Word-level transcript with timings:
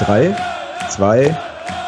3, 0.00 0.34
2, 0.88 1.36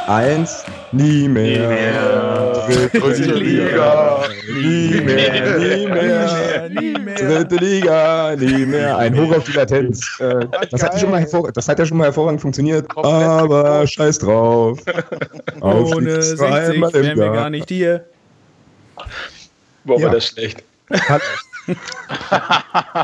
1, 0.07 0.65
nie 0.93 1.29
mehr. 1.29 1.61
Nie 1.61 1.67
mehr. 1.67 2.67
Dritte 2.93 3.33
Liga. 3.33 4.23
Nie 4.47 5.01
mehr, 5.01 5.59
nie 5.59 5.87
mehr. 5.87 6.69
Nie 6.69 6.99
mehr. 6.99 7.15
Dritte 7.15 7.57
Liga, 7.57 8.37
nie 8.37 8.67
mehr. 8.67 8.99
Ein 8.99 9.19
Hoch 9.19 9.35
auf 9.35 9.45
die 9.45 9.53
Latenz. 9.53 10.21
Äh, 10.21 10.47
das, 10.71 10.83
hat 10.83 11.01
schon 11.01 11.11
mal 11.11 11.27
das 11.55 11.69
hat 11.69 11.79
ja 11.79 11.87
schon 11.87 11.97
mal 11.97 12.05
hervorragend 12.05 12.43
funktioniert. 12.43 12.87
Aber 12.97 13.87
scheiß 13.87 14.19
drauf. 14.19 14.79
Ohne 15.63 16.23
60 16.23 16.83
wären 16.93 17.19
wir 17.19 17.31
gar 17.31 17.49
nicht 17.49 17.71
hier. 17.71 18.05
Boah, 19.85 19.99
ja. 19.99 20.07
war 20.07 20.13
das 20.13 20.27
schlecht. 20.27 20.63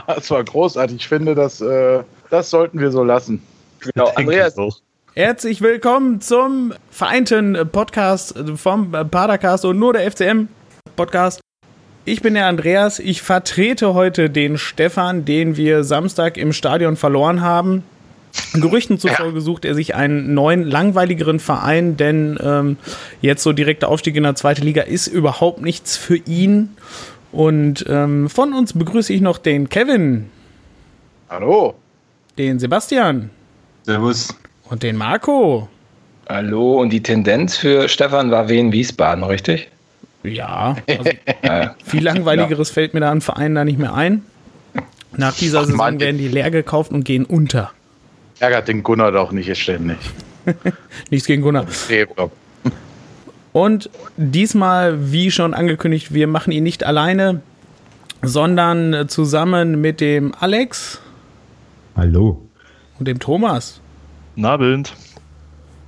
das 0.06 0.30
war 0.30 0.44
großartig. 0.44 0.96
Ich 0.96 1.08
finde, 1.08 1.34
das, 1.34 1.62
äh, 1.62 2.02
das 2.28 2.50
sollten 2.50 2.78
wir 2.78 2.90
so 2.90 3.02
lassen. 3.02 3.42
Genau, 3.80 4.08
Andreas. 4.14 4.54
Herzlich 5.18 5.62
willkommen 5.62 6.20
zum 6.20 6.72
vereinten 6.92 7.58
Podcast 7.72 8.38
vom 8.54 8.92
Padercast 8.92 9.64
und 9.64 9.76
nur 9.76 9.92
der 9.92 10.08
FCM 10.08 10.46
Podcast. 10.94 11.40
Ich 12.04 12.22
bin 12.22 12.34
der 12.34 12.46
Andreas. 12.46 13.00
Ich 13.00 13.20
vertrete 13.20 13.94
heute 13.94 14.30
den 14.30 14.58
Stefan, 14.58 15.24
den 15.24 15.56
wir 15.56 15.82
Samstag 15.82 16.36
im 16.36 16.52
Stadion 16.52 16.94
verloren 16.94 17.40
haben. 17.40 17.82
Gerüchten 18.52 19.00
zufolge 19.00 19.40
sucht 19.40 19.64
er 19.64 19.74
sich 19.74 19.96
einen 19.96 20.34
neuen, 20.34 20.62
langweiligeren 20.62 21.40
Verein, 21.40 21.96
denn 21.96 22.38
ähm, 22.40 22.76
jetzt 23.20 23.42
so 23.42 23.52
direkter 23.52 23.88
Aufstieg 23.88 24.14
in 24.14 24.22
der 24.22 24.36
zweite 24.36 24.62
Liga 24.62 24.82
ist 24.82 25.08
überhaupt 25.08 25.60
nichts 25.60 25.96
für 25.96 26.18
ihn. 26.18 26.76
Und 27.32 27.84
ähm, 27.88 28.30
von 28.30 28.52
uns 28.52 28.72
begrüße 28.72 29.12
ich 29.12 29.20
noch 29.20 29.38
den 29.38 29.68
Kevin. 29.68 30.30
Hallo. 31.28 31.74
Den 32.38 32.60
Sebastian. 32.60 33.30
Servus. 33.82 34.28
Und 34.70 34.82
den 34.82 34.96
Marco. 34.96 35.68
Hallo. 36.28 36.80
Und 36.80 36.92
die 36.92 37.02
Tendenz 37.02 37.56
für 37.56 37.88
Stefan 37.88 38.30
war 38.30 38.48
Wien 38.48 38.72
Wiesbaden, 38.72 39.24
richtig? 39.24 39.68
Ja. 40.22 40.76
Also 41.42 41.70
viel 41.84 42.02
langweiligeres 42.02 42.68
ja. 42.68 42.74
fällt 42.74 42.94
mir 42.94 43.00
da 43.00 43.10
an 43.10 43.20
Vereinen 43.20 43.54
da 43.54 43.64
nicht 43.64 43.78
mehr 43.78 43.94
ein. 43.94 44.22
Nach 45.16 45.34
dieser 45.34 45.60
Ach, 45.60 45.64
Saison 45.64 45.78
Mann, 45.78 46.00
werden 46.00 46.18
die 46.18 46.28
leer 46.28 46.50
gekauft 46.50 46.92
und 46.92 47.04
gehen 47.04 47.24
unter. 47.24 47.72
Ärgert 48.40 48.68
den 48.68 48.82
Gunnar 48.82 49.12
doch 49.12 49.32
nicht 49.32 49.56
ständig. 49.56 49.96
Nichts 51.10 51.26
gegen 51.26 51.42
Gunnar. 51.42 51.66
Und 53.52 53.90
diesmal, 54.16 55.12
wie 55.12 55.30
schon 55.30 55.54
angekündigt, 55.54 56.12
wir 56.12 56.26
machen 56.26 56.52
ihn 56.52 56.62
nicht 56.62 56.84
alleine, 56.84 57.40
sondern 58.22 59.08
zusammen 59.08 59.80
mit 59.80 60.00
dem 60.00 60.34
Alex. 60.38 61.00
Hallo. 61.96 62.42
Und 62.98 63.08
dem 63.08 63.18
Thomas. 63.18 63.80
Abend. 64.44 64.94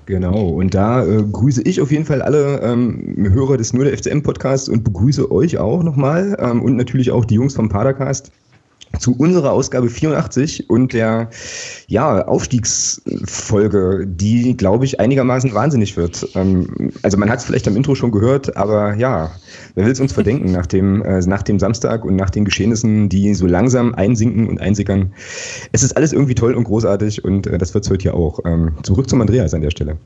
Genau, 0.06 0.48
und 0.48 0.74
da 0.74 1.04
äh, 1.04 1.22
grüße 1.22 1.62
ich 1.62 1.80
auf 1.80 1.92
jeden 1.92 2.04
Fall 2.04 2.20
alle 2.20 2.60
ähm, 2.62 3.14
Hörer 3.16 3.56
des 3.56 3.72
Nur 3.72 3.84
der 3.84 3.96
FCM 3.96 4.22
Podcasts 4.22 4.68
und 4.68 4.82
begrüße 4.82 5.30
euch 5.30 5.58
auch 5.58 5.82
nochmal 5.82 6.36
ähm, 6.40 6.62
und 6.62 6.76
natürlich 6.76 7.12
auch 7.12 7.24
die 7.24 7.34
Jungs 7.34 7.54
vom 7.54 7.68
Padercast 7.68 8.32
zu 8.98 9.16
unserer 9.16 9.52
Ausgabe 9.52 9.88
84 9.88 10.68
und 10.68 10.92
der 10.92 11.30
ja, 11.86 12.26
Aufstiegsfolge, 12.26 14.06
die, 14.06 14.56
glaube 14.56 14.84
ich, 14.84 14.98
einigermaßen 15.00 15.54
wahnsinnig 15.54 15.96
wird. 15.96 16.28
Ähm, 16.34 16.92
also 17.02 17.16
man 17.16 17.30
hat 17.30 17.38
es 17.38 17.44
vielleicht 17.44 17.68
am 17.68 17.76
Intro 17.76 17.94
schon 17.94 18.10
gehört, 18.10 18.56
aber 18.56 18.94
ja, 18.94 19.30
wer 19.74 19.84
will 19.84 19.92
es 19.92 20.00
uns 20.00 20.12
verdenken 20.12 20.52
nach 20.52 20.66
dem, 20.66 21.02
äh, 21.02 21.20
nach 21.20 21.42
dem 21.42 21.58
Samstag 21.58 22.04
und 22.04 22.16
nach 22.16 22.30
den 22.30 22.44
Geschehnissen, 22.44 23.08
die 23.08 23.34
so 23.34 23.46
langsam 23.46 23.94
einsinken 23.94 24.48
und 24.48 24.60
einsickern. 24.60 25.12
Es 25.72 25.82
ist 25.82 25.96
alles 25.96 26.12
irgendwie 26.12 26.34
toll 26.34 26.54
und 26.54 26.64
großartig 26.64 27.24
und 27.24 27.46
äh, 27.46 27.58
das 27.58 27.74
wird 27.74 27.84
es 27.84 27.90
heute 27.90 28.06
ja 28.06 28.14
auch. 28.14 28.40
Ähm, 28.44 28.72
zurück 28.82 29.08
zum 29.08 29.20
Andreas 29.20 29.54
an 29.54 29.60
der 29.60 29.70
Stelle. 29.70 29.96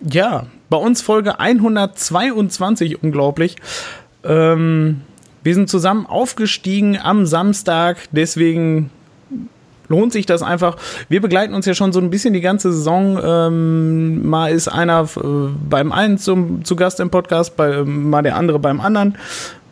Ja, 0.00 0.46
bei 0.68 0.76
uns 0.76 1.00
Folge 1.00 1.38
122, 1.38 3.02
unglaublich. 3.02 3.56
Ähm, 4.24 5.02
wir 5.44 5.54
sind 5.54 5.68
zusammen 5.68 6.06
aufgestiegen 6.06 6.98
am 7.00 7.26
Samstag, 7.26 7.98
deswegen 8.10 8.90
lohnt 9.88 10.12
sich 10.12 10.26
das 10.26 10.42
einfach. 10.42 10.76
Wir 11.08 11.20
begleiten 11.20 11.54
uns 11.54 11.66
ja 11.66 11.74
schon 11.74 11.92
so 11.92 12.00
ein 12.00 12.10
bisschen 12.10 12.34
die 12.34 12.40
ganze 12.40 12.72
Saison. 12.72 13.18
Ähm, 13.22 14.26
mal 14.26 14.50
ist 14.50 14.68
einer 14.68 15.08
äh, 15.16 15.26
beim 15.68 15.92
einen 15.92 16.18
zum, 16.18 16.64
zu 16.64 16.76
Gast 16.76 17.00
im 17.00 17.10
Podcast, 17.10 17.56
bei, 17.56 17.70
äh, 17.70 17.84
mal 17.84 18.22
der 18.22 18.36
andere 18.36 18.58
beim 18.58 18.80
anderen. 18.80 19.16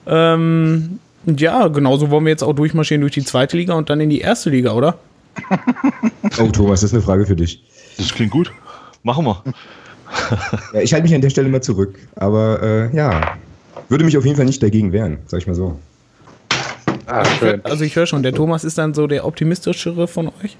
Ähm, 0.06 1.00
ja, 1.24 1.68
genauso 1.68 2.10
wollen 2.10 2.24
wir 2.24 2.30
jetzt 2.30 2.42
auch 2.42 2.52
durchmarschieren 2.52 3.00
durch 3.00 3.14
die 3.14 3.24
zweite 3.24 3.56
Liga 3.56 3.74
und 3.74 3.90
dann 3.90 4.00
in 4.00 4.10
die 4.10 4.20
erste 4.20 4.50
Liga, 4.50 4.72
oder? 4.72 4.98
Oh, 6.38 6.46
Thomas, 6.46 6.80
das 6.80 6.90
ist 6.90 6.94
eine 6.94 7.02
Frage 7.02 7.26
für 7.26 7.36
dich. 7.36 7.62
Das 7.98 8.14
klingt 8.14 8.30
gut. 8.30 8.50
Machen 9.02 9.26
wir. 9.26 9.42
ja, 10.72 10.80
ich 10.80 10.94
halte 10.94 11.04
mich 11.04 11.14
an 11.14 11.20
der 11.20 11.28
Stelle 11.28 11.48
mal 11.50 11.62
zurück. 11.62 11.98
Aber 12.16 12.62
äh, 12.62 12.96
ja, 12.96 13.36
würde 13.92 14.04
mich 14.04 14.18
auf 14.18 14.24
jeden 14.24 14.36
Fall 14.36 14.46
nicht 14.46 14.62
dagegen 14.62 14.92
wehren, 14.92 15.18
sag 15.26 15.40
ich 15.40 15.46
mal 15.46 15.54
so. 15.54 15.78
Ah, 17.06 17.24
schön. 17.24 17.64
Also 17.64 17.84
ich 17.84 17.94
höre 17.94 18.06
schon, 18.06 18.22
der 18.22 18.32
Thomas 18.32 18.64
ist 18.64 18.78
dann 18.78 18.94
so 18.94 19.06
der 19.06 19.26
optimistischere 19.26 20.08
von 20.08 20.28
euch? 20.42 20.56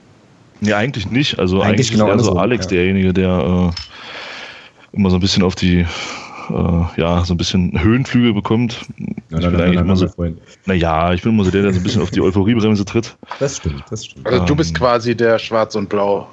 Nee, 0.61 0.75
eigentlich 0.75 1.11
nicht. 1.11 1.39
Also 1.39 1.57
eigentlich, 1.57 1.69
eigentlich 1.69 1.91
genau 1.93 2.07
ist 2.09 2.13
eher 2.13 2.25
so 2.25 2.37
Alex 2.37 2.67
ja. 2.67 2.71
derjenige, 2.71 3.13
der 3.13 3.73
äh, 3.73 4.97
immer 4.97 5.11
so 5.11 5.17
ein 5.17 5.21
bisschen 5.21 5.43
auf 5.43 5.55
die 5.55 5.87
äh, 6.51 7.01
ja, 7.01 7.25
so 7.25 7.35
ein 7.35 7.37
bisschen 7.37 7.83
Höhenflüge 7.83 8.35
bekommt. 8.35 8.81
Ja, 9.31 9.39
ich 9.39 9.49
bin 9.49 9.61
eigentlich 9.61 9.81
immer 9.81 9.97
so, 9.97 10.07
naja, 10.67 11.13
ich 11.13 11.23
bin 11.23 11.33
immer 11.33 11.45
so 11.45 11.51
der, 11.51 11.63
der 11.63 11.73
so 11.73 11.81
ein 11.81 11.83
bisschen 11.83 12.03
auf 12.03 12.11
die 12.11 12.21
Euphoriebremse 12.21 12.85
tritt. 12.85 13.17
Das 13.41 13.57
stimmt, 13.57 13.85
das 13.91 14.07
stimmt. 14.07 14.27
Also 14.27 14.45
du 14.45 14.55
bist 14.55 14.71
ähm, 14.71 14.77
quasi 14.77 15.17
der 15.17 15.39
Schwarz 15.39 15.75
und 15.75 15.89
Blau. 15.89 16.29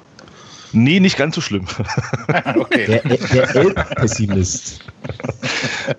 Nee, 0.72 1.00
nicht 1.00 1.16
ganz 1.16 1.34
so 1.34 1.40
schlimm. 1.40 1.66
okay. 2.56 3.00
Der, 3.04 3.46
der 3.46 3.84
pessimist 3.96 4.80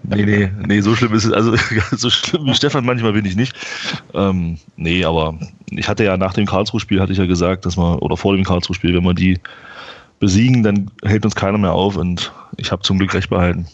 nee, 0.04 0.26
nee, 0.26 0.52
nee, 0.68 0.82
so 0.82 0.96
schlimm 0.96 1.14
ist 1.14 1.26
es. 1.26 1.34
Also 1.34 1.56
so 1.92 2.10
schlimm 2.10 2.46
wie 2.46 2.54
Stefan 2.54 2.86
manchmal 2.86 3.14
bin 3.14 3.26
ich 3.26 3.36
nicht. 3.36 3.56
Ähm, 4.14 4.58
nee, 4.78 5.04
aber 5.04 5.38
ich 5.70 5.88
hatte 5.88 6.04
ja 6.04 6.18
nach 6.18 6.34
dem 6.34 6.46
Karlsruhe-Spiel, 6.46 7.00
hatte 7.00 7.12
ich 7.12 7.18
ja 7.18 7.26
gesagt, 7.26 7.66
dass 7.66 7.78
man, 7.78 8.00
oder 8.00 8.18
vor 8.18 8.36
dem 8.36 8.46
Karlsruhe-Spiel, 8.46 8.94
wenn 8.94 9.04
wir 9.04 9.14
die 9.14 9.40
besiegen, 10.20 10.64
dann 10.64 10.92
hält 11.04 11.26
uns 11.26 11.36
keiner 11.36 11.58
mehr 11.58 11.74
auf 11.74 11.96
und 11.96 12.32
ich 12.58 12.72
habe 12.72 12.84
zum 12.84 13.00
Glück 13.00 13.14
recht 13.14 13.30
behalten. 13.30 13.66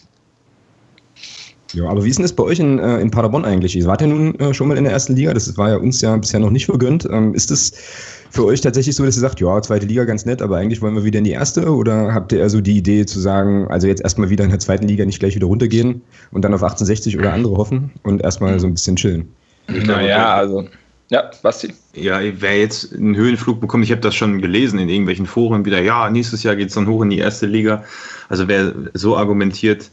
Ja, 1.74 1.88
aber 1.88 2.04
wie 2.04 2.08
ist 2.08 2.18
denn 2.18 2.24
das 2.24 2.32
bei 2.32 2.42
euch 2.42 2.60
in, 2.60 2.78
äh, 2.78 2.98
in 2.98 3.10
Paderborn 3.10 3.44
eigentlich? 3.44 3.76
Ihr 3.76 3.84
wart 3.86 4.00
ja 4.00 4.06
nun 4.06 4.38
äh, 4.38 4.54
schon 4.54 4.68
mal 4.68 4.76
in 4.76 4.84
der 4.84 4.92
ersten 4.92 5.14
Liga, 5.14 5.34
das 5.34 5.54
war 5.58 5.70
ja 5.70 5.76
uns 5.76 6.00
ja 6.00 6.16
bisher 6.16 6.40
noch 6.40 6.50
nicht 6.50 6.66
vergönnt. 6.66 7.06
Ähm, 7.10 7.34
ist 7.34 7.50
das 7.50 7.72
für 8.30 8.44
euch 8.44 8.60
tatsächlich 8.60 8.96
so, 8.96 9.04
dass 9.04 9.16
ihr 9.16 9.20
sagt, 9.20 9.40
ja, 9.40 9.60
zweite 9.60 9.86
Liga 9.86 10.04
ganz 10.04 10.24
nett, 10.24 10.40
aber 10.40 10.56
eigentlich 10.56 10.80
wollen 10.80 10.94
wir 10.94 11.04
wieder 11.04 11.18
in 11.18 11.24
die 11.24 11.32
erste? 11.32 11.74
Oder 11.74 12.14
habt 12.14 12.32
ihr 12.32 12.38
eher 12.38 12.50
so 12.50 12.60
die 12.60 12.76
Idee 12.76 13.04
zu 13.04 13.20
sagen, 13.20 13.68
also 13.68 13.86
jetzt 13.86 14.02
erstmal 14.02 14.30
wieder 14.30 14.44
in 14.44 14.50
der 14.50 14.58
zweiten 14.58 14.88
Liga 14.88 15.04
nicht 15.04 15.18
gleich 15.18 15.34
wieder 15.34 15.46
runtergehen 15.46 16.02
und 16.30 16.42
dann 16.42 16.54
auf 16.54 16.62
1860 16.62 17.18
oder 17.18 17.32
andere 17.32 17.56
hoffen 17.56 17.90
und 18.02 18.22
erstmal 18.22 18.58
so 18.60 18.66
ein 18.66 18.74
bisschen 18.74 18.96
chillen? 18.96 19.28
Naja, 19.68 20.34
also. 20.34 20.66
Ja, 21.10 21.30
Basti. 21.42 21.72
Ja, 21.94 22.20
wer 22.20 22.58
jetzt 22.58 22.92
einen 22.92 23.16
Höhenflug 23.16 23.60
bekommt, 23.60 23.84
ich 23.84 23.90
habe 23.90 24.02
das 24.02 24.14
schon 24.14 24.42
gelesen 24.42 24.78
in 24.78 24.90
irgendwelchen 24.90 25.26
Foren 25.26 25.64
wieder, 25.64 25.80
ja, 25.80 26.10
nächstes 26.10 26.42
Jahr 26.42 26.54
geht 26.54 26.68
es 26.68 26.74
dann 26.74 26.86
hoch 26.86 27.02
in 27.02 27.10
die 27.10 27.18
erste 27.18 27.46
Liga. 27.46 27.84
Also 28.28 28.46
wer 28.46 28.74
so 28.92 29.16
argumentiert, 29.16 29.90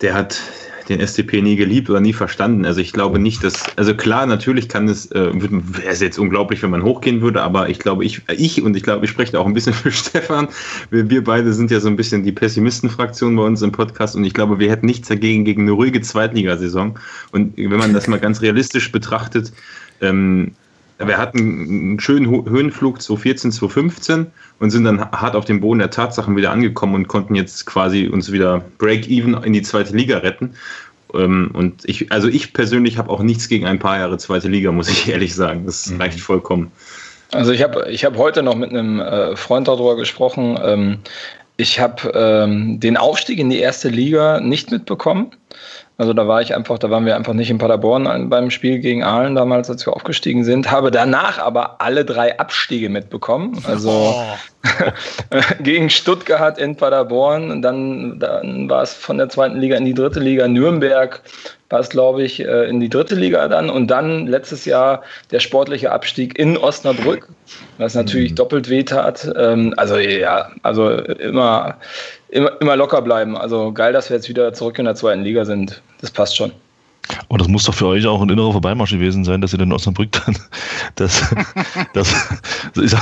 der 0.00 0.14
hat 0.14 0.40
den 0.88 1.06
SCP 1.06 1.42
nie 1.42 1.56
geliebt 1.56 1.90
oder 1.90 2.00
nie 2.00 2.12
verstanden. 2.12 2.64
Also 2.64 2.80
ich 2.80 2.92
glaube 2.92 3.18
nicht, 3.18 3.44
dass, 3.44 3.64
also 3.76 3.94
klar, 3.94 4.26
natürlich 4.26 4.68
kann 4.68 4.88
es, 4.88 5.10
äh, 5.12 5.30
wäre 5.32 5.86
es 5.86 6.00
jetzt 6.00 6.18
unglaublich, 6.18 6.62
wenn 6.62 6.70
man 6.70 6.82
hochgehen 6.82 7.20
würde, 7.20 7.42
aber 7.42 7.68
ich 7.68 7.78
glaube, 7.78 8.04
ich, 8.04 8.22
ich 8.28 8.62
und 8.62 8.76
ich 8.76 8.82
glaube, 8.82 9.04
ich 9.04 9.10
spreche 9.10 9.38
auch 9.38 9.46
ein 9.46 9.54
bisschen 9.54 9.72
für 9.74 9.90
Stefan. 9.90 10.48
Wir, 10.90 11.08
wir 11.10 11.24
beide 11.24 11.52
sind 11.52 11.70
ja 11.70 11.80
so 11.80 11.88
ein 11.88 11.96
bisschen 11.96 12.22
die 12.22 12.32
Pessimisten-Fraktion 12.32 13.36
bei 13.36 13.42
uns 13.42 13.62
im 13.62 13.72
Podcast 13.72 14.16
und 14.16 14.24
ich 14.24 14.34
glaube, 14.34 14.58
wir 14.58 14.70
hätten 14.70 14.86
nichts 14.86 15.08
dagegen 15.08 15.44
gegen 15.44 15.62
eine 15.62 15.72
ruhige 15.72 16.00
Zweitligasaison. 16.00 16.98
Und 17.32 17.56
wenn 17.56 17.70
man 17.78 17.92
das 17.92 18.08
mal 18.08 18.18
ganz 18.18 18.40
realistisch 18.40 18.90
betrachtet, 18.90 19.52
ähm, 20.00 20.52
wir 20.98 21.18
hatten 21.18 21.38
einen 21.38 22.00
schönen 22.00 22.26
Höhenflug 22.28 23.00
2014, 23.00 23.52
2015 23.52 24.26
und 24.58 24.70
sind 24.70 24.84
dann 24.84 25.10
hart 25.12 25.36
auf 25.36 25.44
dem 25.44 25.60
Boden 25.60 25.78
der 25.78 25.90
Tatsachen 25.90 26.36
wieder 26.36 26.50
angekommen 26.50 26.94
und 26.94 27.08
konnten 27.08 27.34
jetzt 27.34 27.66
quasi 27.66 28.08
uns 28.08 28.32
wieder 28.32 28.64
Break-Even 28.78 29.42
in 29.44 29.52
die 29.52 29.62
zweite 29.62 29.96
Liga 29.96 30.18
retten. 30.18 30.54
Ähm, 31.14 31.50
und 31.54 31.88
ich, 31.88 32.10
also 32.10 32.28
ich 32.28 32.52
persönlich 32.52 32.98
habe 32.98 33.10
auch 33.10 33.22
nichts 33.22 33.48
gegen 33.48 33.66
ein 33.66 33.78
paar 33.78 33.98
Jahre 33.98 34.18
zweite 34.18 34.48
Liga, 34.48 34.72
muss 34.72 34.88
ich 34.88 35.08
ehrlich 35.08 35.34
sagen. 35.34 35.66
Das 35.66 35.88
mhm. 35.88 36.00
reicht 36.00 36.20
vollkommen. 36.20 36.72
Also 37.32 37.52
ich 37.52 37.62
habe 37.62 37.88
ich 37.90 38.04
hab 38.04 38.16
heute 38.16 38.42
noch 38.42 38.56
mit 38.56 38.70
einem 38.70 39.00
äh, 39.00 39.36
Freund 39.36 39.68
darüber 39.68 39.96
gesprochen. 39.96 40.58
Ähm, 40.62 40.98
ich 41.56 41.78
habe 41.78 42.10
ähm, 42.14 42.80
den 42.80 42.96
Aufstieg 42.96 43.38
in 43.38 43.50
die 43.50 43.58
erste 43.58 43.88
Liga 43.88 44.40
nicht 44.40 44.70
mitbekommen. 44.70 45.32
Also 46.00 46.12
da 46.12 46.28
war 46.28 46.40
ich 46.40 46.54
einfach, 46.54 46.78
da 46.78 46.90
waren 46.90 47.06
wir 47.06 47.16
einfach 47.16 47.32
nicht 47.32 47.50
in 47.50 47.58
Paderborn 47.58 48.28
beim 48.30 48.50
Spiel 48.50 48.78
gegen 48.78 49.02
Aalen 49.02 49.34
damals, 49.34 49.68
als 49.68 49.84
wir 49.84 49.94
aufgestiegen 49.94 50.44
sind. 50.44 50.70
Habe 50.70 50.92
danach 50.92 51.40
aber 51.40 51.80
alle 51.80 52.04
drei 52.04 52.38
Abstiege 52.38 52.88
mitbekommen. 52.88 53.60
Also 53.66 53.90
oh. 53.90 54.22
gegen 55.60 55.90
Stuttgart 55.90 56.58
in 56.58 56.76
Paderborn. 56.76 57.50
Und 57.50 57.62
dann, 57.62 58.18
dann 58.18 58.68
war 58.68 58.82
es 58.82 58.94
von 58.94 59.18
der 59.18 59.28
zweiten 59.28 59.58
Liga 59.58 59.76
in 59.76 59.84
die 59.84 59.94
dritte 59.94 60.20
Liga. 60.20 60.48
Nürnberg 60.48 61.22
war 61.68 61.80
es, 61.80 61.88
glaube 61.88 62.22
ich, 62.22 62.40
äh, 62.40 62.68
in 62.68 62.80
die 62.80 62.88
dritte 62.88 63.14
Liga 63.14 63.48
dann. 63.48 63.70
Und 63.70 63.88
dann 63.88 64.26
letztes 64.26 64.64
Jahr 64.64 65.02
der 65.30 65.40
sportliche 65.40 65.92
Abstieg 65.92 66.38
in 66.38 66.56
Osnabrück, 66.56 67.28
was 67.78 67.94
natürlich 67.94 68.32
mhm. 68.32 68.36
doppelt 68.36 68.68
wehtat. 68.68 69.30
Ähm, 69.36 69.74
also 69.76 69.96
ja, 69.96 70.50
also 70.62 70.90
immer, 70.90 71.76
immer, 72.28 72.60
immer 72.60 72.76
locker 72.76 73.02
bleiben. 73.02 73.36
Also 73.36 73.72
geil, 73.72 73.92
dass 73.92 74.10
wir 74.10 74.16
jetzt 74.16 74.28
wieder 74.28 74.52
zurück 74.52 74.78
in 74.78 74.86
der 74.86 74.94
zweiten 74.94 75.22
Liga 75.22 75.44
sind. 75.44 75.82
Das 76.00 76.10
passt 76.10 76.36
schon. 76.36 76.52
Aber 77.28 77.38
das 77.38 77.48
muss 77.48 77.64
doch 77.64 77.74
für 77.74 77.86
euch 77.86 78.06
auch 78.06 78.20
ein 78.20 78.28
innerer 78.28 78.52
Vorbeimarsch 78.52 78.90
gewesen 78.90 79.24
sein, 79.24 79.40
dass 79.40 79.52
ihr 79.52 79.58
den 79.58 79.72
Osnabrück 79.72 80.12
dann 80.12 80.36
das, 80.96 81.34
das, 81.94 82.14
ist 82.74 82.96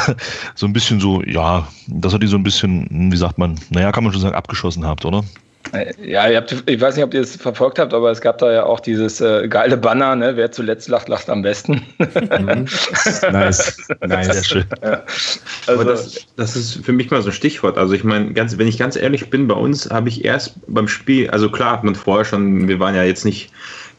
so 0.54 0.66
ein 0.66 0.72
bisschen 0.72 1.00
so, 1.00 1.22
ja, 1.22 1.66
dass 1.88 2.12
ihr 2.12 2.18
die 2.18 2.26
so 2.26 2.36
ein 2.36 2.42
bisschen, 2.42 3.10
wie 3.12 3.16
sagt 3.16 3.38
man, 3.38 3.58
naja, 3.70 3.92
kann 3.92 4.04
man 4.04 4.12
schon 4.12 4.22
sagen, 4.22 4.34
abgeschossen 4.34 4.86
habt, 4.86 5.04
oder? 5.04 5.24
Äh, 5.72 5.92
ja, 6.02 6.28
ihr 6.28 6.36
habt, 6.36 6.64
ich 6.66 6.80
weiß 6.80 6.96
nicht, 6.96 7.04
ob 7.04 7.14
ihr 7.14 7.20
es 7.20 7.36
verfolgt 7.36 7.78
habt, 7.78 7.92
aber 7.92 8.10
es 8.10 8.20
gab 8.20 8.38
da 8.38 8.52
ja 8.52 8.64
auch 8.64 8.80
dieses 8.80 9.20
äh, 9.20 9.48
geile 9.48 9.76
Banner, 9.76 10.14
ne? 10.14 10.36
wer 10.36 10.52
zuletzt 10.52 10.88
lacht, 10.88 11.08
lacht 11.08 11.28
am 11.28 11.42
besten. 11.42 11.82
Mhm. 11.98 12.66
nice, 13.32 13.76
nice. 14.06 14.26
Sehr 14.26 14.44
schön. 14.44 14.64
Ja. 14.82 15.02
Also, 15.66 15.80
aber 15.80 15.90
das, 15.90 16.26
das, 16.36 16.56
ist 16.56 16.84
für 16.84 16.92
mich 16.92 17.10
mal 17.10 17.22
so 17.22 17.30
ein 17.30 17.32
Stichwort. 17.32 17.78
Also 17.78 17.94
ich 17.94 18.04
meine, 18.04 18.32
ganz, 18.32 18.56
wenn 18.58 18.68
ich 18.68 18.78
ganz 18.78 18.96
ehrlich 18.96 19.30
bin, 19.30 19.48
bei 19.48 19.54
uns 19.54 19.90
habe 19.90 20.08
ich 20.08 20.24
erst 20.24 20.54
beim 20.68 20.88
Spiel, 20.88 21.30
also 21.30 21.50
klar 21.50 21.72
hat 21.72 21.84
man 21.84 21.94
vorher 21.94 22.24
schon, 22.24 22.68
wir 22.68 22.78
waren 22.78 22.94
ja 22.94 23.02
jetzt 23.02 23.24
nicht 23.24 23.50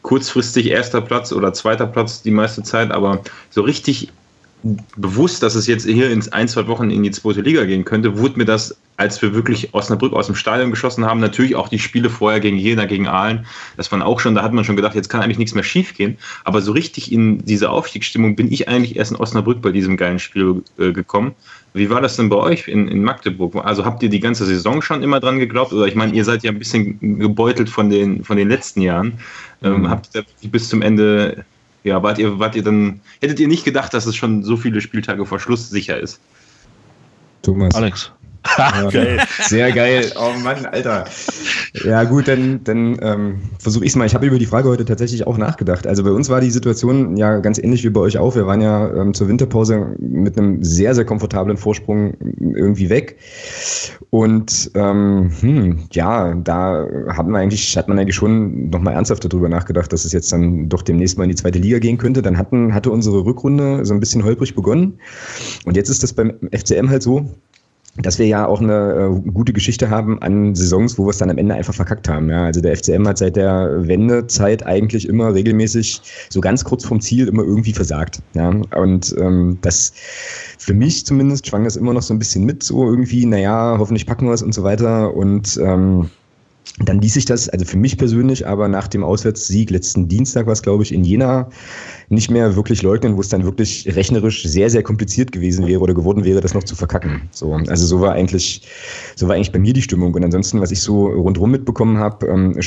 kurzfristig 0.08 0.70
erster 0.70 1.02
Platz 1.02 1.32
oder 1.32 1.52
zweiter 1.52 1.86
Platz 1.86 2.22
die 2.22 2.30
meiste 2.30 2.62
Zeit, 2.62 2.90
aber 2.90 3.20
so 3.50 3.60
richtig 3.60 4.08
bewusst, 4.96 5.42
dass 5.42 5.54
es 5.54 5.66
jetzt 5.66 5.86
hier 5.86 6.10
in 6.10 6.26
ein, 6.32 6.48
zwei 6.48 6.66
Wochen 6.66 6.90
in 6.90 7.02
die 7.02 7.10
zweite 7.10 7.42
Liga 7.42 7.66
gehen 7.66 7.84
könnte, 7.84 8.16
wurde 8.16 8.38
mir 8.38 8.46
das, 8.46 8.74
als 8.96 9.20
wir 9.20 9.34
wirklich 9.34 9.74
Osnabrück 9.74 10.14
aus 10.14 10.24
dem 10.24 10.34
Stadion 10.34 10.70
geschossen 10.70 11.04
haben, 11.04 11.20
natürlich 11.20 11.56
auch 11.56 11.68
die 11.68 11.78
Spiele 11.78 12.08
vorher 12.08 12.40
gegen 12.40 12.56
Jena, 12.56 12.86
gegen 12.86 13.06
Aalen, 13.06 13.44
das 13.76 13.92
waren 13.92 14.00
auch 14.00 14.18
schon, 14.18 14.34
da 14.34 14.42
hat 14.42 14.54
man 14.54 14.64
schon 14.64 14.76
gedacht, 14.76 14.94
jetzt 14.94 15.10
kann 15.10 15.20
eigentlich 15.20 15.38
nichts 15.38 15.54
mehr 15.54 15.62
schief 15.62 15.94
gehen. 15.94 16.16
Aber 16.44 16.62
so 16.62 16.72
richtig 16.72 17.12
in 17.12 17.44
diese 17.44 17.68
Aufstiegsstimmung 17.68 18.34
bin 18.34 18.50
ich 18.50 18.66
eigentlich 18.66 18.96
erst 18.96 19.10
in 19.10 19.18
Osnabrück 19.18 19.60
bei 19.60 19.72
diesem 19.72 19.98
geilen 19.98 20.18
Spiel 20.18 20.62
äh, 20.78 20.90
gekommen. 20.92 21.34
Wie 21.74 21.90
war 21.90 22.00
das 22.00 22.16
denn 22.16 22.28
bei 22.28 22.36
euch 22.36 22.66
in, 22.66 22.88
in 22.88 23.04
Magdeburg? 23.04 23.54
Also 23.64 23.84
habt 23.84 24.02
ihr 24.02 24.08
die 24.08 24.20
ganze 24.20 24.46
Saison 24.46 24.80
schon 24.80 25.02
immer 25.02 25.20
dran 25.20 25.38
geglaubt? 25.38 25.72
Oder 25.72 25.86
ich 25.86 25.94
meine, 25.94 26.14
ihr 26.14 26.24
seid 26.24 26.42
ja 26.42 26.50
ein 26.50 26.58
bisschen 26.58 27.18
gebeutelt 27.18 27.68
von 27.68 27.90
den, 27.90 28.24
von 28.24 28.36
den 28.36 28.48
letzten 28.48 28.80
Jahren. 28.80 29.20
Ähm, 29.62 29.80
mhm. 29.80 29.90
habt 29.90 30.10
ihr 30.14 30.24
bis 30.50 30.68
zum 30.68 30.82
Ende 30.82 31.44
ja, 31.84 32.02
wart 32.02 32.18
ihr, 32.18 32.38
wart 32.38 32.54
ihr 32.54 32.62
dann, 32.62 33.00
hättet 33.20 33.40
ihr 33.40 33.48
nicht 33.48 33.64
gedacht, 33.64 33.94
dass 33.94 34.06
es 34.06 34.16
schon 34.16 34.42
so 34.42 34.56
viele 34.56 34.80
Spieltage 34.80 35.24
vor 35.24 35.40
Schluss 35.40 35.70
sicher 35.70 35.98
ist? 35.98 36.20
Thomas. 37.42 37.74
Alex. 37.74 38.12
Geil. 38.90 39.18
Sehr 39.42 39.72
geil. 39.72 40.12
Oh 40.16 40.32
Mann, 40.42 40.66
Alter. 40.66 41.04
Ja, 41.84 42.04
gut, 42.04 42.28
dann, 42.28 42.60
dann 42.64 42.98
ähm, 43.02 43.40
versuche 43.58 43.84
ich 43.84 43.90
es 43.90 43.96
mal. 43.96 44.06
Ich 44.06 44.14
habe 44.14 44.26
über 44.26 44.38
die 44.38 44.46
Frage 44.46 44.68
heute 44.68 44.84
tatsächlich 44.84 45.26
auch 45.26 45.38
nachgedacht. 45.38 45.86
Also 45.86 46.04
bei 46.04 46.10
uns 46.10 46.28
war 46.28 46.40
die 46.40 46.50
Situation 46.50 47.16
ja 47.16 47.38
ganz 47.38 47.58
ähnlich 47.58 47.84
wie 47.84 47.90
bei 47.90 48.00
euch 48.00 48.18
auch. 48.18 48.34
Wir 48.34 48.46
waren 48.46 48.60
ja 48.60 48.92
ähm, 48.94 49.14
zur 49.14 49.28
Winterpause 49.28 49.94
mit 49.98 50.38
einem 50.38 50.62
sehr, 50.62 50.94
sehr 50.94 51.04
komfortablen 51.04 51.56
Vorsprung 51.56 52.14
irgendwie 52.38 52.90
weg. 52.90 53.18
Und 54.10 54.70
ähm, 54.74 55.30
hm, 55.40 55.78
ja, 55.92 56.34
da 56.34 56.86
hat 57.08 57.26
man 57.26 57.36
eigentlich, 57.36 57.76
hat 57.76 57.88
man 57.88 57.98
eigentlich 57.98 58.16
schon 58.16 58.70
nochmal 58.70 58.94
ernsthaft 58.94 59.24
darüber 59.24 59.48
nachgedacht, 59.48 59.92
dass 59.92 60.04
es 60.04 60.12
jetzt 60.12 60.32
dann 60.32 60.68
doch 60.68 60.82
demnächst 60.82 61.18
mal 61.18 61.24
in 61.24 61.30
die 61.30 61.36
zweite 61.36 61.58
Liga 61.58 61.78
gehen 61.78 61.98
könnte. 61.98 62.22
Dann 62.22 62.38
hatten, 62.38 62.74
hatte 62.74 62.90
unsere 62.90 63.24
Rückrunde 63.24 63.84
so 63.84 63.94
ein 63.94 64.00
bisschen 64.00 64.24
holprig 64.24 64.54
begonnen. 64.54 64.98
Und 65.64 65.76
jetzt 65.76 65.90
ist 65.90 66.02
das 66.02 66.12
beim 66.12 66.34
FCM 66.52 66.88
halt 66.88 67.02
so, 67.02 67.28
dass 68.02 68.18
wir 68.18 68.26
ja 68.26 68.46
auch 68.46 68.60
eine 68.60 69.12
äh, 69.26 69.30
gute 69.30 69.52
Geschichte 69.52 69.90
haben 69.90 70.20
an 70.22 70.54
Saisons, 70.54 70.98
wo 70.98 71.06
wir 71.06 71.10
es 71.10 71.18
dann 71.18 71.30
am 71.30 71.38
Ende 71.38 71.54
einfach 71.54 71.74
verkackt 71.74 72.08
haben. 72.08 72.30
Ja, 72.30 72.44
also 72.44 72.60
der 72.60 72.76
FCM 72.76 73.06
hat 73.06 73.18
seit 73.18 73.36
der 73.36 73.86
Wendezeit 73.86 74.64
eigentlich 74.64 75.08
immer 75.08 75.34
regelmäßig 75.34 76.00
so 76.30 76.40
ganz 76.40 76.64
kurz 76.64 76.84
vom 76.84 77.00
Ziel 77.00 77.28
immer 77.28 77.42
irgendwie 77.42 77.72
versagt. 77.72 78.20
Ja, 78.34 78.50
und 78.76 79.14
ähm, 79.18 79.58
das 79.62 79.92
für 80.58 80.74
mich 80.74 81.06
zumindest 81.06 81.46
schwang 81.46 81.64
das 81.64 81.76
immer 81.76 81.92
noch 81.92 82.02
so 82.02 82.14
ein 82.14 82.18
bisschen 82.18 82.44
mit, 82.44 82.62
so 82.62 82.84
irgendwie, 82.84 83.26
naja, 83.26 83.76
hoffentlich 83.78 84.06
packen 84.06 84.26
wir 84.26 84.34
es 84.34 84.42
und 84.42 84.54
so 84.54 84.62
weiter. 84.62 85.14
Und 85.14 85.58
ähm, 85.62 86.10
dann 86.84 87.00
ließ 87.00 87.14
sich 87.14 87.24
das, 87.24 87.48
also 87.48 87.64
für 87.64 87.76
mich 87.76 87.98
persönlich, 87.98 88.46
aber 88.46 88.68
nach 88.68 88.88
dem 88.88 89.02
Auswärtssieg 89.02 89.70
letzten 89.70 90.08
Dienstag 90.08 90.46
war 90.46 90.52
es, 90.52 90.62
glaube 90.62 90.82
ich, 90.82 90.92
in 90.92 91.04
Jena, 91.04 91.48
nicht 92.10 92.30
mehr 92.30 92.56
wirklich 92.56 92.82
leugnen, 92.82 93.16
wo 93.16 93.20
es 93.20 93.28
dann 93.28 93.44
wirklich 93.44 93.86
rechnerisch 93.94 94.44
sehr, 94.44 94.70
sehr 94.70 94.82
kompliziert 94.82 95.32
gewesen 95.32 95.66
wäre 95.66 95.80
oder 95.80 95.92
geworden 95.92 96.24
wäre, 96.24 96.40
das 96.40 96.54
noch 96.54 96.64
zu 96.64 96.74
verkacken. 96.74 97.22
So, 97.32 97.52
also 97.52 97.86
so 97.86 98.00
war 98.00 98.12
eigentlich, 98.12 98.62
so 99.16 99.28
war 99.28 99.34
eigentlich 99.34 99.52
bei 99.52 99.58
mir 99.58 99.74
die 99.74 99.82
Stimmung. 99.82 100.14
Und 100.14 100.24
ansonsten, 100.24 100.60
was 100.60 100.70
ich 100.70 100.80
so 100.80 101.06
rundherum 101.08 101.50
mitbekommen 101.50 101.98
habe, 101.98 102.26
ähm, 102.26 102.58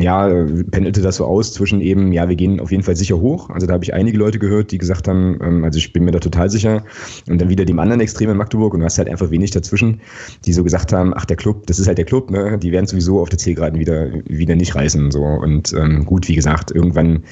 ja, 0.00 0.28
pendelte 0.72 1.02
das 1.02 1.16
so 1.16 1.26
aus 1.26 1.52
zwischen 1.52 1.80
eben, 1.80 2.12
ja, 2.12 2.28
wir 2.28 2.36
gehen 2.36 2.58
auf 2.58 2.72
jeden 2.72 2.82
Fall 2.82 2.96
sicher 2.96 3.20
hoch. 3.20 3.50
Also 3.50 3.66
da 3.66 3.74
habe 3.74 3.84
ich 3.84 3.94
einige 3.94 4.18
Leute 4.18 4.38
gehört, 4.38 4.72
die 4.72 4.78
gesagt 4.78 5.06
haben, 5.06 5.38
ähm, 5.40 5.64
also 5.64 5.78
ich 5.78 5.92
bin 5.92 6.04
mir 6.04 6.10
da 6.10 6.18
total 6.18 6.50
sicher. 6.50 6.82
Und 7.28 7.40
dann 7.40 7.48
wieder 7.48 7.64
dem 7.64 7.78
anderen 7.78 8.00
Extrem 8.00 8.30
in 8.30 8.36
Magdeburg 8.36 8.74
und 8.74 8.80
du 8.80 8.86
hast 8.86 8.98
halt 8.98 9.08
einfach 9.08 9.30
wenig 9.30 9.52
dazwischen, 9.52 10.00
die 10.46 10.52
so 10.52 10.64
gesagt 10.64 10.92
haben, 10.92 11.12
ach, 11.14 11.26
der 11.26 11.36
Club, 11.36 11.66
das 11.66 11.78
ist 11.78 11.86
halt 11.86 11.98
der 11.98 12.04
Club, 12.04 12.30
ne? 12.30 12.53
Die 12.56 12.72
werden 12.72 12.86
sowieso 12.86 13.20
auf 13.20 13.28
der 13.28 13.38
Zielgeraden 13.38 13.78
wieder, 13.78 14.08
wieder 14.26 14.54
nicht 14.54 14.74
reißen. 14.74 15.10
So. 15.10 15.22
Und 15.22 15.72
ähm, 15.72 16.04
gut, 16.04 16.28
wie 16.28 16.34
gesagt, 16.34 16.70
irgendwann 16.70 17.24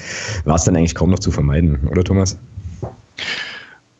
war 0.45 0.55
es 0.55 0.63
dann 0.63 0.75
eigentlich 0.75 0.95
kaum 0.95 1.09
noch 1.09 1.19
zu 1.19 1.31
vermeiden, 1.31 1.87
oder 1.89 2.03
Thomas? 2.03 2.37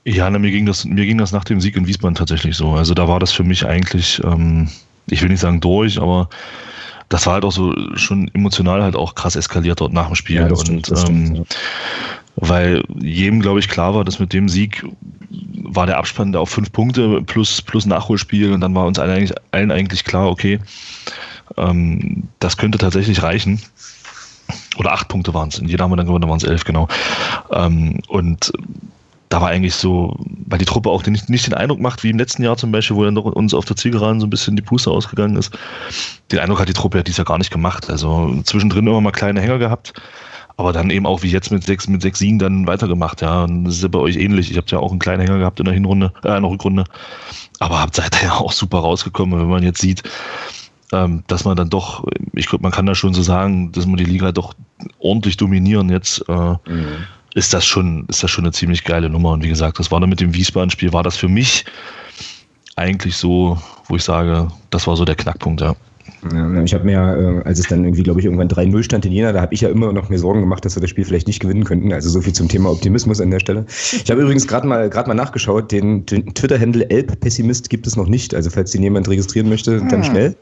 Ja, 0.06 0.30
na, 0.30 0.38
mir, 0.38 0.52
ging 0.52 0.66
das, 0.66 0.84
mir 0.86 1.06
ging 1.06 1.18
das 1.18 1.32
nach 1.32 1.46
dem 1.46 1.62
Sieg 1.62 1.78
in 1.78 1.88
Wiesbaden 1.88 2.16
tatsächlich 2.16 2.58
so. 2.58 2.72
Also 2.72 2.94
da 2.94 3.08
war 3.08 3.20
das 3.20 3.32
für 3.32 3.44
mich 3.44 3.66
eigentlich, 3.66 4.22
ähm, 4.24 4.68
ich 5.08 5.22
will 5.22 5.30
nicht 5.30 5.40
sagen 5.40 5.62
durch, 5.62 6.02
aber 6.02 6.30
das 7.10 7.26
war 7.26 7.36
halt 7.36 7.46
auch 7.46 7.52
so 7.52 7.74
schon 7.96 8.30
emotional 8.34 8.82
halt 8.82 8.96
auch 8.96 9.16
krass 9.16 9.36
eskaliert 9.36 9.80
dort 9.80 9.94
nach 9.94 10.08
dem 10.08 10.16
Spiel. 10.16 10.38
Ja, 10.38 10.56
stimmt, 10.56 10.92
das 10.92 11.02
stimmt, 11.02 11.30
ähm, 11.30 11.36
ja. 11.36 11.44
Weil 12.36 12.84
jedem, 13.00 13.42
glaube 13.42 13.60
ich, 13.60 13.70
klar 13.70 13.94
war, 13.94 14.04
dass 14.04 14.20
mit 14.20 14.34
dem 14.34 14.50
Sieg 14.50 14.84
war 15.64 15.86
der 15.86 15.98
Abspann 15.98 16.36
auf 16.36 16.50
fünf 16.50 16.72
Punkte 16.72 17.22
plus, 17.24 17.62
plus 17.62 17.86
Nachholspiel 17.86 18.54
und 18.54 18.62
dann 18.62 18.76
war 18.76 18.86
uns 18.86 19.00
allen 19.00 19.12
eigentlich, 19.12 19.38
allen 19.52 19.72
eigentlich 19.72 20.04
klar, 20.04 20.30
okay, 20.30 20.60
ähm, 21.58 22.24
das 22.40 22.58
könnte 22.58 22.78
tatsächlich 22.78 23.24
reichen. 23.24 23.62
Oder 24.78 24.92
acht 24.92 25.08
Punkte 25.08 25.34
waren 25.34 25.50
es. 25.50 25.58
In 25.58 25.68
jeder 25.68 25.84
haben 25.84 25.92
wir 25.92 25.98
dann 25.98 26.06
gewonnen, 26.06 26.28
waren 26.28 26.38
es 26.38 26.44
elf, 26.44 26.64
genau. 26.64 26.88
Ähm, 27.52 28.00
und 28.08 28.52
da 29.30 29.42
war 29.42 29.50
eigentlich 29.50 29.74
so, 29.74 30.16
weil 30.46 30.60
die 30.60 30.66
Truppe 30.66 30.90
auch 30.90 31.04
nicht, 31.06 31.30
nicht 31.30 31.48
den 31.48 31.56
Eindruck 31.56 31.80
macht, 31.80 32.04
wie 32.04 32.12
im 32.12 32.20
letzten 32.20 32.44
Jahr 32.44 32.56
zum 32.56 32.72
Beispiel, 32.72 32.96
wo 32.96 33.04
dann 33.04 33.16
doch 33.16 33.26
uns 33.26 33.54
auf 33.54 33.66
der 33.66 33.76
Zielgeraden 33.76 34.20
so 34.20 34.28
ein 34.28 34.30
bisschen 34.30 34.56
die 34.56 34.62
Puste 34.62 34.92
ausgegangen 34.92 35.38
ist. 35.38 35.58
Den 36.32 36.40
Eindruck 36.40 36.60
hat 36.60 36.70
die 36.70 36.74
Truppe 36.74 36.98
ja 36.98 37.04
dies 37.04 37.18
Jahr 37.18 37.26
gar 37.26 37.40
nicht 37.40 37.50
gemacht. 37.50 37.90
Also 37.90 38.42
zwischendrin 38.44 38.86
immer 38.86 39.02
mal 39.02 39.12
kleine 39.12 39.42
Hänger 39.42 39.58
gehabt, 39.58 39.94
aber 40.58 40.74
dann 40.74 40.90
eben 40.90 41.06
auch 41.06 41.24
wie 41.24 41.30
jetzt 41.30 41.52
mit 41.52 41.64
sechs, 41.64 41.88
mit 41.88 42.02
sechs 42.02 42.20
Siegen 42.20 42.40
dann 42.40 42.68
weitergemacht. 42.68 43.22
Ja, 43.22 43.44
und 43.44 43.66
das 43.66 43.76
ist 43.76 43.84
ja 43.84 43.88
bei 43.88 44.00
euch 44.00 44.18
ähnlich. 44.18 44.52
Ich 44.52 44.58
habe 44.58 44.68
ja 44.70 44.80
auch 44.80 44.92
einen 44.92 45.00
kleinen 45.00 45.22
Hänger 45.22 45.40
gehabt 45.40 45.60
in 45.60 45.66
der 45.66 45.74
Hinrunde, 45.74 46.14
äh, 46.24 46.36
in 46.36 46.44
der 46.44 46.52
Rückrunde. 46.52 46.84
Aber 47.60 47.82
habt 47.82 47.96
seid 47.96 48.22
ja 48.22 48.34
auch 48.34 48.52
super 48.52 48.80
rausgekommen, 48.80 49.40
wenn 49.40 49.48
man 49.48 49.64
jetzt 49.64 49.82
sieht, 49.82 50.04
ähm, 50.92 51.24
dass 51.28 51.44
man 51.44 51.58
dann 51.58 51.70
doch, 51.70 52.06
ich 52.34 52.48
glaube, 52.48 52.62
man 52.62 52.72
kann 52.72 52.86
da 52.86 52.94
schon 52.94 53.14
so 53.14 53.24
sagen, 53.24 53.72
dass 53.72 53.88
man 53.88 53.98
die 53.98 54.06
Liga 54.06 54.32
doch 54.32 54.54
ordentlich 55.00 55.38
dominieren 55.38 55.90
jetzt. 55.90 56.24
Äh, 56.28 56.52
mhm. 56.68 57.08
Ist 57.34 57.54
das 57.54 57.66
schon, 57.66 58.06
ist 58.10 58.22
das 58.22 58.30
schon 58.30 58.44
eine 58.44 58.52
ziemlich 58.52 58.84
geile 58.84 59.10
Nummer. 59.10 59.32
Und 59.32 59.44
wie 59.44 59.50
gesagt, 59.50 59.80
das 59.80 59.90
war 59.90 60.00
dann 60.00 60.10
mit 60.10 60.20
dem 60.20 60.36
Wiesbaden-Spiel, 60.36 60.94
war 60.94 61.02
das 61.02 61.18
für 61.18 61.30
mich 61.30 61.66
eigentlich 62.76 63.18
so, 63.18 63.58
wo 63.88 63.96
ich 63.96 64.04
sage, 64.04 64.50
das 64.70 64.86
war 64.86 64.96
so 64.96 65.06
der 65.06 65.16
Knackpunkt, 65.16 65.62
ja. 65.62 65.76
Ja, 66.32 66.64
ich 66.64 66.74
habe 66.74 66.86
mir, 66.86 67.42
äh, 67.44 67.48
als 67.48 67.60
es 67.60 67.68
dann 67.68 67.84
irgendwie, 67.84 68.04
glaube 68.04 68.20
ich, 68.20 68.26
irgendwann 68.26 68.48
3-0 68.48 68.84
stand 68.84 69.06
in 69.06 69.12
Jena, 69.12 69.32
da 69.32 69.42
habe 69.42 69.54
ich 69.54 69.62
ja 69.62 69.70
immer 69.70 69.92
noch 69.92 70.10
mir 70.10 70.20
Sorgen 70.20 70.42
gemacht, 70.42 70.64
dass 70.64 70.76
wir 70.76 70.82
das 70.82 70.90
Spiel 70.90 71.04
vielleicht 71.04 71.28
nicht 71.28 71.40
gewinnen 71.40 71.64
könnten. 71.64 71.92
Also 71.92 72.10
so 72.10 72.22
viel 72.22 72.34
zum 72.34 72.48
Thema 72.48 72.72
Optimismus 72.72 73.20
an 73.20 73.32
der 73.32 73.40
Stelle. 73.40 73.66
Ich 73.92 74.10
habe 74.10 74.22
übrigens 74.22 74.48
gerade 74.48 74.68
mal, 74.68 74.90
gerade 74.90 75.08
mal 75.08 75.16
nachgeschaut, 75.16 75.72
den, 75.72 76.06
den 76.06 76.34
Twitter-Handle 76.34 76.90
Elb-Pessimist 76.90 77.70
gibt 77.70 77.88
es 77.88 77.96
noch 77.96 78.08
nicht. 78.08 78.34
Also 78.34 78.50
falls 78.50 78.72
den 78.72 78.84
jemand 78.84 79.10
registrieren 79.10 79.50
möchte, 79.50 79.80
dann 79.80 79.92
hm. 79.92 80.04
schnell. 80.04 80.36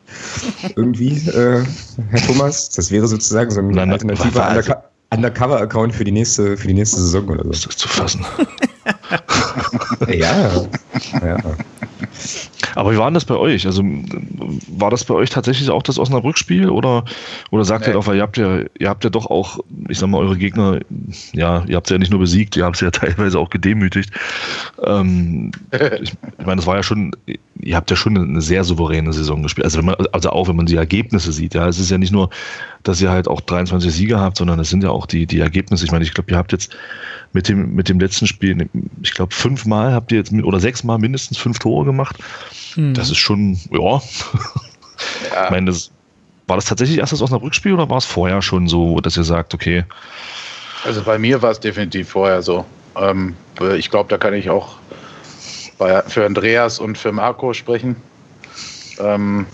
Irgendwie, 0.76 1.14
äh, 1.30 1.64
Herr 2.10 2.22
Thomas. 2.28 2.70
Das 2.70 2.92
wäre 2.92 3.08
sozusagen 3.08 3.52
so 3.52 3.62
ein 3.62 3.78
alternativer 3.78 4.50
Undercover. 4.50 4.84
Undercover-Account 5.14 5.94
für 5.94 6.06
die 6.06 6.12
nächste, 6.12 6.56
für 6.56 6.68
die 6.68 6.74
nächste 6.74 6.98
Saison 7.02 7.28
oder 7.28 7.44
so. 7.44 7.50
Ist 7.50 7.68
das 7.68 7.78
zu 7.78 7.88
fassen? 7.90 8.26
ja, 10.08 10.66
ja. 11.22 11.38
Aber 12.76 12.92
wie 12.92 12.98
war 12.98 13.06
denn 13.06 13.14
das 13.14 13.26
bei 13.26 13.36
euch? 13.36 13.66
Also 13.66 13.84
war 14.68 14.90
das 14.90 15.06
bei 15.06 15.14
euch 15.14 15.30
tatsächlich 15.30 15.70
auch 15.70 15.84
das 15.84 16.00
Osnabrück-Spiel 16.00 16.70
oder, 16.70 17.06
oder 17.52 17.66
sagt 17.66 17.86
nee. 17.86 17.92
ihr 17.92 17.94
doch, 17.94 18.08
weil 18.08 18.18
ihr 18.18 18.22
habt 18.22 18.38
ja, 18.38 18.62
ihr 18.80 18.90
habt 18.90 19.04
ja 19.04 19.10
doch 19.10 19.28
auch, 19.28 19.60
ich 19.90 20.00
sag 20.00 20.10
mal, 20.10 20.20
eure 20.20 20.38
Gegner, 20.38 20.80
ja, 21.34 21.64
ihr 21.68 21.76
habt 21.76 21.88
sie 21.88 21.94
ja 21.94 21.98
nicht 21.98 22.12
nur 22.12 22.20
besiegt, 22.20 22.56
ihr 22.56 22.66
habt 22.66 22.78
sie 22.78 22.86
ja 22.86 22.92
teilweise 22.92 23.40
auch 23.40 23.50
gedemütigt. 23.50 24.12
Ähm, 24.84 25.52
ich, 26.02 26.14
ich 26.40 26.46
meine, 26.46 26.58
das 26.58 26.66
war 26.66 26.76
ja 26.76 26.84
schon 26.84 27.12
ihr 27.62 27.76
habt 27.76 27.90
ja 27.90 27.96
schon 27.96 28.18
eine 28.18 28.42
sehr 28.42 28.64
souveräne 28.64 29.14
Saison 29.14 29.44
gespielt. 29.44 29.66
Also, 29.66 29.78
wenn 29.78 29.86
man, 29.86 29.96
also 30.12 30.30
auch 30.30 30.48
wenn 30.48 30.56
man 30.56 30.66
die 30.66 30.76
Ergebnisse 30.76 31.32
sieht, 31.32 31.54
ja, 31.54 31.68
es 31.68 31.80
ist 31.80 31.92
ja 31.92 31.98
nicht 31.98 32.12
nur, 32.12 32.30
dass 32.84 33.02
ihr 33.02 33.12
halt 33.12 33.28
auch 33.28 33.42
23 33.42 33.92
Sieger 33.92 34.20
habt, 34.20 34.38
sondern 34.38 34.60
es 34.60 34.70
sind 34.70 34.84
ja 34.84 34.90
auch 34.90 35.06
die, 35.06 35.26
die 35.26 35.40
Ergebnisse. 35.40 35.86
Ich 35.86 35.92
meine, 35.92 36.04
ich 36.04 36.14
glaube, 36.14 36.32
ihr 36.32 36.38
habt 36.38 36.52
jetzt 36.52 36.76
mit 37.34 37.48
dem, 37.48 37.76
mit 37.76 37.90
dem 37.90 38.00
letzten 38.00 38.28
Spiel, 38.28 38.70
ich 39.02 39.14
glaube, 39.14 39.34
fünfmal 39.34 39.94
habt 39.94 40.12
ihr 40.12 40.18
jetzt 40.18 40.34
oder 40.34 40.60
sechsmal 40.60 40.98
mindestens 40.98 41.38
fünf 41.38 41.60
Tore 41.60 41.86
gemacht. 41.86 42.18
Mhm. 42.76 42.94
Das 42.94 43.10
ist 43.10 43.18
schon, 43.18 43.58
ja. 43.72 43.80
ja. 43.80 44.02
Ich 45.46 45.50
meine, 45.50 45.66
das, 45.66 45.92
war 46.52 46.58
das 46.58 46.66
tatsächlich 46.66 47.00
erst 47.00 47.14
das 47.14 47.22
Osnabrück-Spiel 47.22 47.74
oder 47.74 47.90
war 47.90 47.98
es 47.98 48.06
vorher 48.06 48.42
schon 48.42 48.68
so, 48.68 49.00
dass 49.00 49.16
ihr 49.16 49.24
sagt, 49.24 49.54
okay? 49.54 49.86
Also 50.84 51.02
bei 51.02 51.18
mir 51.18 51.42
war 51.42 51.52
es 51.52 51.62
definitiv 51.62 52.10
vorher 52.10 52.42
so. 52.42 52.66
Ähm, 52.98 53.36
ich 53.78 53.90
glaube, 53.90 54.10
da 54.10 54.18
kann 54.18 54.34
ich 54.34 54.50
auch 54.50 54.76
bei, 55.82 56.04
für 56.04 56.24
Andreas 56.24 56.78
und 56.78 56.96
für 56.96 57.12
Marco 57.12 57.54
sprechen. 57.54 57.96
Ähm, 59.00 59.48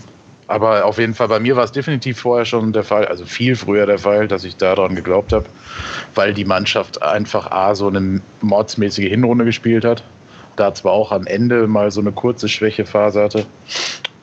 aber 0.46 0.84
auf 0.84 0.98
jeden 0.98 1.14
Fall, 1.14 1.28
bei 1.28 1.40
mir 1.40 1.56
war 1.56 1.64
es 1.64 1.72
definitiv 1.72 2.20
vorher 2.20 2.44
schon 2.44 2.74
der 2.74 2.84
Fall, 2.84 3.06
also 3.06 3.24
viel 3.24 3.56
früher 3.56 3.86
der 3.86 3.98
Fall, 3.98 4.28
dass 4.28 4.44
ich 4.44 4.56
daran 4.56 4.94
geglaubt 4.94 5.32
habe, 5.32 5.46
weil 6.14 6.34
die 6.34 6.44
Mannschaft 6.44 7.02
einfach 7.02 7.50
A, 7.50 7.74
so 7.74 7.88
eine 7.88 8.20
mordsmäßige 8.42 9.08
Hinrunde 9.08 9.46
gespielt 9.46 9.86
hat. 9.86 10.04
Da 10.56 10.74
zwar 10.74 10.92
auch 10.92 11.12
am 11.12 11.26
Ende 11.26 11.66
mal 11.66 11.90
so 11.90 12.02
eine 12.02 12.12
kurze 12.12 12.46
Schwächephase 12.46 13.22
hatte. 13.22 13.46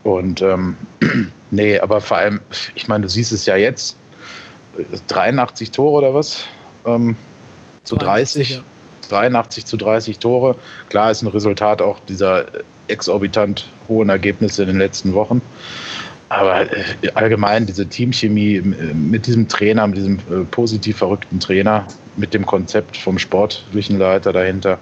Und 0.04 0.44
ähm, 0.44 0.78
nee, 1.50 1.80
aber 1.80 2.02
vor 2.02 2.18
allem, 2.18 2.40
ich 2.76 2.88
meine, 2.88 3.04
du 3.04 3.10
siehst 3.10 3.32
es 3.32 3.48
ja 3.48 3.56
jetzt, 3.56 3.98
83 5.08 5.72
Tore 5.72 6.06
oder 6.06 6.14
was? 6.14 6.44
Ähm, 6.86 7.16
zu 7.84 7.96
30. 7.96 8.50
Ja. 8.52 8.60
83 9.08 9.66
zu 9.66 9.78
30 9.78 10.20
Tore. 10.20 10.56
Klar 10.90 11.12
ist 11.12 11.22
ein 11.22 11.28
Resultat 11.28 11.82
auch 11.82 12.00
dieser 12.08 12.46
exorbitant 12.88 13.68
hohen 13.88 14.10
Ergebnisse 14.10 14.64
in 14.64 14.70
den 14.70 14.78
letzten 14.78 15.14
Wochen. 15.14 15.42
Aber 16.30 16.62
äh, 16.62 17.12
allgemein 17.14 17.66
diese 17.66 17.88
Teamchemie 17.88 18.62
mit 18.62 19.28
diesem 19.28 19.48
Trainer, 19.48 19.88
mit 19.88 19.98
diesem 19.98 20.18
äh, 20.18 20.44
positiv 20.50 20.98
verrückten 20.98 21.40
Trainer, 21.40 21.88
mit 22.18 22.34
dem 22.34 22.46
Konzept 22.46 22.98
vom 22.98 23.20
sportlichen 23.20 24.00
Leiter 24.00 24.34
dahinter. 24.34 24.80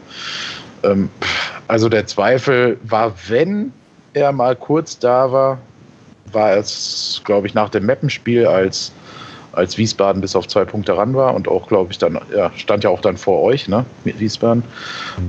Ähm, 0.83 1.09
also 1.67 1.89
der 1.89 2.07
Zweifel 2.07 2.77
war, 2.83 3.13
wenn 3.27 3.73
er 4.13 4.31
mal 4.31 4.55
kurz 4.55 4.97
da 4.99 5.31
war, 5.31 5.57
war 6.31 6.55
es, 6.55 7.21
glaube 7.23 7.47
ich, 7.47 7.53
nach 7.53 7.69
dem 7.69 7.85
Mappenspiel, 7.85 8.45
als 8.47 8.91
als 9.53 9.77
Wiesbaden 9.77 10.21
bis 10.21 10.35
auf 10.35 10.47
zwei 10.47 10.65
Punkte 10.65 10.97
ran 10.97 11.13
war 11.13 11.33
und 11.33 11.47
auch, 11.47 11.67
glaube 11.67 11.91
ich, 11.91 11.97
dann, 11.97 12.19
ja, 12.35 12.51
stand 12.55 12.83
ja 12.83 12.89
auch 12.89 13.01
dann 13.01 13.17
vor 13.17 13.41
euch, 13.41 13.67
ne, 13.67 13.85
mit 14.03 14.19
Wiesbaden. 14.19 14.63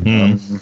Mhm. 0.02 0.06
Ähm, 0.06 0.60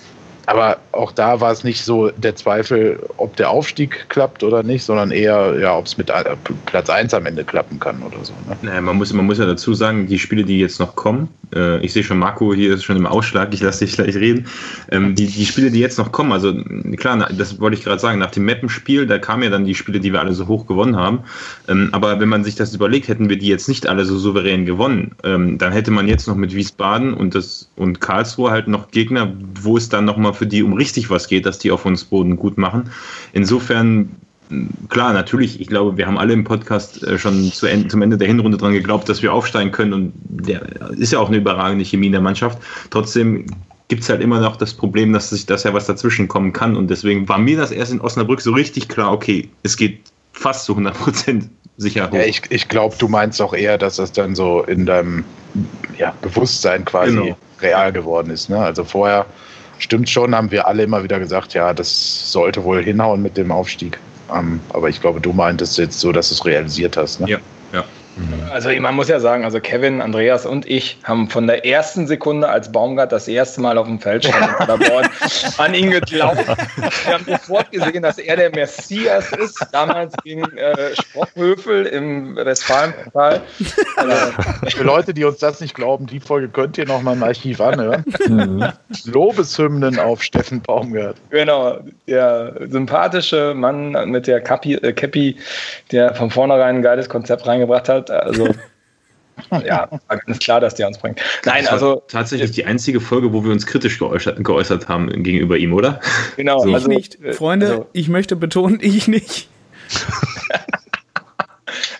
aber 0.53 0.77
auch 0.93 1.13
da 1.13 1.41
war 1.41 1.51
es 1.51 1.65
nicht 1.65 1.83
so 1.83 2.11
der 2.11 2.37
Zweifel, 2.37 3.03
ob 3.17 3.37
der 3.37 3.49
Aufstieg 3.49 4.05
klappt 4.11 4.43
oder 4.43 4.63
nicht, 4.63 4.85
sondern 4.85 5.11
eher, 5.11 5.59
ja, 5.59 5.75
ob 5.79 5.87
es 5.87 5.97
mit 5.97 6.13
Platz 6.67 6.91
1 6.91 7.15
am 7.15 7.25
Ende 7.25 7.43
klappen 7.43 7.81
kann 7.81 8.03
oder 8.03 8.23
so. 8.23 8.35
Ne? 8.47 8.57
Naja, 8.61 8.83
man 8.83 8.97
muss, 8.97 9.11
man 9.15 9.25
muss 9.25 9.39
ja 9.39 9.47
dazu 9.47 9.73
sagen, 9.73 10.07
die 10.09 10.19
Spiele, 10.19 10.45
die 10.45 10.61
jetzt 10.61 10.79
noch 10.79 10.95
kommen, 10.95 11.31
äh, 11.55 11.81
ich 11.85 11.93
sehe 11.93 12.05
schon, 12.05 12.19
Marco 12.19 12.53
hier 12.55 12.75
ist 12.75 12.85
schon 12.85 12.97
im 12.97 13.07
Ausschlag, 13.07 13.53
ich 13.55 13.61
lasse 13.61 13.85
dich 13.85 13.95
gleich 13.95 14.15
reden. 14.17 14.47
Ähm, 14.91 15.15
die, 15.15 15.27
die 15.27 15.47
Spiele, 15.47 15.71
die 15.71 15.81
jetzt 15.81 15.99
noch 15.99 16.13
kommen, 16.13 16.33
also 16.33 16.55
klar, 16.97 17.29
das 17.33 17.61
wollte 17.61 17.77
ich 17.77 17.85
gerade 17.85 17.99
sagen, 17.99 18.19
nach 18.19 18.31
dem 18.31 18.45
Mappenspiel, 18.45 19.07
da 19.07 19.19
kamen 19.19 19.45
ja 19.45 19.51
dann 19.51 19.65
die 19.65 19.75
Spiele, 19.75 20.01
die 20.01 20.13
wir 20.13 20.21
alle 20.21 20.35
so 20.35 20.49
hoch 20.49 20.67
gewonnen 20.67 20.97
haben. 20.97 21.21
Ähm, 21.69 21.89
aber 21.93 22.21
wenn 22.21 22.29
man 22.29 22.45
sich 22.45 22.55
das 22.55 22.75
überlegt, 22.75 23.09
hätten 23.09 23.29
wir 23.29 23.39
die 23.39 23.49
jetzt 23.49 23.69
nicht 23.69 23.87
alle 23.87 24.05
so 24.05 24.19
souverän 24.19 24.67
gewonnen, 24.67 25.13
ähm, 25.25 25.59
dann 25.59 25.73
hätte 25.73 25.91
man 25.91 26.09
jetzt 26.09 26.29
noch 26.29 26.37
mit 26.37 26.55
Wiesbaden 26.55 27.15
und, 27.15 27.35
das, 27.35 27.71
und 27.77 28.01
Karlsruhe 28.01 28.51
halt 28.51 28.69
noch 28.69 28.91
Gegner, 28.91 29.33
wo 29.61 29.77
es 29.77 29.89
dann 29.89 30.05
nochmal 30.05 30.35
für 30.35 30.42
die 30.47 30.63
um 30.63 30.73
richtig 30.73 31.11
was 31.11 31.29
geht, 31.29 31.47
dass 31.47 31.59
die 31.59 31.71
auf 31.71 31.85
uns 31.85 32.05
Boden 32.05 32.37
gut 32.37 32.59
machen. 32.59 32.91
Insofern 33.33 34.11
klar, 34.89 35.13
natürlich, 35.13 35.61
ich 35.61 35.67
glaube, 35.67 35.97
wir 35.97 36.07
haben 36.07 36.19
alle 36.19 36.33
im 36.33 36.45
Podcast 36.45 37.03
äh, 37.03 37.19
schon 37.19 37.53
zu 37.53 37.67
Ende, 37.67 37.89
zum 37.89 38.03
Ende 38.03 38.19
der 38.19 38.29
Hinrunde 38.29 38.59
dran 38.59 38.73
geglaubt, 38.73 39.09
dass 39.09 39.23
wir 39.23 39.33
aufsteigen 39.33 39.73
können 39.73 39.93
und 39.93 40.13
der 40.29 40.63
ist 40.93 41.13
ja 41.13 41.19
auch 41.19 41.29
eine 41.29 41.39
überragende 41.39 41.85
Chemie 41.85 42.07
in 42.07 42.13
der 42.13 42.21
Mannschaft. 42.21 42.59
Trotzdem 42.91 43.47
gibt 43.89 44.03
es 44.03 44.09
halt 44.09 44.21
immer 44.21 44.41
noch 44.41 44.57
das 44.57 44.75
Problem, 44.75 45.13
dass 45.13 45.31
sich 45.31 45.47
das 45.47 45.65
ja 45.65 45.75
was 45.75 45.87
dazwischen 45.87 46.29
kommen 46.29 46.53
kann 46.53 46.77
und 46.77 46.89
deswegen 46.89 47.29
war 47.29 47.39
mir 47.39 47.57
das 47.57 47.71
erst 47.71 47.93
in 47.93 48.01
Osnabrück 48.01 48.41
so 48.41 48.53
richtig 48.53 48.89
klar, 48.89 49.13
okay, 49.13 49.49
es 49.63 49.77
geht 49.77 50.01
fast 50.33 50.65
zu 50.65 50.73
100 50.73 50.95
Prozent 50.95 51.49
sicher 51.77 52.09
hoch. 52.09 52.15
Ja, 52.15 52.23
ich, 52.23 52.43
ich 52.51 52.69
glaube, 52.69 52.95
du 52.99 53.09
meinst 53.09 53.41
auch 53.41 53.55
eher, 53.55 53.79
dass 53.79 53.97
das 53.97 54.13
dann 54.13 54.35
so 54.35 54.63
in 54.63 54.87
deinem 54.87 55.25
ja, 55.99 56.15
Bewusstsein 56.23 56.85
quasi 56.85 57.17
genau. 57.17 57.37
real 57.61 57.93
geworden 57.93 58.31
ist. 58.31 58.49
Ne? 58.49 58.59
Also 58.59 58.85
vorher 58.85 59.27
stimmt 59.83 60.09
schon, 60.09 60.35
haben 60.35 60.51
wir 60.51 60.67
alle 60.67 60.85
immer 60.85 61.03
wieder 61.03 61.19
gesagt, 61.19 61.55
ja, 61.55 61.75
das 61.75 62.31
sollte 62.31 62.65
wohl 62.65 62.83
hinhauen 62.83 63.23
mit 63.23 63.37
dem 63.37 63.51
Aufstieg. 63.51 63.99
Ähm, 64.35 64.61
aber 64.71 64.89
ich 64.89 65.01
glaube, 65.01 65.21
du 65.21 65.33
meintest 65.33 65.79
jetzt 65.79 66.01
so, 66.01 66.13
dass 66.13 66.29
du 66.29 66.35
es 66.35 66.45
realisiert 66.45 66.97
hast. 66.97 67.21
Ne? 67.21 67.29
Ja, 67.29 67.39
ja. 67.73 67.85
Mhm. 68.17 68.51
Also 68.51 68.71
man 68.81 68.95
muss 68.95 69.09
ja 69.09 69.21
sagen, 69.21 69.45
also 69.45 69.61
Kevin, 69.61 70.01
Andreas 70.01 70.45
und 70.45 70.69
ich 70.69 70.99
haben 71.05 71.29
von 71.31 71.47
der 71.47 71.65
ersten 71.65 72.07
Sekunde, 72.07 72.49
als 72.49 72.71
Baumgart 72.71 73.13
das 73.13 73.29
erste 73.29 73.61
Mal 73.61 73.79
auf 73.79 73.87
dem 73.87 74.01
Feld 74.01 74.25
stand 74.25 74.61
an 75.59 75.75
ihn 75.75 75.91
geglaubt. 75.91 76.47
Wir 76.47 77.15
haben 77.15 77.25
sofort 77.25 77.71
gesehen, 77.71 78.03
dass 78.03 78.19
er 78.19 78.37
der 78.37 78.51
Messias 78.51 79.33
ist, 79.33 79.67
damals 79.73 80.15
gegen 80.25 80.45
äh, 80.57 80.95
Sprockhöfel 80.95 81.87
im 81.87 82.37
Westfalenpokal. 82.37 83.41
Für 84.69 84.83
Leute, 84.83 85.15
die 85.15 85.25
uns 85.25 85.39
das 85.39 85.61
nicht 85.61 85.75
glauben, 85.75 86.07
die 86.07 86.21
Folge 86.21 86.49
könnt 86.49 86.77
ihr 86.79 86.87
noch 86.87 87.03
mal 87.03 87.15
im 87.15 87.23
Archiv 87.23 87.61
anhören. 87.61 88.05
Mhm. 88.29 88.67
Lobeshymnen 89.05 89.99
auf 89.99 90.23
Steffen 90.23 90.61
Baumgart. 90.61 91.17
Genau, 91.31 91.79
der 92.07 92.55
sympathische 92.69 93.55
Mann 93.55 93.93
mit 94.11 94.27
der 94.27 94.41
Cappy, 94.41 94.75
äh, 94.75 94.93
Cappy 94.93 95.37
der 95.91 96.15
von 96.15 96.31
vornherein 96.31 96.77
ein 96.77 96.83
geiles 96.83 97.09
Konzept 97.09 97.47
reingebracht 97.47 97.89
hat 97.89 98.02
hat. 98.11 98.25
Also 98.25 98.49
ja, 99.65 99.89
ist 100.27 100.43
klar, 100.43 100.61
dass 100.61 100.75
der 100.75 100.87
uns 100.87 100.99
bringt. 100.99 101.21
Nein, 101.45 101.67
also 101.67 102.03
tatsächlich 102.09 102.51
die 102.53 102.65
einzige 102.65 103.01
Folge, 103.01 103.33
wo 103.33 103.45
wir 103.45 103.53
uns 103.53 103.67
kritisch 103.67 103.99
geäußert, 103.99 104.43
geäußert 104.43 104.89
haben 104.89 105.09
gegenüber 105.23 105.57
ihm, 105.57 105.73
oder? 105.73 106.01
Genau. 106.37 106.61
So. 106.61 106.73
Also, 106.73 106.91
ich 106.91 106.97
nicht, 106.97 107.19
Freunde. 107.37 107.67
Also, 107.67 107.87
ich 107.93 108.09
möchte 108.09 108.37
betonen, 108.37 108.79
ich 108.81 109.09
nicht. 109.09 109.49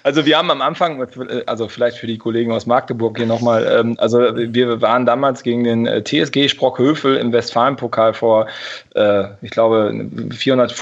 Also 0.05 0.27
wir 0.27 0.37
haben 0.37 0.51
am 0.51 0.63
Anfang, 0.63 1.07
also 1.47 1.69
vielleicht 1.69 1.99
für 1.99 2.07
die 2.07 2.19
Kollegen 2.19 2.53
aus 2.53 2.67
Magdeburg 2.67 3.17
hier 3.17 3.27
nochmal, 3.27 3.67
ähm, 3.79 3.95
also 3.99 4.19
wir 4.35 4.81
waren 4.81 5.07
damals 5.07 5.43
gegen 5.43 5.65
den 5.65 5.87
äh, 5.87 6.03
TSG 6.03 6.49
Sprockhövel 6.49 7.17
im 7.17 7.33
Westfalenpokal 7.33 8.15
vor, 8.15 8.47
äh, 8.95 9.25
ich 9.43 9.51
glaube, 9.51 10.07
400 10.31 10.75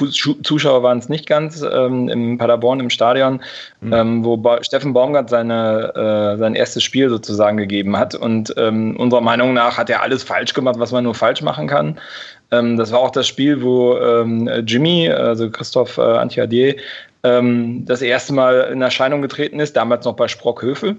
Zuschauer 0.43 0.83
waren 0.83 0.99
es 0.99 1.09
nicht 1.09 1.27
ganz, 1.27 1.63
ähm, 1.63 2.09
im 2.09 2.39
Paderborn 2.39 2.81
im 2.81 2.91
Stadion, 2.91 3.41
mhm. 3.81 3.93
ähm, 3.93 4.25
wo 4.25 4.37
ba 4.37 4.63
Steffen 4.65 4.93
Baumgart 4.93 5.29
seine, 5.29 5.93
äh, 5.95 6.39
sein 6.39 6.55
erstes 6.55 6.83
Spiel 6.83 7.11
sozusagen 7.11 7.57
gegeben 7.57 7.99
hat. 7.99 8.15
Und 8.15 8.55
ähm, 8.57 8.97
unserer 8.97 9.21
Meinung 9.21 9.53
nach 9.53 9.77
hat 9.77 9.91
er 9.91 10.03
alles 10.03 10.23
falsch 10.23 10.55
gemacht, 10.55 10.77
was 10.79 10.93
man 10.93 11.05
nur 11.05 11.15
falsch 11.15 11.43
machen 11.43 11.67
kann. 11.67 11.99
Ähm, 12.51 12.77
das 12.77 12.91
war 12.93 13.01
auch 13.01 13.11
das 13.11 13.29
Spiel, 13.29 13.63
wo 13.63 13.97
ähm, 13.99 14.49
Jimmy, 14.67 15.09
also 15.09 15.51
Christoph 15.51 15.99
äh, 15.99 16.03
Antiadier, 16.03 16.77
ähm, 17.23 17.85
das 17.87 18.03
erste 18.03 18.33
Mal 18.33 18.71
in 18.73 18.83
Erscheinung 18.83 19.23
getreten 19.23 19.61
ist, 19.61 19.77
damals 19.77 20.05
noch 20.05 20.17
bei 20.17 20.29
Sprockhövel. 20.29 20.97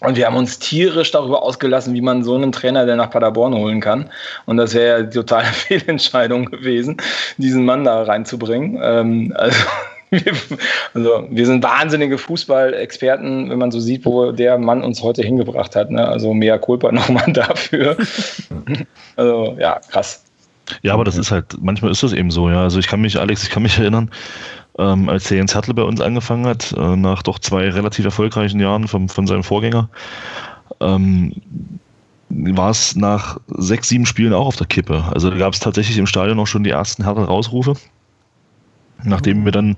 Und 0.00 0.16
wir 0.16 0.26
haben 0.26 0.36
uns 0.36 0.58
tierisch 0.58 1.10
darüber 1.10 1.42
ausgelassen, 1.42 1.94
wie 1.94 2.00
man 2.00 2.24
so 2.24 2.34
einen 2.34 2.52
Trainer 2.52 2.86
denn 2.86 2.96
nach 2.96 3.10
Paderborn 3.10 3.54
holen 3.54 3.80
kann. 3.80 4.08
Und 4.46 4.56
das 4.56 4.74
wäre 4.74 5.04
die 5.04 5.14
totale 5.14 5.44
Fehlentscheidung 5.52 6.46
gewesen, 6.46 6.96
diesen 7.36 7.64
Mann 7.64 7.84
da 7.84 8.02
reinzubringen. 8.02 8.78
Ähm, 8.82 9.34
also, 9.36 9.58
wir, 10.10 10.32
also 10.94 11.26
wir 11.30 11.46
sind 11.46 11.62
wahnsinnige 11.62 12.16
Fußballexperten, 12.16 13.50
wenn 13.50 13.58
man 13.58 13.70
so 13.70 13.78
sieht, 13.78 14.06
wo 14.06 14.32
der 14.32 14.58
Mann 14.58 14.82
uns 14.82 15.02
heute 15.02 15.22
hingebracht 15.22 15.76
hat. 15.76 15.90
Ne? 15.90 16.08
Also 16.08 16.32
mehr 16.32 16.58
Culpa 16.58 16.90
nochmal 16.92 17.30
dafür. 17.32 17.96
also 19.16 19.56
ja, 19.58 19.80
krass. 19.90 20.24
Ja, 20.82 20.94
aber 20.94 21.04
das 21.04 21.16
ist 21.16 21.30
halt, 21.30 21.46
manchmal 21.60 21.90
ist 21.90 22.02
das 22.02 22.12
eben 22.12 22.30
so, 22.30 22.48
ja. 22.48 22.62
Also 22.62 22.78
ich 22.78 22.86
kann 22.86 23.00
mich, 23.00 23.18
Alex, 23.18 23.42
ich 23.42 23.50
kann 23.50 23.62
mich 23.62 23.78
erinnern, 23.78 24.10
ähm, 24.78 25.08
als 25.08 25.24
der 25.24 25.38
Jens 25.38 25.54
Hertel 25.54 25.74
bei 25.74 25.82
uns 25.82 26.00
angefangen 26.00 26.46
hat, 26.46 26.72
äh, 26.72 26.96
nach 26.96 27.22
doch 27.22 27.38
zwei 27.38 27.68
relativ 27.68 28.04
erfolgreichen 28.04 28.60
Jahren 28.60 28.88
vom, 28.88 29.08
von 29.08 29.26
seinem 29.26 29.44
Vorgänger, 29.44 29.88
ähm, 30.80 31.32
war 32.30 32.70
es 32.70 32.94
nach 32.96 33.38
sechs, 33.48 33.88
sieben 33.88 34.06
Spielen 34.06 34.32
auch 34.32 34.46
auf 34.46 34.56
der 34.56 34.66
Kippe. 34.66 35.04
Also 35.12 35.30
da 35.30 35.36
gab 35.36 35.52
es 35.52 35.60
tatsächlich 35.60 35.98
im 35.98 36.06
Stadion 36.06 36.38
auch 36.38 36.46
schon 36.46 36.64
die 36.64 36.70
ersten 36.70 37.04
Hertel-Rausrufe. 37.04 37.74
Nachdem 39.02 39.46
wir 39.46 39.52
dann 39.52 39.76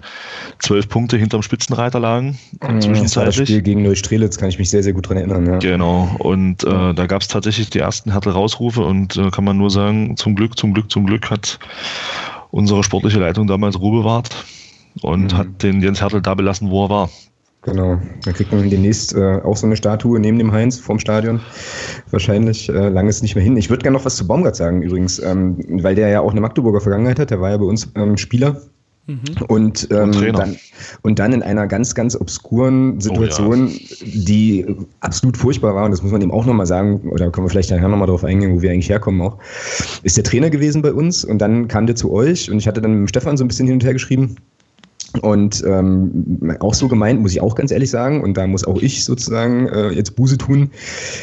zwölf 0.58 0.88
Punkte 0.88 1.16
hinterm 1.16 1.42
Spitzenreiter 1.42 2.00
lagen, 2.00 2.40
mhm, 2.60 2.80
zwischenzeitlich. 2.80 3.36
Das 3.36 3.48
Spiel 3.48 3.62
gegen 3.62 3.84
Neustrelitz 3.84 4.36
kann 4.36 4.48
ich 4.48 4.58
mich 4.58 4.68
sehr, 4.68 4.82
sehr 4.82 4.92
gut 4.92 5.08
dran 5.08 5.16
erinnern. 5.16 5.46
Ja. 5.46 5.58
Genau. 5.58 6.10
Und 6.18 6.64
äh, 6.64 6.92
da 6.92 7.06
gab 7.06 7.22
es 7.22 7.28
tatsächlich 7.28 7.70
die 7.70 7.78
ersten 7.78 8.10
Hertel-Rausrufe 8.10 8.82
und 8.82 9.16
äh, 9.16 9.30
kann 9.30 9.44
man 9.44 9.58
nur 9.58 9.70
sagen, 9.70 10.16
zum 10.16 10.34
Glück, 10.34 10.58
zum 10.58 10.74
Glück, 10.74 10.90
zum 10.90 11.06
Glück 11.06 11.30
hat 11.30 11.60
unsere 12.50 12.82
sportliche 12.82 13.20
Leitung 13.20 13.46
damals 13.46 13.78
Ruhe 13.78 14.00
bewahrt 14.00 14.44
und 15.00 15.32
mhm. 15.32 15.36
hat 15.36 15.62
den 15.62 15.80
Jens 15.80 16.00
Hertel 16.00 16.20
da 16.20 16.34
belassen, 16.34 16.70
wo 16.70 16.84
er 16.84 16.90
war. 16.90 17.10
Genau. 17.62 18.00
Dann 18.24 18.34
kriegt 18.34 18.50
man 18.50 18.68
demnächst 18.68 19.14
äh, 19.14 19.40
auch 19.44 19.56
so 19.56 19.66
eine 19.66 19.76
Statue 19.76 20.18
neben 20.18 20.38
dem 20.38 20.50
Heinz 20.50 20.80
vorm 20.80 20.98
Stadion. 20.98 21.40
Wahrscheinlich 22.10 22.68
äh, 22.68 22.88
lange 22.88 23.08
ist 23.08 23.22
nicht 23.22 23.36
mehr 23.36 23.44
hin. 23.44 23.56
Ich 23.56 23.70
würde 23.70 23.82
gerne 23.82 23.96
noch 23.96 24.04
was 24.04 24.16
zu 24.16 24.26
Baumgart 24.26 24.56
sagen 24.56 24.82
übrigens, 24.82 25.20
ähm, 25.20 25.56
weil 25.82 25.94
der 25.94 26.08
ja 26.08 26.20
auch 26.20 26.32
eine 26.32 26.40
Magdeburger 26.40 26.80
Vergangenheit 26.80 27.20
hat. 27.20 27.30
Der 27.30 27.40
war 27.40 27.50
ja 27.50 27.56
bei 27.56 27.64
uns 27.64 27.88
ähm, 27.94 28.16
Spieler. 28.16 28.60
Mhm. 29.06 29.20
Und, 29.48 29.88
ähm, 29.90 30.10
und, 30.10 30.38
dann, 30.38 30.56
und 31.02 31.18
dann 31.18 31.32
in 31.32 31.42
einer 31.42 31.66
ganz, 31.66 31.94
ganz 31.94 32.14
obskuren 32.14 33.00
Situation, 33.00 33.66
oh, 33.66 33.70
ja. 33.70 34.06
die 34.06 34.76
absolut 35.00 35.36
furchtbar 35.36 35.74
war, 35.74 35.84
und 35.84 35.90
das 35.90 36.02
muss 36.02 36.12
man 36.12 36.22
eben 36.22 36.30
auch 36.30 36.46
nochmal 36.46 36.66
sagen, 36.66 37.00
oder 37.10 37.30
können 37.30 37.46
wir 37.46 37.50
vielleicht 37.50 37.72
nachher 37.72 37.88
nochmal 37.88 38.06
drauf 38.06 38.22
eingehen, 38.22 38.54
wo 38.54 38.62
wir 38.62 38.70
eigentlich 38.70 38.88
herkommen 38.88 39.20
auch, 39.20 39.38
ist 40.04 40.16
der 40.16 40.22
Trainer 40.22 40.50
gewesen 40.50 40.82
bei 40.82 40.92
uns 40.92 41.24
und 41.24 41.38
dann 41.38 41.66
kam 41.66 41.86
der 41.86 41.96
zu 41.96 42.12
euch 42.12 42.48
und 42.48 42.58
ich 42.58 42.68
hatte 42.68 42.80
dann 42.80 43.00
mit 43.00 43.08
Stefan 43.08 43.36
so 43.36 43.44
ein 43.44 43.48
bisschen 43.48 43.66
hin 43.66 43.74
und 43.74 43.84
her 43.84 43.92
geschrieben, 43.92 44.36
und 45.20 45.62
ähm, 45.66 46.56
auch 46.60 46.74
so 46.74 46.88
gemeint, 46.88 47.20
muss 47.20 47.32
ich 47.32 47.40
auch 47.40 47.54
ganz 47.54 47.70
ehrlich 47.70 47.90
sagen, 47.90 48.22
und 48.22 48.36
da 48.36 48.46
muss 48.46 48.64
auch 48.64 48.80
ich 48.80 49.04
sozusagen 49.04 49.68
äh, 49.68 49.90
jetzt 49.90 50.16
Buße 50.16 50.38
tun, 50.38 50.70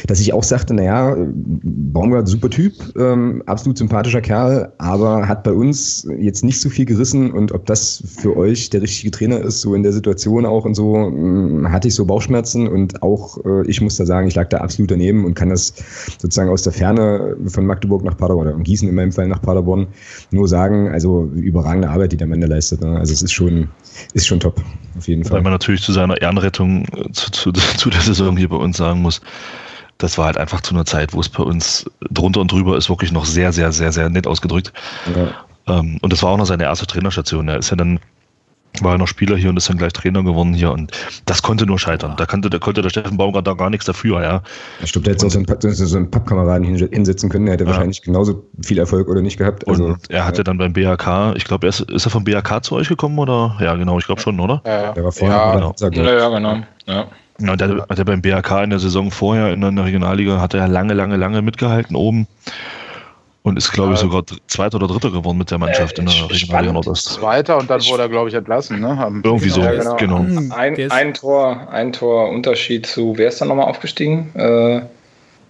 dass 0.06 0.20
ich 0.20 0.32
auch 0.32 0.44
sagte, 0.44 0.74
naja, 0.74 1.16
Baumgart, 1.18 2.28
super 2.28 2.50
Typ, 2.50 2.74
ähm, 2.96 3.42
absolut 3.46 3.78
sympathischer 3.78 4.20
Kerl, 4.20 4.72
aber 4.78 5.26
hat 5.26 5.42
bei 5.42 5.52
uns 5.52 6.06
jetzt 6.18 6.44
nicht 6.44 6.60
so 6.60 6.68
viel 6.68 6.84
gerissen 6.84 7.32
und 7.32 7.52
ob 7.52 7.66
das 7.66 8.02
für 8.06 8.36
euch 8.36 8.70
der 8.70 8.82
richtige 8.82 9.10
Trainer 9.10 9.40
ist, 9.40 9.60
so 9.60 9.74
in 9.74 9.82
der 9.82 9.92
Situation 9.92 10.46
auch 10.46 10.64
und 10.64 10.74
so, 10.74 10.96
äh, 10.96 11.68
hatte 11.68 11.88
ich 11.88 11.94
so 11.94 12.04
Bauchschmerzen 12.04 12.68
und 12.68 13.02
auch 13.02 13.44
äh, 13.44 13.66
ich 13.66 13.80
muss 13.80 13.96
da 13.96 14.06
sagen, 14.06 14.28
ich 14.28 14.34
lag 14.34 14.48
da 14.48 14.58
absolut 14.58 14.90
daneben 14.90 15.24
und 15.24 15.34
kann 15.34 15.50
das 15.50 15.74
sozusagen 16.18 16.50
aus 16.50 16.62
der 16.62 16.72
Ferne 16.72 17.36
von 17.46 17.66
Magdeburg 17.66 18.04
nach 18.04 18.16
Paderborn 18.16 18.48
oder 18.48 18.58
Gießen 18.58 18.88
in 18.88 18.94
meinem 18.94 19.12
Fall 19.12 19.28
nach 19.28 19.42
Paderborn 19.42 19.88
nur 20.30 20.48
sagen, 20.48 20.88
also 20.88 21.30
überragende 21.34 21.88
Arbeit, 21.88 22.12
die 22.12 22.16
der 22.16 22.26
Mann 22.26 22.40
da 22.40 22.46
leistet. 22.46 22.80
Ne? 22.80 22.98
Also 22.98 23.12
es 23.12 23.22
ist 23.22 23.32
schon 23.32 23.68
ist 24.12 24.26
schon 24.26 24.40
top, 24.40 24.62
auf 24.96 25.08
jeden 25.08 25.24
Fall. 25.24 25.36
Weil 25.36 25.42
man 25.42 25.52
natürlich 25.52 25.82
zu 25.82 25.92
seiner 25.92 26.20
Ehrenrettung 26.20 26.86
zu, 27.12 27.30
zu, 27.30 27.52
zu 27.76 27.90
der 27.90 28.00
Saison 28.00 28.36
hier 28.36 28.48
bei 28.48 28.56
uns 28.56 28.76
sagen 28.76 29.02
muss, 29.02 29.20
das 29.98 30.16
war 30.16 30.26
halt 30.26 30.38
einfach 30.38 30.62
zu 30.62 30.74
einer 30.74 30.86
Zeit, 30.86 31.12
wo 31.12 31.20
es 31.20 31.28
bei 31.28 31.42
uns 31.42 31.90
drunter 32.10 32.40
und 32.40 32.50
drüber 32.50 32.76
ist, 32.76 32.88
wirklich 32.88 33.12
noch 33.12 33.26
sehr, 33.26 33.52
sehr, 33.52 33.70
sehr, 33.72 33.92
sehr 33.92 34.08
nett 34.08 34.26
ausgedrückt. 34.26 34.72
Ja. 35.14 35.78
Ähm, 35.78 35.98
und 36.00 36.12
das 36.12 36.22
war 36.22 36.30
auch 36.30 36.38
noch 36.38 36.46
seine 36.46 36.64
erste 36.64 36.86
Trainerstation. 36.86 37.48
Er 37.48 37.58
ist 37.58 37.70
ja 37.70 37.76
dann 37.76 38.00
war 38.80 38.92
er 38.92 38.98
noch 38.98 39.08
Spieler 39.08 39.36
hier 39.36 39.50
und 39.50 39.56
ist 39.56 39.68
dann 39.68 39.78
gleich 39.78 39.92
Trainer 39.92 40.22
geworden 40.22 40.54
hier 40.54 40.70
und 40.70 40.92
das 41.26 41.42
konnte 41.42 41.66
nur 41.66 41.78
scheitern. 41.78 42.14
Da 42.16 42.26
konnte, 42.26 42.50
da 42.50 42.58
konnte 42.58 42.82
der 42.82 42.90
Steffen 42.90 43.16
Baumgart 43.16 43.46
da 43.46 43.54
gar 43.54 43.70
nichts 43.70 43.86
dafür, 43.86 44.22
ja. 44.22 44.42
Ich 44.82 44.92
glaube, 44.92 45.04
der 45.04 45.14
hätte 45.14 45.28
so 45.28 45.38
einen, 45.38 45.74
so 45.74 45.96
einen 45.96 46.10
Pappkameraden 46.10 46.64
hinsetzen 46.64 47.28
können, 47.28 47.46
der 47.46 47.54
hätte 47.54 47.64
ja. 47.64 47.70
wahrscheinlich 47.70 48.02
genauso 48.02 48.44
viel 48.62 48.78
Erfolg 48.78 49.08
oder 49.08 49.22
nicht 49.22 49.38
gehabt. 49.38 49.66
Also, 49.68 49.86
und 49.86 50.10
er 50.10 50.24
hatte 50.24 50.38
ja. 50.38 50.44
dann 50.44 50.58
beim 50.58 50.72
BHK, 50.72 51.34
ich 51.36 51.44
glaube, 51.44 51.66
ist, 51.66 51.80
ist 51.80 52.06
er 52.06 52.10
vom 52.10 52.24
BHK 52.24 52.62
zu 52.62 52.76
euch 52.76 52.88
gekommen 52.88 53.18
oder? 53.18 53.56
Ja, 53.60 53.74
genau, 53.74 53.98
ich 53.98 54.06
glaube 54.06 54.20
schon, 54.20 54.38
oder? 54.40 54.62
Ja, 54.64 54.92
der 54.92 55.04
war 55.04 55.12
vorher. 55.12 55.36
Ja, 55.36 55.54
genau. 55.54 55.74
ja, 55.80 56.18
ja, 56.18 56.28
genau. 56.28 56.58
Ja. 56.86 57.06
Ja, 57.42 57.56
der 57.56 57.86
hat 57.88 57.98
er 57.98 58.04
beim 58.04 58.20
BHK 58.20 58.64
in 58.64 58.70
der 58.70 58.78
Saison 58.78 59.10
vorher 59.10 59.54
in 59.54 59.60
der 59.60 59.84
Regionalliga 59.84 60.40
hat 60.40 60.52
er 60.52 60.68
lange, 60.68 60.92
lange, 60.92 61.16
lange 61.16 61.40
mitgehalten 61.40 61.96
oben. 61.96 62.26
Und 63.42 63.56
ist, 63.56 63.72
glaube 63.72 63.94
ich, 63.94 63.98
sogar 63.98 64.22
Zweiter 64.48 64.76
oder 64.76 64.86
Dritter 64.86 65.10
geworden 65.10 65.38
mit 65.38 65.50
der 65.50 65.56
Mannschaft 65.56 65.98
äh, 65.98 66.02
in 66.02 66.08
der 66.08 66.30
Regionalliga 66.30 66.74
Nordost. 66.74 67.06
Zweiter 67.06 67.56
und 67.56 67.70
dann 67.70 67.80
wurde 67.86 68.02
er, 68.02 68.08
glaube 68.10 68.28
ich, 68.28 68.34
entlassen. 68.34 68.80
Ne? 68.80 69.20
Irgendwie 69.24 69.48
so, 69.48 69.62
ja, 69.62 69.72
genau. 69.72 69.96
genau. 69.96 70.18
Hm, 70.18 70.52
ein, 70.52 70.90
ein, 70.90 71.14
Tor, 71.14 71.68
ein 71.70 71.92
Tor 71.92 72.28
Unterschied 72.28 72.86
zu, 72.86 73.16
wer 73.16 73.28
ist 73.28 73.40
da 73.40 73.46
nochmal 73.46 73.66
aufgestiegen? 73.66 74.30
Äh, 74.34 74.82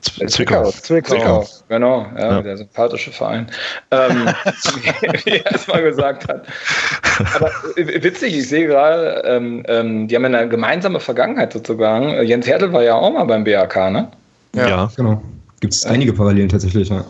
Zwickau. 0.00 0.70
Zwickau. 0.70 1.14
Zwickau. 1.14 1.46
Genau, 1.68 2.06
ja, 2.16 2.36
ja, 2.36 2.42
der 2.42 2.56
sympathische 2.56 3.10
Verein. 3.10 3.48
Ähm, 3.90 4.26
wie 5.24 5.38
er 5.38 5.54
es 5.54 5.66
mal 5.66 5.82
gesagt 5.82 6.28
hat. 6.28 6.46
Aber 7.34 7.50
witzig, 7.76 8.36
ich 8.36 8.48
sehe 8.48 8.66
gerade, 8.66 9.22
ähm, 9.26 9.64
ähm, 9.68 10.08
die 10.08 10.16
haben 10.16 10.24
eine 10.24 10.48
gemeinsame 10.48 11.00
Vergangenheit 11.00 11.52
sozusagen. 11.52 12.24
Jens 12.24 12.46
Hertel 12.46 12.72
war 12.72 12.82
ja 12.82 12.94
auch 12.94 13.12
mal 13.12 13.24
beim 13.24 13.44
BAK, 13.44 13.90
ne? 13.90 14.08
Ja, 14.54 14.68
ja. 14.68 14.92
genau. 14.96 15.22
Gibt 15.60 15.74
es 15.74 15.84
einige 15.84 16.12
Parallelen 16.12 16.48
tatsächlich, 16.48 16.88
ja. 16.88 17.04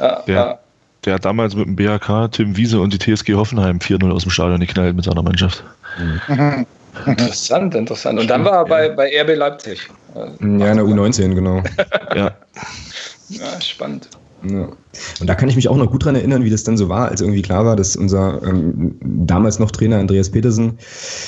Ja, 0.00 0.22
der, 0.26 0.34
ja. 0.34 0.58
der 1.04 1.14
hat 1.14 1.24
damals 1.24 1.54
mit 1.54 1.66
dem 1.66 1.76
BHK, 1.76 2.28
Tim 2.32 2.56
Wiese 2.56 2.80
und 2.80 2.92
die 2.92 2.98
TSG 2.98 3.34
Hoffenheim 3.34 3.78
4-0 3.78 4.10
aus 4.10 4.22
dem 4.22 4.30
Stadion 4.30 4.60
geknallt 4.60 4.96
mit 4.96 5.04
seiner 5.04 5.22
Mannschaft. 5.22 5.62
Mhm. 5.98 6.66
Interessant, 7.06 7.74
interessant. 7.74 8.18
Und 8.18 8.28
dann 8.28 8.44
war 8.44 8.58
er 8.58 8.64
bei, 8.64 8.88
bei 8.88 9.22
RB 9.22 9.36
Leipzig. 9.36 9.88
Ja, 10.14 10.24
in 10.40 10.58
der 10.58 10.74
U19, 10.74 11.34
genau. 11.34 11.62
ja. 12.14 12.32
ja. 13.28 13.60
Spannend. 13.60 14.08
Und 14.42 15.28
da 15.28 15.34
kann 15.34 15.48
ich 15.48 15.56
mich 15.56 15.68
auch 15.68 15.76
noch 15.76 15.90
gut 15.90 16.04
dran 16.04 16.16
erinnern, 16.16 16.42
wie 16.42 16.50
das 16.50 16.64
dann 16.64 16.76
so 16.76 16.88
war, 16.88 17.08
als 17.08 17.20
irgendwie 17.20 17.42
klar 17.42 17.64
war, 17.64 17.76
dass 17.76 17.94
unser 17.94 18.42
ähm, 18.42 18.96
damals 19.00 19.58
noch 19.58 19.70
Trainer 19.70 19.98
Andreas 19.98 20.30
Petersen, 20.30 20.78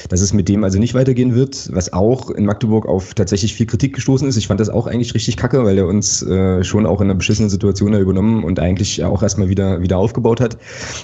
dass 0.08 0.20
es 0.20 0.32
mit 0.32 0.48
dem 0.48 0.64
also 0.64 0.78
nicht 0.78 0.94
weitergehen 0.94 1.34
wird, 1.34 1.70
was 1.72 1.92
auch 1.92 2.30
in 2.30 2.44
Magdeburg 2.44 2.86
auf 2.86 3.14
tatsächlich 3.14 3.54
viel 3.54 3.66
Kritik 3.66 3.94
gestoßen 3.94 4.26
ist. 4.26 4.36
Ich 4.36 4.48
fand 4.48 4.58
das 4.58 4.68
auch 4.68 4.86
eigentlich 4.86 5.14
richtig 5.14 5.36
kacke, 5.36 5.64
weil 5.64 5.78
er 5.78 5.86
uns 5.86 6.22
äh, 6.22 6.64
schon 6.64 6.86
auch 6.86 7.00
in 7.00 7.06
einer 7.06 7.14
beschissenen 7.14 7.50
Situation 7.50 7.94
übernommen 7.94 8.42
und 8.42 8.58
eigentlich 8.58 9.04
auch 9.04 9.22
erstmal 9.22 9.48
wieder, 9.48 9.80
wieder 9.80 9.98
aufgebaut 9.98 10.40
hat. 10.40 10.58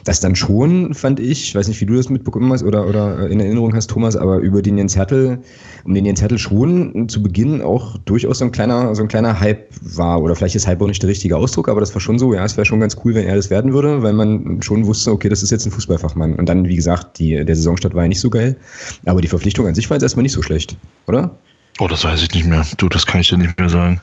Das 0.04 0.20
dann 0.20 0.34
schon, 0.34 0.94
fand 0.94 1.20
ich, 1.20 1.44
ich 1.44 1.54
weiß 1.54 1.68
nicht, 1.68 1.80
wie 1.80 1.86
du 1.86 1.94
das 1.94 2.08
mitbekommen 2.08 2.52
hast 2.52 2.64
oder, 2.64 2.88
oder 2.88 3.28
in 3.28 3.38
Erinnerung 3.38 3.74
hast, 3.74 3.90
Thomas, 3.90 4.16
aber 4.16 4.38
über 4.38 4.62
den 4.62 4.78
Jens 4.78 4.96
Hertel, 4.96 5.38
um 5.84 5.94
den 5.94 6.04
Jens 6.04 6.20
Hertel 6.20 6.38
schon 6.38 7.08
zu 7.08 7.22
Beginn 7.22 7.62
auch 7.62 7.98
durchaus 7.98 8.38
so 8.38 8.44
ein 8.44 8.52
kleiner, 8.52 8.94
so 8.94 9.02
ein 9.02 9.08
kleiner 9.08 9.38
Hype 9.38 9.68
war. 9.80 10.22
Oder 10.22 10.34
vielleicht 10.34 10.56
ist 10.56 10.66
Hype 10.66 10.82
auch 10.82 10.88
nicht 10.88 11.02
der 11.02 11.10
richtige 11.10 11.36
Ausdruck, 11.36 11.68
aber 11.68 11.80
das 11.80 11.92
war 11.98 12.00
schon 12.00 12.18
so, 12.20 12.32
ja, 12.32 12.44
es 12.44 12.56
wäre 12.56 12.64
schon 12.64 12.78
ganz 12.78 12.96
cool, 13.04 13.14
wenn 13.14 13.26
er 13.26 13.34
das 13.34 13.50
werden 13.50 13.72
würde, 13.72 14.04
weil 14.04 14.12
man 14.12 14.62
schon 14.62 14.86
wusste, 14.86 15.10
okay, 15.10 15.28
das 15.28 15.42
ist 15.42 15.50
jetzt 15.50 15.66
ein 15.66 15.72
Fußballfachmann. 15.72 16.36
Und 16.36 16.48
dann, 16.48 16.64
wie 16.64 16.76
gesagt, 16.76 17.18
die, 17.18 17.44
der 17.44 17.56
Saisonstart 17.56 17.92
war 17.92 18.04
ja 18.04 18.08
nicht 18.08 18.20
so 18.20 18.30
geil. 18.30 18.56
Aber 19.04 19.20
die 19.20 19.26
Verpflichtung 19.26 19.66
an 19.66 19.74
sich 19.74 19.90
war 19.90 19.96
jetzt 19.96 20.04
erstmal 20.04 20.22
nicht 20.22 20.32
so 20.32 20.40
schlecht, 20.40 20.76
oder? 21.08 21.32
Oh, 21.80 21.88
das 21.88 22.04
weiß 22.04 22.22
ich 22.22 22.32
nicht 22.34 22.46
mehr. 22.46 22.64
Du, 22.76 22.88
das 22.88 23.04
kann 23.04 23.20
ich 23.20 23.28
dir 23.28 23.36
nicht 23.36 23.58
mehr 23.58 23.68
sagen. 23.68 24.00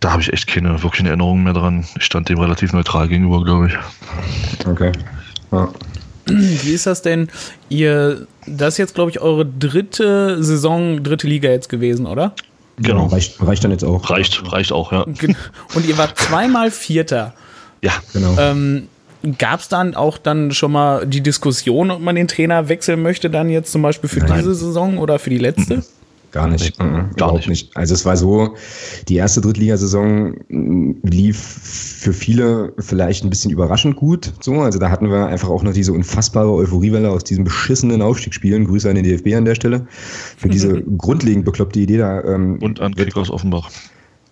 Da 0.00 0.12
habe 0.12 0.20
ich 0.20 0.32
echt 0.34 0.46
keine 0.46 0.82
wirklichen 0.82 1.06
Erinnerungen 1.06 1.44
mehr 1.44 1.54
dran. 1.54 1.86
Ich 1.96 2.04
stand 2.04 2.28
dem 2.28 2.38
relativ 2.38 2.74
neutral 2.74 3.08
gegenüber, 3.08 3.42
glaube 3.42 3.68
ich. 3.68 4.66
Okay. 4.66 4.92
Ja. 5.50 5.70
Wie 6.26 6.72
ist 6.72 6.86
das 6.86 7.00
denn? 7.00 7.28
Ihr, 7.70 8.26
das 8.46 8.74
ist 8.74 8.78
jetzt, 8.78 8.94
glaube 8.94 9.10
ich, 9.10 9.20
eure 9.20 9.46
dritte 9.46 10.42
Saison, 10.42 11.02
dritte 11.02 11.26
Liga 11.26 11.48
jetzt 11.48 11.70
gewesen, 11.70 12.04
oder? 12.04 12.34
Genau. 12.82 13.06
Reicht, 13.06 13.40
reicht 13.40 13.64
dann 13.64 13.70
jetzt 13.70 13.84
auch. 13.84 14.10
Reicht, 14.10 14.52
reicht 14.52 14.72
auch, 14.72 14.92
ja. 14.92 15.02
Und 15.74 15.86
ihr 15.86 15.98
wart 15.98 16.18
zweimal 16.18 16.70
Vierter. 16.70 17.34
Ja, 17.82 17.92
genau. 18.12 18.36
Ähm, 18.38 18.88
Gab 19.38 19.60
es 19.60 19.68
dann 19.68 19.94
auch 19.94 20.18
dann 20.18 20.50
schon 20.50 20.72
mal 20.72 21.06
die 21.06 21.20
Diskussion, 21.20 21.92
ob 21.92 22.00
man 22.00 22.16
den 22.16 22.26
Trainer 22.26 22.68
wechseln 22.68 23.02
möchte, 23.02 23.30
dann 23.30 23.50
jetzt 23.50 23.70
zum 23.70 23.80
Beispiel 23.82 24.10
für 24.10 24.18
Nein. 24.18 24.38
diese 24.38 24.54
Saison 24.54 24.98
oder 24.98 25.20
für 25.20 25.30
die 25.30 25.38
letzte? 25.38 25.84
Gar 26.32 26.48
nicht. 26.48 26.78
Nee, 26.80 26.86
mhm, 26.86 27.10
gar 27.16 27.34
nicht. 27.34 27.48
nicht. 27.48 27.76
Also 27.76 27.92
es 27.92 28.06
war 28.06 28.16
so, 28.16 28.54
die 29.08 29.16
erste 29.16 29.42
Drittligasaison 29.42 30.34
mm, 30.48 30.92
lief 31.02 31.38
für 31.38 32.14
viele 32.14 32.72
vielleicht 32.78 33.22
ein 33.22 33.30
bisschen 33.30 33.50
überraschend 33.50 33.96
gut. 33.96 34.32
So, 34.40 34.54
also 34.62 34.78
da 34.78 34.90
hatten 34.90 35.10
wir 35.10 35.26
einfach 35.26 35.50
auch 35.50 35.62
noch 35.62 35.74
diese 35.74 35.92
unfassbare 35.92 36.50
Euphoriewelle 36.50 37.10
aus 37.10 37.22
diesen 37.24 37.44
beschissenen 37.44 38.00
Aufstiegsspielen. 38.00 38.64
Grüße 38.64 38.88
an 38.88 38.96
den 38.96 39.04
DFB 39.04 39.34
an 39.34 39.44
der 39.44 39.54
Stelle. 39.54 39.86
Für 39.90 40.48
diese 40.48 40.82
grundlegend 40.96 41.44
bekloppte 41.44 41.80
Idee 41.80 41.98
da. 41.98 42.24
Ähm, 42.24 42.58
Und 42.62 42.80
an 42.80 42.94
Kickers 42.94 43.30
Offenbach. 43.30 43.70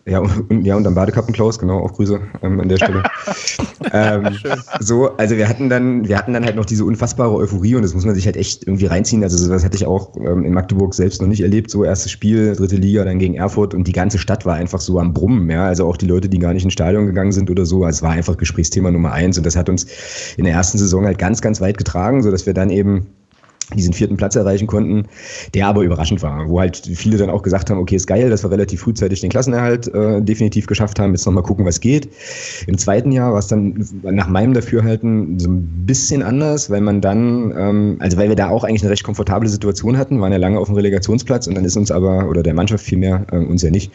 Ja, 0.06 0.20
und, 0.20 0.64
ja, 0.64 0.76
und 0.76 0.84
dann 0.84 0.94
Badekappenklaus, 0.94 1.58
genau, 1.58 1.80
auch 1.80 1.92
Grüße 1.92 2.20
ähm, 2.42 2.58
an 2.58 2.68
der 2.68 2.76
Stelle. 2.76 3.02
ähm, 3.92 4.38
so, 4.80 5.14
also 5.16 5.36
wir 5.36 5.46
hatten 5.46 5.68
dann, 5.68 6.08
wir 6.08 6.16
hatten 6.16 6.32
dann 6.32 6.44
halt 6.44 6.56
noch 6.56 6.64
diese 6.64 6.84
unfassbare 6.84 7.34
Euphorie 7.34 7.74
und 7.74 7.82
das 7.82 7.92
muss 7.92 8.06
man 8.06 8.14
sich 8.14 8.24
halt 8.24 8.36
echt 8.36 8.66
irgendwie 8.66 8.86
reinziehen. 8.86 9.22
Also 9.22 9.48
das 9.48 9.64
hatte 9.64 9.76
ich 9.76 9.86
auch 9.86 10.16
ähm, 10.16 10.44
in 10.44 10.54
Magdeburg 10.54 10.94
selbst 10.94 11.20
noch 11.20 11.28
nicht 11.28 11.42
erlebt. 11.42 11.70
So 11.70 11.84
erstes 11.84 12.10
Spiel, 12.10 12.56
dritte 12.56 12.76
Liga, 12.76 13.04
dann 13.04 13.18
gegen 13.18 13.34
Erfurt 13.34 13.74
und 13.74 13.86
die 13.86 13.92
ganze 13.92 14.18
Stadt 14.18 14.46
war 14.46 14.54
einfach 14.54 14.80
so 14.80 14.98
am 14.98 15.12
Brummen, 15.12 15.50
ja. 15.50 15.66
Also 15.66 15.86
auch 15.86 15.98
die 15.98 16.06
Leute, 16.06 16.28
die 16.30 16.38
gar 16.38 16.54
nicht 16.54 16.64
ins 16.64 16.72
Stadion 16.72 17.06
gegangen 17.06 17.32
sind 17.32 17.50
oder 17.50 17.66
so. 17.66 17.84
Also 17.84 17.98
es 17.98 18.02
war 18.02 18.12
einfach 18.12 18.38
Gesprächsthema 18.38 18.90
Nummer 18.90 19.12
eins 19.12 19.36
und 19.36 19.44
das 19.44 19.54
hat 19.54 19.68
uns 19.68 19.86
in 20.38 20.44
der 20.44 20.54
ersten 20.54 20.78
Saison 20.78 21.04
halt 21.04 21.18
ganz, 21.18 21.42
ganz 21.42 21.60
weit 21.60 21.76
getragen, 21.76 22.22
so 22.22 22.30
dass 22.30 22.46
wir 22.46 22.54
dann 22.54 22.70
eben 22.70 23.06
diesen 23.76 23.92
vierten 23.92 24.16
Platz 24.16 24.36
erreichen 24.36 24.66
konnten, 24.66 25.06
der 25.54 25.66
aber 25.66 25.82
überraschend 25.82 26.22
war, 26.22 26.48
wo 26.48 26.60
halt 26.60 26.90
viele 26.94 27.16
dann 27.16 27.30
auch 27.30 27.42
gesagt 27.42 27.70
haben, 27.70 27.78
okay, 27.78 27.96
ist 27.96 28.06
geil, 28.06 28.30
dass 28.30 28.44
wir 28.44 28.50
relativ 28.50 28.80
frühzeitig 28.80 29.20
den 29.20 29.30
Klassenerhalt 29.30 29.92
äh, 29.94 30.20
definitiv 30.22 30.66
geschafft 30.66 30.98
haben, 30.98 31.12
jetzt 31.12 31.26
nochmal 31.26 31.42
gucken, 31.42 31.64
was 31.64 31.80
geht. 31.80 32.08
Im 32.66 32.78
zweiten 32.78 33.12
Jahr 33.12 33.32
war 33.32 33.38
es 33.38 33.46
dann 33.46 33.86
nach 34.02 34.28
meinem 34.28 34.54
Dafürhalten 34.54 35.38
so 35.38 35.50
ein 35.50 35.86
bisschen 35.86 36.22
anders, 36.22 36.70
weil 36.70 36.80
man 36.80 37.00
dann, 37.00 37.54
ähm, 37.56 37.96
also 38.00 38.16
weil 38.16 38.28
wir 38.28 38.36
da 38.36 38.48
auch 38.48 38.64
eigentlich 38.64 38.82
eine 38.82 38.90
recht 38.90 39.04
komfortable 39.04 39.48
Situation 39.48 39.96
hatten, 39.96 40.20
waren 40.20 40.32
ja 40.32 40.38
lange 40.38 40.58
auf 40.58 40.66
dem 40.66 40.76
Relegationsplatz 40.76 41.46
und 41.46 41.54
dann 41.54 41.64
ist 41.64 41.76
uns 41.76 41.90
aber, 41.90 42.28
oder 42.28 42.42
der 42.42 42.54
Mannschaft 42.54 42.84
vielmehr, 42.84 43.26
äh, 43.30 43.36
uns 43.36 43.62
ja 43.62 43.70
nicht, 43.70 43.92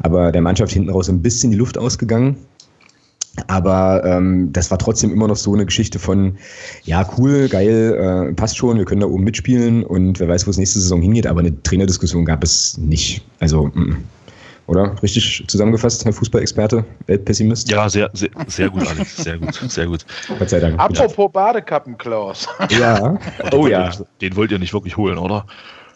aber 0.00 0.32
der 0.32 0.42
Mannschaft 0.42 0.72
hinten 0.72 0.90
raus 0.90 1.06
so 1.06 1.12
ein 1.12 1.22
bisschen 1.22 1.50
die 1.50 1.56
Luft 1.56 1.78
ausgegangen 1.78 2.36
aber 3.46 4.04
ähm, 4.04 4.52
das 4.52 4.70
war 4.70 4.78
trotzdem 4.78 5.12
immer 5.12 5.28
noch 5.28 5.36
so 5.36 5.52
eine 5.54 5.66
Geschichte 5.66 5.98
von, 5.98 6.36
ja, 6.84 7.08
cool, 7.18 7.48
geil, 7.48 8.28
äh, 8.30 8.32
passt 8.34 8.56
schon, 8.56 8.78
wir 8.78 8.84
können 8.84 9.00
da 9.00 9.06
oben 9.06 9.24
mitspielen 9.24 9.84
und 9.84 10.20
wer 10.20 10.28
weiß, 10.28 10.46
wo 10.46 10.50
es 10.50 10.58
nächste 10.58 10.80
Saison 10.80 11.02
hingeht, 11.02 11.26
aber 11.26 11.40
eine 11.40 11.62
Trainerdiskussion 11.62 12.24
gab 12.24 12.44
es 12.44 12.78
nicht. 12.78 13.24
Also, 13.40 13.66
mm, 13.66 13.96
oder? 14.66 14.94
Richtig 15.02 15.44
zusammengefasst, 15.46 16.04
Herr 16.04 16.12
Fußballexperte, 16.12 16.84
Weltpessimist? 17.06 17.70
Ja, 17.70 17.88
sehr, 17.88 18.10
sehr, 18.14 18.30
sehr 18.46 18.70
gut, 18.70 18.86
Alex, 18.86 19.16
sehr 19.16 19.38
gut, 19.38 19.54
sehr 19.54 19.86
gut. 19.86 20.06
Gott 20.38 20.48
sei 20.48 20.60
Dank. 20.60 20.78
Apropos 20.78 21.30
Badekappen, 21.32 21.98
Klaus. 21.98 22.46
Ja. 22.70 23.18
oh 23.52 23.66
ja. 23.66 23.90
Den 24.20 24.36
wollt 24.36 24.52
ihr 24.52 24.58
nicht 24.58 24.72
wirklich 24.72 24.96
holen, 24.96 25.18
oder? 25.18 25.44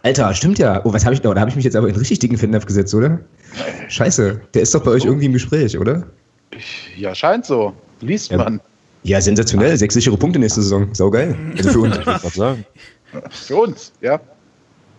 Alter, 0.03 0.33
stimmt 0.35 0.59
ja. 0.59 0.81
Oh, 0.85 0.93
was 0.93 1.05
habe 1.05 1.15
ich 1.15 1.23
noch? 1.23 1.35
Da 1.35 1.41
habe 1.41 1.51
ich 1.51 1.57
mich 1.57 1.65
jetzt 1.65 1.77
aber 1.77 1.89
in 1.89 1.97
richtig 1.97 2.19
dicken 2.19 2.37
Fettnapf 2.37 2.67
gesetzt, 2.67 2.95
oder? 2.95 3.19
Scheiße, 3.89 4.41
der 4.55 4.63
ist 4.63 4.75
doch 4.75 4.83
bei 4.83 4.91
euch 4.91 5.05
irgendwie 5.05 5.27
im 5.27 5.33
Gespräch, 5.33 5.79
oder? 5.79 6.05
Ja, 6.97 7.15
scheint 7.15 7.47
so. 7.47 7.73
Liest 8.01 8.31
Ja. 8.31 8.39
man. 8.39 8.61
Ja, 9.05 9.21
sensationell. 9.21 9.77
Sechs 9.77 9.95
sichere 9.95 10.17
Punkte 10.17 10.39
nächste 10.39 10.61
Saison. 10.63 10.89
Saugeil. 10.93 11.37
Also 11.57 11.71
für 11.71 11.81
uns. 11.81 11.97
Sagen. 12.35 12.65
Für 13.31 13.57
uns, 13.57 13.93
ja. 14.03 14.21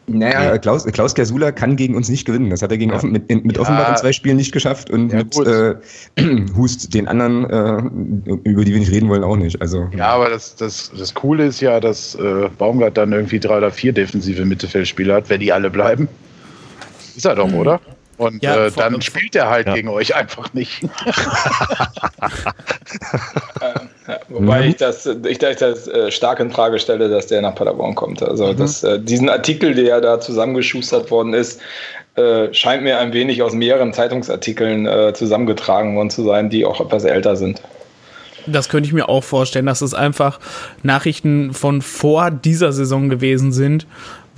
naja, 0.08 0.58
Klaus, 0.58 0.84
Klaus 0.86 1.14
Gersula 1.14 1.52
kann 1.52 1.76
gegen 1.76 1.96
uns 1.96 2.10
nicht 2.10 2.26
gewinnen. 2.26 2.50
Das 2.50 2.64
hat 2.64 2.72
er 2.72 2.78
gegen 2.80 2.92
Offen, 2.92 3.12
mit, 3.12 3.30
mit 3.30 3.56
Ja. 3.56 3.62
Offenbach 3.62 3.90
in 3.92 3.98
zwei 3.98 4.12
Spielen 4.12 4.38
nicht 4.38 4.52
geschafft 4.52 4.90
und 4.90 5.12
Ja, 5.12 5.18
mit 5.20 5.38
äh, 5.38 5.76
Hust 6.58 6.92
den 6.94 7.08
anderen, 7.08 7.46
äh, 7.48 8.50
über 8.50 8.66
die 8.66 8.72
wir 8.72 8.80
nicht 8.80 8.92
reden 8.92 9.10
wollen, 9.10 9.24
auch 9.24 9.36
nicht. 9.36 9.62
Also 9.62 9.88
Ja, 9.96 10.08
aber 10.08 10.30
das, 10.30 10.56
das, 10.56 10.92
das 10.98 11.14
Coole 11.14 11.46
ist 11.46 11.62
ja, 11.62 11.80
dass 11.80 12.16
äh, 12.16 12.50
Baumgart 12.58 12.98
dann 12.98 13.12
irgendwie 13.12 13.40
drei 13.40 13.58
oder 13.58 13.70
vier 13.72 13.94
defensive 13.94 14.44
Mittelfeldspieler 14.46 15.16
hat, 15.16 15.30
wenn 15.30 15.42
die 15.42 15.54
alle 15.54 15.70
bleiben. 15.70 16.08
Ist 17.16 17.26
er 17.26 17.36
doch, 17.36 17.52
oder? 17.54 17.80
Und 18.20 18.44
Ja, 18.44 18.68
äh, 18.68 18.72
dann 18.72 19.02
spielt 19.02 19.36
er 19.36 19.50
halt 19.50 19.68
Ja. 19.68 19.74
gegen 19.74 19.90
euch 19.90 20.14
einfach 20.14 20.54
nicht. 20.54 20.84
Wobei 24.30 24.68
ich 24.68 24.76
das, 24.76 25.06
ich, 25.06 25.16
ich 25.26 25.38
das 25.38 25.88
äh, 25.88 26.12
stark 26.12 26.40
in 26.40 26.52
Frage 26.52 26.80
stelle, 26.80 27.10
dass 27.10 27.28
der 27.28 27.42
nach 27.42 27.56
Paderborn 27.56 27.96
kommt. 27.96 28.22
Also 28.22 28.54
das, 28.54 28.84
äh, 28.84 29.00
diesen 29.00 29.30
Artikel, 29.30 29.74
der 29.74 30.02
da 30.02 30.20
zusammengeschustert 30.20 31.10
worden 31.12 31.34
ist, 31.34 31.62
äh, 32.16 32.54
scheint 32.54 32.84
mir 32.84 33.00
ein 33.00 33.14
wenig 33.14 33.42
aus 33.42 33.54
mehreren 33.54 33.94
Zeitungsartikeln 33.94 34.86
äh, 34.86 35.14
zusammengetragen 35.14 35.96
worden 35.96 36.10
zu 36.10 36.24
sein, 36.24 36.50
die 36.50 36.66
auch 36.66 36.82
etwas 36.82 37.06
älter 37.06 37.36
sind. 37.36 37.62
Das 38.48 38.70
könnte 38.70 38.88
ich 38.88 38.94
mir 38.94 39.10
auch 39.10 39.24
vorstellen, 39.24 39.68
dass 39.68 39.82
es 39.82 39.94
einfach 39.94 40.40
Nachrichten 40.82 41.54
von 41.54 41.82
vor 41.82 42.32
dieser 42.32 42.72
Saison 42.72 43.10
gewesen 43.10 43.52
sind. 43.52 43.86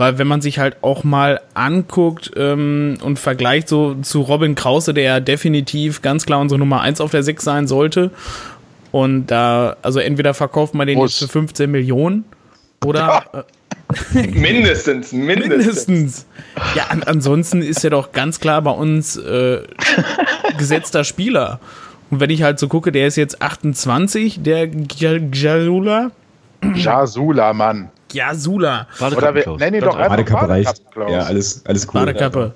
Weil 0.01 0.17
wenn 0.17 0.25
man 0.25 0.41
sich 0.41 0.57
halt 0.57 0.77
auch 0.81 1.03
mal 1.03 1.41
anguckt 1.53 2.31
ähm, 2.35 2.97
und 3.03 3.19
vergleicht 3.19 3.69
so 3.69 3.93
zu 4.01 4.21
Robin 4.21 4.55
Krause, 4.55 4.95
der 4.95 5.03
ja 5.03 5.19
definitiv 5.19 6.01
ganz 6.01 6.25
klar 6.25 6.39
unsere 6.39 6.57
Nummer 6.57 6.81
1 6.81 6.99
auf 7.01 7.11
der 7.11 7.21
6 7.21 7.43
sein 7.43 7.67
sollte. 7.67 8.09
Und 8.91 9.27
da, 9.27 9.77
also 9.83 9.99
entweder 9.99 10.33
verkauft 10.33 10.73
man 10.73 10.87
den 10.87 10.97
Muss. 10.97 11.19
jetzt 11.19 11.29
für 11.29 11.39
15 11.39 11.69
Millionen 11.69 12.25
oder 12.83 13.45
äh, 14.13 14.23
Mindestens, 14.27 15.11
mindestens. 15.11 15.87
mindestens. 15.87 16.25
Ja, 16.73 16.85
an, 16.85 17.03
ansonsten 17.03 17.61
ist 17.61 17.83
er 17.83 17.91
doch 17.91 18.11
ganz 18.11 18.39
klar 18.39 18.63
bei 18.63 18.71
uns 18.71 19.17
äh, 19.17 19.61
gesetzter 20.57 21.03
Spieler. 21.03 21.59
Und 22.09 22.19
wenn 22.19 22.31
ich 22.31 22.41
halt 22.41 22.57
so 22.57 22.67
gucke, 22.67 22.91
der 22.91 23.05
ist 23.05 23.17
jetzt 23.17 23.39
28, 23.39 24.41
der 24.41 24.67
Jalula. 24.67 26.09
Jasula, 26.73 27.53
Mann. 27.53 27.89
Jasula. 28.13 28.87
Oder 28.99 29.33
wir 29.35 29.57
nennen 29.57 29.75
ihn 29.75 29.81
doch 29.81 29.95
einfach 29.95 30.09
Badekappe 30.09 30.49
reicht. 30.49 30.81
Ja, 30.95 31.19
alles, 31.23 31.65
alles 31.65 31.87
cool. 31.87 32.01
Badekappe. 32.01 32.53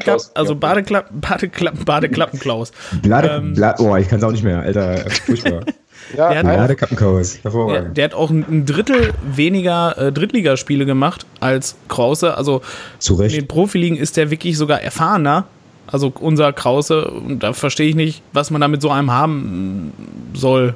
Klaus. 0.00 0.30
also 0.34 0.54
Badeklapp, 0.54 1.08
Badeklapp, 1.12 1.84
Badeklappenklaus. 1.84 2.72
Blade, 3.02 3.28
Ähm. 3.28 3.54
Bla 3.54 3.74
oh, 3.78 3.96
ich 3.96 4.08
kann 4.08 4.18
es 4.18 4.24
auch 4.24 4.32
nicht 4.32 4.44
mehr, 4.44 4.60
Alter. 4.60 4.98
Furchtbar. 5.26 5.60
Ja, 6.16 6.30
Der 6.30 6.38
hat- 6.38 6.44
Bladekappenchaos. 6.44 7.34
Der, 7.34 7.42
Hervorragend. 7.44 7.96
der 7.96 8.04
hat 8.04 8.14
auch 8.14 8.30
ein, 8.30 8.64
Drittel 8.64 9.12
weniger 9.30 9.98
äh, 9.98 10.12
Drittligaspiele 10.12 10.86
gemacht 10.86 11.26
als 11.40 11.74
Krause. 11.88 12.34
Also 12.36 12.62
Zu 12.98 13.20
in 13.20 13.28
den 13.30 13.46
Profiligen 13.48 13.98
ist 13.98 14.16
der 14.16 14.30
wirklich 14.30 14.56
sogar 14.56 14.80
erfahrener. 14.80 15.44
Also 15.86 16.12
unser 16.18 16.52
Krause. 16.54 17.10
Und 17.10 17.40
da 17.42 17.52
verstehe 17.52 17.88
ich 17.88 17.94
nicht, 17.94 18.22
was 18.32 18.50
man 18.50 18.60
da 18.60 18.68
mit 18.68 18.80
so 18.80 18.90
einem 18.90 19.10
haben 19.10 19.92
soll. 20.34 20.74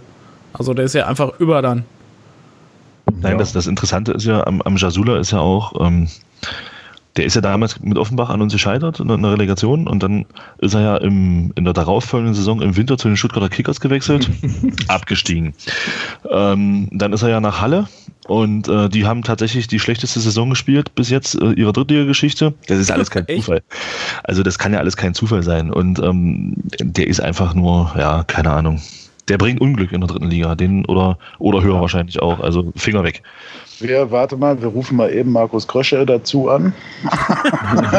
Also 0.53 0.75
der 0.75 0.85
ist 0.85 0.95
ja 0.95 1.07
einfach 1.07 1.39
über 1.39 1.63
dann. 1.63 1.85
Nein, 3.21 3.33
Ja. 3.33 3.39
das, 3.39 3.53
das 3.53 3.67
Interessante 3.67 4.13
ist 4.13 4.25
ja, 4.27 4.47
am, 4.47 4.63
am 4.63 4.77
Jasula 4.77 5.19
ist 5.19 5.33
ja 5.33 5.41
auch, 5.41 5.85
ähm, 5.85 6.09
der 7.17 7.27
ist 7.27 7.35
ja 7.35 7.43
damals 7.43 7.79
mit 7.81 7.99
Offenbach 7.99 8.31
an 8.31 8.41
uns 8.41 8.55
gescheitert 8.55 8.99
in 9.01 9.11
einer 9.11 9.33
Relegation 9.33 9.87
und 9.87 10.03
dann 10.03 10.25
ist 10.59 10.73
er 10.75 10.81
ja 10.81 10.97
im, 10.97 11.53
in 11.57 11.65
der 11.65 11.75
darauffolgenden 11.75 12.35
Saison 12.35 12.63
im 12.63 12.75
Winter 12.77 12.97
zu 12.97 13.09
den 13.09 13.19
Stuttgarter 13.19 13.51
Kickers 13.51 13.81
gewechselt, 13.81 14.31
abgestiegen. 14.89 15.53
Ähm, 16.31 16.89
dann 16.91 17.13
ist 17.13 17.23
er 17.23 17.29
ja 17.29 17.41
nach 17.41 17.61
Halle 17.61 17.87
und 18.29 18.67
äh, 18.69 18.89
die 18.89 19.05
haben 19.05 19.23
tatsächlich 19.25 19.67
die 19.67 19.79
schlechteste 19.79 20.21
Saison 20.21 20.49
gespielt 20.49 20.95
bis 20.95 21.11
jetzt 21.11 21.35
äh, 21.35 21.53
ihrer 21.53 21.75
Drittliga-Geschichte. 21.75 22.55
Das 22.67 22.79
ist 22.79 22.91
alles 22.91 23.11
kein 23.11 23.27
Echt? 23.29 23.45
Zufall. 23.45 23.63
Also 24.25 24.43
das 24.43 24.59
kann 24.59 24.73
ja 24.73 24.79
alles 24.79 24.97
kein 24.97 25.13
Zufall 25.13 25.43
sein 25.43 25.71
und 25.71 25.99
ähm, 25.99 26.55
der 26.81 27.09
ist 27.09 27.21
einfach 27.21 27.53
nur, 27.55 27.93
ja, 27.99 28.25
keine 28.25 28.53
Ahnung. 28.53 28.81
Der 29.29 29.39
bringt 29.39 29.61
Unglück 29.61 29.93
in 29.93 30.01
der 30.01 30.09
dritten 30.09 30.29
Liga, 30.29 30.55
den 30.57 30.85
oder, 30.87 31.17
oder 31.39 31.63
höher 31.63 31.81
wahrscheinlich 31.81 32.21
auch. 32.21 32.41
Also 32.41 32.73
Finger 32.77 33.05
weg. 33.05 33.23
wir, 33.79 34.11
warte 34.11 34.37
mal, 34.37 34.61
wir 34.61 34.69
rufen 34.69 34.97
mal 34.97 35.13
eben 35.13 35.31
Markus 35.33 35.67
Krösche 35.69 36.05
dazu 36.05 36.49
an. 36.51 36.73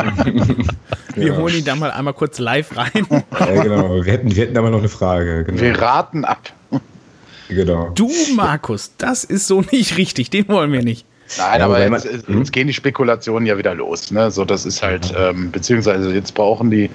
Wir 1.15 1.27
Ja. 1.27 1.37
holen 1.37 1.55
ihn 1.55 1.63
da 1.65 1.75
mal 1.75 1.91
einmal 1.91 2.13
kurz 2.13 2.39
live 2.39 2.75
rein. 2.75 3.05
Ja, 3.39 3.61
genau. 3.63 4.03
Wir 4.03 4.11
hätten, 4.13 4.35
wir 4.35 4.43
hätten 4.43 4.57
aber 4.57 4.69
noch 4.71 4.79
eine 4.79 4.89
Frage. 4.89 5.43
Genau. 5.45 5.61
Wir 5.61 5.79
raten 5.79 6.25
ab. 6.25 6.51
genau. 7.49 7.91
Du, 7.93 8.09
Markus, 8.35 8.93
das 8.97 9.23
ist 9.23 9.45
so 9.47 9.61
nicht 9.71 9.97
richtig. 9.97 10.29
Den 10.31 10.47
wollen 10.47 10.71
wir 10.71 10.83
nicht. 10.83 11.05
Nein, 11.37 11.59
Ja, 11.59 11.65
aber 11.65 11.75
weil 11.75 11.89
man- 11.89 12.01
jetzt, 12.01 12.11
jetzt 12.13 12.27
Hm? 12.27 12.43
gehen 12.45 12.67
die 12.67 12.73
Spekulationen 12.73 13.45
ja 13.45 13.57
wieder 13.57 13.73
los. 13.73 14.11
Ne? 14.11 14.29
So, 14.31 14.45
das 14.45 14.65
ist 14.65 14.83
halt, 14.83 15.13
ähm, 15.17 15.51
beziehungsweise 15.51 16.13
jetzt 16.13 16.33
brauchen 16.33 16.69
die 16.69 16.89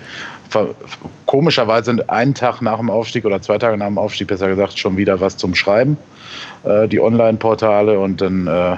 komischerweise 1.26 2.02
einen 2.08 2.34
Tag 2.34 2.62
nach 2.62 2.78
dem 2.78 2.90
Aufstieg 2.90 3.24
oder 3.24 3.40
zwei 3.42 3.58
Tage 3.58 3.76
nach 3.76 3.86
dem 3.86 3.98
Aufstieg, 3.98 4.28
besser 4.28 4.48
gesagt, 4.48 4.78
schon 4.78 4.96
wieder 4.96 5.20
was 5.20 5.36
zum 5.36 5.54
Schreiben, 5.54 5.96
äh, 6.64 6.88
die 6.88 7.00
Online-Portale 7.00 7.98
und 7.98 8.20
dann 8.20 8.46
äh, 8.46 8.76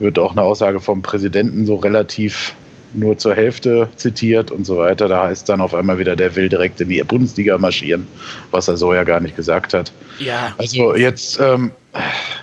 wird 0.00 0.18
auch 0.18 0.32
eine 0.32 0.42
Aussage 0.42 0.80
vom 0.80 1.02
Präsidenten 1.02 1.66
so 1.66 1.76
relativ 1.76 2.54
nur 2.94 3.18
zur 3.18 3.34
Hälfte 3.34 3.88
zitiert 3.96 4.50
und 4.50 4.64
so 4.64 4.78
weiter. 4.78 5.08
Da 5.08 5.24
heißt 5.26 5.48
dann 5.48 5.60
auf 5.60 5.74
einmal 5.74 5.98
wieder, 5.98 6.16
der 6.16 6.34
will 6.36 6.48
direkt 6.48 6.80
in 6.80 6.88
die 6.88 7.02
Bundesliga 7.02 7.58
marschieren, 7.58 8.06
was 8.50 8.66
er 8.66 8.76
so 8.78 8.94
ja 8.94 9.04
gar 9.04 9.20
nicht 9.20 9.36
gesagt 9.36 9.74
hat. 9.74 9.92
Ja. 10.18 10.54
Also 10.56 10.96
jetzt, 10.96 11.38
ähm, 11.38 11.70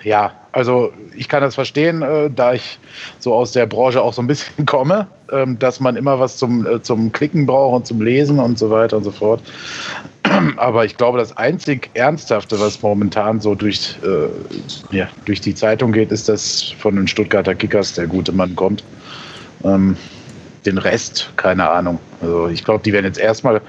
ja, 0.03 0.33
also 0.51 0.93
ich 1.15 1.27
kann 1.27 1.41
das 1.41 1.55
verstehen, 1.55 2.01
äh, 2.01 2.29
da 2.33 2.53
ich 2.53 2.79
so 3.19 3.33
aus 3.33 3.51
der 3.51 3.65
Branche 3.65 4.01
auch 4.01 4.13
so 4.13 4.21
ein 4.21 4.27
bisschen 4.27 4.65
komme, 4.65 5.07
ähm, 5.31 5.59
dass 5.59 5.79
man 5.79 5.95
immer 5.95 6.19
was 6.19 6.37
zum, 6.37 6.65
äh, 6.65 6.81
zum 6.81 7.11
Klicken 7.11 7.45
braucht 7.45 7.75
und 7.75 7.87
zum 7.87 8.01
Lesen 8.01 8.39
und 8.39 8.57
so 8.57 8.69
weiter 8.69 8.97
und 8.97 9.03
so 9.03 9.11
fort. 9.11 9.41
Aber 10.57 10.85
ich 10.85 10.97
glaube, 10.97 11.17
das 11.17 11.35
einzig 11.37 11.89
Ernsthafte, 11.93 12.59
was 12.59 12.81
momentan 12.81 13.39
so 13.39 13.55
durch, 13.55 13.95
äh, 14.03 14.95
ja, 14.95 15.07
durch 15.25 15.41
die 15.41 15.55
Zeitung 15.55 15.91
geht, 15.91 16.11
ist, 16.11 16.29
dass 16.29 16.73
von 16.79 16.95
den 16.95 17.07
Stuttgarter 17.07 17.55
Kickers 17.55 17.93
der 17.93 18.07
gute 18.07 18.31
Mann 18.31 18.55
kommt. 18.55 18.83
Ähm, 19.63 19.97
den 20.65 20.77
Rest, 20.77 21.29
keine 21.35 21.69
Ahnung. 21.69 21.99
Also 22.21 22.47
ich 22.47 22.63
glaube, 22.63 22.83
die 22.83 22.91
werden 22.91 23.05
jetzt 23.05 23.19
erstmal 23.19 23.61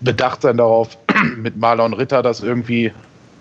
bedacht 0.00 0.42
sein 0.42 0.56
darauf, 0.56 0.96
mit 1.36 1.56
Marlon 1.56 1.92
Ritter 1.92 2.22
das 2.22 2.40
irgendwie 2.40 2.92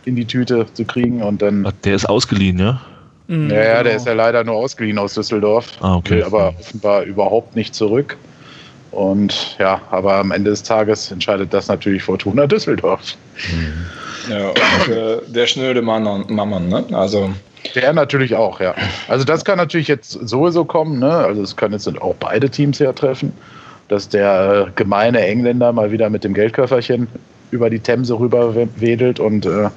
in 0.05 0.15
die 0.15 0.25
Tüte 0.25 0.65
zu 0.73 0.85
kriegen 0.85 1.21
und 1.21 1.41
dann. 1.41 1.71
Der 1.83 1.95
ist 1.95 2.07
ausgeliehen, 2.07 2.57
ja? 2.59 2.81
Mhm, 3.27 3.49
Ja, 3.51 3.57
ja, 3.57 3.63
der 3.63 3.83
genau. 3.83 3.95
ist 3.95 4.05
ja 4.07 4.13
leider 4.13 4.43
nur 4.43 4.55
ausgeliehen 4.55 4.97
aus 4.97 5.13
Düsseldorf. 5.13 5.73
Ah, 5.81 5.95
okay. 5.97 6.15
Will 6.15 6.23
aber 6.23 6.53
offenbar 6.59 7.03
überhaupt 7.03 7.55
nicht 7.55 7.75
zurück. 7.75 8.17
Und 8.91 9.55
ja, 9.59 9.81
aber 9.91 10.15
am 10.15 10.31
Ende 10.31 10.49
des 10.49 10.63
Tages 10.63 11.12
entscheidet 11.12 11.53
das 11.53 11.67
natürlich 11.67 12.01
Fortuna 12.01 12.47
Düsseldorf. 12.47 13.01
Ja, 14.29 14.49
und, 14.49 14.93
äh, 14.93 15.17
der 15.27 15.45
schnöde 15.45 15.81
Mann, 15.83 16.25
Mammon, 16.27 16.67
ne? 16.69 16.83
Also, 16.93 17.29
Der 17.75 17.93
natürlich 17.93 18.35
auch, 18.35 18.59
ja. 18.59 18.73
Also 19.07 19.25
das 19.25 19.45
kann 19.45 19.57
natürlich 19.57 19.88
jetzt 19.88 20.12
sowieso 20.27 20.65
kommen, 20.65 20.97
ne? 20.99 21.12
Also 21.12 21.43
es 21.43 21.55
können 21.55 21.73
jetzt 21.73 21.88
auch 22.01 22.15
beide 22.19 22.49
Teams 22.49 22.79
ja 22.79 22.91
treffen, 22.93 23.31
dass 23.89 24.09
der 24.09 24.65
äh, 24.67 24.71
gemeine 24.75 25.19
Engländer 25.21 25.71
mal 25.71 25.91
wieder 25.91 26.09
mit 26.09 26.23
dem 26.23 26.33
Geldköfferchen 26.33 27.07
über 27.51 27.69
die 27.69 27.79
Themse 27.79 28.17
rüber 28.19 28.55
we- 28.55 28.69
wedelt 28.77 29.19
und 29.19 29.45
äh, 29.45 29.69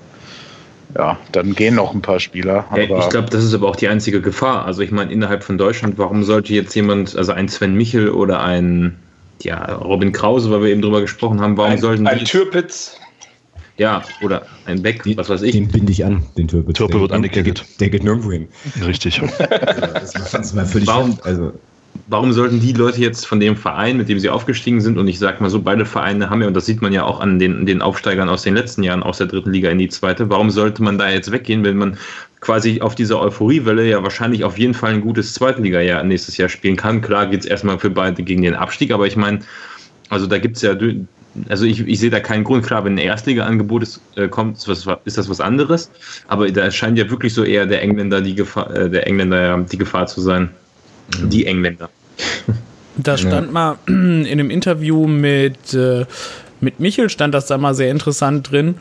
ja, 0.96 1.18
dann 1.32 1.54
gehen 1.54 1.74
noch 1.74 1.94
ein 1.94 2.02
paar 2.02 2.20
Spieler. 2.20 2.66
Ja, 2.74 2.84
Aber 2.84 2.98
ich 2.98 3.08
glaube, 3.08 3.30
das 3.30 3.44
ist 3.44 3.54
aber 3.54 3.68
auch 3.68 3.76
die 3.76 3.88
einzige 3.88 4.20
Gefahr. 4.20 4.64
Also 4.66 4.82
ich 4.82 4.90
meine, 4.90 5.12
innerhalb 5.12 5.42
von 5.44 5.56
Deutschland, 5.58 5.98
warum 5.98 6.22
sollte 6.24 6.52
jetzt 6.54 6.74
jemand, 6.74 7.16
also 7.16 7.32
ein 7.32 7.48
Sven 7.48 7.74
Michel 7.74 8.10
oder 8.10 8.42
ein 8.42 8.96
ja, 9.42 9.74
Robin 9.74 10.12
Krause, 10.12 10.50
weil 10.50 10.62
wir 10.62 10.68
eben 10.70 10.82
drüber 10.82 11.00
gesprochen 11.00 11.40
haben, 11.40 11.56
warum 11.56 11.72
ein, 11.72 11.78
sollten 11.78 12.06
ein 12.06 12.18
die, 12.18 12.24
Türpitz. 12.24 12.96
ja, 13.76 14.02
oder 14.22 14.42
ein 14.66 14.82
Beck, 14.82 15.02
was 15.16 15.28
weiß 15.28 15.42
ich. 15.42 15.52
Den 15.52 15.68
binde 15.68 15.90
ich 15.90 16.04
an, 16.04 16.24
den 16.36 16.46
Türpitz. 16.46 16.76
Türpe 16.76 16.92
Der 16.92 17.00
wird 17.00 17.12
angekickt. 17.12 17.46
Der, 17.46 17.54
geht- 17.54 17.80
der 17.80 17.90
geht 17.90 18.04
nirgendwo 18.04 18.30
hin. 18.30 18.48
Richtig. 18.86 19.20
Das 19.38 20.14
war, 20.14 20.40
das 20.40 20.54
war 20.56 20.66
völlig 20.66 20.86
Warum? 20.86 21.18
Also, 21.24 21.52
Warum 22.08 22.32
sollten 22.32 22.60
die 22.60 22.72
Leute 22.72 23.00
jetzt 23.00 23.26
von 23.26 23.40
dem 23.40 23.56
Verein, 23.56 23.96
mit 23.96 24.08
dem 24.08 24.18
sie 24.18 24.28
aufgestiegen 24.28 24.80
sind, 24.80 24.98
und 24.98 25.08
ich 25.08 25.18
sag 25.18 25.40
mal 25.40 25.50
so, 25.50 25.60
beide 25.60 25.84
Vereine 25.84 26.30
haben 26.30 26.42
ja, 26.42 26.48
und 26.48 26.54
das 26.54 26.66
sieht 26.66 26.82
man 26.82 26.92
ja 26.92 27.04
auch 27.04 27.20
an 27.20 27.38
den, 27.38 27.64
den 27.66 27.82
Aufsteigern 27.82 28.28
aus 28.28 28.42
den 28.42 28.54
letzten 28.54 28.82
Jahren 28.82 29.02
aus 29.02 29.18
der 29.18 29.26
dritten 29.26 29.52
Liga 29.52 29.70
in 29.70 29.78
die 29.78 29.88
zweite, 29.88 30.28
warum 30.28 30.50
sollte 30.50 30.82
man 30.82 30.98
da 30.98 31.10
jetzt 31.10 31.30
weggehen, 31.32 31.64
wenn 31.64 31.76
man 31.76 31.96
quasi 32.40 32.80
auf 32.80 32.94
dieser 32.94 33.20
Euphoriewelle 33.20 33.88
ja 33.88 34.02
wahrscheinlich 34.02 34.44
auf 34.44 34.58
jeden 34.58 34.74
Fall 34.74 34.92
ein 34.92 35.00
gutes 35.00 35.34
Zweitliga-Jahr 35.34 36.02
nächstes 36.02 36.36
Jahr 36.36 36.48
spielen 36.48 36.76
kann? 36.76 37.00
Klar 37.00 37.26
geht 37.26 37.40
es 37.40 37.46
erstmal 37.46 37.78
für 37.78 37.90
beide 37.90 38.22
gegen 38.22 38.42
den 38.42 38.54
Abstieg, 38.54 38.90
aber 38.90 39.06
ich 39.06 39.16
meine, 39.16 39.40
also 40.08 40.26
da 40.26 40.38
gibt 40.38 40.56
es 40.56 40.62
ja, 40.62 40.76
also 41.48 41.64
ich, 41.64 41.86
ich 41.86 41.98
sehe 41.98 42.10
da 42.10 42.20
keinen 42.20 42.44
Grund. 42.44 42.66
Klar, 42.66 42.84
wenn 42.84 42.94
ein 42.94 42.98
Erstliga-Angebot 42.98 43.82
ist, 43.82 44.00
äh, 44.16 44.28
kommt, 44.28 44.56
ist, 44.56 44.86
was, 44.86 44.98
ist 45.04 45.18
das 45.18 45.28
was 45.28 45.40
anderes. 45.40 45.90
Aber 46.28 46.50
da 46.50 46.70
scheint 46.70 46.98
ja 46.98 47.08
wirklich 47.08 47.32
so 47.32 47.44
eher 47.44 47.66
der 47.66 47.82
Engländer 47.82 48.20
die 48.20 48.34
Gefahr, 48.34 48.70
äh, 48.74 48.90
der 48.90 49.06
Engländer 49.06 49.40
ja 49.40 49.56
die 49.58 49.78
Gefahr 49.78 50.06
zu 50.06 50.20
sein. 50.20 50.50
Die 51.22 51.46
Engländer. 51.46 51.90
Da 52.96 53.16
stand 53.16 53.46
ja. 53.46 53.52
mal 53.52 53.78
in 53.86 54.26
einem 54.26 54.50
Interview 54.50 55.06
mit, 55.06 55.74
äh, 55.74 56.04
mit 56.60 56.80
Michel, 56.80 57.08
stand 57.08 57.34
das 57.34 57.46
da 57.46 57.58
mal 57.58 57.74
sehr 57.74 57.90
interessant 57.90 58.50
drin. 58.50 58.76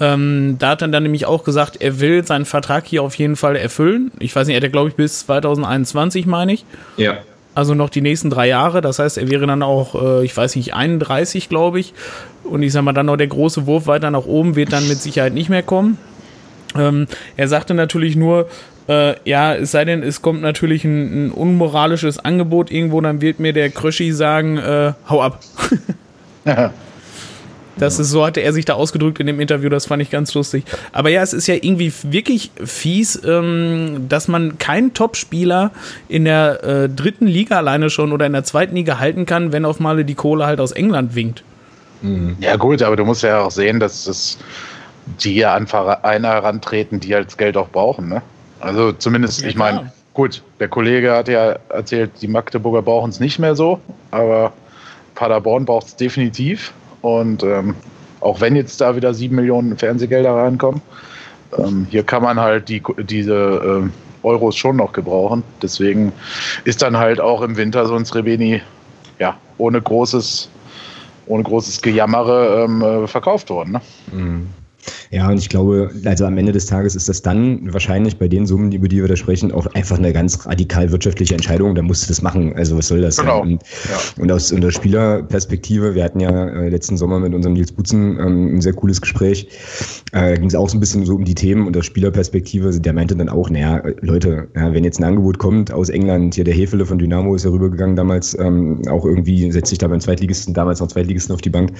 Ähm, 0.00 0.56
da 0.58 0.70
hat 0.70 0.82
er 0.82 0.88
dann 0.88 1.02
nämlich 1.02 1.26
auch 1.26 1.44
gesagt, 1.44 1.80
er 1.80 2.00
will 2.00 2.24
seinen 2.24 2.44
Vertrag 2.44 2.86
hier 2.86 3.02
auf 3.02 3.14
jeden 3.14 3.36
Fall 3.36 3.56
erfüllen. 3.56 4.10
Ich 4.18 4.34
weiß 4.34 4.46
nicht, 4.46 4.56
er 4.56 4.62
hat 4.64 4.72
glaube 4.72 4.88
ich 4.88 4.96
bis 4.96 5.20
2021, 5.26 6.26
meine 6.26 6.54
ich. 6.54 6.64
Ja. 6.96 7.18
Also 7.54 7.74
noch 7.74 7.90
die 7.90 8.00
nächsten 8.00 8.30
drei 8.30 8.48
Jahre. 8.48 8.80
Das 8.80 8.98
heißt, 8.98 9.18
er 9.18 9.30
wäre 9.30 9.46
dann 9.46 9.62
auch, 9.62 9.94
äh, 9.94 10.24
ich 10.24 10.36
weiß 10.36 10.56
nicht, 10.56 10.74
31, 10.74 11.48
glaube 11.48 11.80
ich. 11.80 11.92
Und 12.44 12.62
ich 12.62 12.72
sag 12.72 12.82
mal, 12.82 12.92
dann 12.92 13.06
noch 13.06 13.16
der 13.16 13.26
große 13.26 13.66
Wurf 13.66 13.86
weiter 13.86 14.10
nach 14.10 14.24
oben 14.24 14.56
wird 14.56 14.72
dann 14.72 14.88
mit 14.88 15.00
Sicherheit 15.00 15.34
nicht 15.34 15.50
mehr 15.50 15.62
kommen. 15.62 15.98
Ähm, 16.76 17.06
er 17.36 17.48
sagte 17.48 17.74
natürlich 17.74 18.16
nur, 18.16 18.48
äh, 18.88 19.14
ja, 19.24 19.54
es 19.54 19.70
sei 19.70 19.84
denn, 19.84 20.02
es 20.02 20.22
kommt 20.22 20.42
natürlich 20.42 20.84
ein, 20.84 21.26
ein, 21.26 21.30
unmoralisches 21.30 22.18
Angebot 22.18 22.70
irgendwo, 22.70 23.00
dann 23.00 23.20
wird 23.20 23.38
mir 23.40 23.52
der 23.52 23.70
Kröschi 23.70 24.12
sagen, 24.12 24.58
äh, 24.58 24.92
hau 25.08 25.22
ab. 25.22 25.40
Das 27.76 27.98
ist, 27.98 28.10
so 28.10 28.24
hatte 28.24 28.40
er 28.40 28.52
sich 28.52 28.64
da 28.64 28.74
ausgedrückt 28.74 29.18
in 29.18 29.26
dem 29.26 29.40
Interview, 29.40 29.68
das 29.68 29.86
fand 29.86 30.02
ich 30.02 30.10
ganz 30.10 30.34
lustig. 30.34 30.64
Aber 30.92 31.08
ja, 31.08 31.22
es 31.22 31.32
ist 31.32 31.46
ja 31.46 31.54
irgendwie 31.54 31.92
wirklich 32.02 32.50
fies, 32.64 33.20
ähm, 33.24 34.06
dass 34.08 34.28
man 34.28 34.58
keinen 34.58 34.92
Topspieler 34.94 35.70
in 36.08 36.24
der 36.24 36.62
äh, 36.62 36.88
dritten 36.88 37.26
Liga 37.26 37.56
alleine 37.56 37.88
schon 37.88 38.12
oder 38.12 38.26
in 38.26 38.32
der 38.32 38.44
zweiten 38.44 38.76
Liga 38.76 38.98
halten 38.98 39.26
kann, 39.26 39.52
wenn 39.52 39.64
auf 39.64 39.80
Male 39.80 40.04
die 40.04 40.14
Kohle 40.14 40.46
halt 40.46 40.60
aus 40.60 40.72
England 40.72 41.14
winkt. 41.14 41.42
Mhm. 42.02 42.36
Ja, 42.40 42.56
gut, 42.56 42.82
aber 42.82 42.96
du 42.96 43.04
musst 43.04 43.22
ja 43.22 43.40
auch 43.40 43.50
sehen, 43.50 43.80
dass 43.80 44.06
es 44.06 44.38
die 45.22 45.36
ja 45.36 45.54
an 45.54 45.66
Vereine 45.66 46.28
herantreten, 46.28 47.00
die 47.00 47.14
halt 47.14 47.28
das 47.28 47.36
Geld 47.36 47.56
auch 47.56 47.68
brauchen. 47.68 48.08
Ne? 48.08 48.22
Also 48.62 48.92
zumindest, 48.92 49.42
ja, 49.42 49.48
ich 49.48 49.56
meine, 49.56 49.92
gut, 50.14 50.42
der 50.60 50.68
Kollege 50.68 51.12
hat 51.12 51.28
ja 51.28 51.56
erzählt, 51.68 52.10
die 52.20 52.28
Magdeburger 52.28 52.82
brauchen 52.82 53.10
es 53.10 53.20
nicht 53.20 53.38
mehr 53.38 53.56
so, 53.56 53.80
aber 54.10 54.52
Paderborn 55.14 55.64
braucht 55.64 55.86
es 55.88 55.96
definitiv. 55.96 56.72
Und 57.02 57.42
ähm, 57.42 57.74
auch 58.20 58.40
wenn 58.40 58.54
jetzt 58.54 58.80
da 58.80 58.94
wieder 58.94 59.12
sieben 59.14 59.36
Millionen 59.36 59.76
Fernsehgelder 59.76 60.34
reinkommen, 60.34 60.80
ähm, 61.58 61.86
hier 61.90 62.04
kann 62.04 62.22
man 62.22 62.38
halt 62.38 62.68
die, 62.68 62.82
diese 62.98 63.34
äh, 63.84 64.26
Euros 64.26 64.56
schon 64.56 64.76
noch 64.76 64.92
gebrauchen. 64.92 65.42
Deswegen 65.60 66.12
ist 66.64 66.82
dann 66.82 66.96
halt 66.96 67.20
auch 67.20 67.42
im 67.42 67.56
Winter 67.56 67.86
so 67.86 67.96
ein 67.96 68.04
Srebeni 68.04 68.62
ja, 69.18 69.36
ohne 69.58 69.80
großes, 69.80 70.48
ohne 71.26 71.42
großes 71.42 71.82
Gejammere 71.82 72.64
ähm, 72.64 72.82
äh, 72.82 73.06
verkauft 73.08 73.50
worden. 73.50 73.72
Ne? 73.72 73.80
Mhm. 74.12 74.46
Ja, 75.10 75.28
und 75.28 75.38
ich 75.38 75.48
glaube, 75.48 75.90
also 76.04 76.24
am 76.24 76.38
Ende 76.38 76.52
des 76.52 76.66
Tages 76.66 76.96
ist 76.96 77.08
das 77.08 77.22
dann 77.22 77.72
wahrscheinlich 77.72 78.18
bei 78.18 78.28
den 78.28 78.46
Summen, 78.46 78.72
über 78.72 78.88
die 78.88 79.00
wir 79.00 79.08
da 79.08 79.16
sprechen, 79.16 79.52
auch 79.52 79.66
einfach 79.74 79.98
eine 79.98 80.12
ganz 80.12 80.46
radikal 80.46 80.90
wirtschaftliche 80.90 81.34
Entscheidung. 81.34 81.74
Da 81.74 81.82
musst 81.82 82.04
du 82.04 82.08
das 82.08 82.22
machen. 82.22 82.54
Also 82.56 82.76
was 82.76 82.88
soll 82.88 83.00
das? 83.00 83.16
Genau. 83.16 83.36
Ja? 83.36 83.42
Und, 83.42 83.62
ja. 83.62 84.22
und 84.22 84.32
aus 84.32 84.52
unserer 84.52 84.72
Spielerperspektive, 84.72 85.94
wir 85.94 86.04
hatten 86.04 86.20
ja 86.20 86.48
äh, 86.48 86.68
letzten 86.68 86.96
Sommer 86.96 87.18
mit 87.20 87.34
unserem 87.34 87.54
Nils 87.54 87.72
Butzen 87.72 88.18
ähm, 88.18 88.56
ein 88.56 88.60
sehr 88.60 88.72
cooles 88.72 89.00
Gespräch. 89.00 89.48
Äh, 90.12 90.32
da 90.32 90.34
ging 90.36 90.48
es 90.48 90.54
auch 90.54 90.68
so 90.68 90.76
ein 90.76 90.80
bisschen 90.80 91.04
so 91.04 91.14
um 91.14 91.24
die 91.24 91.34
Themen 91.34 91.66
und 91.66 91.76
aus 91.76 91.86
Spielerperspektive, 91.86 92.78
der 92.80 92.92
meinte 92.92 93.16
dann 93.16 93.28
auch, 93.28 93.50
naja, 93.50 93.82
Leute, 94.00 94.48
ja, 94.54 94.72
wenn 94.72 94.84
jetzt 94.84 94.98
ein 94.98 95.04
Angebot 95.04 95.38
kommt 95.38 95.72
aus 95.72 95.88
England, 95.88 96.34
hier 96.34 96.44
der 96.44 96.54
Hefele 96.54 96.86
von 96.86 96.98
Dynamo 96.98 97.34
ist 97.34 97.44
ja 97.44 97.50
rübergegangen 97.50 97.96
damals, 97.96 98.36
ähm, 98.38 98.82
auch 98.88 99.04
irgendwie 99.04 99.50
setzt 99.52 99.70
sich 99.70 99.78
da 99.78 99.88
beim 99.88 100.00
Zweitligisten, 100.00 100.54
damals 100.54 100.80
noch 100.80 100.88
Zweitligisten 100.88 101.34
auf 101.34 101.40
die 101.40 101.50
Bank, 101.50 101.72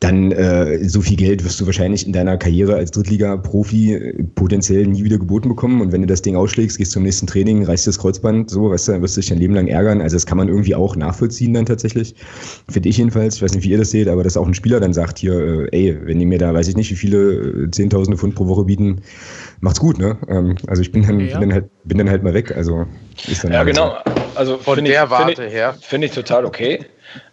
dann 0.00 0.32
äh, 0.32 0.86
so 0.88 1.00
viel 1.00 1.16
Geld 1.16 1.44
wirst 1.44 1.60
du 1.60 1.66
wahrscheinlich 1.66 2.06
in 2.06 2.12
deiner 2.12 2.36
Karriere 2.36 2.74
als 2.74 2.90
Drittliga-Profi 2.90 3.94
äh, 3.94 4.22
potenziell 4.34 4.86
nie 4.86 5.04
wieder 5.04 5.18
geboten 5.18 5.48
bekommen. 5.48 5.80
Und 5.80 5.92
wenn 5.92 6.02
du 6.02 6.06
das 6.06 6.22
Ding 6.22 6.36
ausschlägst, 6.36 6.78
gehst 6.78 6.92
zum 6.92 7.02
nächsten 7.02 7.26
Training, 7.26 7.64
reißt 7.64 7.86
das 7.86 7.98
Kreuzband, 7.98 8.50
so, 8.50 8.70
weißt 8.70 8.88
du, 8.88 8.92
dann 8.92 9.02
wirst 9.02 9.16
du 9.16 9.20
dich 9.20 9.30
dein 9.30 9.38
Leben 9.38 9.54
lang 9.54 9.68
ärgern. 9.68 10.00
Also 10.00 10.16
das 10.16 10.26
kann 10.26 10.38
man 10.38 10.48
irgendwie 10.48 10.74
auch 10.74 10.96
nachvollziehen 10.96 11.54
dann 11.54 11.66
tatsächlich. 11.66 12.14
Finde 12.68 12.88
ich 12.88 12.98
jedenfalls. 12.98 13.36
Ich 13.36 13.42
weiß 13.42 13.54
nicht, 13.54 13.64
wie 13.64 13.70
ihr 13.70 13.78
das 13.78 13.90
seht, 13.90 14.08
aber 14.08 14.22
dass 14.22 14.36
auch 14.36 14.46
ein 14.46 14.54
Spieler 14.54 14.80
dann 14.80 14.92
sagt 14.92 15.18
hier, 15.18 15.68
äh, 15.72 15.88
ey, 15.88 15.98
wenn 16.04 16.18
die 16.18 16.26
mir 16.26 16.38
da, 16.38 16.52
weiß 16.52 16.68
ich 16.68 16.76
nicht, 16.76 16.90
wie 16.90 16.96
viele 16.96 17.64
äh, 17.64 17.70
Zehntausende 17.70 18.18
Pfund 18.18 18.34
pro 18.34 18.46
Woche 18.46 18.64
bieten, 18.64 19.00
macht's 19.60 19.80
gut, 19.80 19.98
ne? 19.98 20.18
Ähm, 20.28 20.56
also 20.66 20.82
ich 20.82 20.92
bin 20.92 21.06
dann, 21.06 21.20
ja. 21.20 21.38
bin 21.38 21.48
dann, 21.48 21.52
halt, 21.52 21.70
bin 21.84 21.98
dann 21.98 22.10
halt 22.10 22.22
mal 22.22 22.34
weg. 22.34 22.54
Also 22.56 22.86
ist 23.28 23.44
dann 23.44 23.52
ja, 23.52 23.58
halt 23.58 23.68
genau. 23.68 23.94
Also 24.36 24.58
von 24.58 24.84
der 24.84 25.04
ich, 25.04 25.10
Warte 25.10 25.36
find 25.36 25.52
her. 25.52 25.74
Finde 25.80 26.06
ich 26.06 26.12
total 26.12 26.44
okay. 26.44 26.80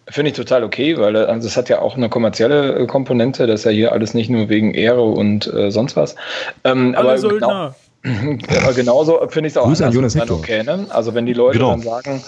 Finde 0.08 0.30
ich 0.30 0.36
total 0.36 0.64
okay, 0.64 0.96
weil 0.98 1.16
also 1.16 1.46
es 1.46 1.56
hat 1.56 1.68
ja 1.68 1.80
auch 1.80 1.96
eine 1.96 2.08
kommerzielle 2.08 2.74
äh, 2.74 2.86
Komponente, 2.86 3.46
das 3.46 3.60
ist 3.60 3.64
ja 3.64 3.70
hier 3.70 3.92
alles 3.92 4.14
nicht 4.14 4.30
nur 4.30 4.48
wegen 4.48 4.74
Ehre 4.74 5.02
und 5.02 5.52
äh, 5.52 5.70
sonst 5.70 5.96
was. 5.96 6.14
Ähm, 6.62 6.94
aber 6.94 7.16
genau, 7.16 7.74
aber 8.62 8.74
genauso 8.74 9.18
finde 9.28 9.48
ich 9.48 9.54
es 9.54 9.56
auch 9.56 9.66
Grüße 9.66 9.86
an 9.86 9.92
Jonas 9.92 10.14
okay. 10.30 10.62
Ne? 10.62 10.86
Also 10.90 11.14
wenn 11.14 11.24
die 11.24 11.32
Leute 11.32 11.58
genau. 11.58 11.70
dann 11.70 11.80
sagen, 11.80 12.22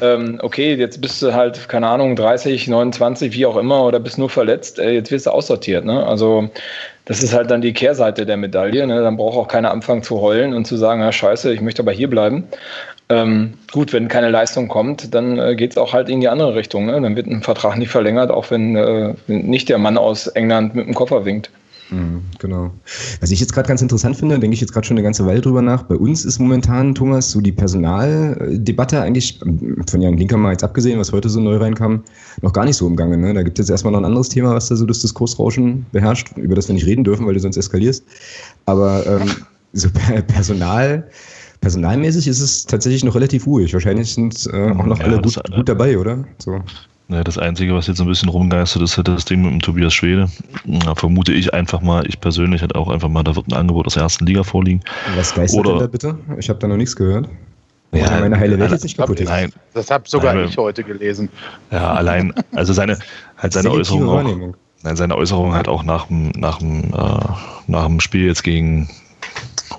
ähm, 0.00 0.38
okay, 0.42 0.74
jetzt 0.74 1.00
bist 1.00 1.22
du 1.22 1.32
halt, 1.32 1.68
keine 1.68 1.86
Ahnung, 1.86 2.16
30, 2.16 2.66
29, 2.66 3.32
wie 3.32 3.46
auch 3.46 3.56
immer, 3.56 3.84
oder 3.84 4.00
bist 4.00 4.18
nur 4.18 4.28
verletzt, 4.28 4.80
äh, 4.80 4.90
jetzt 4.90 5.12
wirst 5.12 5.26
du 5.26 5.30
aussortiert. 5.30 5.84
Ne? 5.84 6.04
Also 6.04 6.50
das 7.04 7.22
ist 7.22 7.32
halt 7.32 7.50
dann 7.50 7.60
die 7.60 7.72
Kehrseite 7.72 8.26
der 8.26 8.36
Medaille. 8.36 8.84
Ne? 8.86 9.02
Dann 9.02 9.16
braucht 9.16 9.36
auch 9.36 9.48
keiner 9.48 9.70
anfangen 9.70 10.02
zu 10.02 10.20
heulen 10.20 10.52
und 10.52 10.64
zu 10.64 10.76
sagen, 10.76 11.00
ja 11.00 11.12
scheiße, 11.12 11.52
ich 11.52 11.60
möchte 11.60 11.82
aber 11.82 11.92
hier 11.92 12.10
bleiben. 12.10 12.48
Ähm, 13.10 13.54
gut, 13.72 13.92
wenn 13.92 14.06
keine 14.06 14.30
Leistung 14.30 14.68
kommt, 14.68 15.12
dann 15.12 15.36
äh, 15.36 15.56
geht 15.56 15.72
es 15.72 15.76
auch 15.76 15.92
halt 15.92 16.08
in 16.08 16.20
die 16.20 16.28
andere 16.28 16.54
Richtung. 16.54 16.86
Ne? 16.86 17.00
Dann 17.00 17.16
wird 17.16 17.26
ein 17.26 17.42
Vertrag 17.42 17.76
nicht 17.76 17.90
verlängert, 17.90 18.30
auch 18.30 18.50
wenn 18.52 18.76
äh, 18.76 19.14
nicht 19.26 19.68
der 19.68 19.78
Mann 19.78 19.98
aus 19.98 20.28
England 20.28 20.76
mit 20.76 20.86
dem 20.86 20.94
Koffer 20.94 21.24
winkt. 21.24 21.50
Mhm, 21.90 22.22
genau. 22.38 22.70
Was 23.20 23.32
ich 23.32 23.40
jetzt 23.40 23.52
gerade 23.52 23.66
ganz 23.66 23.82
interessant 23.82 24.16
finde, 24.16 24.38
denke 24.38 24.54
ich 24.54 24.60
jetzt 24.60 24.72
gerade 24.72 24.86
schon 24.86 24.96
eine 24.96 25.02
ganze 25.02 25.26
Weile 25.26 25.40
drüber 25.40 25.60
nach. 25.60 25.82
Bei 25.82 25.96
uns 25.96 26.24
ist 26.24 26.38
momentan, 26.38 26.94
Thomas, 26.94 27.32
so 27.32 27.40
die 27.40 27.50
Personaldebatte 27.50 29.02
eigentlich, 29.02 29.40
ähm, 29.44 29.82
von 29.90 30.00
Jan 30.00 30.16
Linker 30.16 30.36
mal 30.36 30.52
jetzt 30.52 30.62
abgesehen, 30.62 31.00
was 31.00 31.12
heute 31.12 31.28
so 31.28 31.40
neu 31.40 31.56
reinkam, 31.56 32.04
noch 32.42 32.52
gar 32.52 32.64
nicht 32.64 32.76
so 32.76 32.86
im 32.86 32.94
Gange. 32.94 33.18
Ne? 33.18 33.34
Da 33.34 33.42
gibt 33.42 33.58
es 33.58 33.64
jetzt 33.64 33.70
erstmal 33.70 33.92
noch 33.92 34.00
ein 34.00 34.04
anderes 34.04 34.28
Thema, 34.28 34.54
was 34.54 34.68
da 34.68 34.76
so 34.76 34.86
das 34.86 35.00
Diskursrauschen 35.00 35.84
beherrscht, 35.90 36.30
über 36.36 36.54
das 36.54 36.68
wir 36.68 36.74
nicht 36.74 36.86
reden 36.86 37.02
dürfen, 37.02 37.26
weil 37.26 37.34
du 37.34 37.40
sonst 37.40 37.56
eskalierst. 37.56 38.04
Aber 38.66 39.04
ähm, 39.06 39.28
so 39.72 39.88
Personal 40.28 41.08
personalmäßig 41.60 42.26
ist 42.26 42.40
es 42.40 42.64
tatsächlich 42.66 43.04
noch 43.04 43.14
relativ 43.14 43.46
ruhig. 43.46 43.72
Wahrscheinlich 43.72 44.12
sind 44.14 44.48
äh, 44.52 44.70
auch 44.70 44.86
noch 44.86 44.98
ja, 44.98 45.04
alle 45.04 45.20
gut, 45.20 45.40
gut, 45.54 45.68
dabei, 45.68 45.98
oder? 45.98 46.24
So. 46.38 46.60
Ja, 47.08 47.24
das 47.24 47.38
Einzige, 47.38 47.74
was 47.74 47.88
jetzt 47.88 48.00
ein 48.00 48.06
bisschen 48.06 48.28
rumgeistert, 48.28 48.82
ist 48.82 48.96
halt 48.96 49.08
das 49.08 49.24
Ding 49.24 49.42
mit 49.42 49.50
dem 49.50 49.60
Tobias 49.60 49.92
Schwede. 49.92 50.28
Da 50.64 50.94
vermute 50.94 51.32
ich 51.32 51.52
einfach 51.52 51.80
mal, 51.80 52.06
ich 52.06 52.20
persönlich 52.20 52.62
hätte 52.62 52.76
auch 52.76 52.88
einfach 52.88 53.08
mal, 53.08 53.24
da 53.24 53.34
wird 53.34 53.48
ein 53.48 53.54
Angebot 53.54 53.86
aus 53.86 53.94
der 53.94 54.04
ersten 54.04 54.26
Liga 54.26 54.44
vorliegen. 54.44 54.80
Was 55.16 55.34
geistert 55.34 55.60
Oder, 55.60 55.70
denn 55.70 55.80
da 55.80 55.86
bitte? 55.88 56.18
Ich 56.38 56.48
habe 56.48 56.60
da 56.60 56.68
noch 56.68 56.76
nichts 56.76 56.94
gehört. 56.94 57.28
Ja, 57.92 58.20
meine 58.20 58.38
heile 58.38 58.56
Welt 58.58 58.70
ist 58.70 58.84
nicht 58.84 58.96
kaputt. 58.96 59.20
Nein, 59.24 59.52
das 59.74 59.90
habe 59.90 60.08
sogar 60.08 60.34
nein, 60.34 60.46
ich 60.48 60.56
heute 60.56 60.84
gelesen. 60.84 61.28
Ja, 61.72 61.94
allein, 61.94 62.32
also 62.52 62.72
seine, 62.72 62.96
halt 63.36 63.52
seine 63.52 63.72
Äußerung 63.72 64.08
auch, 64.08 64.54
nein, 64.84 64.96
seine 64.96 65.16
Äußerung 65.16 65.54
halt 65.54 65.66
auch 65.66 65.82
nach 65.82 66.06
dem, 66.06 66.30
nach 66.36 66.58
dem, 66.58 66.94
äh, 66.94 67.18
nach 67.66 67.86
dem 67.86 67.98
Spiel 67.98 68.26
jetzt 68.26 68.44
gegen, 68.44 68.88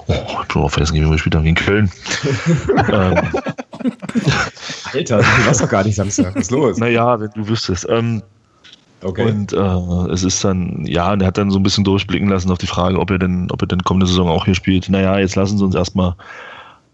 Oh, 0.08 0.14
ich 0.42 0.48
bin 0.48 0.62
auch 0.62 0.70
vergessen, 0.70 0.96
wie 0.96 1.02
wir 1.02 1.10
gespielt 1.10 1.36
haben 1.36 1.44
gegen 1.44 1.56
Köln. 1.56 1.92
ähm, 2.92 3.16
Alter, 4.94 5.18
du 5.18 5.46
warst 5.46 5.62
doch 5.62 5.70
gar 5.70 5.84
nicht 5.84 5.96
Samstag. 5.96 6.36
Was 6.36 6.44
ist 6.44 6.52
los? 6.52 6.78
Naja, 6.78 7.20
wenn 7.20 7.30
du 7.36 7.48
wüsstest. 7.48 7.88
Ähm, 7.90 8.22
okay. 9.02 9.26
Und 9.26 9.54
äh, 9.54 10.12
es 10.12 10.24
ist 10.24 10.44
dann, 10.44 10.86
ja, 10.86 11.12
und 11.12 11.22
er 11.22 11.28
hat 11.28 11.38
dann 11.38 11.52
so 11.52 11.60
ein 11.60 11.64
bisschen 11.64 11.84
durchblicken 11.84 12.30
lassen 12.30 12.52
auf 12.52 12.58
die 12.58 12.68
Frage, 12.68 13.00
ob 13.00 13.12
er 13.12 13.20
denn, 13.20 13.50
ob 13.52 13.62
er 13.62 13.68
denn 13.68 13.84
kommende 13.84 14.08
Saison 14.08 14.30
auch 14.30 14.46
hier 14.46 14.56
spielt. 14.56 14.90
Naja, 14.90 15.20
jetzt 15.20 15.36
lassen 15.36 15.58
sie 15.58 15.66
uns 15.66 15.76
erstmal 15.76 16.16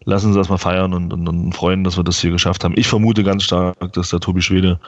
lassen 0.08 0.32
Sie 0.32 0.40
erstmal 0.40 0.58
feiern 0.58 0.94
und, 0.94 1.12
und, 1.12 1.28
und, 1.28 1.54
freuen, 1.54 1.84
dass 1.84 1.98
wir 1.98 2.04
das 2.04 2.22
hier 2.22 2.32
geschafft 2.32 2.64
haben. 2.64 2.74
Ich 2.78 2.88
vermute 2.88 3.24
ganz 3.24 3.44
stark, 3.44 3.76
dass 3.92 4.10
der 4.10 4.22
Tobi 4.22 4.42
Schwede 4.42 4.80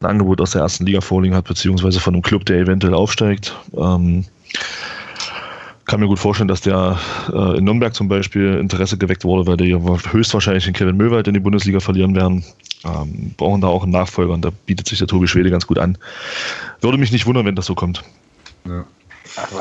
ein 0.00 0.06
Angebot 0.06 0.40
aus 0.40 0.50
der 0.50 0.62
ersten 0.62 0.84
Liga 0.86 1.00
vorliegen 1.00 1.36
hat, 1.36 1.44
beziehungsweise 1.44 2.00
von 2.00 2.14
einem 2.14 2.22
Club, 2.22 2.44
der 2.44 2.58
eventuell 2.58 2.94
aufsteigt. 2.94 3.56
Ähm, 3.76 4.24
kann 5.84 6.00
mir 6.00 6.06
gut 6.06 6.18
vorstellen, 6.18 6.48
dass 6.48 6.60
der 6.60 6.98
äh, 7.32 7.58
in 7.58 7.64
Nürnberg 7.64 7.94
zum 7.94 8.08
Beispiel 8.08 8.54
Interesse 8.54 8.96
geweckt 8.96 9.24
wurde, 9.24 9.46
weil 9.46 9.56
die 9.56 9.74
höchstwahrscheinlich 9.74 10.64
den 10.64 10.72
Kevin 10.72 10.96
Möwald 10.96 11.28
in 11.28 11.34
die 11.34 11.40
Bundesliga 11.40 11.80
verlieren 11.80 12.14
werden. 12.14 12.44
Ähm, 12.84 13.34
brauchen 13.36 13.60
da 13.60 13.68
auch 13.68 13.82
einen 13.82 13.92
Nachfolger 13.92 14.32
und 14.32 14.44
da 14.44 14.50
bietet 14.66 14.88
sich 14.88 14.98
der 14.98 15.08
Tobi 15.08 15.26
Schwede 15.26 15.50
ganz 15.50 15.66
gut 15.66 15.78
an. 15.78 15.98
Würde 16.80 16.98
mich 16.98 17.12
nicht 17.12 17.26
wundern, 17.26 17.46
wenn 17.46 17.54
das 17.54 17.66
so 17.66 17.74
kommt. 17.74 18.02
Ja. 18.66 18.84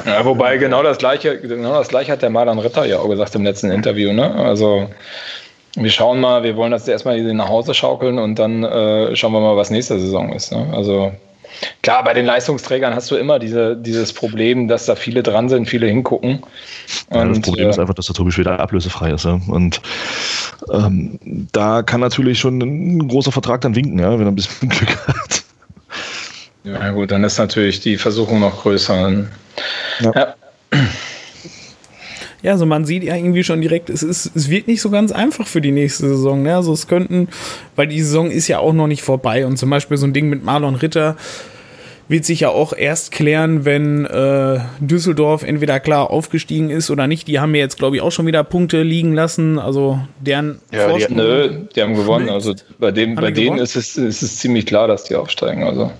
Ja, 0.05 0.23
wobei 0.23 0.57
genau 0.57 0.83
das 0.83 0.97
gleiche, 0.97 1.39
genau 1.39 1.73
das 1.73 1.87
gleiche 1.87 2.11
hat 2.11 2.21
der 2.21 2.29
Marlon 2.29 2.59
Ritter 2.59 2.85
ja 2.85 2.99
auch 2.99 3.09
gesagt 3.09 3.33
im 3.33 3.43
letzten 3.43 3.71
Interview. 3.71 4.13
Ne? 4.13 4.29
Also 4.35 4.89
wir 5.75 5.89
schauen 5.89 6.19
mal, 6.19 6.43
wir 6.43 6.55
wollen 6.55 6.71
das 6.71 6.87
erstmal 6.87 7.21
nach 7.33 7.49
Hause 7.49 7.73
schaukeln 7.73 8.19
und 8.19 8.37
dann 8.37 8.63
äh, 8.63 9.15
schauen 9.15 9.31
wir 9.31 9.39
mal, 9.39 9.55
was 9.55 9.71
nächste 9.71 9.99
Saison 9.99 10.31
ist. 10.31 10.51
Ne? 10.51 10.67
Also 10.73 11.11
Klar, 11.81 12.03
bei 12.03 12.13
den 12.13 12.25
Leistungsträgern 12.25 12.93
hast 12.93 13.11
du 13.11 13.15
immer 13.15 13.39
diese, 13.39 13.75
dieses 13.75 14.13
Problem, 14.13 14.67
dass 14.67 14.85
da 14.85 14.95
viele 14.95 15.23
dran 15.23 15.49
sind, 15.49 15.67
viele 15.67 15.87
hingucken. 15.87 16.43
Ja, 17.11 17.25
das 17.25 17.41
Problem 17.41 17.67
äh, 17.67 17.69
ist 17.69 17.79
einfach, 17.79 17.93
dass 17.93 18.07
der 18.07 18.15
Tobi 18.15 18.31
Schweder 18.31 18.59
ablösefrei 18.59 19.11
ist. 19.11 19.25
Ja? 19.25 19.39
Und 19.47 19.81
ähm, 20.71 21.19
da 21.51 21.83
kann 21.83 22.01
natürlich 22.01 22.39
schon 22.39 22.59
ein 22.59 23.07
großer 23.07 23.31
Vertrag 23.31 23.61
dann 23.61 23.75
winken, 23.75 23.99
ja, 23.99 24.11
wenn 24.17 24.27
er 24.27 24.31
ein 24.31 24.35
bisschen 24.35 24.69
Glück 24.69 25.07
hat. 25.07 25.43
Ja, 26.63 26.91
gut, 26.91 27.11
dann 27.11 27.23
ist 27.23 27.37
natürlich 27.37 27.81
die 27.81 27.97
Versuchung 27.97 28.39
noch 28.39 28.61
größer. 28.61 29.25
Ja. 29.99 30.11
ja. 30.15 30.35
Ja, 32.43 32.51
also 32.51 32.65
man 32.65 32.85
sieht 32.85 33.03
ja 33.03 33.15
irgendwie 33.15 33.43
schon 33.43 33.61
direkt, 33.61 33.89
es 33.89 34.03
ist, 34.03 34.35
es 34.35 34.49
wird 34.49 34.67
nicht 34.67 34.81
so 34.81 34.89
ganz 34.89 35.11
einfach 35.11 35.47
für 35.47 35.61
die 35.61 35.71
nächste 35.71 36.09
Saison. 36.09 36.43
Ne? 36.43 36.55
Also 36.55 36.73
es 36.73 36.87
könnten, 36.87 37.29
weil 37.77 37.87
die 37.87 38.01
Saison 38.01 38.29
ist 38.29 38.49
ja 38.49 38.59
auch 38.59 38.73
noch 38.73 38.87
nicht 38.87 39.01
vorbei 39.01 39.45
und 39.45 39.57
zum 39.57 39.69
Beispiel 39.69 39.97
so 39.97 40.05
ein 40.05 40.13
Ding 40.13 40.29
mit 40.29 40.43
Marlon 40.43 40.75
Ritter 40.75 41.15
wird 42.09 42.25
sich 42.25 42.41
ja 42.41 42.49
auch 42.49 42.73
erst 42.73 43.11
klären, 43.11 43.63
wenn 43.63 44.05
äh, 44.05 44.59
Düsseldorf 44.79 45.43
entweder 45.43 45.79
klar 45.79 46.11
aufgestiegen 46.11 46.69
ist 46.69 46.91
oder 46.91 47.07
nicht. 47.07 47.29
Die 47.29 47.39
haben 47.39 47.55
ja 47.55 47.61
jetzt, 47.61 47.77
glaube 47.77 47.95
ich, 47.95 48.01
auch 48.01 48.11
schon 48.11 48.25
wieder 48.25 48.43
Punkte 48.43 48.83
liegen 48.83 49.13
lassen. 49.13 49.57
Also 49.57 49.99
deren 50.19 50.59
ja, 50.71 50.91
die, 50.97 51.13
nö, 51.13 51.65
die 51.73 51.81
haben 51.81 51.95
gewonnen. 51.95 52.29
Also 52.29 52.55
bei, 52.77 52.91
dem, 52.91 53.15
bei 53.15 53.31
denen 53.31 53.57
ist 53.57 53.77
es, 53.77 53.95
ist 53.95 54.21
es 54.21 54.37
ziemlich 54.37 54.65
klar, 54.65 54.89
dass 54.89 55.05
die 55.05 55.15
aufsteigen. 55.15 55.63
Also. 55.63 55.91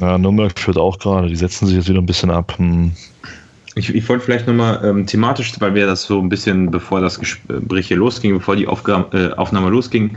Ja, 0.00 0.16
Nürnberg 0.16 0.58
führt 0.58 0.78
auch 0.78 0.98
gerade. 0.98 1.28
Die 1.28 1.36
setzen 1.36 1.66
sich 1.66 1.76
jetzt 1.76 1.88
wieder 1.88 2.00
ein 2.00 2.06
bisschen 2.06 2.30
ab. 2.30 2.54
Hm. 2.56 2.92
Ich, 3.78 3.94
ich 3.94 4.08
wollte 4.08 4.24
vielleicht 4.24 4.46
nochmal 4.46 4.80
ähm, 4.82 5.06
thematisch, 5.06 5.52
weil 5.58 5.74
wir 5.74 5.86
das 5.86 6.04
so 6.04 6.18
ein 6.18 6.30
bisschen, 6.30 6.70
bevor 6.70 7.02
das 7.02 7.20
Gespräch 7.20 7.88
hier 7.88 7.98
losging, 7.98 8.32
bevor 8.32 8.56
die 8.56 8.66
Aufgabe, 8.66 9.34
äh, 9.34 9.36
Aufnahme 9.36 9.68
losging, 9.68 10.16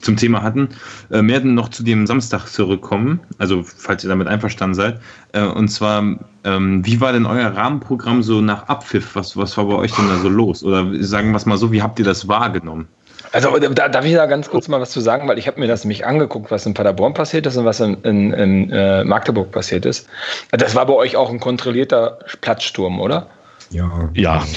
zum 0.00 0.16
Thema 0.16 0.40
hatten, 0.40 0.68
äh, 1.10 1.20
werden 1.26 1.54
noch 1.54 1.70
zu 1.70 1.82
dem 1.82 2.06
Samstag 2.06 2.46
zurückkommen, 2.46 3.18
also 3.38 3.64
falls 3.64 4.04
ihr 4.04 4.08
damit 4.08 4.28
einverstanden 4.28 4.74
seid. 4.74 5.00
Äh, 5.32 5.42
und 5.42 5.66
zwar, 5.66 6.16
ähm, 6.44 6.86
wie 6.86 7.00
war 7.00 7.12
denn 7.12 7.26
euer 7.26 7.48
Rahmenprogramm 7.48 8.22
so 8.22 8.40
nach 8.40 8.68
Abpfiff? 8.68 9.16
Was, 9.16 9.36
was 9.36 9.56
war 9.56 9.64
bei 9.64 9.74
euch 9.74 9.92
denn 9.92 10.06
da 10.06 10.18
so 10.18 10.28
los? 10.28 10.62
Oder 10.62 10.86
sagen 11.02 11.32
wir 11.32 11.38
es 11.38 11.46
mal 11.46 11.58
so, 11.58 11.72
wie 11.72 11.82
habt 11.82 11.98
ihr 11.98 12.04
das 12.04 12.28
wahrgenommen? 12.28 12.86
Also 13.32 13.58
da, 13.58 13.88
darf 13.88 14.04
ich 14.04 14.14
da 14.14 14.26
ganz 14.26 14.50
kurz 14.50 14.68
mal 14.68 14.80
was 14.80 14.90
zu 14.90 15.00
sagen, 15.00 15.26
weil 15.26 15.38
ich 15.38 15.46
habe 15.46 15.58
mir 15.58 15.66
das 15.66 15.84
nämlich 15.84 16.04
angeguckt, 16.04 16.50
was 16.50 16.66
in 16.66 16.74
Paderborn 16.74 17.14
passiert 17.14 17.46
ist 17.46 17.56
und 17.56 17.64
was 17.64 17.80
in, 17.80 17.94
in, 18.02 18.32
in 18.34 18.70
äh, 18.70 19.04
Magdeburg 19.04 19.50
passiert 19.50 19.86
ist. 19.86 20.06
Das 20.50 20.74
war 20.74 20.84
bei 20.84 20.92
euch 20.92 21.16
auch 21.16 21.30
ein 21.30 21.40
kontrollierter 21.40 22.18
Platzsturm, 22.42 23.00
oder? 23.00 23.26
Ja. 23.72 24.10
Ja. 24.14 24.44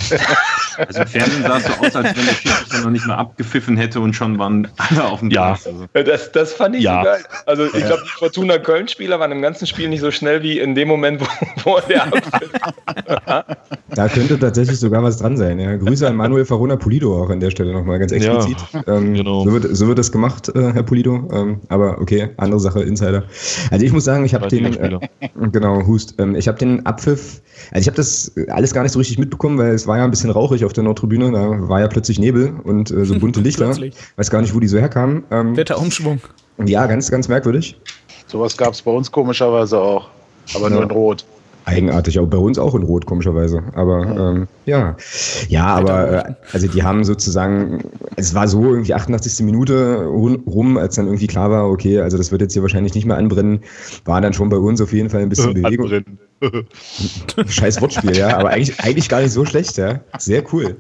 Also 0.77 1.01
im 1.01 1.07
Fernsehen 1.07 1.43
sah 1.43 1.57
es 1.57 1.65
so 1.65 1.71
aus, 1.71 1.95
als 1.95 2.17
wenn 2.17 2.25
der 2.25 2.33
Schiedsrichter 2.33 2.81
noch 2.81 2.89
nicht 2.89 3.07
mal 3.07 3.15
abgepfiffen 3.15 3.77
hätte 3.77 4.01
und 4.01 4.13
schon 4.13 4.37
waren 4.37 4.67
alle 4.75 5.05
auf 5.05 5.19
dem 5.19 5.29
ja. 5.29 5.53
Platz. 5.53 5.67
Also. 5.67 5.85
Das, 5.93 6.31
das 6.33 6.53
fand 6.53 6.75
ich 6.75 6.83
ja. 6.83 6.99
so 6.99 7.05
geil. 7.05 7.23
Also 7.45 7.65
ich 7.65 7.85
glaube, 7.85 8.01
die 8.03 8.09
Fortuna 8.09 8.57
Köln-Spieler 8.57 9.19
waren 9.19 9.31
im 9.31 9.41
ganzen 9.41 9.67
Spiel 9.67 9.87
nicht 9.87 10.01
so 10.01 10.11
schnell 10.11 10.43
wie 10.43 10.59
in 10.59 10.75
dem 10.75 10.89
Moment, 10.89 11.21
wo, 11.21 11.25
wo 11.63 11.79
der 11.87 12.03
abpfiff. 12.03 12.51
Da 13.95 14.09
könnte 14.09 14.37
tatsächlich 14.37 14.79
sogar 14.79 15.03
was 15.03 15.17
dran 15.17 15.37
sein. 15.37 15.59
Ja. 15.59 15.77
Grüße 15.77 16.07
an 16.07 16.15
Manuel 16.17 16.45
Farona 16.45 16.75
Polido 16.75 17.23
auch 17.23 17.29
an 17.29 17.39
der 17.39 17.51
Stelle 17.51 17.71
nochmal 17.71 17.99
ganz 17.99 18.11
explizit. 18.11 18.57
Ja, 18.73 18.97
ähm, 18.97 19.13
genau. 19.13 19.45
so, 19.45 19.53
wird, 19.53 19.77
so 19.77 19.87
wird 19.87 19.97
das 19.97 20.11
gemacht, 20.11 20.49
äh, 20.49 20.73
Herr 20.73 20.83
Polido. 20.83 21.29
Ähm, 21.31 21.61
aber 21.69 22.01
okay, 22.01 22.29
andere 22.37 22.59
Sache, 22.59 22.83
Insider. 22.83 23.23
Also 23.71 23.85
ich 23.85 23.93
muss 23.93 24.03
sagen, 24.03 24.25
ich 24.25 24.33
habe 24.33 24.47
den, 24.47 24.65
äh, 24.65 24.99
genau, 25.51 25.85
Hust, 25.87 26.15
ähm, 26.19 26.35
ich 26.35 26.47
habe 26.47 26.57
den 26.57 26.85
Abpfiff, 26.85 27.41
also 27.71 27.81
ich 27.81 27.87
habe 27.87 27.95
das 27.95 28.31
alles 28.49 28.73
gar 28.73 28.83
nicht 28.83 28.91
so 28.91 28.99
richtig 28.99 29.04
mitbekommen, 29.17 29.57
weil 29.57 29.73
es 29.73 29.87
war 29.87 29.97
ja 29.97 30.03
ein 30.03 30.11
bisschen 30.11 30.29
rauchig 30.29 30.65
auf 30.65 30.73
der 30.73 30.83
Nordtribüne, 30.83 31.31
da 31.31 31.69
war 31.69 31.79
ja 31.79 31.87
plötzlich 31.87 32.19
Nebel 32.19 32.53
und 32.63 32.91
äh, 32.91 33.05
so 33.05 33.17
bunte 33.19 33.41
Lichter. 33.41 33.75
Weiß 34.15 34.29
gar 34.29 34.41
nicht, 34.41 34.53
wo 34.53 34.59
die 34.59 34.67
so 34.67 34.77
herkamen. 34.77 35.23
Ähm, 35.31 35.55
Wetterumschwung. 35.55 36.19
Ja, 36.65 36.85
ganz, 36.87 37.11
ganz 37.11 37.27
merkwürdig. 37.27 37.77
Sowas 38.27 38.57
gab 38.57 38.73
es 38.73 38.81
bei 38.81 38.91
uns 38.91 39.11
komischerweise 39.11 39.79
auch, 39.79 40.09
aber 40.55 40.69
nur 40.69 40.83
in 40.83 40.91
Rot. 40.91 41.25
Eigenartig, 41.67 42.19
auch 42.19 42.27
bei 42.27 42.37
uns 42.37 42.59
auch 42.59 42.75
in 42.75 42.83
Rot, 42.83 43.07
komischerweise. 43.07 43.63
Aber 43.73 44.05
ja, 44.05 44.29
ähm, 44.29 44.47
ja. 44.65 44.95
ja 45.49 45.65
aber 45.65 46.27
äh, 46.27 46.33
also 46.53 46.67
die 46.67 46.83
haben 46.83 47.03
sozusagen, 47.03 47.83
es 48.17 48.35
war 48.35 48.47
so 48.47 48.63
irgendwie 48.63 48.93
88. 48.93 49.43
Minute 49.43 50.05
rum, 50.05 50.77
als 50.77 50.95
dann 50.95 51.07
irgendwie 51.07 51.25
klar 51.25 51.49
war, 51.49 51.67
okay, 51.67 51.99
also 52.01 52.17
das 52.17 52.31
wird 52.31 52.41
jetzt 52.41 52.53
hier 52.53 52.61
wahrscheinlich 52.61 52.93
nicht 52.93 53.05
mehr 53.05 53.17
anbrennen, 53.17 53.61
war 54.05 54.21
dann 54.21 54.33
schon 54.33 54.49
bei 54.49 54.57
uns 54.57 54.79
auf 54.79 54.93
jeden 54.93 55.09
Fall 55.09 55.21
ein 55.21 55.29
bisschen 55.29 55.53
Bewegung. 55.55 55.85
Anbrennen. 55.85 56.19
Scheiß 57.47 57.81
Wortspiel, 57.81 58.17
ja, 58.17 58.37
aber 58.37 58.49
eigentlich, 58.49 58.79
eigentlich 58.79 59.09
gar 59.09 59.21
nicht 59.21 59.31
so 59.31 59.45
schlecht, 59.45 59.77
ja. 59.77 60.01
Sehr 60.19 60.43
cool. 60.53 60.75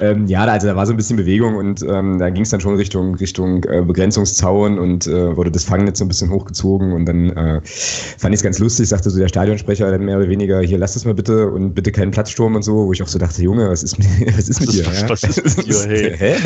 Ähm, 0.00 0.26
ja, 0.26 0.44
also 0.44 0.66
da 0.66 0.76
war 0.76 0.86
so 0.86 0.92
ein 0.92 0.96
bisschen 0.96 1.16
Bewegung 1.16 1.56
und 1.56 1.82
ähm, 1.82 2.18
da 2.18 2.30
ging 2.30 2.42
es 2.42 2.50
dann 2.50 2.60
schon 2.60 2.74
Richtung, 2.74 3.14
Richtung 3.14 3.64
äh, 3.64 3.82
Begrenzungszaun 3.82 4.78
und 4.78 5.06
äh, 5.06 5.36
wurde 5.36 5.50
das 5.50 5.64
Fangnetz 5.64 5.98
so 5.98 6.04
ein 6.04 6.08
bisschen 6.08 6.30
hochgezogen 6.30 6.92
und 6.92 7.06
dann 7.06 7.30
äh, 7.30 7.60
fand 7.64 8.34
ich 8.34 8.38
es 8.38 8.42
ganz 8.42 8.58
lustig, 8.58 8.88
sagte 8.88 9.10
so 9.10 9.18
der 9.18 9.28
Stadionsprecher 9.28 9.90
dann 9.90 10.04
mehr 10.04 10.18
oder 10.18 10.28
weniger, 10.28 10.60
hier 10.60 10.78
lass 10.78 10.94
das 10.94 11.04
mal 11.04 11.14
bitte 11.14 11.50
und 11.50 11.74
bitte 11.74 11.92
keinen 11.92 12.10
Platzsturm 12.10 12.56
und 12.56 12.62
so, 12.62 12.86
wo 12.86 12.92
ich 12.92 13.02
auch 13.02 13.08
so 13.08 13.18
dachte, 13.18 13.42
Junge, 13.42 13.70
was 13.70 13.82
ist 13.82 13.98
mit, 13.98 14.08
was 14.36 14.48
ist 14.48 14.60
mit 14.60 14.72
dir? 14.72 14.86
Was, 14.86 15.00
ja? 15.00 15.08
was 15.08 15.22
ist 15.22 15.56
mit 15.56 15.66
dir, 15.66 15.86
hey? 15.86 16.16
Hä? 16.16 16.36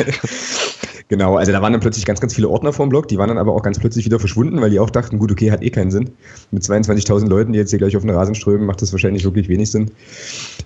Genau, 1.07 1.37
also 1.37 1.51
da 1.51 1.61
waren 1.61 1.71
dann 1.71 1.81
plötzlich 1.81 2.03
ganz, 2.05 2.19
ganz 2.19 2.33
viele 2.33 2.49
Ordner 2.49 2.73
vorm 2.73 2.89
Blog, 2.89 3.07
die 3.07 3.19
waren 3.19 3.27
dann 3.27 3.37
aber 3.37 3.53
auch 3.53 3.61
ganz 3.61 3.77
plötzlich 3.77 4.05
wieder 4.05 4.19
verschwunden, 4.19 4.59
weil 4.59 4.71
die 4.71 4.79
auch 4.79 4.89
dachten, 4.89 5.19
gut, 5.19 5.31
okay, 5.31 5.51
hat 5.51 5.61
eh 5.61 5.69
keinen 5.69 5.91
Sinn. 5.91 6.09
Mit 6.49 6.63
22.000 6.63 7.27
Leuten, 7.27 7.53
die 7.53 7.59
jetzt 7.59 7.69
hier 7.69 7.77
gleich 7.77 7.95
auf 7.95 8.01
den 8.01 8.09
Rasen 8.09 8.33
strömen, 8.33 8.65
macht 8.65 8.81
das 8.81 8.91
wahrscheinlich 8.91 9.23
wirklich 9.23 9.47
wenig 9.47 9.69
Sinn. 9.69 9.91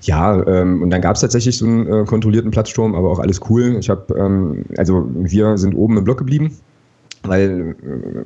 Ja, 0.04 0.42
ähm, 0.48 0.82
und 0.82 0.92
dann 0.92 1.02
gab 1.02 1.16
es 1.16 1.22
tatsächlich 1.22 1.58
so 1.58 1.66
einen 1.66 1.88
äh, 1.88 2.06
kontrollierten 2.06 2.52
Platzsturm, 2.52 2.96
aber 2.96 3.12
auch 3.12 3.20
alles 3.20 3.42
cool. 3.50 3.76
Ich 3.80 3.90
habe, 3.90 4.14
ähm, 4.18 4.64
also 4.78 5.10
wir 5.14 5.58
sind 5.58 5.76
oben 5.76 5.98
im 5.98 6.06
Block 6.06 6.20
geblieben 6.20 6.58
weil, 7.24 7.76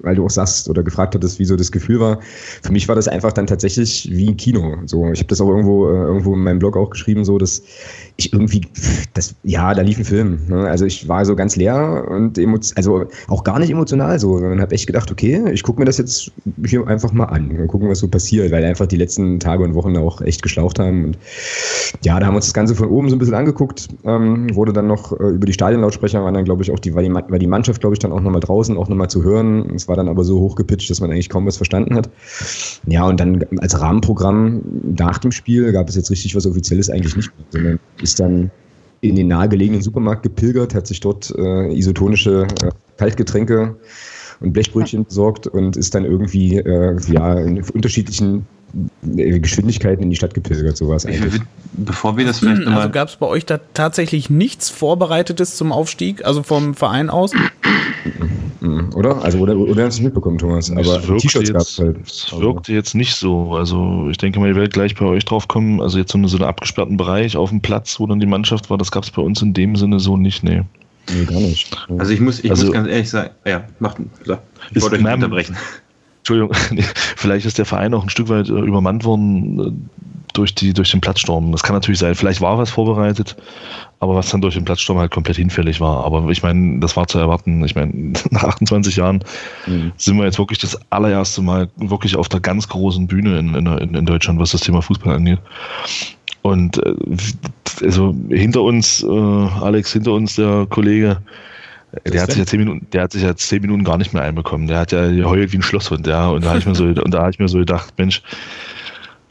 weil 0.02 0.16
du 0.16 0.26
auch 0.26 0.30
sagst 0.30 0.70
oder 0.70 0.84
gefragt 0.84 1.16
hattest, 1.16 1.40
wie 1.40 1.46
so 1.46 1.56
das 1.56 1.72
Gefühl 1.72 2.00
war. 2.00 2.20
Für 2.62 2.72
mich 2.72 2.88
war 2.88 2.96
das 2.96 3.08
einfach 3.08 3.34
dann 3.34 3.48
tatsächlich 3.48 4.10
wie 4.12 4.36
Kino. 4.36 4.78
So, 4.86 5.12
ich 5.12 5.20
habe 5.20 5.28
das 5.28 5.42
auch 5.42 5.50
irgendwo, 5.50 5.90
äh, 5.90 5.94
irgendwo 5.94 6.34
in 6.34 6.44
meinem 6.44 6.60
Blog 6.60 6.78
auch 6.78 6.90
geschrieben, 6.90 7.26
so 7.26 7.38
dass 7.38 7.64
ich 8.18 8.32
irgendwie, 8.32 8.62
das, 9.14 9.36
ja, 9.44 9.74
da 9.74 9.82
lief 9.82 9.98
ein 9.98 10.06
Film. 10.06 10.40
Ne? 10.48 10.68
Also 10.68 10.86
ich 10.86 11.08
war 11.08 11.26
so 11.26 11.36
ganz 11.36 11.56
leer 11.56 12.06
und 12.10 12.40
also 12.76 13.06
auch 13.28 13.44
gar 13.44 13.60
nicht 13.60 13.72
emotional 13.72 14.20
so, 14.20 14.38
sondern 14.38 14.62
habe 14.62 14.74
echt 14.74 14.88
gedacht, 14.88 15.12
okay, 15.12 15.44
ich 15.52 15.64
gucke 15.64 15.80
mir 15.80 15.86
das 15.86 15.98
jetzt 15.98 16.32
hier 16.66 16.88
einfach 16.88 17.12
mal 17.12 17.26
an 17.26 17.52
und 17.52 17.68
gucken, 17.68 17.90
was 17.90 18.00
so 18.00 18.08
passiert, 18.08 18.52
weil 18.52 18.64
einfach 18.64 18.86
die 18.86 18.98
letzten 18.98 19.40
Tage 19.40 19.64
und 19.64 19.74
Wochen 19.74 19.98
auch 19.98 20.22
echt 20.22 20.42
geschlaucht 20.42 20.80
haben. 20.80 21.06
Und 21.06 21.18
ja, 22.04 22.20
da 22.20 22.28
haben 22.28 22.34
wir 22.34 22.38
uns 22.38 22.46
das 22.46 22.54
Ganze 22.54 22.76
von 22.76 22.90
oben 22.90 23.10
so 23.10 23.16
ein 23.16 23.20
bisschen 23.20 23.36
angeguckt, 23.36 23.88
ähm, 24.06 24.54
wurde 24.56 24.74
dann 24.74 24.88
noch 24.88 25.12
äh, 25.20 25.30
über 25.30 25.46
die 25.46 25.54
Stadionlautsprecher, 25.54 26.24
waren 26.24 26.34
dann, 26.34 26.46
glaube 26.46 26.64
ich, 26.64 26.72
auch 26.72 26.80
die, 26.80 26.94
war 26.94 27.02
die, 27.02 27.14
war 27.14 27.40
die 27.40 27.48
Mannschaft, 27.48 27.82
glaube 27.82 27.96
ich, 27.96 28.00
dann 28.00 28.12
auch 28.12 28.22
nochmal 28.22 28.42
draußen, 28.42 28.78
auch 28.84 28.90
nochmal 28.90 29.10
zu 29.10 29.24
hören. 29.24 29.72
Es 29.76 29.88
war 29.88 29.96
dann 29.96 30.10
aber 30.10 30.24
so 30.24 30.40
hochgepitcht, 30.40 30.90
dass 30.90 31.00
man 31.00 31.12
eigentlich 31.12 31.30
kaum 31.30 31.46
was 31.46 31.58
verstanden 31.58 31.96
hat. 31.96 32.10
Ja, 32.86 33.06
und 33.08 33.20
dann 33.20 33.46
als 33.60 33.80
Rahmenprogramm 33.80 34.62
nach 34.96 35.18
dem 35.18 35.32
Spiel 35.32 35.72
gab 35.72 35.90
es 35.90 35.96
jetzt 35.96 36.12
richtig 36.12 36.36
was 36.36 36.46
Offizielles 36.46 36.90
eigentlich 36.90 37.16
nicht 37.16 37.32
mehr, 37.38 37.46
sondern 37.50 37.80
ist 38.02 38.20
dann 38.20 38.52
in 39.02 39.16
den 39.16 39.28
nahegelegenen 39.28 39.82
Supermarkt 39.82 40.24
gepilgert, 40.24 40.74
hat 40.76 40.88
sich 40.88 41.00
dort 41.00 41.34
äh, 41.38 41.74
isotonische 41.74 42.48
äh, 42.64 42.70
Kaltgetränke 42.98 43.76
und 44.40 44.54
Blechbrötchen 44.54 45.06
besorgt 45.06 45.48
und 45.48 45.76
ist 45.76 45.96
dann 45.96 46.06
irgendwie 46.06 46.58
äh, 46.58 46.98
ja, 47.08 47.40
in 47.40 47.64
unterschiedlichen 47.64 48.46
Geschwindigkeiten 49.04 50.04
in 50.04 50.10
die 50.10 50.16
Stadt 50.16 50.34
gepilgert, 50.34 50.78
sowas 50.78 51.06
eigentlich. 51.06 51.42
Bevor 51.74 52.18
wir 52.18 52.26
das 52.26 52.40
vielleicht 52.40 52.66
hm, 52.66 52.74
Also 52.74 52.90
gab 52.90 53.08
es 53.08 53.16
bei 53.16 53.28
euch 53.28 53.46
da 53.46 53.60
tatsächlich 53.74 54.30
nichts 54.30 54.70
Vorbereitetes 54.70 55.56
zum 55.56 55.72
Aufstieg, 55.72 56.26
also 56.26 56.44
vom 56.44 56.74
Verein 56.74 57.10
aus? 57.10 57.32
Oder? 58.96 59.24
Also, 59.24 59.40
oder, 59.40 59.58
oder 59.58 59.86
hast 59.86 59.98
du 59.98 60.04
nicht 60.04 60.06
mitbekommen, 60.06 60.38
Thomas? 60.38 60.72
Aber 60.72 61.02
T-Shirts 61.20 61.52
gab 61.52 61.62
es 61.62 61.80
halt. 61.80 61.98
Es 62.06 62.32
wirkte 62.32 62.74
jetzt 62.74 62.96
nicht 62.96 63.16
so. 63.16 63.54
Also, 63.54 64.08
ich 64.10 64.18
denke 64.18 64.40
mal, 64.40 64.48
ihr 64.48 64.56
werdet 64.56 64.74
gleich 64.74 64.96
bei 64.96 65.06
euch 65.06 65.26
drauf 65.26 65.48
kommen. 65.48 65.82
Also, 65.82 65.98
jetzt 65.98 66.12
so, 66.12 66.18
eine, 66.18 66.28
so 66.28 66.38
einen 66.38 66.46
abgesperrten 66.46 66.98
Bereich 66.98 67.36
auf 67.36 67.50
dem 67.50 67.62
Platz, 67.62 68.00
wo 68.00 68.08
dann 68.08 68.20
die 68.20 68.26
Mannschaft 68.26 68.70
war, 68.70 68.78
das 68.78 68.92
gab 68.92 69.04
es 69.04 69.12
bei 69.12 69.22
uns 69.22 69.42
in 69.42 69.54
dem 69.54 69.76
Sinne 69.76 70.00
so 70.00 70.18
nicht, 70.18 70.44
nee. 70.44 70.62
Nee, 71.14 71.26
gar 71.26 71.40
nicht. 71.40 71.76
Also, 71.98 72.14
ich 72.14 72.22
muss, 72.22 72.44
ich 72.44 72.50
also, 72.50 72.68
muss 72.68 72.74
ganz 72.74 72.88
ehrlich 72.88 73.10
sagen, 73.10 73.32
ja, 73.46 73.66
macht, 73.80 73.98
ich 74.72 74.82
wollte 74.82 74.96
euch 74.96 75.04
nicht 75.04 75.14
unterbrechen. 75.14 75.58
Entschuldigung, 76.24 76.54
vielleicht 77.18 77.46
ist 77.46 77.58
der 77.58 77.66
Verein 77.66 77.94
auch 77.94 78.04
ein 78.04 78.10
Stück 78.10 78.30
weit 78.30 78.48
äh, 78.48 78.54
übermannt 78.54 79.04
worden 79.04 79.60
äh, 79.60 79.72
durch, 80.32 80.56
die, 80.56 80.74
durch 80.74 80.90
den 80.90 81.02
Platzsturm. 81.02 81.52
Das 81.52 81.64
kann 81.64 81.76
natürlich 81.76 82.00
sein. 82.00 82.16
Vielleicht 82.16 82.40
war 82.40 82.58
was 82.58 82.70
vorbereitet, 82.70 83.36
aber 84.00 84.16
was 84.16 84.30
dann 84.30 84.40
durch 84.40 84.56
den 84.56 84.64
Platzsturm 84.64 84.98
halt 85.00 85.12
komplett 85.12 85.36
hinfällig 85.36 85.82
war. 85.82 86.06
Aber 86.06 86.30
ich 86.30 86.42
meine, 86.42 86.80
das 86.80 86.96
war 86.96 87.08
zu 87.08 87.20
erwarten. 87.20 87.62
Ich 87.66 87.76
meine, 87.76 88.14
nach 88.32 88.46
28 88.46 88.96
Jahren 88.96 89.22
mhm. 89.68 89.92
sind 89.98 90.18
wir 90.18 90.24
jetzt 90.24 90.40
wirklich 90.40 90.60
das 90.60 90.80
allererste 90.92 91.42
Mal 91.42 91.70
wirklich 91.76 92.16
auf 92.16 92.30
der 92.30 92.40
ganz 92.40 92.70
großen 92.70 93.06
Bühne 93.06 93.38
in, 93.38 93.54
in, 93.54 93.94
in 93.94 94.06
Deutschland, 94.06 94.40
was 94.40 94.52
das 94.52 94.62
Thema 94.62 94.82
Fußball 94.82 95.16
angeht. 95.16 95.40
Und 96.42 96.78
äh, 96.78 96.96
also 97.82 98.16
hinter 98.30 98.62
uns, 98.62 99.04
äh, 99.04 99.08
Alex, 99.08 99.92
hinter 99.92 100.14
uns 100.14 100.36
der 100.36 100.68
Kollege, 100.70 101.18
der 102.06 102.22
hat, 102.22 102.32
sich 102.32 102.40
ja 102.40 102.46
zehn 102.46 102.60
Minuten, 102.60 102.88
der 102.92 103.04
hat 103.04 103.12
sich 103.12 103.22
ja 103.22 103.36
zehn 103.36 103.62
Minuten 103.62 103.84
gar 103.84 103.98
nicht 103.98 104.14
mehr 104.14 104.24
einbekommen. 104.24 104.68
Der 104.68 104.80
hat 104.80 104.92
ja 104.92 105.10
geheult 105.10 105.52
wie 105.52 105.58
ein 105.58 105.62
Schlosshund, 105.62 106.08
ja. 106.08 106.30
Und 106.30 106.44
da 106.44 106.50
habe 106.50 106.60
ich 106.60 106.66
mir 106.66 106.76
so, 106.76 106.86
und 107.04 107.12
da 107.14 107.20
habe 107.20 107.32
ich 107.32 107.40
mir 107.40 107.48
so 107.48 107.60
gedacht, 107.60 107.94
Mensch, 107.98 108.24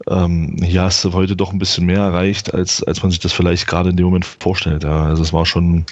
ähm, 0.07 0.57
hier 0.61 0.83
hast 0.83 1.03
du 1.03 1.13
heute 1.13 1.35
doch 1.35 1.51
ein 1.51 1.59
bisschen 1.59 1.85
mehr 1.85 1.99
erreicht, 1.99 2.53
als, 2.53 2.83
als 2.83 3.01
man 3.01 3.11
sich 3.11 3.19
das 3.19 3.33
vielleicht 3.33 3.67
gerade 3.67 3.89
in 3.89 3.97
dem 3.97 4.05
Moment 4.05 4.25
vorstellt. 4.25 4.83
Ja. 4.83 5.05
Also 5.05 5.23
es 5.23 5.33
war 5.33 5.45
schon, 5.45 5.85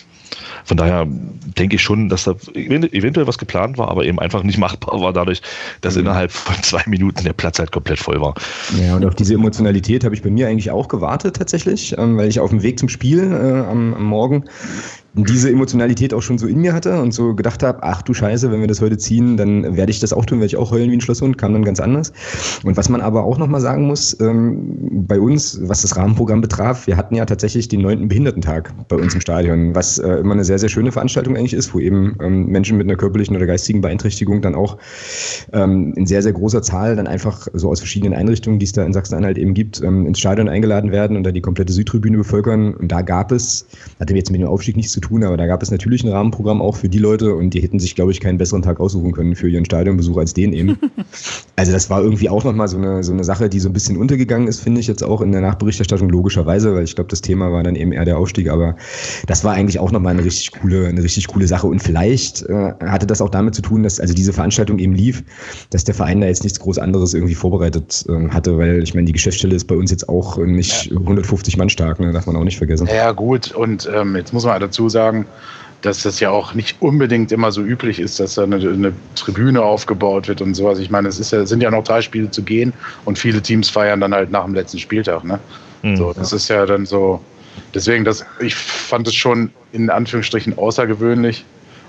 von 0.66 0.78
daher 0.78 1.08
denke 1.08 1.76
ich 1.76 1.82
schon, 1.82 2.10
dass 2.10 2.26
da 2.26 2.36
eventuell 2.54 3.28
was 3.28 3.38
geplant 3.38 3.78
war, 3.78 3.90
aber 3.90 4.06
eben 4.06 4.20
einfach 4.20 4.44
nicht 4.44 4.58
machbar 4.58 5.02
war, 5.02 5.14
dadurch, 5.14 5.42
dass 5.82 5.96
mhm. 5.96 6.02
innerhalb 6.02 6.32
von 6.32 6.56
zwei 6.64 6.84
Minuten 6.88 7.24
der 7.24 7.34
Platz 7.34 7.60
halt 7.60 7.72
komplett 7.72 8.00
voll 8.00 8.20
war. 8.22 8.36
Ja, 8.82 8.96
und 8.96 9.06
auf 9.06 9.16
diese 9.16 9.34
Emotionalität 9.34 10.04
habe 10.04 10.16
ich 10.16 10.22
bei 10.22 10.30
mir 10.30 10.48
eigentlich 10.48 10.72
auch 10.72 10.88
gewartet 10.88 11.36
tatsächlich, 11.38 11.98
ähm, 11.98 12.18
weil 12.18 12.30
ich 12.30 12.40
auf 12.40 12.50
dem 12.50 12.64
Weg 12.64 12.80
zum 12.80 12.90
Spiel 12.90 13.32
äh, 13.32 13.70
am, 13.70 13.94
am 13.94 14.04
Morgen 14.04 14.46
diese 15.14 15.52
Emotionalität 15.52 16.14
auch 16.14 16.22
schon 16.22 16.38
so 16.38 16.48
in 16.48 16.60
mir 16.60 16.72
hatte 16.74 17.02
und 17.02 17.14
so 17.14 17.36
gedacht 17.36 17.64
habe, 17.64 17.84
ach 17.84 18.02
du 18.02 18.14
Scheiße, 18.14 18.50
wenn 18.50 18.62
wir 18.62 18.68
das 18.68 18.80
heute 18.80 18.98
ziehen, 18.98 19.36
dann 19.36 19.76
werde 19.76 19.92
ich 19.92 20.00
das 20.00 20.14
auch 20.14 20.26
tun, 20.26 20.40
werde 20.40 20.48
ich 20.48 20.58
auch 20.58 20.72
heulen 20.72 20.90
wie 20.90 20.96
ein 20.96 21.02
Schlosshund, 21.02 21.38
kam 21.38 21.52
dann 21.52 21.66
ganz 21.66 21.82
anders. 21.82 22.14
Und 22.64 22.78
was 22.78 22.88
man 22.88 23.02
aber 23.02 23.26
auch 23.26 23.38
nochmal 23.38 23.60
sagen 23.60 23.88
muss, 23.88 24.18
ähm, 24.22 25.06
bei 25.06 25.20
uns, 25.20 25.60
was 25.64 25.82
das 25.82 25.98
Rahmenprogramm 25.98 26.40
betraf, 26.40 26.88
wir 26.88 26.96
hatten 26.96 27.16
ja 27.16 27.26
tatsächlich 27.26 27.68
den 27.68 27.82
neunten 27.82 28.08
Behindertentag 28.08 28.74
bei 28.88 28.96
uns 28.96 29.14
im 29.14 29.20
Stadion, 29.20 29.76
was 29.76 30.00
äh, 30.00 30.14
immer 30.14 30.34
eine 30.34 30.46
sehr, 30.46 30.60
sehr 30.60 30.70
schöne 30.70 30.94
Veranstaltung 30.94 31.36
eigentlich 31.36 31.54
ist, 31.54 31.74
wo 31.74 31.80
eben 31.80 32.16
ähm, 32.22 32.46
Menschen 32.46 32.78
mit 32.78 32.88
einer 32.88 32.96
körperlichen 32.96 33.36
oder 33.36 33.46
geistigen 33.46 33.82
Beeinträchtigung 33.82 34.42
dann 34.42 34.56
auch 34.56 34.78
ähm, 35.52 35.94
in 35.98 36.06
sehr, 36.06 36.22
sehr 36.22 36.32
großer 36.32 36.62
Zahl 36.62 36.96
dann 36.96 37.08
einfach 37.08 37.48
so 37.54 37.70
aus 37.70 37.80
verschiedenen 37.80 38.14
Einrichtungen, 38.14 38.60
die 38.60 38.66
es 38.66 38.72
da 38.72 38.86
in 38.86 38.94
Sachsen-Anhalt 38.94 39.38
eben 39.38 39.54
gibt, 39.54 39.82
ähm, 39.82 40.06
ins 40.06 40.20
Stadion 40.20 40.48
eingeladen 40.48 40.94
werden 40.94 41.18
und 41.18 41.24
da 41.24 41.32
die 41.32 41.42
komplette 41.42 41.74
Südtribüne 41.74 42.18
bevölkern. 42.18 42.74
Und 42.76 42.94
da 42.94 43.02
gab 43.02 43.34
es, 43.34 43.68
hatte 44.00 44.16
jetzt 44.16 44.32
mit 44.32 44.40
dem 44.40 44.48
Aufstieg 44.48 44.78
nichts 44.78 44.94
zu 44.94 45.01
tun, 45.02 45.24
aber 45.24 45.38
da 45.38 45.48
gab 45.48 45.62
es 45.62 45.72
natürlich 45.72 46.04
ein 46.04 46.10
Rahmenprogramm 46.10 46.62
auch 46.62 46.76
für 46.76 46.90
die 46.90 47.00
Leute 47.00 47.36
und 47.36 47.54
die 47.54 47.62
hätten 47.62 47.80
sich, 47.80 47.96
glaube 47.96 48.12
ich, 48.12 48.20
keinen 48.20 48.38
besseren 48.38 48.62
Tag 48.62 48.80
aussuchen 48.80 49.12
können 49.12 49.36
für 49.36 49.50
ihren 49.50 49.66
Stadionbesuch 49.66 50.18
als 50.18 50.34
den 50.34 50.54
eben. 50.54 50.78
also 51.56 51.72
das 51.72 51.90
war 51.90 52.02
irgendwie 52.02 52.30
auch 52.30 52.44
nochmal 52.44 52.68
so 52.68 52.78
eine, 52.78 53.04
so 53.04 53.12
eine 53.12 53.24
Sache, 53.24 53.50
die 53.50 53.60
so 53.60 53.70
ein 53.70 53.74
bisschen 53.74 53.98
untergegangen 53.98 54.48
ist, 54.48 54.62
finde 54.62 54.80
ich 54.80 54.88
jetzt 54.88 55.04
auch 55.04 55.22
in 55.22 55.32
der 55.32 55.42
Nachberichterstattung 55.42 56.10
logischerweise, 56.10 56.74
weil 56.74 56.84
ich 56.84 56.96
glaube, 56.96 57.10
das 57.10 57.22
Thema 57.22 57.52
war 57.52 57.64
dann 57.64 57.76
eben 57.76 57.92
eher 57.92 58.06
der 58.06 58.18
Aufstieg, 58.18 58.50
aber 58.50 58.76
das 59.28 59.44
war 59.44 59.54
eigentlich 59.54 59.80
auch 59.80 59.92
nochmal 59.92 60.14
eine 60.14 60.24
richtig 60.24 60.52
coole, 60.52 60.88
eine 60.88 61.04
richtig 61.04 61.28
coole 61.28 61.48
Sache 61.48 61.68
und 61.68 61.82
vielleicht 61.82 62.44
äh, 62.44 62.74
hatte 62.80 63.08
das 63.08 63.22
auch 63.22 63.30
damit 63.30 63.56
zu 63.56 63.62
tun, 63.62 63.84
dass 63.84 64.00
also 64.00 64.14
diese 64.14 64.34
Veranstaltung 64.34 64.80
eben 64.80 64.94
lief, 64.94 65.24
dass 65.70 65.84
der 65.84 65.96
Verein 65.96 66.22
da 66.22 66.28
jetzt 66.28 66.44
nichts 66.44 66.60
groß 66.60 66.78
anderes 66.78 67.14
irgendwie 67.14 67.36
vorbereitet 67.36 68.06
äh, 68.08 68.30
hatte, 68.30 68.58
weil 68.58 68.84
ich 68.84 68.94
meine, 68.94 69.06
die 69.06 69.14
Geschäftsstelle 69.14 69.56
ist 69.56 69.66
bei 69.66 69.76
uns 69.76 69.92
jetzt 69.92 70.08
auch 70.10 70.38
nicht 70.38 70.88
ja. 70.88 70.98
150 70.98 71.58
Mann 71.58 71.70
stark, 71.70 72.00
ne? 72.00 72.12
darf 72.12 72.28
man 72.28 72.36
auch 72.36 72.44
nicht 72.44 72.58
vergessen. 72.58 72.88
Ja 72.88 73.12
gut 73.12 73.52
und 73.52 73.90
ähm, 73.94 74.16
jetzt 74.16 74.34
muss 74.34 74.46
man 74.46 74.60
dazu 74.60 74.90
sagen, 74.92 75.26
dass 75.82 76.04
das 76.04 76.20
ja 76.20 76.30
auch 76.30 76.54
nicht 76.54 76.80
unbedingt 76.80 77.32
immer 77.32 77.52
so 77.52 77.62
üblich 77.62 78.00
ist, 78.00 78.20
dass 78.20 78.36
da 78.36 78.44
eine, 78.44 78.58
eine 78.58 78.94
Tribüne 79.16 79.62
aufgebaut 79.62 80.28
wird 80.28 80.42
und 80.42 80.54
sowas. 80.54 80.80
Ich 80.80 80.92
meine, 80.92 81.08
es 81.08 81.20
ist 81.20 81.32
ja, 81.32 81.46
sind 81.46 81.62
ja 81.62 81.72
noch 81.72 81.84
drei 81.84 82.02
Spiele 82.02 82.30
zu 82.30 82.44
gehen 82.44 82.74
und 83.06 83.18
viele 83.18 83.42
Teams 83.42 83.70
feiern 83.70 84.00
dann 84.00 84.14
halt 84.14 84.32
nach 84.32 84.46
dem 84.46 84.54
letzten 84.54 84.80
Spieltag. 84.80 85.24
Ne? 85.24 85.40
Mhm, 85.82 85.98
so, 85.98 86.14
das 86.14 86.32
ja. 86.32 86.38
ist 86.38 86.48
ja 86.50 86.66
dann 86.66 86.86
so. 86.86 87.20
Deswegen, 87.74 88.06
das, 88.06 88.26
ich 88.40 88.56
fand 88.56 89.08
es 89.08 89.16
schon 89.16 89.50
in 89.72 89.90
Anführungsstrichen 89.90 90.58
außergewöhnlich. 90.58 91.44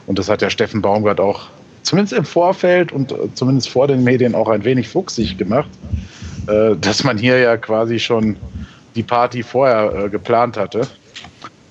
Und 0.06 0.18
das 0.18 0.28
hat 0.28 0.42
ja 0.42 0.50
Steffen 0.50 0.82
Baumgart 0.82 1.20
auch 1.20 1.48
zumindest 1.82 2.14
im 2.14 2.24
Vorfeld 2.24 2.92
und 2.92 3.14
zumindest 3.34 3.68
vor 3.68 3.86
den 3.86 4.02
Medien 4.02 4.34
auch 4.34 4.48
ein 4.48 4.64
wenig 4.64 4.88
fuchsig 4.88 5.36
gemacht, 5.36 5.68
äh, 6.48 6.74
dass 6.80 7.04
man 7.04 7.18
hier 7.18 7.38
ja 7.38 7.56
quasi 7.56 7.98
schon 7.98 8.36
die 8.94 9.02
Party 9.02 9.42
vorher 9.42 9.92
äh, 9.94 10.08
geplant 10.08 10.56
hatte. 10.56 10.86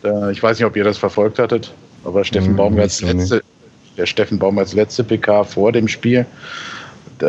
Äh, 0.03 0.31
ich 0.31 0.41
weiß 0.41 0.57
nicht, 0.57 0.65
ob 0.65 0.75
ihr 0.75 0.83
das 0.83 0.97
verfolgt 0.97 1.39
hattet. 1.39 1.73
Aber 2.03 2.23
Steffen 2.23 2.55
Baumgarts 2.55 3.01
letzte, 3.01 3.43
der 3.97 4.05
Steffen 4.05 4.39
Baumgarts 4.39 4.73
letzte 4.73 5.03
PK 5.03 5.43
vor 5.43 5.71
dem 5.71 5.87
Spiel, 5.87 6.25
da 7.19 7.27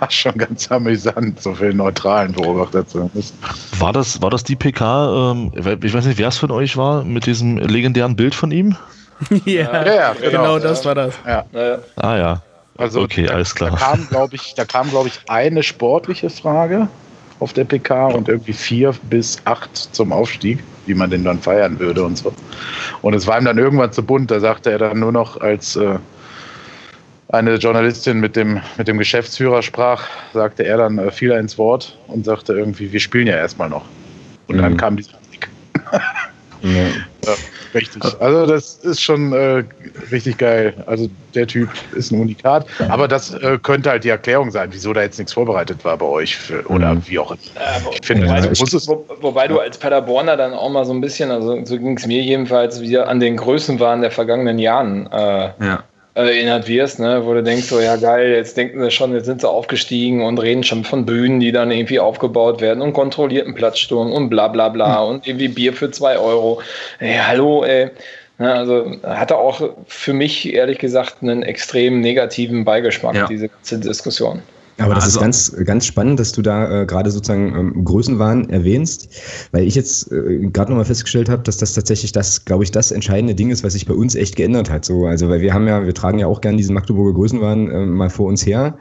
war 0.00 0.10
schon 0.10 0.36
ganz 0.36 0.70
amüsant, 0.70 1.40
so 1.40 1.54
viel 1.54 1.72
neutralen 1.72 2.32
Beobachter 2.32 2.86
zu 2.86 3.10
müssen. 3.14 3.38
War 3.78 3.94
das, 3.94 4.20
war 4.20 4.28
das 4.28 4.44
die 4.44 4.54
PK, 4.54 5.32
ähm, 5.32 5.52
ich 5.82 5.94
weiß 5.94 6.04
nicht, 6.04 6.18
wer 6.18 6.28
es 6.28 6.36
von 6.36 6.50
euch 6.50 6.76
war, 6.76 7.04
mit 7.04 7.24
diesem 7.24 7.56
legendären 7.56 8.16
Bild 8.16 8.34
von 8.34 8.50
ihm? 8.50 8.76
ja, 9.46 9.84
ja, 9.84 9.94
ja 9.94 10.12
genau, 10.12 10.30
genau, 10.30 10.58
das 10.58 10.84
war 10.84 10.94
das. 10.94 11.14
Ja. 11.26 11.46
Ah 11.96 12.16
ja. 12.16 12.42
Also 12.76 13.00
okay, 13.00 13.26
da, 13.26 13.34
alles 13.34 13.54
klar. 13.54 13.70
Da 13.70 13.76
kam, 13.76 14.08
glaube 14.08 14.34
ich, 14.34 14.54
da 14.54 14.64
kam, 14.64 14.90
glaube 14.90 15.08
ich, 15.08 15.20
eine 15.28 15.62
sportliche 15.62 16.28
Frage 16.28 16.88
auf 17.40 17.52
der 17.52 17.64
PK 17.64 18.08
und 18.08 18.28
irgendwie 18.28 18.52
vier 18.52 18.94
bis 19.10 19.38
acht 19.44 19.76
zum 19.76 20.12
Aufstieg 20.12 20.58
wie 20.86 20.94
man 20.94 21.10
den 21.10 21.24
dann 21.24 21.38
feiern 21.38 21.78
würde 21.78 22.04
und 22.04 22.18
so. 22.18 22.32
Und 23.02 23.14
es 23.14 23.26
war 23.26 23.38
ihm 23.38 23.44
dann 23.44 23.58
irgendwann 23.58 23.92
zu 23.92 24.02
bunt, 24.02 24.30
da 24.30 24.40
sagte 24.40 24.70
er 24.70 24.78
dann 24.78 24.98
nur 24.98 25.12
noch, 25.12 25.40
als 25.40 25.76
äh, 25.76 25.98
eine 27.28 27.56
Journalistin 27.56 28.20
mit 28.20 28.36
dem, 28.36 28.60
mit 28.76 28.88
dem 28.88 28.98
Geschäftsführer 28.98 29.62
sprach, 29.62 30.08
sagte 30.32 30.64
er 30.64 30.78
dann, 30.78 30.98
äh, 30.98 31.10
fiel 31.10 31.30
er 31.30 31.40
ins 31.40 31.58
Wort 31.58 31.98
und 32.08 32.24
sagte 32.24 32.52
irgendwie, 32.52 32.92
wir 32.92 33.00
spielen 33.00 33.26
ja 33.26 33.36
erstmal 33.36 33.68
noch. 33.68 33.84
Und 34.46 34.56
mhm. 34.56 34.62
dann 34.62 34.76
kam 34.76 34.96
dieser 34.96 35.16
Musik. 35.18 35.48
ja. 36.64 36.86
ja. 37.26 37.34
Richtig. 37.74 38.02
Also 38.20 38.46
das 38.46 38.76
ist 38.76 39.02
schon 39.02 39.32
äh, 39.32 39.64
richtig 40.12 40.38
geil. 40.38 40.74
Also 40.86 41.08
der 41.34 41.46
Typ 41.46 41.68
ist 41.94 42.12
ein 42.12 42.20
Unikat. 42.20 42.66
Aber 42.88 43.08
das 43.08 43.34
äh, 43.34 43.58
könnte 43.62 43.90
halt 43.90 44.04
die 44.04 44.10
Erklärung 44.10 44.50
sein, 44.50 44.68
wieso 44.70 44.92
da 44.92 45.02
jetzt 45.02 45.18
nichts 45.18 45.32
vorbereitet 45.32 45.84
war 45.84 45.98
bei 45.98 46.06
euch 46.06 46.36
für, 46.36 46.64
oder 46.70 46.94
mhm. 46.94 47.02
wie 47.06 47.18
auch 47.18 47.32
immer. 47.32 47.92
ich 47.92 48.06
finde, 48.06 48.26
ja, 48.26 48.50
ich, 48.50 48.60
wo, 48.60 49.04
wobei 49.20 49.48
du 49.48 49.58
als 49.58 49.76
Paderborner 49.76 50.36
dann 50.36 50.54
auch 50.54 50.70
mal 50.70 50.84
so 50.84 50.92
ein 50.92 51.00
bisschen, 51.00 51.30
also 51.30 51.64
so 51.64 51.78
ging 51.78 51.96
es 51.96 52.06
mir 52.06 52.22
jedenfalls, 52.22 52.80
wieder 52.80 53.08
an 53.08 53.18
den 53.18 53.36
Größenwahn 53.36 54.00
der 54.00 54.10
vergangenen 54.10 54.58
Jahren 54.58 55.08
äh, 55.12 55.50
ja 55.60 55.84
erinnert 56.14 56.68
wirst, 56.68 57.00
ne, 57.00 57.24
wo 57.24 57.34
du 57.34 57.42
denkst, 57.42 57.66
so 57.66 57.80
ja 57.80 57.96
geil, 57.96 58.30
jetzt 58.30 58.56
denken 58.56 58.80
sie 58.80 58.90
schon, 58.90 59.14
jetzt 59.14 59.26
sind 59.26 59.40
sie 59.40 59.48
aufgestiegen 59.48 60.24
und 60.24 60.38
reden 60.38 60.62
schon 60.62 60.84
von 60.84 61.04
Bühnen, 61.04 61.40
die 61.40 61.50
dann 61.50 61.72
irgendwie 61.72 61.98
aufgebaut 61.98 62.60
werden 62.60 62.82
und 62.82 62.92
kontrollierten 62.92 63.54
Platzsturm 63.54 64.12
und 64.12 64.30
bla 64.30 64.48
bla 64.48 64.68
bla 64.68 65.02
mhm. 65.02 65.08
und 65.08 65.26
irgendwie 65.26 65.48
Bier 65.48 65.72
für 65.72 65.90
zwei 65.90 66.16
Euro. 66.16 66.60
Ey, 67.00 67.18
hallo, 67.26 67.64
ey. 67.64 67.90
Ja, 68.38 68.54
also 68.54 68.96
hatte 69.04 69.36
auch 69.36 69.60
für 69.86 70.12
mich 70.12 70.52
ehrlich 70.52 70.78
gesagt 70.78 71.22
einen 71.22 71.42
extrem 71.42 72.00
negativen 72.00 72.64
Beigeschmack, 72.64 73.14
ja. 73.14 73.26
diese 73.26 73.48
ganze 73.48 73.78
Diskussion. 73.78 74.42
Aber 74.78 74.94
das 74.94 75.04
also, 75.04 75.18
ist 75.18 75.22
ganz, 75.22 75.56
ganz 75.64 75.86
spannend, 75.86 76.18
dass 76.18 76.32
du 76.32 76.42
da 76.42 76.82
äh, 76.82 76.86
gerade 76.86 77.10
sozusagen 77.10 77.54
ähm, 77.54 77.84
Größenwahn 77.84 78.50
erwähnst, 78.50 79.08
weil 79.52 79.64
ich 79.64 79.76
jetzt 79.76 80.10
äh, 80.10 80.48
gerade 80.52 80.70
nochmal 80.70 80.84
festgestellt 80.84 81.28
habe, 81.28 81.42
dass 81.42 81.58
das 81.58 81.74
tatsächlich 81.74 82.12
das, 82.12 82.44
glaube 82.44 82.64
ich, 82.64 82.72
das 82.72 82.90
entscheidende 82.90 83.34
Ding 83.34 83.50
ist, 83.50 83.62
was 83.62 83.74
sich 83.74 83.86
bei 83.86 83.94
uns 83.94 84.16
echt 84.16 84.34
geändert 84.34 84.70
hat. 84.70 84.84
So, 84.84 85.06
also 85.06 85.28
weil 85.28 85.40
wir 85.40 85.54
haben 85.54 85.68
ja, 85.68 85.86
wir 85.86 85.94
tragen 85.94 86.18
ja 86.18 86.26
auch 86.26 86.40
gern 86.40 86.56
diesen 86.56 86.74
Magdeburger 86.74 87.14
Größenwahn 87.14 87.70
äh, 87.70 87.86
mal 87.86 88.10
vor 88.10 88.26
uns 88.26 88.44
her, 88.44 88.76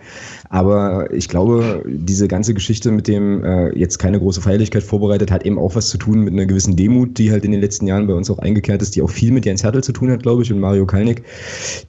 aber 0.49 1.13
ich 1.13 1.29
glaube, 1.29 1.83
diese 1.87 2.27
ganze 2.27 2.53
Geschichte 2.53 2.91
mit 2.91 3.07
dem 3.07 3.43
äh, 3.43 3.77
jetzt 3.77 3.97
keine 3.97 4.19
große 4.19 4.41
Feierlichkeit 4.41 4.83
vorbereitet, 4.83 5.31
hat 5.31 5.45
eben 5.45 5.57
auch 5.57 5.75
was 5.75 5.89
zu 5.89 5.97
tun 5.97 6.21
mit 6.21 6.33
einer 6.33 6.45
gewissen 6.45 6.75
Demut, 6.75 7.17
die 7.17 7.31
halt 7.31 7.45
in 7.45 7.51
den 7.51 7.61
letzten 7.61 7.87
Jahren 7.87 8.07
bei 8.07 8.13
uns 8.13 8.29
auch 8.29 8.39
eingekehrt 8.39 8.81
ist, 8.81 8.95
die 8.95 9.01
auch 9.01 9.09
viel 9.09 9.31
mit 9.31 9.45
Jens 9.45 9.63
Hertel 9.63 9.83
zu 9.83 9.93
tun 9.93 10.11
hat, 10.11 10.23
glaube 10.23 10.43
ich, 10.43 10.51
und 10.51 10.59
Mario 10.59 10.85
Kalnick, 10.85 11.23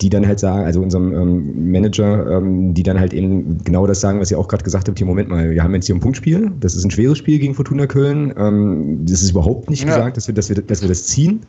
die 0.00 0.08
dann 0.08 0.26
halt 0.26 0.38
sagen, 0.38 0.64
also 0.64 0.80
unserem 0.80 1.12
ähm, 1.12 1.70
Manager, 1.72 2.38
ähm, 2.38 2.74
die 2.74 2.82
dann 2.82 2.98
halt 2.98 3.12
eben 3.12 3.62
genau 3.64 3.86
das 3.86 4.00
sagen, 4.00 4.20
was 4.20 4.30
ihr 4.30 4.38
auch 4.38 4.48
gerade 4.48 4.64
gesagt 4.64 4.88
habt, 4.88 4.98
hier, 4.98 5.06
Moment 5.06 5.28
mal, 5.28 5.50
wir 5.50 5.62
haben 5.62 5.74
jetzt 5.74 5.86
hier 5.86 5.94
ein 5.94 6.00
Punktspiel, 6.00 6.52
das 6.60 6.74
ist 6.74 6.84
ein 6.84 6.90
schweres 6.90 7.18
Spiel 7.18 7.38
gegen 7.38 7.54
Fortuna 7.54 7.86
Köln, 7.86 8.32
ähm, 8.36 9.04
das 9.04 9.22
ist 9.22 9.30
überhaupt 9.30 9.70
nicht 9.70 9.82
ja. 9.82 9.88
gesagt, 9.88 10.16
dass 10.16 10.26
wir, 10.28 10.34
dass, 10.34 10.48
wir, 10.48 10.56
dass 10.56 10.80
wir 10.80 10.88
das 10.88 11.04
ziehen. 11.04 11.40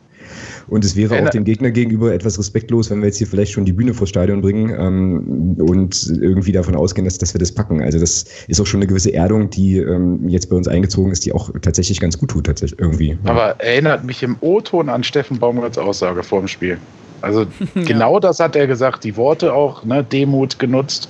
Und 0.68 0.84
es 0.84 0.96
wäre 0.96 1.22
auch 1.22 1.30
dem 1.30 1.44
Gegner 1.44 1.70
gegenüber 1.70 2.12
etwas 2.12 2.38
respektlos, 2.38 2.90
wenn 2.90 3.00
wir 3.00 3.06
jetzt 3.06 3.18
hier 3.18 3.26
vielleicht 3.26 3.52
schon 3.52 3.64
die 3.64 3.72
Bühne 3.72 3.94
vors 3.94 4.08
Stadion 4.08 4.40
bringen 4.40 4.74
ähm, 4.78 5.56
und 5.58 6.06
irgendwie 6.20 6.52
davon 6.52 6.74
ausgehen, 6.76 7.04
dass, 7.04 7.18
dass 7.18 7.34
wir 7.34 7.38
das 7.38 7.52
packen. 7.52 7.82
Also 7.82 7.98
das 7.98 8.24
ist 8.48 8.60
auch 8.60 8.66
schon 8.66 8.78
eine 8.78 8.86
gewisse 8.86 9.12
Erdung, 9.12 9.50
die 9.50 9.78
ähm, 9.78 10.28
jetzt 10.28 10.48
bei 10.50 10.56
uns 10.56 10.68
eingezogen 10.68 11.12
ist, 11.12 11.24
die 11.24 11.32
auch 11.32 11.50
tatsächlich 11.62 12.00
ganz 12.00 12.18
gut 12.18 12.30
tut, 12.30 12.46
tatsächlich 12.46 12.78
irgendwie. 12.80 13.18
Aber 13.24 13.60
erinnert 13.60 14.04
mich 14.04 14.22
im 14.22 14.36
O-Ton 14.40 14.88
an 14.88 15.04
Steffen 15.04 15.38
Baumgarts 15.38 15.78
Aussage 15.78 16.22
vor 16.22 16.40
dem 16.40 16.48
Spiel. 16.48 16.78
Also 17.20 17.46
genau 17.74 18.14
ja. 18.14 18.20
das 18.20 18.40
hat 18.40 18.56
er 18.56 18.66
gesagt, 18.66 19.04
die 19.04 19.16
Worte 19.16 19.52
auch, 19.52 19.84
ne, 19.84 20.04
Demut 20.04 20.58
genutzt, 20.58 21.08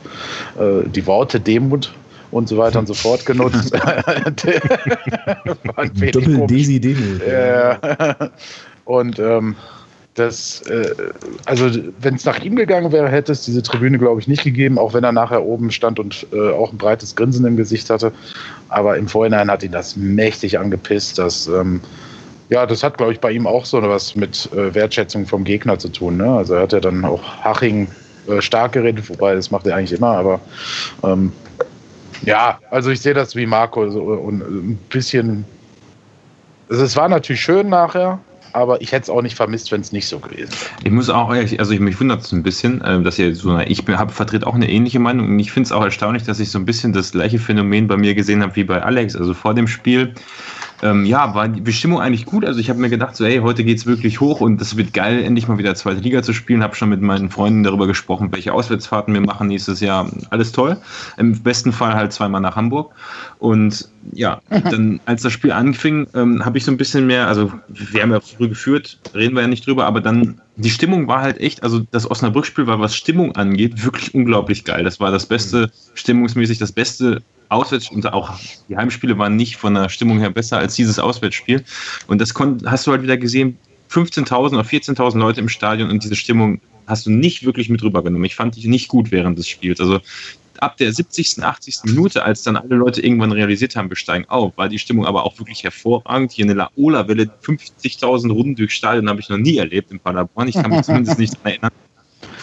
äh, 0.58 0.88
die 0.88 1.06
Worte 1.06 1.40
Demut 1.40 1.92
und 2.30 2.48
so 2.48 2.58
weiter 2.58 2.78
und 2.78 2.86
so 2.86 2.94
fort 2.94 3.24
genutzt. 3.26 3.72
Doppel 6.12 6.46
Desi 6.46 6.80
Demut. 6.80 7.22
Ja. 7.26 7.78
Und 8.86 9.18
ähm, 9.18 9.56
das, 10.14 10.62
äh, 10.62 10.94
also 11.44 11.70
wenn 12.00 12.14
es 12.14 12.24
nach 12.24 12.38
ihm 12.38 12.56
gegangen 12.56 12.90
wäre, 12.90 13.08
hätte 13.08 13.32
es 13.32 13.42
diese 13.42 13.62
Tribüne, 13.62 13.98
glaube 13.98 14.20
ich, 14.20 14.28
nicht 14.28 14.44
gegeben, 14.44 14.78
auch 14.78 14.94
wenn 14.94 15.04
er 15.04 15.12
nachher 15.12 15.44
oben 15.44 15.70
stand 15.70 15.98
und 15.98 16.26
äh, 16.32 16.50
auch 16.52 16.72
ein 16.72 16.78
breites 16.78 17.14
Grinsen 17.14 17.44
im 17.44 17.58
Gesicht 17.58 17.90
hatte. 17.90 18.12
Aber 18.70 18.96
im 18.96 19.08
Vorhinein 19.08 19.50
hat 19.50 19.62
ihn 19.62 19.72
das 19.72 19.94
mächtig 19.96 20.58
angepisst. 20.58 21.18
Dass, 21.18 21.46
ähm, 21.48 21.82
ja, 22.48 22.64
das 22.64 22.82
hat, 22.82 22.96
glaube 22.96 23.12
ich, 23.12 23.20
bei 23.20 23.32
ihm 23.32 23.46
auch 23.46 23.66
so 23.66 23.82
was 23.82 24.16
mit 24.16 24.50
äh, 24.52 24.74
Wertschätzung 24.74 25.26
vom 25.26 25.44
Gegner 25.44 25.78
zu 25.78 25.90
tun. 25.90 26.16
Ne? 26.16 26.30
Also 26.30 26.54
er 26.54 26.62
hat 26.62 26.72
ja 26.72 26.80
dann 26.80 27.04
auch 27.04 27.22
Haching 27.44 27.88
äh, 28.28 28.40
stark 28.40 28.72
geredet, 28.72 29.08
wobei 29.10 29.34
das 29.34 29.50
macht 29.50 29.66
er 29.66 29.76
eigentlich 29.76 29.98
immer, 29.98 30.16
aber 30.16 30.40
ähm, 31.04 31.32
ja, 32.22 32.58
also 32.70 32.90
ich 32.90 33.00
sehe 33.00 33.14
das 33.14 33.36
wie 33.36 33.46
Marco 33.46 33.88
so, 33.90 34.02
und 34.02 34.40
ein 34.40 34.78
bisschen. 34.88 35.44
Also 36.68 36.82
es 36.82 36.96
war 36.96 37.08
natürlich 37.08 37.40
schön 37.40 37.68
nachher, 37.68 38.18
aber 38.56 38.80
ich 38.80 38.90
hätte 38.90 39.02
es 39.02 39.10
auch 39.10 39.20
nicht 39.20 39.36
vermisst, 39.36 39.70
wenn 39.70 39.82
es 39.82 39.92
nicht 39.92 40.08
so 40.08 40.18
gewesen 40.18 40.50
wäre. 40.50 40.70
Ich 40.82 40.90
muss 40.90 41.10
auch, 41.10 41.28
also 41.28 41.72
ich, 41.72 41.80
mich 41.80 42.00
wundert 42.00 42.22
es 42.22 42.32
ein 42.32 42.42
bisschen, 42.42 42.80
äh, 42.80 43.00
dass 43.02 43.18
ihr 43.18 43.34
so, 43.34 43.58
ich 43.58 43.82
vertrete 43.84 44.46
auch 44.46 44.54
eine 44.54 44.68
ähnliche 44.68 44.98
Meinung 44.98 45.28
und 45.28 45.38
ich 45.38 45.52
finde 45.52 45.66
es 45.66 45.72
auch 45.72 45.84
erstaunlich, 45.84 46.24
dass 46.24 46.40
ich 46.40 46.50
so 46.50 46.58
ein 46.58 46.64
bisschen 46.64 46.92
das 46.92 47.12
gleiche 47.12 47.38
Phänomen 47.38 47.86
bei 47.86 47.96
mir 47.96 48.14
gesehen 48.14 48.42
habe 48.42 48.56
wie 48.56 48.64
bei 48.64 48.82
Alex. 48.82 49.14
Also 49.14 49.34
vor 49.34 49.54
dem 49.54 49.68
Spiel 49.68 50.14
ähm, 50.82 51.04
ja, 51.06 51.34
war 51.34 51.48
die 51.48 51.60
Bestimmung 51.60 52.00
eigentlich 52.00 52.26
gut. 52.26 52.44
Also 52.44 52.60
ich 52.60 52.68
habe 52.68 52.78
mir 52.78 52.90
gedacht, 52.90 53.16
so, 53.16 53.24
hey, 53.24 53.38
heute 53.38 53.64
geht's 53.64 53.86
wirklich 53.86 54.20
hoch 54.20 54.40
und 54.40 54.60
es 54.60 54.76
wird 54.76 54.92
geil, 54.92 55.22
endlich 55.22 55.48
mal 55.48 55.58
wieder 55.58 55.74
zweite 55.74 56.00
Liga 56.00 56.22
zu 56.22 56.32
spielen. 56.32 56.62
Habe 56.62 56.76
schon 56.76 56.90
mit 56.90 57.00
meinen 57.00 57.30
Freunden 57.30 57.62
darüber 57.62 57.86
gesprochen, 57.86 58.28
welche 58.32 58.52
Auswärtsfahrten 58.52 59.14
wir 59.14 59.20
machen 59.20 59.48
nächstes 59.48 59.80
Jahr. 59.80 60.10
Alles 60.30 60.52
toll. 60.52 60.76
Im 61.16 61.40
besten 61.42 61.72
Fall 61.72 61.94
halt 61.94 62.12
zweimal 62.12 62.40
nach 62.40 62.56
Hamburg. 62.56 62.92
Und 63.38 63.88
ja, 64.12 64.40
dann 64.48 65.00
als 65.06 65.22
das 65.22 65.32
Spiel 65.32 65.52
anfing, 65.52 66.06
ähm, 66.14 66.44
habe 66.44 66.58
ich 66.58 66.64
so 66.64 66.70
ein 66.70 66.76
bisschen 66.76 67.06
mehr, 67.06 67.26
also 67.26 67.52
wir 67.68 68.02
haben 68.02 68.12
ja 68.12 68.20
früh 68.20 68.48
geführt, 68.48 68.98
reden 69.14 69.34
wir 69.34 69.42
ja 69.42 69.48
nicht 69.48 69.66
drüber, 69.66 69.86
aber 69.86 70.00
dann 70.00 70.40
die 70.56 70.70
Stimmung 70.70 71.06
war 71.08 71.22
halt 71.22 71.38
echt, 71.38 71.62
also 71.62 71.80
das 71.90 72.10
Osnabrück-Spiel 72.10 72.66
war, 72.66 72.80
was 72.80 72.96
Stimmung 72.96 73.34
angeht, 73.36 73.84
wirklich 73.84 74.14
unglaublich 74.14 74.64
geil. 74.64 74.84
Das 74.84 75.00
war 75.00 75.10
das 75.10 75.26
beste, 75.26 75.70
stimmungsmäßig 75.94 76.58
das 76.58 76.72
beste 76.72 77.22
Auswärts 77.48 77.90
und 77.90 78.12
auch 78.12 78.38
die 78.68 78.76
Heimspiele 78.76 79.18
waren 79.18 79.36
nicht 79.36 79.56
von 79.56 79.74
der 79.74 79.88
Stimmung 79.88 80.18
her 80.18 80.30
besser 80.30 80.58
als 80.58 80.74
dieses 80.74 80.98
Auswärtsspiel. 80.98 81.64
Und 82.06 82.20
das 82.20 82.34
hast 82.66 82.86
du 82.86 82.90
halt 82.92 83.02
wieder 83.02 83.16
gesehen, 83.16 83.58
15.000 83.90 84.48
oder 84.48 84.62
14.000 84.62 85.18
Leute 85.18 85.40
im 85.40 85.48
Stadion 85.48 85.90
und 85.90 86.02
diese 86.02 86.16
Stimmung 86.16 86.60
hast 86.86 87.06
du 87.06 87.10
nicht 87.10 87.44
wirklich 87.44 87.68
mit 87.68 87.82
rübergenommen. 87.82 88.24
Ich 88.24 88.36
fand 88.36 88.56
die 88.56 88.68
nicht 88.68 88.88
gut 88.88 89.10
während 89.10 89.38
des 89.38 89.48
Spiels. 89.48 89.80
Also 89.80 90.00
ab 90.60 90.76
der 90.76 90.92
70., 90.92 91.42
80. 91.42 91.78
Minute, 91.84 92.24
als 92.24 92.42
dann 92.42 92.56
alle 92.56 92.74
Leute 92.76 93.02
irgendwann 93.02 93.32
realisiert 93.32 93.76
haben, 93.76 93.88
wir 93.88 93.96
steigen 93.96 94.24
auf, 94.28 94.56
war 94.56 94.68
die 94.68 94.78
Stimmung 94.78 95.06
aber 95.06 95.24
auch 95.24 95.38
wirklich 95.38 95.64
hervorragend. 95.64 96.32
Hier 96.32 96.44
eine 96.44 96.54
Laola-Welle, 96.54 97.30
50.000 97.44 98.32
Runden 98.32 98.54
durchs 98.54 98.74
Stadion 98.74 99.08
habe 99.08 99.20
ich 99.20 99.28
noch 99.28 99.38
nie 99.38 99.58
erlebt 99.58 99.90
in 99.90 100.00
Paderborn. 100.00 100.48
Ich 100.48 100.54
kann 100.54 100.70
mich 100.70 100.82
zumindest 100.84 101.18
nicht 101.18 101.34
daran 101.34 101.52
erinnern. 101.52 101.70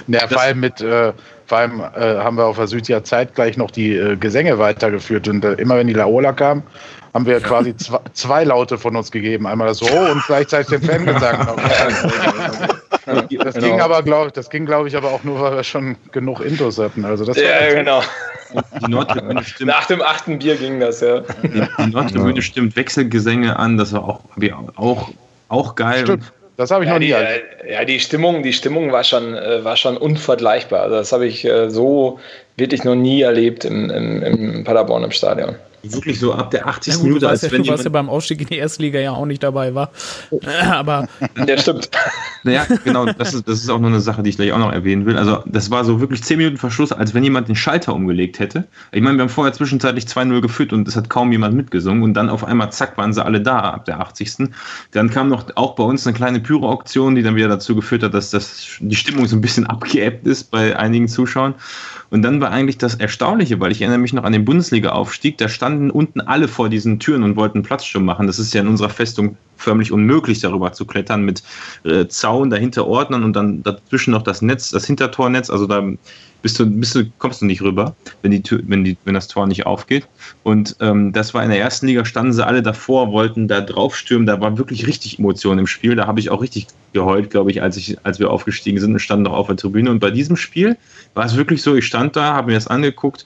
Ja, 0.07 0.27
vor 0.27 0.41
allem 0.41 0.59
mit, 0.59 0.81
äh, 0.81 1.13
vor 1.53 1.59
allem 1.59 1.81
äh, 1.81 2.17
haben 2.17 2.35
wir 2.35 2.45
auf 2.47 2.55
der 2.55 2.65
Süd 2.65 2.87
ja 2.87 3.03
zeitgleich 3.03 3.57
noch 3.57 3.69
die 3.69 3.95
äh, 3.95 4.15
Gesänge 4.15 4.57
weitergeführt 4.57 5.27
und 5.27 5.45
äh, 5.45 5.53
immer 5.53 5.77
wenn 5.77 5.85
die 5.85 5.93
Laola 5.93 6.33
kam, 6.33 6.63
haben 7.13 7.27
wir 7.27 7.39
quasi 7.41 7.77
zwei, 7.77 7.99
zwei 8.13 8.43
Laute 8.43 8.79
von 8.79 8.95
uns 8.95 9.11
gegeben. 9.11 9.45
Einmal 9.45 9.67
das 9.67 9.77
So 9.77 9.85
und 9.85 10.25
gleichzeitig 10.25 10.79
den 10.79 10.81
Fangesang. 10.81 11.47
das 13.05 13.27
ging 13.27 13.39
genau. 13.53 13.83
aber, 13.83 14.01
glaube 14.01 14.31
das 14.31 14.49
ging, 14.49 14.65
glaube 14.65 14.87
ich, 14.87 14.97
aber 14.97 15.11
auch 15.11 15.23
nur, 15.23 15.39
weil 15.41 15.57
wir 15.57 15.63
schon 15.63 15.95
genug 16.11 16.39
Intos 16.43 16.79
hatten. 16.79 17.05
Also 17.05 17.23
das 17.23 17.37
ja, 17.37 17.71
genau. 17.71 18.01
Die 18.81 18.89
Nordtribüne 18.89 19.43
stimmt. 19.43 19.67
Nach 19.67 19.85
dem 19.85 20.01
achten 20.01 20.39
Bier 20.39 20.55
ging 20.55 20.79
das, 20.79 21.01
ja. 21.01 21.19
Die, 21.43 21.67
die 21.77 21.91
Nordtribüne 21.91 22.41
stimmt 22.41 22.75
Wechselgesänge 22.75 23.59
an, 23.59 23.77
das 23.77 23.93
war 23.93 24.03
auch, 24.05 24.21
auch, 24.75 25.11
auch 25.49 25.75
geil. 25.75 26.01
Stimmt. 26.01 26.33
Das 26.55 26.71
habe 26.71 26.83
ich 26.83 26.87
ja, 26.87 26.93
noch 26.93 26.99
nie. 26.99 27.07
Die, 27.07 27.13
äh, 27.13 27.73
ja, 27.73 27.85
die 27.85 27.99
Stimmung, 27.99 28.43
die 28.43 28.53
Stimmung 28.53 28.91
war 28.91 29.03
schon, 29.03 29.33
äh, 29.33 29.63
war 29.63 29.75
schon 29.75 29.97
unvergleichbar. 29.97 30.83
Also 30.83 30.95
das 30.95 31.11
habe 31.11 31.25
ich 31.25 31.45
äh, 31.45 31.69
so 31.69 32.19
wirklich 32.57 32.83
noch 32.83 32.95
nie 32.95 33.21
erlebt 33.21 33.65
im, 33.65 33.89
im, 33.89 34.23
im 34.23 34.63
Paderborn 34.63 35.03
im 35.03 35.11
Stadion 35.11 35.55
wirklich 35.83 36.19
so 36.19 36.33
ab 36.33 36.51
der 36.51 36.67
80. 36.67 36.95
Ja, 36.95 37.03
Minute, 37.03 37.29
als 37.29 37.41
ja, 37.41 37.51
wenn 37.51 37.63
du 37.63 37.69
warst 37.69 37.83
ja 37.83 37.89
beim 37.89 38.09
Aufstieg 38.09 38.41
in 38.41 38.47
die 38.47 38.57
erste 38.57 38.81
Liga 38.81 38.99
ja 38.99 39.11
auch 39.11 39.25
nicht 39.25 39.43
dabei 39.43 39.75
war. 39.75 39.91
Aber 40.71 41.07
ja, 41.45 41.57
stimmt. 41.57 41.89
Naja, 42.43 42.65
genau, 42.83 43.05
das 43.05 43.33
ist, 43.33 43.47
das 43.47 43.59
ist 43.59 43.69
auch 43.69 43.79
noch 43.79 43.87
eine 43.87 44.01
Sache, 44.01 44.23
die 44.23 44.29
ich 44.29 44.37
gleich 44.37 44.51
auch 44.53 44.59
noch 44.59 44.71
erwähnen 44.71 45.05
will. 45.05 45.17
Also, 45.17 45.43
das 45.45 45.71
war 45.71 45.83
so 45.85 45.99
wirklich 45.99 46.23
10 46.23 46.37
Minuten 46.37 46.57
Verschluss, 46.57 46.91
als 46.91 47.13
wenn 47.13 47.23
jemand 47.23 47.47
den 47.47 47.55
Schalter 47.55 47.93
umgelegt 47.93 48.39
hätte. 48.39 48.65
Ich 48.91 49.01
meine, 49.01 49.17
wir 49.17 49.23
haben 49.23 49.29
vorher 49.29 49.53
zwischenzeitlich 49.53 50.05
2-0 50.05 50.41
geführt 50.41 50.73
und 50.73 50.87
es 50.87 50.95
hat 50.95 51.09
kaum 51.09 51.31
jemand 51.31 51.55
mitgesungen 51.55 52.03
und 52.03 52.13
dann 52.13 52.29
auf 52.29 52.43
einmal, 52.43 52.71
zack, 52.71 52.97
waren 52.97 53.13
sie 53.13 53.23
alle 53.23 53.41
da 53.41 53.59
ab 53.59 53.85
der 53.85 53.99
80. 53.99 54.23
Dann 54.91 55.09
kam 55.09 55.29
noch 55.29 55.45
auch 55.55 55.75
bei 55.75 55.83
uns 55.83 56.07
eine 56.07 56.15
kleine 56.15 56.39
Pyro-Auktion, 56.39 57.15
die 57.15 57.23
dann 57.23 57.35
wieder 57.35 57.49
dazu 57.49 57.75
geführt 57.75 58.03
hat, 58.03 58.13
dass 58.13 58.29
das, 58.29 58.77
die 58.79 58.95
Stimmung 58.95 59.27
so 59.27 59.35
ein 59.35 59.41
bisschen 59.41 59.67
abgeebbt 59.67 60.25
ist 60.27 60.49
bei 60.49 60.77
einigen 60.77 61.07
Zuschauern. 61.07 61.55
Und 62.13 62.21
dann 62.21 62.39
war 62.39 62.51
eigentlich 62.51 62.77
das 62.77 62.93
Erstaunliche, 62.93 63.59
weil 63.59 63.71
ich 63.71 63.81
erinnere 63.81 63.97
mich 63.97 64.13
noch 64.13 64.23
an 64.23 64.33
den 64.33 64.45
Bundesliga-Aufstieg, 64.45 65.39
da 65.39 65.49
standen 65.49 65.89
unten 65.89 66.21
alle 66.21 66.47
vor 66.47 66.69
diesen 66.69 66.99
Türen 66.99 67.23
und 67.23 67.35
wollten 67.37 67.63
Platzsturm 67.63 68.05
machen. 68.05 68.27
Das 68.27 68.37
ist 68.37 68.53
ja 68.53 68.61
in 68.61 68.67
unserer 68.67 68.91
Festung 68.91 69.35
förmlich 69.57 69.91
unmöglich, 69.91 70.39
darüber 70.39 70.73
zu 70.73 70.85
klettern 70.85 71.23
mit 71.25 71.41
äh, 71.85 72.05
Zaun 72.07 72.51
dahinter 72.51 72.85
Ordnern 72.85 73.23
und 73.23 73.35
dann 73.35 73.63
dazwischen 73.63 74.11
noch 74.11 74.21
das 74.21 74.43
Netz, 74.43 74.69
das 74.69 74.85
Hintertornetz. 74.85 75.49
Also 75.49 75.65
da 75.65 75.83
bist 76.43 76.59
du, 76.59 76.67
bist 76.67 76.93
du, 76.93 77.05
kommst 77.17 77.41
du 77.41 77.45
nicht 77.45 77.63
rüber, 77.63 77.95
wenn, 78.21 78.29
die 78.29 78.43
Tür, 78.43 78.61
wenn, 78.67 78.83
die, 78.83 78.95
wenn 79.05 79.15
das 79.15 79.27
Tor 79.27 79.47
nicht 79.47 79.65
aufgeht. 79.65 80.07
Und 80.43 80.75
ähm, 80.81 81.13
das 81.13 81.33
war 81.33 81.43
in 81.43 81.49
der 81.49 81.59
ersten 81.59 81.87
Liga, 81.87 82.05
standen 82.05 82.33
sie 82.33 82.45
alle 82.45 82.61
davor, 82.61 83.11
wollten 83.11 83.47
da 83.47 83.61
draufstürmen. 83.61 84.27
Da 84.27 84.39
war 84.39 84.57
wirklich 84.57 84.85
richtig 84.85 85.17
Emotion 85.17 85.57
im 85.57 85.67
Spiel. 85.67 85.95
Da 85.95 86.05
habe 86.05 86.19
ich 86.19 86.29
auch 86.29 86.41
richtig 86.41 86.67
geheult, 86.91 87.29
glaube 87.31 87.49
ich, 87.49 87.61
als, 87.61 87.77
ich, 87.77 87.97
als 88.03 88.19
wir 88.19 88.29
aufgestiegen 88.29 88.79
sind 88.79 88.91
und 88.91 88.99
standen 88.99 89.23
noch 89.23 89.33
auf 89.33 89.47
der 89.47 89.55
Tribüne. 89.55 89.89
Und 89.89 89.99
bei 89.99 90.11
diesem 90.11 90.35
Spiel 90.35 90.77
war 91.13 91.25
es 91.25 91.35
wirklich 91.35 91.61
so, 91.61 91.75
ich 91.75 91.85
stand 91.85 92.15
da, 92.15 92.33
habe 92.33 92.47
mir 92.47 92.55
das 92.55 92.67
angeguckt, 92.67 93.25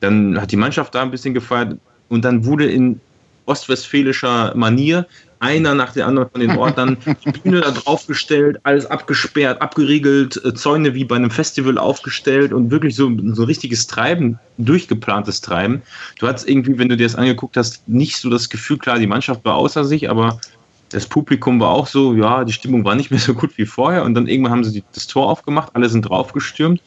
dann 0.00 0.40
hat 0.40 0.52
die 0.52 0.56
Mannschaft 0.56 0.94
da 0.94 1.02
ein 1.02 1.10
bisschen 1.10 1.34
gefeiert 1.34 1.78
und 2.08 2.24
dann 2.24 2.44
wurde 2.44 2.70
in 2.70 3.00
ostwestfälischer 3.46 4.54
Manier 4.54 5.06
einer 5.40 5.74
nach 5.74 5.92
dem 5.92 6.06
anderen 6.06 6.30
von 6.30 6.40
den 6.40 6.56
Ordnern 6.56 6.96
die 7.24 7.30
Bühne 7.30 7.60
da 7.60 7.70
draufgestellt, 7.70 8.58
alles 8.62 8.86
abgesperrt, 8.86 9.60
abgeriegelt, 9.60 10.42
äh, 10.42 10.54
Zäune 10.54 10.94
wie 10.94 11.04
bei 11.04 11.16
einem 11.16 11.30
Festival 11.30 11.76
aufgestellt 11.76 12.52
und 12.52 12.70
wirklich 12.70 12.96
so, 12.96 13.12
so 13.34 13.42
ein 13.42 13.46
richtiges 13.46 13.86
Treiben, 13.86 14.38
durchgeplantes 14.56 15.42
Treiben. 15.42 15.82
Du 16.18 16.26
hattest 16.26 16.48
irgendwie, 16.48 16.78
wenn 16.78 16.88
du 16.88 16.96
dir 16.96 17.04
das 17.04 17.16
angeguckt 17.16 17.58
hast, 17.58 17.86
nicht 17.86 18.16
so 18.16 18.30
das 18.30 18.48
Gefühl, 18.48 18.78
klar, 18.78 18.98
die 18.98 19.06
Mannschaft 19.06 19.44
war 19.44 19.56
außer 19.56 19.84
sich, 19.84 20.08
aber 20.08 20.40
das 20.88 21.06
Publikum 21.06 21.60
war 21.60 21.70
auch 21.70 21.88
so, 21.88 22.14
ja, 22.14 22.44
die 22.44 22.52
Stimmung 22.52 22.84
war 22.84 22.94
nicht 22.94 23.10
mehr 23.10 23.20
so 23.20 23.34
gut 23.34 23.58
wie 23.58 23.66
vorher 23.66 24.04
und 24.04 24.14
dann 24.14 24.26
irgendwann 24.26 24.52
haben 24.52 24.64
sie 24.64 24.82
das 24.94 25.06
Tor 25.06 25.28
aufgemacht, 25.28 25.70
alle 25.74 25.88
sind 25.90 26.02
draufgestürmt. 26.02 26.80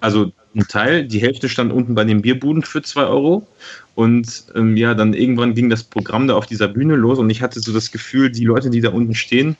Also 0.00 0.32
ein 0.54 0.66
Teil, 0.66 1.04
die 1.04 1.20
Hälfte 1.20 1.48
stand 1.48 1.72
unten 1.72 1.94
bei 1.94 2.04
den 2.04 2.22
Bierbuden 2.22 2.62
für 2.62 2.82
zwei 2.82 3.04
Euro 3.04 3.46
und 3.94 4.44
ähm, 4.54 4.76
ja, 4.76 4.94
dann 4.94 5.14
irgendwann 5.14 5.54
ging 5.54 5.70
das 5.70 5.84
Programm 5.84 6.26
da 6.26 6.34
auf 6.34 6.46
dieser 6.46 6.68
Bühne 6.68 6.96
los 6.96 7.18
und 7.18 7.30
ich 7.30 7.42
hatte 7.42 7.60
so 7.60 7.72
das 7.72 7.90
Gefühl, 7.92 8.30
die 8.30 8.44
Leute, 8.44 8.70
die 8.70 8.80
da 8.80 8.90
unten 8.90 9.14
stehen, 9.14 9.56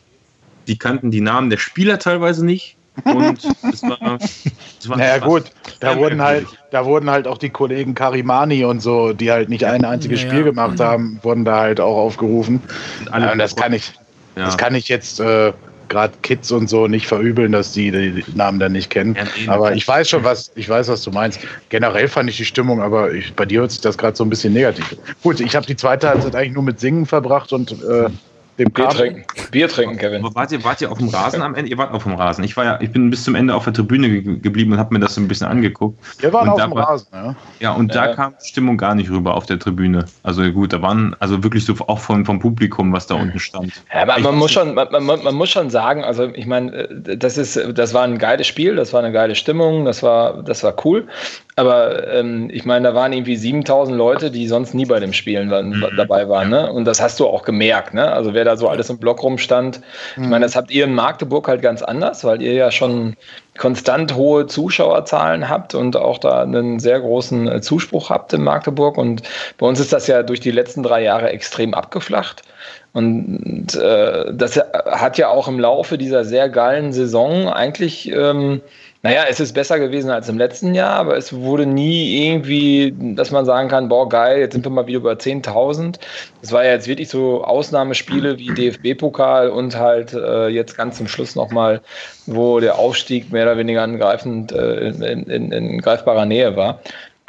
die 0.67 0.79
kannten 0.79 1.11
die 1.11 1.21
Namen 1.21 1.51
der 1.51 1.59
Spieler 1.59 1.99
teilweise 1.99 2.45
nicht. 2.45 2.77
Und 3.05 3.39
es 3.73 3.83
war, 3.83 4.19
es 4.21 4.89
war 4.89 4.97
naja, 4.99 5.19
gut, 5.19 5.45
da 5.79 5.97
wurden, 5.97 6.21
halt, 6.21 6.47
da 6.71 6.85
wurden 6.85 7.09
halt 7.09 7.27
auch 7.27 7.39
die 7.39 7.49
Kollegen 7.49 7.95
Karimani 7.95 8.65
und 8.65 8.81
so, 8.81 9.13
die 9.13 9.31
halt 9.31 9.49
nicht 9.49 9.65
ein 9.65 9.85
einziges 9.85 10.23
ja, 10.23 10.29
Spiel 10.29 10.43
gemacht 10.43 10.81
haben, 10.81 11.19
wurden 11.23 11.45
da 11.45 11.61
halt 11.61 11.81
auch 11.81 11.97
aufgerufen. 11.97 12.61
Und, 13.13 13.23
ja, 13.23 13.33
und 13.33 13.39
das 13.39 13.55
kann 13.57 13.73
ich, 13.73 13.93
ja. 14.37 14.45
das 14.45 14.59
kann 14.59 14.75
ich 14.75 14.89
jetzt 14.89 15.21
äh, 15.21 15.53
gerade 15.91 16.15
Kids 16.23 16.51
und 16.51 16.71
so 16.71 16.87
nicht 16.87 17.07
verübeln, 17.07 17.53
dass 17.53 17.73
die 17.73 17.91
die 17.91 18.25
Namen 18.35 18.59
dann 18.59 18.73
nicht 18.73 18.89
kennen. 18.89 19.17
Aber 19.49 19.75
ich 19.75 19.87
weiß 19.87 20.09
schon, 20.09 20.25
was 20.25 20.51
ich 20.55 20.69
weiß, 20.69 20.89
was 20.89 21.03
du 21.03 21.11
meinst. 21.11 21.41
Generell 21.69 22.09
fand 22.09 22.31
ich 22.31 22.39
die 22.39 22.47
Stimmung, 22.47 22.81
aber 22.81 23.13
ich, 23.13 23.35
bei 23.35 23.45
dir 23.45 23.61
hört 23.61 23.73
sich 23.73 23.83
das 23.83 23.99
gerade 23.99 24.17
so 24.17 24.25
ein 24.25 24.31
bisschen 24.31 24.55
negativ. 24.55 24.97
Gut, 25.23 25.41
ich 25.41 25.55
habe 25.55 25.67
die 25.67 25.77
zweite 25.77 26.09
Halbzeit 26.09 26.35
eigentlich 26.35 26.55
nur 26.55 26.63
mit 26.63 26.81
Singen 26.81 27.05
verbracht 27.05 27.53
und 27.53 27.73
äh, 27.73 28.09
dem 28.61 28.73
Bier 28.73 28.89
trinken. 28.89 29.25
Bier 29.51 29.69
trinken, 29.69 29.97
Kevin. 29.97 30.25
Aber 30.25 30.35
wart 30.35 30.53
ihr, 30.53 30.63
wart 30.65 30.81
ihr 30.81 30.93
auf 30.93 30.99
dem 30.99 31.09
Rasen 31.09 31.43
am 31.43 31.55
Ende? 31.55 31.71
Ihr 31.71 31.79
wart 31.79 31.93
auf 31.93 32.05
dem 32.05 32.15
Rasen. 32.15 32.45
Ich 32.45 32.57
war 32.57 32.65
ja, 32.65 32.79
ich 32.81 32.93
bin 32.93 33.11
bis 33.11 33.25
zum 33.25 33.35
Ende 33.35 33.55
auf 33.55 33.65
der 33.65 33.73
Tribüne 33.73 34.09
ge 34.09 34.39
geblieben 34.39 34.73
und 34.73 34.79
habe 34.79 34.95
mir 34.95 35.01
das 35.01 35.15
so 35.15 35.21
ein 35.21 35.29
bisschen 35.29 35.47
angeguckt. 35.47 35.99
Wir 36.19 36.33
waren 36.33 36.49
und 36.49 36.55
auf 36.55 36.61
dem 36.61 36.75
war, 36.75 36.89
Rasen, 36.89 37.09
ja. 37.13 37.37
Ja, 37.59 37.73
und 37.73 37.95
ja. 37.95 38.07
da 38.07 38.15
kam 38.15 38.35
die 38.43 38.49
Stimmung 38.49 38.77
gar 38.77 38.95
nicht 38.95 39.11
rüber 39.11 39.35
auf 39.35 39.47
der 39.47 39.59
Tribüne. 39.59 40.05
Also 40.23 40.43
gut, 40.53 40.73
da 40.73 40.83
waren 40.83 41.17
also 41.21 41.43
wirklich 41.43 41.65
so 41.65 41.75
auch 41.87 41.99
vom, 41.99 42.25
vom 42.25 42.39
Publikum, 42.39 42.93
was 42.93 43.07
da 43.07 43.15
unten 43.15 43.39
stand. 43.39 43.83
Ja, 43.93 44.03
aber 44.03 44.19
man 44.21 44.37
muss 44.37 44.53
schon, 44.53 44.75
man, 44.75 44.89
man, 44.91 45.05
man, 45.05 45.35
muss 45.35 45.51
schon 45.51 45.71
sagen, 45.71 46.05
also 46.05 46.29
ich 46.35 46.47
meine, 46.47 46.73
äh, 46.73 47.17
das 47.17 47.39
ist, 47.39 47.59
das 47.75 47.95
war 47.95 48.05
ein 48.05 48.19
geiles 48.19 48.47
Spiel, 48.47 48.77
das 48.77 48.93
war 48.93 49.03
eine 49.03 49.13
geile 49.13 49.35
Stimmung, 49.35 49.85
das 49.85 50.03
war, 50.03 50.43
das 50.43 50.63
war 50.63 50.75
cool. 50.85 51.09
Aber 51.61 52.09
ähm, 52.09 52.49
ich 52.51 52.65
meine, 52.65 52.89
da 52.89 52.95
waren 52.95 53.13
irgendwie 53.13 53.37
7000 53.37 53.95
Leute, 53.95 54.31
die 54.31 54.49
sonst 54.49 54.73
nie 54.73 54.87
bei 54.87 54.99
dem 54.99 55.13
Spielen 55.13 55.51
waren, 55.51 55.69
mhm. 55.69 55.87
dabei 55.95 56.27
waren. 56.27 56.49
Ne? 56.49 56.73
Und 56.73 56.87
das 56.87 57.03
hast 57.03 57.21
du 57.21 57.27
auch 57.27 57.43
gemerkt. 57.43 57.93
Ne? 57.93 58.11
Also 58.11 58.33
wer 58.33 58.47
da 58.47 58.57
so 58.57 58.67
alles 58.67 58.89
im 58.89 58.97
Block 58.97 59.23
rumstand. 59.23 59.83
Mhm. 60.17 60.23
Ich 60.23 60.29
meine, 60.31 60.47
das 60.47 60.57
habt 60.57 60.71
ihr 60.71 60.85
in 60.85 60.95
Magdeburg 60.95 61.49
halt 61.49 61.61
ganz 61.61 61.83
anders, 61.83 62.25
weil 62.25 62.41
ihr 62.41 62.55
ja 62.55 62.71
schon 62.71 63.15
konstant 63.59 64.15
hohe 64.15 64.47
Zuschauerzahlen 64.47 65.51
habt 65.51 65.75
und 65.75 65.99
auch 65.99 66.17
da 66.17 66.45
einen 66.45 66.81
sehr 66.81 66.99
großen 66.99 67.47
äh, 67.47 67.61
Zuspruch 67.61 68.09
habt 68.09 68.33
in 68.33 68.43
Magdeburg. 68.43 68.97
Und 68.97 69.23
bei 69.59 69.67
uns 69.67 69.81
ist 69.81 69.93
das 69.93 70.07
ja 70.07 70.23
durch 70.23 70.41
die 70.41 70.53
letzten 70.53 70.83
drei 70.83 71.03
Jahre 71.03 71.29
extrem 71.29 71.75
abgeflacht. 71.75 72.41
Und 72.95 73.75
äh, 73.75 74.33
das 74.33 74.59
hat 74.87 75.19
ja 75.19 75.29
auch 75.29 75.47
im 75.47 75.61
Laufe 75.61 75.99
dieser 75.99 76.25
sehr 76.25 76.49
geilen 76.49 76.95
Saison 76.95 77.51
eigentlich 77.51 78.11
ähm, 78.11 78.63
naja, 79.03 79.25
es 79.29 79.41
ist 79.41 79.55
besser 79.55 79.79
gewesen 79.79 80.11
als 80.11 80.29
im 80.29 80.37
letzten 80.37 80.75
Jahr, 80.75 80.97
aber 80.97 81.17
es 81.17 81.33
wurde 81.33 81.65
nie 81.65 82.27
irgendwie, 82.27 82.95
dass 83.15 83.31
man 83.31 83.47
sagen 83.47 83.69
kann, 83.69 83.89
boah, 83.89 84.07
geil, 84.07 84.41
jetzt 84.41 84.53
sind 84.53 84.67
wir 84.67 84.71
mal 84.71 84.87
wieder 84.87 84.99
über 84.99 85.13
10.000. 85.13 85.99
Es 86.43 86.53
war 86.53 86.65
ja 86.65 86.73
jetzt 86.73 86.87
wirklich 86.87 87.09
so 87.09 87.43
Ausnahmespiele 87.43 88.39
wie 88.39 88.49
DFB-Pokal 88.49 89.49
und 89.49 89.79
halt 89.79 90.13
äh, 90.13 90.49
jetzt 90.49 90.77
ganz 90.77 90.99
zum 90.99 91.09
Schluss 91.09 91.35
nochmal, 91.35 91.81
wo 92.27 92.61
der 92.61 92.79
Aufstieg 92.79 93.33
mehr 93.33 93.45
oder 93.45 93.57
weniger 93.57 93.83
angreifend 93.83 94.53
äh, 94.53 94.89
in, 94.89 95.03
in, 95.03 95.51
in 95.51 95.81
greifbarer 95.81 96.27
Nähe 96.27 96.55
war. 96.57 96.81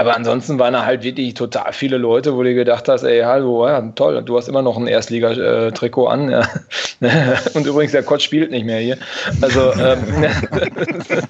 Aber 0.02 0.16
ansonsten 0.16 0.58
waren 0.58 0.74
da 0.74 0.84
halt 0.84 1.04
wirklich 1.04 1.36
total 1.36 1.74
viele 1.74 1.98
Leute, 1.98 2.36
wo 2.36 2.42
du 2.42 2.56
gedacht 2.56 2.90
hast, 2.90 3.04
ey, 3.04 3.22
hallo, 3.22 3.68
ja, 3.68 3.80
toll, 3.94 4.24
du 4.24 4.36
hast 4.36 4.48
immer 4.48 4.64
noch 4.64 4.76
ein 4.76 4.88
Erstliga-Trikot 4.88 6.08
an. 6.08 6.32
Ja. 6.32 6.42
Und 7.54 7.68
übrigens, 7.68 7.92
der 7.92 8.02
Kotz 8.02 8.24
spielt 8.24 8.50
nicht 8.50 8.66
mehr 8.66 8.80
hier. 8.80 8.98
Also, 9.42 9.72
ähm, 9.74 10.02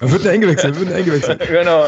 wird 0.00 0.26
eingewechselt, 0.26 0.80
wird 0.80 0.90
eingewechselt. 0.90 1.42
Genau. 1.52 1.84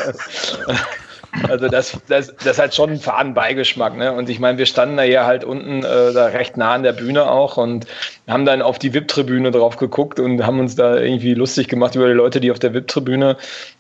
Also 1.49 1.68
das, 1.68 1.99
das, 2.07 2.35
das 2.45 2.59
hat 2.59 2.74
schon 2.74 2.91
einen 2.91 3.01
faden 3.01 3.32
Beigeschmack. 3.32 3.97
Ne? 3.97 4.12
Und 4.12 4.28
ich 4.28 4.39
meine, 4.39 4.59
wir 4.59 4.66
standen 4.66 4.99
da 4.99 5.03
hier 5.05 5.24
halt 5.24 5.43
unten 5.43 5.78
äh, 5.78 6.12
da 6.12 6.26
recht 6.26 6.59
nah 6.59 6.74
an 6.74 6.82
der 6.82 6.93
Bühne 6.93 7.28
auch 7.30 7.57
und 7.57 7.87
haben 8.28 8.45
dann 8.45 8.62
auf 8.62 8.78
die 8.78 8.93
VIP-Tribüne 8.93 9.51
drauf 9.51 9.76
geguckt 9.76 10.20
und 10.20 10.47
haben 10.47 10.61
uns 10.61 10.76
da 10.76 10.99
irgendwie 10.99 11.35
lustig 11.35 11.68
gemacht 11.68 11.95
über 11.97 12.07
die 12.07 12.12
Leute, 12.12 12.41
die 12.41 12.53
auf 12.53 12.59
der 12.59 12.74
VIP-Tribüne 12.74 13.37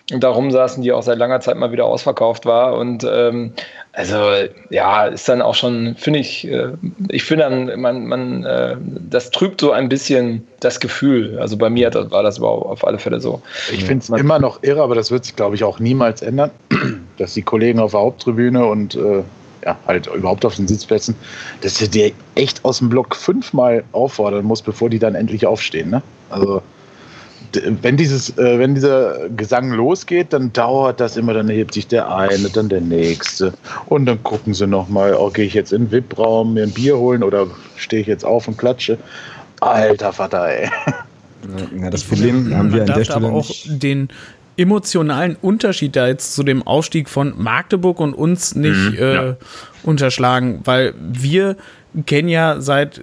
da 0.08 0.28
rumsaßen, 0.28 0.82
die 0.82 0.92
auch 0.92 1.02
seit 1.02 1.18
langer 1.18 1.40
Zeit 1.40 1.56
mal 1.56 1.72
wieder 1.72 1.86
ausverkauft 1.86 2.44
war. 2.44 2.74
Und 2.74 3.06
ähm, 3.10 3.52
also 3.92 4.16
ja, 4.68 5.06
ist 5.06 5.28
dann 5.28 5.40
auch 5.40 5.54
schon, 5.54 5.94
finde 5.96 6.18
ich, 6.18 6.46
äh, 6.46 6.72
ich 7.08 7.24
finde 7.24 7.44
dann, 7.44 7.80
man, 7.80 8.06
man, 8.06 8.44
äh, 8.44 8.76
das 9.08 9.30
trübt 9.30 9.62
so 9.62 9.72
ein 9.72 9.88
bisschen 9.88 10.46
das 10.60 10.78
Gefühl. 10.78 11.38
Also 11.38 11.56
bei 11.56 11.70
mir 11.70 11.92
war 11.94 12.22
das 12.22 12.38
auf 12.40 12.86
alle 12.86 12.98
Fälle 12.98 13.20
so. 13.20 13.40
Ich 13.72 13.84
finde 13.84 14.02
es 14.02 14.10
immer 14.10 14.38
noch 14.38 14.62
irre, 14.62 14.82
aber 14.82 14.94
das 14.94 15.10
wird 15.10 15.24
sich, 15.24 15.36
glaube 15.36 15.56
ich, 15.56 15.64
auch 15.64 15.78
niemals 15.78 16.20
ändern, 16.20 16.50
dass 17.16 17.32
die 17.32 17.42
Kollegen 17.42 17.78
auf 17.78 17.92
der 17.92 18.00
Haupttribüne 18.00 18.66
und 18.66 18.96
äh, 18.96 19.22
ja, 19.64 19.78
halt 19.86 20.06
überhaupt 20.08 20.44
auf 20.44 20.56
den 20.56 20.68
Sitzplätzen, 20.68 21.14
dass 21.62 21.78
du 21.78 21.88
dir 21.88 22.12
echt 22.34 22.62
aus 22.66 22.78
dem 22.78 22.90
Block 22.90 23.16
fünfmal 23.16 23.84
auffordern 23.92 24.44
musst, 24.44 24.66
bevor 24.66 24.90
die 24.90 24.98
dann 24.98 25.14
endlich 25.14 25.46
aufstehen. 25.46 25.88
Ne? 25.88 26.02
Also 26.28 26.60
wenn 27.52 27.96
dieses, 27.96 28.36
äh, 28.38 28.58
wenn 28.58 28.74
dieser 28.74 29.28
Gesang 29.30 29.70
losgeht, 29.70 30.32
dann 30.32 30.52
dauert 30.52 31.00
das 31.00 31.16
immer, 31.16 31.34
dann 31.34 31.48
hebt 31.48 31.74
sich 31.74 31.86
der 31.86 32.14
eine, 32.14 32.48
dann 32.50 32.68
der 32.68 32.80
nächste. 32.80 33.52
Und 33.86 34.06
dann 34.06 34.22
gucken 34.22 34.54
sie 34.54 34.66
nochmal, 34.66 35.14
oh, 35.14 35.30
gehe 35.30 35.44
ich 35.44 35.54
jetzt 35.54 35.72
in 35.72 35.88
den 35.88 35.92
VIP-Raum 35.92 36.54
mir 36.54 36.64
ein 36.64 36.72
Bier 36.72 36.98
holen 36.98 37.22
oder 37.22 37.46
stehe 37.76 38.02
ich 38.02 38.08
jetzt 38.08 38.24
auf 38.24 38.48
und 38.48 38.58
klatsche? 38.58 38.98
Alter 39.60 40.12
Vater, 40.12 40.48
ey. 40.48 40.68
Ja, 41.80 41.90
das 41.90 42.04
Problem 42.04 42.42
finde, 42.42 42.56
haben 42.56 42.72
wir 42.72 42.80
an 42.82 42.86
der 42.86 43.04
Stelle 43.04 43.26
aber 43.26 43.32
auch 43.32 43.50
den 43.66 44.08
emotionalen 44.56 45.36
Unterschied 45.40 45.96
da 45.96 46.06
jetzt 46.06 46.34
zu 46.34 46.42
dem 46.42 46.62
Aufstieg 46.66 47.08
von 47.08 47.34
Magdeburg 47.36 48.00
und 48.00 48.14
uns 48.14 48.54
nicht 48.54 48.92
mhm, 48.92 48.98
äh, 48.98 49.14
ja. 49.14 49.36
unterschlagen, 49.82 50.60
weil 50.64 50.94
wir 50.98 51.56
kennen 52.06 52.28
ja 52.28 52.60
seit, 52.60 53.00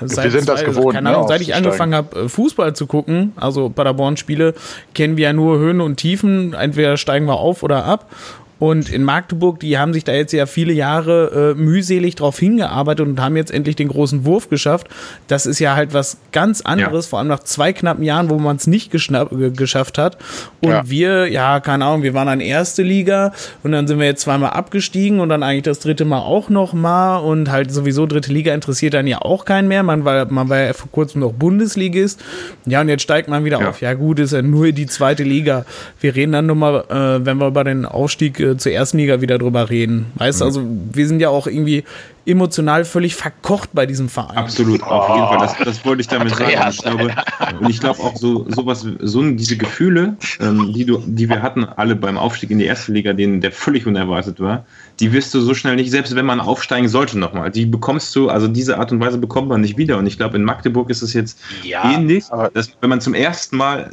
seit 0.00 0.32
sind 0.32 0.48
das 0.48 0.64
gewohnt, 0.64 0.94
keine 0.94 1.10
Ahnung, 1.10 1.22
ne, 1.22 1.28
seit 1.28 1.40
ich 1.40 1.54
angefangen 1.54 1.94
habe, 1.94 2.20
äh, 2.20 2.28
Fußball 2.28 2.74
zu 2.74 2.86
gucken, 2.86 3.32
also 3.36 3.68
Paderborn-Spiele, 3.68 4.54
kennen 4.94 5.16
wir 5.16 5.24
ja 5.24 5.32
nur 5.32 5.58
Höhen 5.58 5.80
und 5.80 5.96
Tiefen. 5.96 6.54
Entweder 6.54 6.96
steigen 6.96 7.26
wir 7.26 7.34
auf 7.34 7.62
oder 7.62 7.84
ab. 7.84 8.10
Und 8.58 8.90
in 8.90 9.02
Magdeburg, 9.02 9.60
die 9.60 9.76
haben 9.78 9.92
sich 9.92 10.04
da 10.04 10.12
jetzt 10.12 10.32
ja 10.32 10.46
viele 10.46 10.72
Jahre 10.72 11.54
äh, 11.54 11.60
mühselig 11.60 12.14
drauf 12.14 12.38
hingearbeitet 12.38 13.06
und 13.06 13.20
haben 13.20 13.36
jetzt 13.36 13.50
endlich 13.50 13.76
den 13.76 13.88
großen 13.88 14.24
Wurf 14.24 14.48
geschafft. 14.48 14.88
Das 15.28 15.44
ist 15.44 15.58
ja 15.58 15.76
halt 15.76 15.92
was 15.92 16.16
ganz 16.32 16.62
anderes, 16.62 17.06
ja. 17.06 17.10
vor 17.10 17.18
allem 17.18 17.28
nach 17.28 17.40
zwei 17.40 17.74
knappen 17.74 18.02
Jahren, 18.02 18.30
wo 18.30 18.38
man 18.38 18.56
es 18.56 18.66
nicht 18.66 18.94
äh, 18.94 19.50
geschafft 19.50 19.98
hat. 19.98 20.16
Und 20.62 20.70
ja. 20.70 20.88
wir, 20.88 21.30
ja, 21.30 21.60
keine 21.60 21.84
Ahnung, 21.84 22.02
wir 22.02 22.14
waren 22.14 22.28
an 22.28 22.40
erste 22.40 22.82
Liga 22.82 23.32
und 23.62 23.72
dann 23.72 23.86
sind 23.86 23.98
wir 23.98 24.06
jetzt 24.06 24.22
zweimal 24.22 24.50
abgestiegen 24.50 25.20
und 25.20 25.28
dann 25.28 25.42
eigentlich 25.42 25.64
das 25.64 25.80
dritte 25.80 26.06
Mal 26.06 26.20
auch 26.20 26.48
noch 26.48 26.72
mal 26.72 27.18
und 27.18 27.50
halt 27.50 27.70
sowieso 27.70 28.06
dritte 28.06 28.32
Liga 28.32 28.54
interessiert 28.54 28.94
dann 28.94 29.06
ja 29.06 29.20
auch 29.20 29.44
keinen 29.44 29.68
mehr. 29.68 29.82
Man 29.82 30.06
war, 30.06 30.32
man 30.32 30.48
war 30.48 30.58
ja 30.58 30.72
vor 30.72 30.90
kurzem 30.90 31.20
noch 31.20 31.32
Bundesligist. 31.34 32.22
Ja, 32.64 32.80
und 32.80 32.88
jetzt 32.88 33.02
steigt 33.02 33.28
man 33.28 33.44
wieder 33.44 33.60
ja. 33.60 33.68
auf. 33.68 33.82
Ja, 33.82 33.92
gut, 33.92 34.18
ist 34.18 34.32
ja 34.32 34.40
nur 34.40 34.72
die 34.72 34.86
zweite 34.86 35.24
Liga. 35.24 35.66
Wir 36.00 36.14
reden 36.14 36.32
dann 36.32 36.46
nur 36.46 36.56
mal, 36.56 36.84
äh, 36.88 37.26
wenn 37.26 37.36
wir 37.36 37.48
über 37.48 37.62
den 37.62 37.84
Aufstieg 37.84 38.45
äh, 38.52 38.56
zur 38.56 38.72
ersten 38.72 38.98
Liga 38.98 39.20
wieder 39.20 39.38
drüber 39.38 39.70
reden. 39.70 40.06
Weißt 40.16 40.40
du, 40.40 40.44
mhm. 40.44 40.48
also 40.48 40.62
wir 40.92 41.08
sind 41.08 41.20
ja 41.20 41.28
auch 41.28 41.46
irgendwie 41.46 41.84
emotional 42.26 42.84
völlig 42.84 43.14
verkocht 43.14 43.70
bei 43.72 43.86
diesem 43.86 44.08
Verein. 44.08 44.36
Absolut, 44.36 44.82
auf 44.82 45.08
jeden 45.08 45.28
Fall. 45.28 45.38
Das, 45.38 45.56
das 45.64 45.84
wollte 45.84 46.00
ich 46.00 46.08
damit 46.08 46.34
sagen. 46.34 46.52
Ich 46.70 46.78
glaube, 46.78 47.14
und 47.60 47.70
ich 47.70 47.80
glaube 47.80 48.00
auch 48.00 48.16
so 48.16 48.44
sowas, 48.50 48.84
so 49.00 49.22
diese 49.30 49.56
Gefühle, 49.56 50.16
ähm, 50.40 50.72
die 50.74 50.84
du, 50.84 51.02
die 51.06 51.28
wir 51.28 51.40
hatten, 51.40 51.64
alle 51.64 51.94
beim 51.94 52.18
Aufstieg 52.18 52.50
in 52.50 52.58
die 52.58 52.64
erste 52.64 52.92
Liga, 52.92 53.12
den 53.12 53.40
der 53.40 53.52
völlig 53.52 53.86
unerwartet 53.86 54.40
war, 54.40 54.66
die 54.98 55.12
wirst 55.12 55.32
du 55.34 55.40
so 55.40 55.54
schnell 55.54 55.76
nicht, 55.76 55.90
selbst 55.90 56.16
wenn 56.16 56.26
man 56.26 56.40
aufsteigen 56.40 56.88
sollte 56.88 57.18
nochmal. 57.18 57.50
Die 57.50 57.64
bekommst 57.64 58.14
du, 58.16 58.28
also 58.28 58.48
diese 58.48 58.78
Art 58.78 58.90
und 58.90 59.00
Weise 59.00 59.18
bekommt 59.18 59.48
man 59.48 59.60
nicht 59.60 59.78
wieder. 59.78 59.98
Und 59.98 60.06
ich 60.06 60.16
glaube, 60.16 60.36
in 60.36 60.42
Magdeburg 60.42 60.90
ist 60.90 61.02
es 61.02 61.12
jetzt 61.12 61.38
ja, 61.62 61.92
ähnlich, 61.92 62.24
dass 62.54 62.70
wenn 62.80 62.90
man 62.90 63.00
zum 63.00 63.14
ersten 63.14 63.56
Mal 63.56 63.92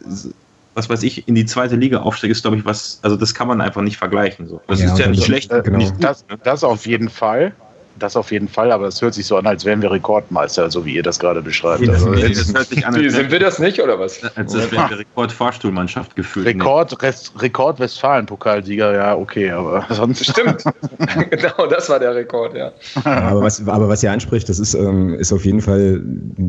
was 0.74 0.90
weiß 0.90 1.04
ich, 1.04 1.28
in 1.28 1.36
die 1.36 1.46
zweite 1.46 1.76
Liga 1.76 2.00
aufsteigt, 2.02 2.32
ist, 2.32 2.42
glaube 2.42 2.58
ich, 2.58 2.66
was, 2.66 3.00
also 3.02 3.16
das 3.16 3.34
kann 3.34 3.48
man 3.48 3.62
einfach 3.62 3.82
nicht 3.82 3.98
vergleichen. 3.98 4.48
So. 4.48 4.62
Das 4.68 4.82
ja, 4.82 4.88
ist 4.88 5.00
ja 5.00 5.08
nicht 5.08 5.24
schlecht. 5.24 5.52
Äh, 5.52 5.62
genau. 5.62 5.78
nicht 5.78 6.04
das, 6.04 6.26
das 6.44 6.64
auf 6.64 6.86
jeden 6.86 7.10
Fall. 7.10 7.54
Das 8.00 8.16
auf 8.16 8.32
jeden 8.32 8.48
Fall, 8.48 8.72
aber 8.72 8.88
es 8.88 9.02
hört 9.02 9.14
sich 9.14 9.28
so 9.28 9.38
an, 9.38 9.46
als 9.46 9.66
wären 9.66 9.82
wir 9.82 9.92
Rekordmeister, 9.92 10.72
so 10.72 10.84
wie 10.84 10.96
ihr 10.96 11.04
das 11.04 11.20
gerade 11.20 11.42
beschreibt. 11.44 11.88
Also, 11.88 12.10
nee, 12.10 12.30
das 12.30 12.52
hört 12.52 12.68
sich 12.68 12.86
an, 12.86 12.96
als 12.96 13.14
sind 13.14 13.32
wir 13.32 13.40
das 13.40 13.60
nicht, 13.60 13.80
oder 13.80 14.00
was? 14.00 14.20
Als 14.36 14.54
wären 14.54 14.90
wir 14.90 15.00
Rekordfahrstuhlmannschaft 15.00 16.16
gefühlt. 16.16 16.48
Rekord, 16.48 16.98
Rekord 17.40 17.80
Westfalen-Pokalsieger, 17.80 18.94
ja, 18.94 19.16
okay, 19.16 19.52
aber 19.52 19.86
sonst. 19.92 20.26
Stimmt. 20.26 20.64
genau, 21.30 21.68
das 21.70 21.88
war 21.90 22.00
der 22.00 22.16
Rekord, 22.16 22.56
ja. 22.56 22.72
aber, 23.04 23.42
was, 23.42 23.68
aber 23.68 23.88
was 23.88 24.02
ihr 24.02 24.12
anspricht, 24.12 24.50
das 24.50 24.58
ist, 24.58 24.74
ähm, 24.74 25.14
ist 25.14 25.32
auf 25.32 25.46
jeden 25.46 25.62
Fall, 25.62 26.02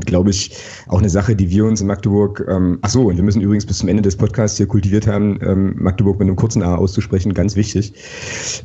glaube 0.07 0.30
ich, 0.30 0.57
auch 0.88 0.99
eine 0.99 1.11
Sache, 1.11 1.36
die 1.36 1.51
wir 1.51 1.66
uns 1.66 1.80
in 1.82 1.86
Magdeburg, 1.86 2.42
ähm, 2.49 2.78
ach 2.80 2.88
so, 2.88 3.07
und 3.09 3.16
wir 3.16 3.24
müssen 3.24 3.42
übrigens 3.42 3.66
bis 3.66 3.78
zum 3.78 3.88
Ende 3.88 4.03
des 4.03 4.16
Podcasts 4.16 4.57
hier 4.57 4.66
kultiviert 4.66 5.07
haben, 5.07 5.38
ähm, 5.42 5.74
Magdeburg 5.76 6.18
mit 6.18 6.28
einem 6.28 6.36
kurzen 6.36 6.62
A 6.62 6.76
auszusprechen, 6.76 7.34
ganz 7.34 7.55
wichtig. 7.55 7.92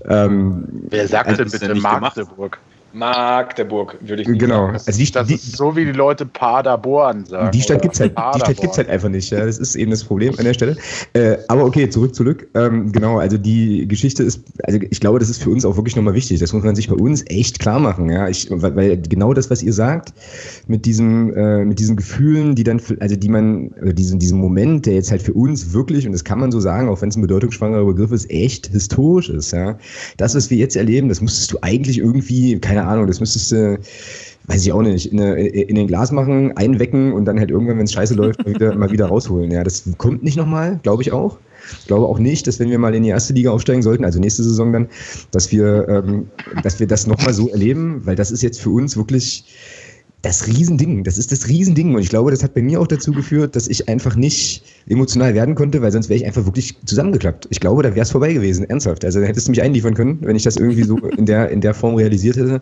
Ähm, 0.08 0.66
Wer 0.90 1.08
sagt 1.08 1.28
also, 1.28 1.44
denn 1.44 1.52
bitte 1.52 1.76
Magdeburg? 1.76 2.58
Magdeburg, 2.94 3.98
würde 4.02 4.24
ich 4.24 4.28
nicht 4.28 4.40
genau. 4.40 4.68
sagen. 4.68 4.74
Also 4.86 5.00
die, 5.00 5.12
das 5.12 5.28
die, 5.28 5.34
ist 5.36 5.58
so, 5.58 5.76
wie 5.76 5.86
die 5.86 5.92
Leute 5.92 6.26
Paderborn 6.26 7.26
sagen. 7.26 7.52
Die 7.52 7.62
Stadt 7.62 7.82
gibt 7.82 7.96
es 7.96 8.00
halt, 8.00 8.18
halt 8.18 8.90
einfach 8.90 9.10
nicht. 9.10 9.32
Ja. 9.32 9.46
Das 9.46 9.58
ist 9.58 9.76
eben 9.76 9.92
das 9.92 10.04
Problem 10.04 10.34
an 10.38 10.46
der 10.46 10.54
Stelle. 10.54 10.78
Äh, 11.14 11.38
aber 11.48 11.66
okay, 11.66 11.90
zurück, 11.90 12.16
zurück. 12.16 12.48
Ähm, 12.56 12.92
genau, 12.92 13.20
also 13.20 13.38
die 13.38 13.88
Geschichte 13.88 14.24
ist, 14.24 14.44
also 14.64 14.80
ich 14.90 15.00
glaube, 15.00 15.20
das 15.20 15.30
ist 15.30 15.42
für 15.42 15.50
uns 15.50 15.66
auch 15.66 15.76
wirklich 15.76 15.96
nochmal 15.96 16.14
wichtig. 16.14 16.40
Das 16.40 16.54
muss 16.54 16.64
man 16.64 16.76
sich 16.76 16.90
bei 16.90 16.96
uns 16.96 17.24
echt 17.28 17.60
klar 17.60 17.80
machen. 17.80 18.10
Ja. 18.10 18.28
Ich, 18.28 18.48
weil, 18.50 18.76
weil 18.76 18.98
genau 18.98 19.34
das, 19.34 19.50
was 19.50 19.62
ihr 19.62 19.74
sagt, 19.74 20.14
mit 20.68 20.86
diesem, 20.86 21.34
äh, 21.36 21.66
mit 21.66 21.80
diesen 21.80 21.96
Gefühlen, 21.96 22.56
die 22.56 22.64
dann, 22.64 22.82
also 23.00 23.16
die 23.16 23.30
man, 23.30 23.72
also 23.80 23.94
diesen, 23.94 24.20
diesen 24.20 24.40
Moment, 24.40 24.86
der 24.86 24.96
jetzt 24.96 25.12
halt 25.12 25.22
für 25.22 25.34
uns 25.34 25.74
wirklich, 25.74 26.06
und 26.06 26.14
das 26.14 26.24
kann 26.24 26.40
man 26.40 26.52
so 26.52 26.60
sagen, 26.60 26.90
auch 26.90 27.02
wenn 27.02 27.10
es 27.10 27.16
ein 27.16 27.22
bedeutungsschwangerer 27.22 27.86
Begriff 27.86 28.12
ist, 28.12 28.30
echt 28.30 28.68
historisch 28.68 29.30
ist. 29.30 29.52
Ja. 29.52 29.78
Das, 30.18 30.36
was 30.36 30.50
wir 30.50 30.58
jetzt 30.58 30.76
erleben, 30.76 31.10
das 31.10 31.22
musstest 31.22 31.52
du 31.52 31.58
eigentlich 31.62 32.00
irgendwie, 32.00 32.60
keine 32.60 32.79
keine 32.80 32.92
Ahnung, 32.92 33.08
das 33.08 33.20
müsstest 33.20 33.52
du, 33.52 33.78
weiß 34.48 34.66
ich 34.66 34.72
auch 34.72 34.82
nicht, 34.82 35.12
in, 35.12 35.20
eine, 35.20 35.48
in 35.48 35.76
den 35.76 35.88
Glas 35.88 36.12
machen, 36.12 36.56
einwecken 36.56 37.14
und 37.14 37.26
dann 37.26 37.40
halt 37.40 37.52
irgendwann, 37.52 37.78
wenn 37.78 37.86
es 37.86 37.94
scheiße 37.94 38.16
läuft, 38.16 38.46
mal 38.46 38.54
wieder, 38.54 38.76
mal 38.76 38.92
wieder 38.92 39.08
rausholen. 39.08 39.52
Ja, 39.52 39.64
das 39.64 39.84
kommt 39.98 40.24
nicht 40.24 40.38
nochmal, 40.38 40.80
glaube 40.82 41.04
ich 41.04 41.12
auch. 41.12 41.38
Ich 41.82 41.88
glaube 41.88 42.08
auch 42.08 42.20
nicht, 42.20 42.48
dass 42.48 42.60
wenn 42.60 42.70
wir 42.70 42.80
mal 42.80 42.96
in 42.96 43.04
die 43.04 43.10
erste 43.10 43.34
Liga 43.34 43.52
aufsteigen 43.52 43.82
sollten, 43.82 44.06
also 44.06 44.20
nächste 44.20 44.44
Saison 44.44 44.72
dann, 44.74 44.88
dass 45.32 45.52
wir, 45.52 45.88
ähm, 45.90 46.28
dass 46.64 46.80
wir 46.80 46.88
das 46.88 47.06
nochmal 47.06 47.34
so 47.34 47.50
erleben, 47.50 48.02
weil 48.06 48.16
das 48.16 48.32
ist 48.32 48.42
jetzt 48.42 48.62
für 48.62 48.70
uns 48.70 48.96
wirklich 48.96 49.44
das 50.22 50.48
Riesending. 50.48 51.04
Das 51.04 51.18
ist 51.18 51.32
das 51.32 51.48
Riesending. 51.48 51.96
Und 51.96 52.02
ich 52.02 52.10
glaube, 52.10 52.32
das 52.32 52.44
hat 52.44 52.54
bei 52.54 52.62
mir 52.62 52.82
auch 52.82 52.88
dazu 52.88 53.12
geführt, 53.12 53.56
dass 53.56 53.68
ich 53.68 53.88
einfach 53.88 54.16
nicht 54.16 54.64
emotional 54.88 55.34
werden 55.34 55.56
konnte, 55.56 55.82
weil 55.82 55.92
sonst 55.92 56.10
wäre 56.10 56.18
ich 56.18 56.26
einfach 56.26 56.46
wirklich 56.46 56.76
zusammengeklappt. 56.86 57.48
Ich 57.50 57.60
glaube, 57.60 57.84
da 57.84 57.90
wäre 57.90 58.02
es 58.02 58.12
vorbei 58.12 58.34
gewesen, 58.34 58.70
ernsthaft. 58.70 59.06
Also 59.06 59.22
da 59.22 59.26
hättest 59.26 59.48
du 59.48 59.52
mich 59.52 59.62
einliefern 59.62 59.94
können, 59.94 60.20
wenn 60.22 60.36
ich 60.36 60.44
das 60.44 60.58
irgendwie 60.58 60.84
so 60.84 60.98
in 60.98 61.26
der, 61.26 61.50
in 61.50 61.62
der 61.62 61.74
Form 61.74 61.96
realisiert 61.96 62.36
hätte. 62.36 62.62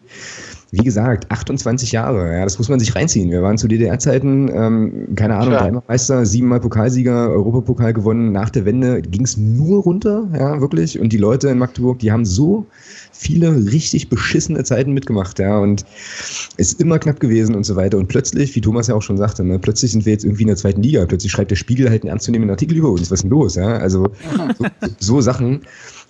Wie 0.71 0.83
gesagt, 0.83 1.31
28 1.31 1.93
Jahre, 1.93 2.33
ja, 2.33 2.43
das 2.43 2.57
muss 2.57 2.67
man 2.67 2.79
sich 2.79 2.93
reinziehen. 2.93 3.31
Wir 3.31 3.41
waren 3.41 3.57
zu 3.57 3.69
DDR-Zeiten, 3.69 4.51
ähm, 4.53 5.15
keine 5.15 5.37
Ahnung, 5.37 5.53
dreimal 5.53 5.83
Meister, 5.87 6.25
siebenmal 6.25 6.59
Pokalsieger, 6.59 7.29
Europapokal 7.29 7.93
gewonnen. 7.93 8.33
Nach 8.33 8.49
der 8.49 8.65
Wende 8.65 9.01
ging 9.01 9.23
es 9.23 9.37
nur 9.37 9.81
runter, 9.83 10.27
ja, 10.37 10.59
wirklich. 10.59 10.99
Und 10.99 11.13
die 11.13 11.17
Leute 11.17 11.47
in 11.47 11.57
Magdeburg, 11.57 11.99
die 11.99 12.11
haben 12.11 12.25
so 12.25 12.65
viele 13.17 13.71
richtig 13.71 14.09
beschissene 14.09 14.63
Zeiten 14.63 14.93
mitgemacht, 14.93 15.39
ja, 15.39 15.57
und 15.57 15.85
ist 16.57 16.79
immer 16.79 16.99
knapp 16.99 17.19
gewesen 17.19 17.55
und 17.55 17.63
so 17.63 17.75
weiter. 17.75 17.97
Und 17.97 18.07
plötzlich, 18.07 18.55
wie 18.55 18.61
Thomas 18.61 18.87
ja 18.87 18.95
auch 18.95 19.01
schon 19.01 19.17
sagte, 19.17 19.43
ne, 19.43 19.59
plötzlich 19.59 19.91
sind 19.91 20.05
wir 20.05 20.13
jetzt 20.13 20.23
irgendwie 20.23 20.43
in 20.43 20.47
der 20.47 20.57
zweiten 20.57 20.83
Liga. 20.83 21.05
Plötzlich 21.05 21.31
schreibt 21.31 21.51
der 21.51 21.55
Spiegel 21.55 21.89
halt 21.89 22.03
einen 22.03 22.11
ernstzunehmenden 22.11 22.51
Artikel 22.51 22.77
über 22.77 22.89
uns. 22.89 23.11
Was 23.11 23.19
ist 23.19 23.23
denn 23.23 23.31
los, 23.31 23.55
ja? 23.55 23.77
Also 23.77 24.11
so, 24.57 24.65
so 24.99 25.21
Sachen. 25.21 25.61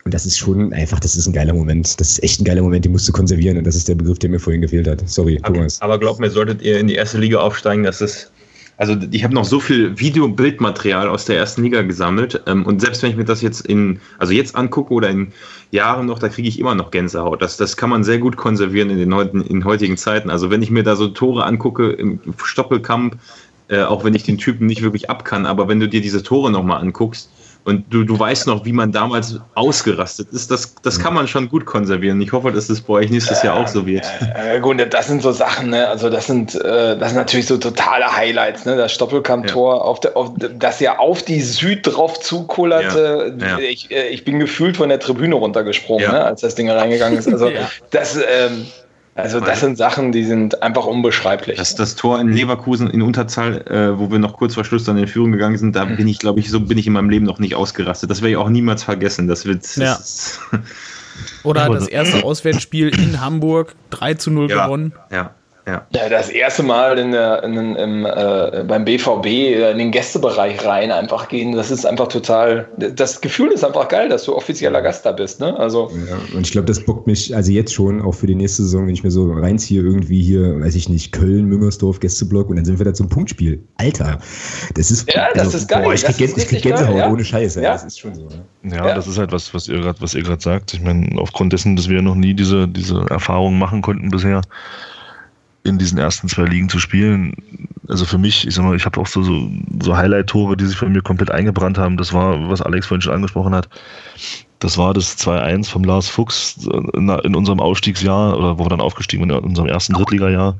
Und 0.04 0.14
das 0.14 0.26
ist 0.26 0.38
schon 0.38 0.72
einfach, 0.74 1.00
das 1.00 1.16
ist 1.16 1.28
ein 1.28 1.34
geiler 1.34 1.54
Moment. 1.54 2.00
Das 2.00 2.12
ist 2.12 2.24
echt 2.24 2.40
ein 2.40 2.46
geiler 2.46 2.62
Moment, 2.62 2.86
den 2.86 2.92
musst 2.92 3.08
du 3.08 3.12
konservieren. 3.12 3.58
Und 3.58 3.68
das 3.68 3.76
ist 3.76 3.88
der 3.88 3.96
Begriff, 3.96 4.20
der 4.20 4.30
mir 4.30 4.40
vorhin 4.40 4.62
gefehlt 4.62 4.88
hat. 4.88 5.08
Sorry, 5.10 5.40
aber, 5.44 5.56
Thomas. 5.56 5.82
Aber 5.82 6.00
glaub 6.00 6.20
mir, 6.20 6.30
solltet 6.30 6.62
ihr 6.62 6.80
in 6.80 6.88
die 6.88 6.96
erste 6.96 7.18
Liga 7.18 7.40
aufsteigen, 7.40 7.84
das 7.84 8.02
ist 8.02 8.32
also 8.78 8.96
ich 9.12 9.24
habe 9.24 9.34
noch 9.34 9.46
so 9.46 9.60
viel 9.60 10.00
Video- 10.00 10.28
Bildmaterial 10.28 11.10
aus 11.10 11.26
der 11.26 11.38
ersten 11.38 11.64
Liga 11.64 11.82
gesammelt 11.82 12.42
ähm, 12.46 12.66
und 12.66 12.80
selbst 12.80 13.02
wenn 13.02 13.10
ich 13.10 13.18
mir 13.18 13.26
das 13.26 13.42
jetzt 13.42 13.66
in, 13.66 14.00
also 14.20 14.34
jetzt 14.34 14.56
angucke 14.56 14.94
oder 14.94 15.10
in 15.10 15.34
Jahren 15.72 16.06
noch, 16.06 16.20
da 16.20 16.30
kriege 16.30 16.48
ich 16.48 16.60
immer 16.60 16.76
noch 16.76 16.92
Gänsehaut. 16.92 17.42
Das, 17.42 17.58
das 17.58 17.76
kann 17.76 17.90
man 17.90 18.04
sehr 18.04 18.20
gut 18.20 18.38
konservieren 18.38 18.90
in 18.90 18.98
den 18.98 19.14
heutigen, 19.14 19.42
in 19.42 19.66
heutigen 19.66 19.98
Zeiten. 19.98 20.30
Also 20.30 20.50
wenn 20.50 20.62
ich 20.62 20.72
mir 20.72 20.84
da 20.84 20.96
so 20.96 21.08
Tore 21.08 21.46
angucke 21.46 21.90
im 21.90 22.20
Stoppelkamp, 22.42 23.18
äh, 23.70 23.82
auch 23.82 24.04
wenn 24.04 24.14
ich 24.14 24.24
den 24.24 24.38
Typen 24.38 24.68
nicht 24.68 24.82
wirklich 24.82 25.10
ab 25.10 25.26
kann, 25.26 25.46
aber 25.46 25.68
wenn 25.68 25.80
du 25.80 25.90
dir 25.90 26.02
diese 26.02 26.24
Tore 26.24 26.52
nochmal 26.52 26.80
anguckst, 26.80 27.30
Und 27.68 27.84
du, 27.94 28.06
du 28.06 28.18
weißt 28.18 28.48
noch, 28.48 28.64
wie 28.64 28.72
man 28.72 28.94
damals 28.94 29.42
ausgerastet 29.54 30.30
ist. 30.32 30.50
Das, 30.50 30.74
das 30.84 31.00
kann 31.00 31.14
man 31.14 31.28
schon 31.28 31.50
gut 31.50 31.66
konservieren. 31.66 32.22
Ich 32.22 32.32
hoffe, 32.32 32.50
dass 32.54 32.68
das 32.68 32.80
bei 32.80 32.94
euch 32.94 33.10
nächstes 33.10 33.44
Jahr 33.44 33.58
auch 33.58 33.68
so 33.68 33.86
wird. 33.86 34.06
Äh, 34.36 34.62
gut, 34.62 34.78
das 34.90 35.08
sind 35.08 35.22
so 35.22 35.34
Sachen, 35.34 35.72
ne? 35.72 35.86
Also 35.86 36.10
das 36.10 36.28
sind, 36.28 36.56
äh, 36.56 36.98
das 36.98 37.10
sind 37.10 37.18
natürlich 37.18 37.46
so 37.46 37.58
totale 37.58 38.10
Highlights, 38.10 38.64
ne? 38.64 38.78
Das 38.78 38.94
Stoppelkamp-Tor, 38.94 39.76
ja. 39.76 39.82
auf, 39.82 40.00
auf, 40.16 40.32
das 40.58 40.80
ja 40.80 40.98
auf 40.98 41.24
die 41.24 41.42
Süd 41.42 41.86
drauf 41.86 42.22
zukullerte. 42.22 43.36
Ja. 43.38 43.48
Ja. 43.48 43.60
Ich, 43.60 43.92
äh, 43.92 44.08
ich 44.08 44.24
bin 44.24 44.40
gefühlt 44.40 44.78
von 44.78 44.88
der 44.88 45.02
Tribüne 45.02 45.36
runtergesprungen, 45.36 46.10
ne? 46.10 46.24
als 46.24 46.40
das 46.40 46.56
Ding 46.56 46.70
reingegangen 46.70 47.20
ist. 47.20 47.28
Also 47.28 47.52
das, 47.90 48.16
ähm, 48.16 48.66
also 49.18 49.40
das 49.40 49.62
sind 49.62 49.78
Sachen, 49.78 50.12
die 50.12 50.24
sind 50.24 50.62
einfach 50.62 50.86
unbeschreiblich. 50.86 51.58
Das, 51.58 51.76
das 51.76 51.96
Tor 51.96 52.20
in 52.20 52.32
Leverkusen 52.32 52.90
in 52.90 53.02
Unterzahl, 53.02 53.62
äh, 53.68 53.98
wo 53.98 54.12
wir 54.12 54.20
noch 54.20 54.34
kurz 54.34 54.54
vor 54.54 54.64
Schluss 54.64 54.84
dann 54.84 54.98
in 54.98 55.08
Führung 55.08 55.32
gegangen 55.32 55.58
sind, 55.58 55.76
da 55.76 55.86
mhm. 55.86 55.98
bin 55.98 56.08
ich, 56.08 56.20
glaube 56.20 56.40
ich, 56.40 56.52
so 56.52 56.60
bin 56.60 56.78
ich 56.78 56.86
in 56.86 56.94
meinem 56.94 57.10
Leben 57.10 57.26
noch 57.26 57.40
nicht 57.40 57.56
ausgerastet. 57.56 58.12
Das 58.12 58.22
werde 58.22 58.32
ich 58.32 58.38
auch 58.38 58.50
niemals 58.50 58.84
vergessen. 58.84 59.28
Das 59.28 59.46
wird. 59.46 59.66
Ja. 59.76 59.98
Das 61.18 61.44
Oder 61.44 61.68
das 61.70 61.88
erste 61.88 62.24
Auswärtsspiel 62.24 62.90
in 62.90 63.20
Hamburg 63.20 63.74
3 63.90 64.14
zu 64.14 64.30
0 64.30 64.52
ja, 64.52 64.66
gewonnen. 64.66 64.94
Ja. 65.10 65.32
Ja. 65.68 65.86
ja, 65.94 66.08
das 66.08 66.30
erste 66.30 66.64
Mal 66.64 66.98
in 66.98 67.12
der, 67.12 67.44
in, 67.44 67.76
im, 67.76 68.06
äh, 68.06 68.64
beim 68.66 68.86
BVB 68.86 69.26
in 69.26 69.78
den 69.78 69.92
Gästebereich 69.92 70.66
rein 70.66 70.92
einfach 70.92 71.28
gehen, 71.28 71.52
das 71.52 71.72
ist 71.72 71.86
einfach 71.86 72.08
total, 72.08 72.70
das 72.78 73.20
Gefühl 73.20 73.52
ist 73.52 73.66
einfach 73.66 73.90
geil, 73.90 74.08
dass 74.08 74.24
du 74.24 74.34
offizieller 74.34 74.82
Gast 74.82 75.06
da 75.06 75.12
bist. 75.12 75.42
Ne? 75.42 75.60
Also, 75.60 75.92
ja, 76.08 76.18
und 76.34 76.46
ich 76.46 76.54
glaube, 76.54 76.68
das 76.68 76.80
bockt 76.80 77.06
mich, 77.06 77.36
also 77.36 77.52
jetzt 77.52 77.74
schon, 77.74 78.02
auch 78.02 78.14
für 78.14 78.28
die 78.28 78.36
nächste 78.36 78.64
Saison, 78.64 78.88
wenn 78.88 78.94
ich 78.94 79.04
mir 79.04 79.12
so 79.12 79.30
reinziehe, 79.30 79.82
irgendwie 79.82 80.24
hier, 80.24 80.58
weiß 80.62 80.74
ich 80.76 80.88
nicht, 80.88 81.12
Köln, 81.12 81.48
Müngersdorf, 81.48 82.00
Gästeblock 82.00 82.50
und 82.50 82.56
dann 82.56 82.64
sind 82.64 82.80
wir 82.80 82.86
da 82.86 82.94
zum 82.94 83.10
Punktspiel. 83.10 83.62
Alter, 83.76 84.20
das 84.76 84.90
ist, 84.90 85.14
ja, 85.14 85.28
das 85.34 85.48
also, 85.48 85.58
ist 85.58 85.68
geil. 85.68 85.84
Boah, 85.84 85.94
ich 85.94 86.04
krieg, 86.06 86.16
Gänse, 86.16 86.46
krieg 86.46 86.62
Gänsehaut 86.62 86.96
ja. 86.96 87.12
ohne 87.12 87.26
Scheiße. 87.26 87.62
Ja. 87.62 87.74
Das 87.74 87.84
ist 87.84 88.00
schon 88.00 88.16
so. 88.16 88.30
Ne? 88.62 88.74
Ja, 88.74 88.96
das 88.96 89.06
ist 89.06 89.18
halt 89.18 89.34
was, 89.34 89.54
was 89.54 89.68
ihr 89.68 89.82
gerade 89.82 90.42
sagt. 90.42 90.74
Ich 90.74 90.82
meine, 90.82 91.20
aufgrund 91.20 91.52
dessen, 91.52 91.76
dass 91.76 91.90
wir 91.90 92.02
noch 92.02 92.16
nie 92.16 92.34
diese, 92.34 92.70
diese 92.70 93.06
Erfahrungen 93.10 93.60
machen 93.60 93.82
konnten 93.82 94.10
bisher, 94.12 94.42
in 95.68 95.78
diesen 95.78 95.98
ersten 95.98 96.28
zwei 96.28 96.46
Ligen 96.46 96.70
zu 96.70 96.80
spielen. 96.80 97.34
Also 97.88 98.06
für 98.06 98.18
mich, 98.18 98.48
ich 98.48 98.56
sag 98.56 98.64
mal, 98.64 98.76
ich 98.76 98.86
habe 98.86 99.00
auch 99.00 99.08
so, 99.08 99.22
so, 99.24 99.50
so 99.82 99.96
Highlight-Tore, 99.96 100.58
die 100.58 100.66
sich 100.66 100.80
bei 100.80 100.90
mir 100.90 101.02
komplett 101.02 101.32
eingebrannt 101.32 101.78
haben. 101.78 101.98
Das 101.98 102.14
war, 102.14 102.50
was 102.50 102.62
Alex 102.62 102.88
vorhin 102.88 103.02
schon 103.02 103.14
angesprochen 103.14 103.56
hat. 103.56 103.70
Das 104.60 104.78
war 104.78 104.94
das 104.94 105.18
2-1 105.18 105.70
vom 105.70 105.84
Lars 105.84 106.10
Fuchs 106.10 106.68
in, 106.94 107.10
in, 107.10 107.36
unserem 107.36 107.60
Aufstiegsjahr, 107.60 108.38
oder 108.38 108.58
wo 108.58 108.66
wir 108.66 108.70
dann 108.70 108.82
aufgestiegen 108.82 109.30
sind, 109.30 109.38
in 109.38 109.50
unserem 109.50 109.68
ersten 109.68 109.94
Drittligajahr, 109.94 110.58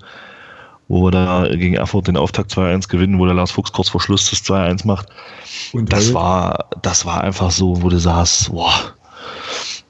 wo 0.88 1.04
wir 1.04 1.12
da 1.12 1.48
gegen 1.50 1.74
Erfurt 1.74 2.08
den 2.08 2.16
Auftakt 2.16 2.52
2-1 2.52 2.88
gewinnen, 2.88 3.20
wo 3.20 3.26
der 3.26 3.34
Lars 3.34 3.52
Fuchs 3.52 3.74
kurz 3.74 3.90
vor 3.90 4.00
Schluss 4.00 4.30
das 4.30 4.44
2-1 4.44 4.86
macht. 4.86 5.08
Und 5.74 5.92
das 5.92 6.14
war, 6.14 6.70
das 6.82 7.06
war 7.06 7.22
einfach 7.22 7.52
so, 7.52 7.82
wo 7.82 7.90
du 7.90 7.98
saßt, 7.98 8.52
boah, 8.52 8.94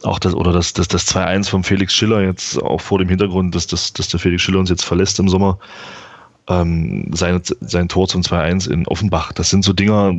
auch 0.08 0.20
das, 0.20 0.34
oder 0.34 0.51
das, 0.51 0.74
das, 0.74 0.88
das 0.88 1.08
2-1 1.08 1.49
von 1.49 1.64
Felix 1.64 1.93
Schiller 1.93 2.22
jetzt 2.22 2.62
auch 2.62 2.82
vor 2.82 2.99
dem 2.99 3.10
Hintergrund, 3.10 3.55
dass, 3.55 3.68
dass, 3.68 3.93
dass 3.93 4.08
der 4.08 4.20
Felix 4.20 4.41
Schiller 4.41 4.60
uns 4.60 4.70
jetzt 4.70 4.84
verlässt 4.86 5.20
im 5.20 5.30
Sommer, 5.30 5.60
ähm, 6.47 7.12
sein, 7.14 7.41
sein 7.62 7.89
Tor 7.89 8.08
zum 8.08 8.22
2-1 8.22 8.70
in 8.70 8.88
Offenbach. 8.88 9.34
Das 9.34 9.49
sind 9.49 9.64
so 9.64 9.74
Dinger, 9.74 10.14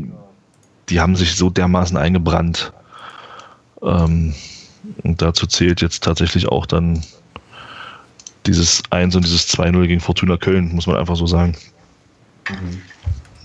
die 0.89 1.01
haben 1.01 1.17
sich 1.17 1.37
so 1.37 1.51
dermaßen 1.51 1.97
eingebrannt. 1.97 2.73
Ähm, 3.83 4.35
und 5.03 5.23
dazu 5.23 5.47
zählt 5.47 5.81
jetzt 5.81 6.05
tatsächlich 6.05 6.49
auch 6.49 6.67
dann 6.67 7.03
dieses 8.47 8.83
1 8.91 9.17
und 9.17 9.25
dieses 9.25 9.49
2-0 9.49 9.87
gegen 9.87 10.01
Fortuna 10.01 10.37
Köln, 10.37 10.75
muss 10.75 10.87
man 10.87 10.97
einfach 10.97 11.17
so 11.17 11.27
sagen. 11.27 11.57
Mhm. 12.49 12.83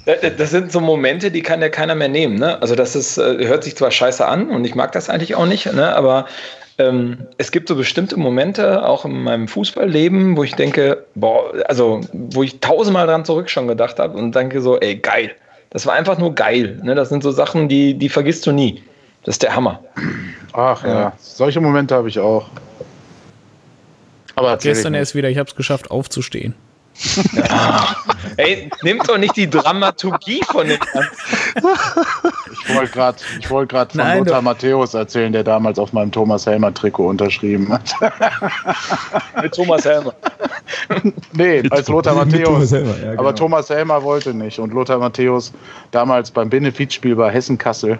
Das 0.05 0.51
sind 0.51 0.71
so 0.71 0.81
Momente, 0.81 1.31
die 1.31 1.41
kann 1.41 1.61
ja 1.61 1.69
keiner 1.69 1.95
mehr 1.95 2.09
nehmen. 2.09 2.35
Ne? 2.35 2.61
Also 2.61 2.75
das 2.75 2.95
ist, 2.95 3.17
äh, 3.17 3.47
hört 3.47 3.63
sich 3.63 3.75
zwar 3.75 3.89
scheiße 3.89 4.25
an 4.25 4.49
und 4.49 4.65
ich 4.65 4.75
mag 4.75 4.91
das 4.91 5.09
eigentlich 5.09 5.35
auch 5.35 5.45
nicht, 5.45 5.71
ne? 5.71 5.95
aber 5.95 6.25
ähm, 6.77 7.27
es 7.37 7.51
gibt 7.51 7.69
so 7.69 7.75
bestimmte 7.75 8.17
Momente, 8.17 8.85
auch 8.85 9.05
in 9.05 9.23
meinem 9.23 9.47
Fußballleben, 9.47 10.35
wo 10.35 10.43
ich 10.43 10.55
denke, 10.55 11.05
boah, 11.15 11.53
also 11.67 12.01
wo 12.11 12.43
ich 12.43 12.59
tausendmal 12.59 13.07
dran 13.07 13.23
zurück 13.25 13.49
schon 13.49 13.67
gedacht 13.67 13.99
habe 13.99 14.17
und 14.17 14.35
denke 14.35 14.61
so, 14.61 14.79
ey, 14.79 14.95
geil. 14.95 15.31
Das 15.69 15.85
war 15.85 15.93
einfach 15.93 16.17
nur 16.17 16.35
geil. 16.35 16.79
Ne? 16.83 16.95
Das 16.95 17.09
sind 17.09 17.23
so 17.23 17.31
Sachen, 17.31 17.69
die, 17.69 17.93
die 17.93 18.09
vergisst 18.09 18.45
du 18.45 18.51
nie. 18.51 18.83
Das 19.23 19.35
ist 19.35 19.43
der 19.43 19.55
Hammer. 19.55 19.79
Ach 20.51 20.83
ja, 20.83 20.93
ja. 20.93 21.13
solche 21.17 21.61
Momente 21.61 21.95
habe 21.95 22.09
ich 22.09 22.19
auch. 22.19 22.49
Aber 24.35 24.57
gestern 24.57 24.93
erst 24.93 25.15
wieder, 25.15 25.29
ich 25.29 25.37
habe 25.37 25.49
es 25.49 25.55
geschafft, 25.55 25.91
aufzustehen. 25.91 26.55
Ja. 27.33 27.95
Ey, 28.37 28.69
nimmt 28.83 29.09
doch 29.09 29.17
nicht 29.17 29.35
die 29.35 29.49
Dramaturgie 29.49 30.41
von 30.51 30.67
dem 30.67 30.77
Ich 32.51 32.75
wollte 32.75 32.91
gerade 32.91 33.17
wollt 33.49 33.71
von 33.71 33.87
Nein, 33.93 34.19
Lothar 34.19 34.41
Matthäus 34.41 34.93
erzählen, 34.93 35.33
der 35.33 35.43
damals 35.43 35.79
auf 35.79 35.91
meinem 35.91 36.11
Thomas 36.11 36.45
Helmer 36.45 36.73
Trikot 36.73 37.07
unterschrieben 37.07 37.71
hat. 37.71 37.95
Mit 39.41 39.53
Thomas 39.53 39.85
Helmer. 39.85 40.13
Nee, 41.33 41.63
als 41.69 41.87
Lothar 41.87 42.15
Matthäus. 42.25 42.71
Ja, 42.71 42.79
genau. 42.79 43.19
Aber 43.19 43.35
Thomas 43.35 43.69
Helmer 43.69 44.03
wollte 44.03 44.33
nicht. 44.33 44.59
Und 44.59 44.73
Lothar 44.73 44.99
Matthäus 44.99 45.51
damals 45.91 46.31
beim 46.31 46.49
Benefizspiel 46.49 47.15
bei 47.15 47.31
Hessen-Kassel. 47.31 47.97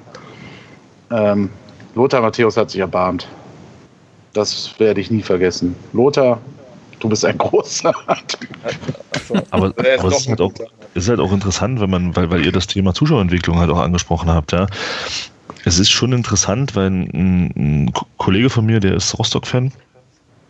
Ähm, 1.12 1.50
Lothar 1.96 2.22
Matthäus 2.22 2.58
hat 2.58 2.72
sich 2.72 2.80
erbarmt. 2.80 3.28
Das 4.34 4.74
werde 4.80 5.02
ich 5.02 5.12
nie 5.12 5.22
vergessen. 5.22 5.76
Lothar 5.94 6.40
Du 7.04 7.10
bist 7.10 7.26
ein 7.26 7.38
großer. 7.38 7.94
aber, 9.52 9.74
aber 9.76 10.08
es 10.08 10.22
ist 10.22 10.30
halt, 10.30 10.40
auch, 10.40 10.54
ist 10.94 11.10
halt 11.10 11.20
auch 11.20 11.34
interessant, 11.34 11.82
wenn 11.82 11.90
man, 11.90 12.16
weil, 12.16 12.32
weil 12.32 12.46
ihr 12.46 12.54
das 12.54 12.66
Thema 12.66 12.94
Zuschauerentwicklung 12.94 13.60
halt 13.60 13.70
auch 13.70 13.80
angesprochen 13.80 14.30
habt, 14.30 14.54
ja. 14.54 14.68
Es 15.66 15.80
ist 15.80 15.90
schon 15.90 16.14
interessant, 16.14 16.78
weil 16.78 16.88
ein, 16.88 17.52
ein 17.58 17.94
Kollege 18.16 18.50
von 18.50 18.66
mir, 18.66 18.80
der 18.80 18.94
ist 18.94 19.20
Rostock-Fan, 19.20 19.74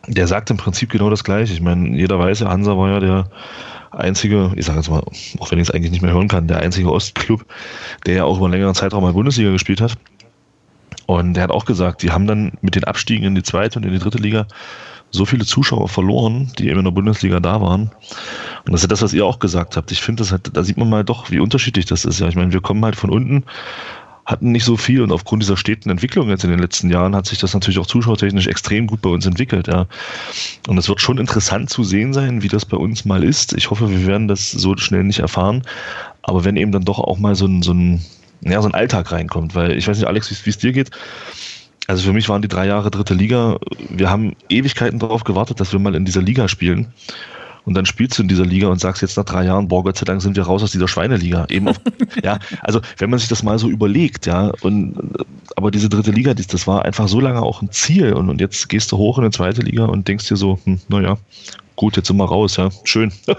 der 0.05 0.27
sagt 0.27 0.51
im 0.51 0.57
Prinzip 0.57 0.91
genau 0.91 1.09
das 1.09 1.23
Gleiche. 1.23 1.53
Ich 1.53 1.61
meine, 1.61 1.97
jeder 1.97 2.19
weiß 2.19 2.41
ja, 2.41 2.49
Hansa 2.49 2.77
war 2.77 2.91
ja 2.91 2.99
der 2.99 3.29
einzige, 3.89 4.51
ich 4.55 4.65
sage 4.65 4.77
jetzt 4.77 4.91
mal, 4.91 5.01
auch 5.39 5.49
wenn 5.49 5.57
ich 5.57 5.69
es 5.69 5.71
eigentlich 5.73 5.91
nicht 5.91 6.03
mehr 6.03 6.13
hören 6.13 6.27
kann, 6.27 6.47
der 6.47 6.59
einzige 6.59 6.91
Ostclub, 6.91 7.47
der 8.05 8.13
ja 8.13 8.23
auch 8.25 8.37
über 8.37 8.45
einen 8.45 8.53
längeren 8.53 8.75
Zeitraum 8.75 9.01
mal 9.01 9.13
Bundesliga 9.13 9.49
gespielt 9.49 9.81
hat. 9.81 9.97
Und 11.07 11.33
der 11.33 11.45
hat 11.45 11.51
auch 11.51 11.65
gesagt, 11.65 12.03
die 12.03 12.11
haben 12.11 12.27
dann 12.27 12.51
mit 12.61 12.75
den 12.75 12.83
Abstiegen 12.83 13.25
in 13.25 13.33
die 13.33 13.43
zweite 13.43 13.79
und 13.79 13.85
in 13.85 13.91
die 13.91 13.99
dritte 13.99 14.19
Liga 14.19 14.45
so 15.13 15.25
viele 15.25 15.45
Zuschauer 15.45 15.87
verloren, 15.87 16.51
die 16.57 16.67
eben 16.69 16.79
in 16.79 16.85
der 16.85 16.91
Bundesliga 16.91 17.39
da 17.39 17.61
waren. 17.61 17.91
Und 18.65 18.73
das 18.73 18.81
ist 18.81 18.91
das, 18.91 19.03
was 19.03 19.13
ihr 19.13 19.25
auch 19.25 19.39
gesagt 19.39 19.77
habt. 19.77 19.91
Ich 19.91 20.01
finde, 20.01 20.23
das 20.23 20.31
halt, 20.31 20.49
da 20.55 20.63
sieht 20.63 20.77
man 20.77 20.89
mal 20.89 21.03
doch, 21.03 21.29
wie 21.29 21.39
unterschiedlich 21.39 21.85
das 21.85 22.03
ist. 22.03 22.19
Ja, 22.19 22.27
ich 22.27 22.35
meine, 22.35 22.51
wir 22.51 22.61
kommen 22.61 22.83
halt 22.83 22.95
von 22.95 23.11
unten, 23.11 23.43
hatten 24.25 24.51
nicht 24.51 24.63
so 24.63 24.75
viel 24.75 25.01
und 25.01 25.11
aufgrund 25.11 25.43
dieser 25.43 25.55
steten 25.55 25.89
Entwicklung 25.89 26.29
jetzt 26.29 26.43
in 26.43 26.49
den 26.49 26.59
letzten 26.59 26.89
Jahren 26.89 27.15
hat 27.15 27.27
sich 27.27 27.37
das 27.37 27.53
natürlich 27.53 27.77
auch 27.77 27.85
zuschauertechnisch 27.85 28.47
extrem 28.47 28.87
gut 28.87 29.01
bei 29.01 29.09
uns 29.09 29.25
entwickelt, 29.25 29.67
ja. 29.67 29.85
Und 30.67 30.77
es 30.79 30.89
wird 30.89 30.99
schon 30.99 31.19
interessant 31.19 31.69
zu 31.69 31.83
sehen 31.83 32.13
sein, 32.13 32.41
wie 32.41 32.47
das 32.47 32.65
bei 32.65 32.77
uns 32.77 33.05
mal 33.05 33.23
ist. 33.23 33.53
Ich 33.53 33.69
hoffe, 33.69 33.91
wir 33.91 34.07
werden 34.07 34.27
das 34.27 34.49
so 34.49 34.75
schnell 34.77 35.03
nicht 35.03 35.19
erfahren. 35.19 35.61
Aber 36.23 36.43
wenn 36.43 36.55
eben 36.55 36.71
dann 36.71 36.85
doch 36.85 36.99
auch 36.99 37.19
mal 37.19 37.35
so 37.35 37.45
ein, 37.45 37.61
so 37.61 37.73
ein, 37.73 38.01
ja, 38.41 38.61
so 38.61 38.67
ein 38.67 38.73
Alltag 38.73 39.11
reinkommt, 39.11 39.53
weil 39.53 39.77
ich 39.77 39.87
weiß 39.87 39.97
nicht, 39.97 40.07
Alex, 40.07 40.31
wie 40.45 40.49
es 40.49 40.57
dir 40.57 40.71
geht. 40.71 40.89
Also 41.87 42.03
für 42.03 42.13
mich 42.13 42.29
waren 42.29 42.41
die 42.41 42.47
drei 42.47 42.67
Jahre 42.67 42.91
dritte 42.91 43.13
Liga, 43.13 43.57
wir 43.89 44.09
haben 44.09 44.35
Ewigkeiten 44.49 44.99
darauf 44.99 45.23
gewartet, 45.23 45.59
dass 45.59 45.73
wir 45.73 45.79
mal 45.79 45.95
in 45.95 46.05
dieser 46.05 46.21
Liga 46.21 46.47
spielen. 46.47 46.93
Und 47.65 47.75
dann 47.75 47.85
spielst 47.85 48.17
du 48.17 48.23
in 48.23 48.27
dieser 48.27 48.45
Liga 48.45 48.67
und 48.67 48.79
sagst 48.79 49.01
jetzt 49.01 49.15
nach 49.15 49.23
drei 49.23 49.45
Jahren, 49.45 49.69
boah, 49.69 49.83
Gott 49.83 49.97
sei 49.97 50.03
Dank 50.03 50.21
sind 50.21 50.35
wir 50.35 50.43
raus 50.43 50.63
aus 50.63 50.71
dieser 50.71 50.87
Schweineliga. 50.87 51.45
Eben 51.49 51.69
auf, 51.69 51.79
ja, 52.23 52.39
also 52.61 52.81
wenn 52.97 53.09
man 53.09 53.19
sich 53.19 53.29
das 53.29 53.41
mal 53.41 53.57
so 53.57 53.69
überlegt, 53.69 54.25
ja, 54.25 54.51
und 54.61 54.95
aber 55.55 55.71
diese 55.71 55.87
dritte 55.87 56.11
Liga, 56.11 56.33
das 56.33 56.67
war 56.67 56.83
einfach 56.83 57.07
so 57.07 57.19
lange 57.19 57.41
auch 57.41 57.61
ein 57.61 57.71
Ziel. 57.71 58.13
Und, 58.13 58.29
und 58.29 58.41
jetzt 58.41 58.67
gehst 58.67 58.91
du 58.91 58.97
hoch 58.97 59.17
in 59.17 59.23
die 59.23 59.29
zweite 59.31 59.61
Liga 59.61 59.85
und 59.85 60.07
denkst 60.07 60.27
dir 60.27 60.35
so, 60.35 60.59
hm, 60.65 60.79
naja, 60.89 61.17
gut, 61.75 61.97
jetzt 61.97 62.07
sind 62.07 62.17
wir 62.17 62.25
raus, 62.25 62.57
ja, 62.57 62.69
schön. 62.83 63.11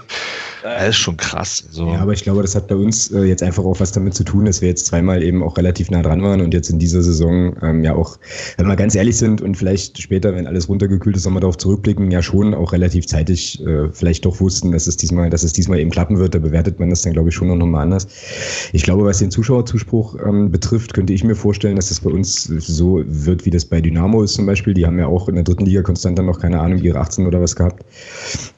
Das 0.65 0.89
ist 0.89 0.97
schon 0.97 1.15
krass. 1.15 1.63
So. 1.69 1.89
Ja, 1.89 1.99
aber 1.99 2.13
ich 2.13 2.23
glaube, 2.23 2.41
das 2.41 2.55
hat 2.55 2.67
bei 2.67 2.75
uns 2.75 3.11
äh, 3.11 3.25
jetzt 3.25 3.43
einfach 3.43 3.63
auch 3.63 3.79
was 3.79 3.91
damit 3.91 4.15
zu 4.15 4.23
tun, 4.23 4.45
dass 4.45 4.61
wir 4.61 4.69
jetzt 4.69 4.87
zweimal 4.87 5.21
eben 5.21 5.43
auch 5.43 5.57
relativ 5.57 5.91
nah 5.91 6.01
dran 6.01 6.23
waren 6.23 6.41
und 6.41 6.55
jetzt 6.55 6.71
in 6.71 6.79
dieser 6.79 7.03
Saison 7.03 7.55
ähm, 7.61 7.83
ja 7.83 7.93
auch, 7.93 8.17
wenn 8.57 8.65
wir 8.65 8.75
ganz 8.75 8.95
ehrlich 8.95 9.15
sind 9.15 9.41
und 9.41 9.55
vielleicht 9.55 10.01
später, 10.01 10.33
wenn 10.33 10.47
alles 10.47 10.67
runtergekühlt 10.67 11.15
ist, 11.15 11.25
nochmal 11.25 11.41
darauf 11.41 11.57
zurückblicken, 11.57 12.09
ja 12.09 12.23
schon 12.23 12.55
auch 12.55 12.73
relativ 12.73 13.05
zeitig 13.05 13.63
äh, 13.63 13.89
vielleicht 13.91 14.25
doch 14.25 14.39
wussten, 14.39 14.71
dass 14.71 14.87
es 14.87 14.97
diesmal, 14.97 15.29
dass 15.29 15.43
es 15.43 15.53
diesmal 15.53 15.79
eben 15.79 15.91
klappen 15.91 16.17
wird. 16.17 16.33
Da 16.33 16.39
bewertet 16.39 16.79
man 16.79 16.89
das 16.89 17.03
dann, 17.03 17.13
glaube 17.13 17.29
ich, 17.29 17.35
schon 17.35 17.55
noch 17.55 17.65
mal 17.67 17.83
anders. 17.83 18.07
Ich 18.73 18.81
glaube, 18.81 19.05
was 19.05 19.19
den 19.19 19.29
Zuschauerzuspruch 19.29 20.15
ähm, 20.25 20.49
betrifft, 20.49 20.95
könnte 20.95 21.13
ich 21.13 21.23
mir 21.23 21.35
vorstellen, 21.35 21.75
dass 21.75 21.89
das 21.89 21.99
bei 21.99 22.09
uns 22.09 22.43
so 22.43 23.03
wird, 23.05 23.45
wie 23.45 23.51
das 23.51 23.65
bei 23.65 23.81
Dynamo 23.81 24.23
ist 24.23 24.33
zum 24.33 24.47
Beispiel. 24.47 24.73
Die 24.73 24.87
haben 24.87 24.97
ja 24.97 25.05
auch 25.05 25.29
in 25.29 25.35
der 25.35 25.43
dritten 25.43 25.65
Liga 25.65 25.83
konstant 25.83 26.17
dann 26.17 26.25
noch, 26.25 26.39
keine 26.39 26.59
Ahnung, 26.59 26.79
ihre 26.79 26.99
18 26.99 27.27
oder 27.27 27.39
was 27.39 27.55
gehabt. 27.55 27.85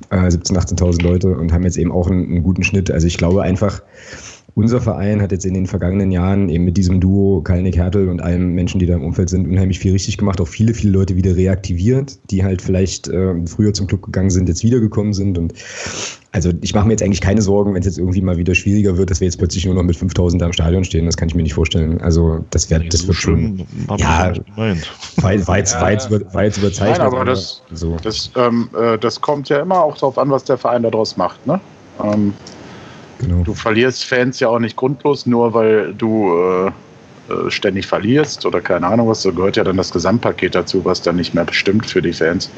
Äh, 0.09 0.27
17.000, 0.27 0.77
18.000 0.77 1.03
Leute 1.03 1.37
und 1.37 1.51
haben 1.51 1.63
jetzt 1.63 1.77
eben 1.77 1.91
auch 1.91 2.09
einen, 2.09 2.25
einen, 2.25 2.43
guten 2.43 2.63
Schnitt. 2.63 2.91
Also 2.91 3.07
ich 3.07 3.17
glaube 3.17 3.43
einfach, 3.43 3.81
unser 4.57 4.81
Verein 4.81 5.21
hat 5.21 5.31
jetzt 5.31 5.45
in 5.45 5.53
den 5.53 5.67
vergangenen 5.67 6.11
Jahren 6.11 6.49
eben 6.49 6.65
mit 6.65 6.77
diesem 6.77 6.99
Duo 6.99 7.41
Kalnick 7.41 7.77
Hertel 7.77 8.09
und 8.09 8.23
allen 8.23 8.55
Menschen, 8.55 8.79
die 8.79 8.87
da 8.87 8.95
im 8.95 9.03
Umfeld 9.03 9.29
sind, 9.29 9.47
unheimlich 9.47 9.77
viel 9.77 9.91
richtig 9.91 10.17
gemacht, 10.17 10.41
auch 10.41 10.47
viele, 10.47 10.73
viele 10.73 10.93
Leute 10.93 11.15
wieder 11.15 11.35
reaktiviert, 11.35 12.17
die 12.31 12.43
halt 12.43 12.63
vielleicht 12.63 13.07
äh, 13.07 13.35
früher 13.45 13.75
zum 13.75 13.85
Club 13.85 14.01
gegangen 14.01 14.31
sind, 14.31 14.49
jetzt 14.49 14.63
wiedergekommen 14.63 15.13
sind 15.13 15.37
und 15.37 15.53
also 16.31 16.51
ich 16.61 16.73
mache 16.73 16.87
mir 16.87 16.93
jetzt 16.93 17.03
eigentlich 17.03 17.21
keine 17.21 17.43
Sorgen, 17.43 17.75
wenn 17.75 17.81
es 17.81 17.85
jetzt 17.85 17.99
irgendwie 17.99 18.19
mal 18.21 18.37
wieder 18.37 18.55
schwieriger 18.55 18.97
wird, 18.97 19.11
dass 19.11 19.19
wir 19.19 19.25
jetzt 19.25 19.37
plötzlich 19.37 19.63
nur 19.63 19.75
noch 19.75 19.83
mit 19.83 19.95
5000 19.95 20.41
da 20.41 20.47
im 20.47 20.53
Stadion 20.53 20.83
stehen. 20.83 21.05
Das 21.05 21.17
kann 21.17 21.29
ich 21.29 21.35
mir 21.35 21.43
nicht 21.43 21.53
vorstellen. 21.53 22.01
Also 22.01 22.43
das, 22.49 22.69
wär, 22.69 22.79
das 22.79 23.01
so 23.01 23.07
wird 23.07 23.17
schon. 23.17 23.65
Ja, 23.97 24.33
war, 24.55 25.47
war, 25.47 25.57
jetzt, 25.57 25.73
ja, 25.73 25.81
war, 25.81 25.91
jetzt, 25.91 26.11
war 26.11 26.43
jetzt 26.43 26.57
überzeichnet. 26.57 26.97
Nein, 26.97 27.07
aber 27.07 27.25
das, 27.25 27.63
so. 27.71 27.95
das, 28.03 28.31
ähm, 28.35 28.69
äh, 28.79 28.97
das 28.99 29.21
kommt 29.21 29.49
ja 29.49 29.61
immer 29.61 29.81
auch 29.81 29.95
darauf 29.95 30.17
an, 30.17 30.29
was 30.29 30.43
der 30.43 30.57
Verein 30.57 30.83
daraus 30.83 31.15
macht. 31.15 31.45
Ne? 31.47 31.59
Ähm, 32.03 32.33
genau. 33.19 33.43
Du 33.43 33.53
verlierst 33.53 34.05
Fans 34.05 34.39
ja 34.39 34.49
auch 34.49 34.59
nicht 34.59 34.75
grundlos, 34.75 35.25
nur 35.25 35.53
weil 35.53 35.93
du 35.93 36.37
äh, 36.37 36.71
äh, 37.29 37.51
ständig 37.51 37.87
verlierst 37.87 38.45
oder 38.45 38.61
keine 38.61 38.87
Ahnung 38.87 39.09
was. 39.09 39.23
Da 39.23 39.31
gehört 39.31 39.57
ja 39.57 39.63
dann 39.63 39.77
das 39.77 39.91
Gesamtpaket 39.91 40.55
dazu, 40.55 40.85
was 40.85 41.01
dann 41.01 41.17
nicht 41.17 41.33
mehr 41.33 41.45
bestimmt 41.45 41.85
für 41.85 42.01
die 42.01 42.13
Fans. 42.13 42.49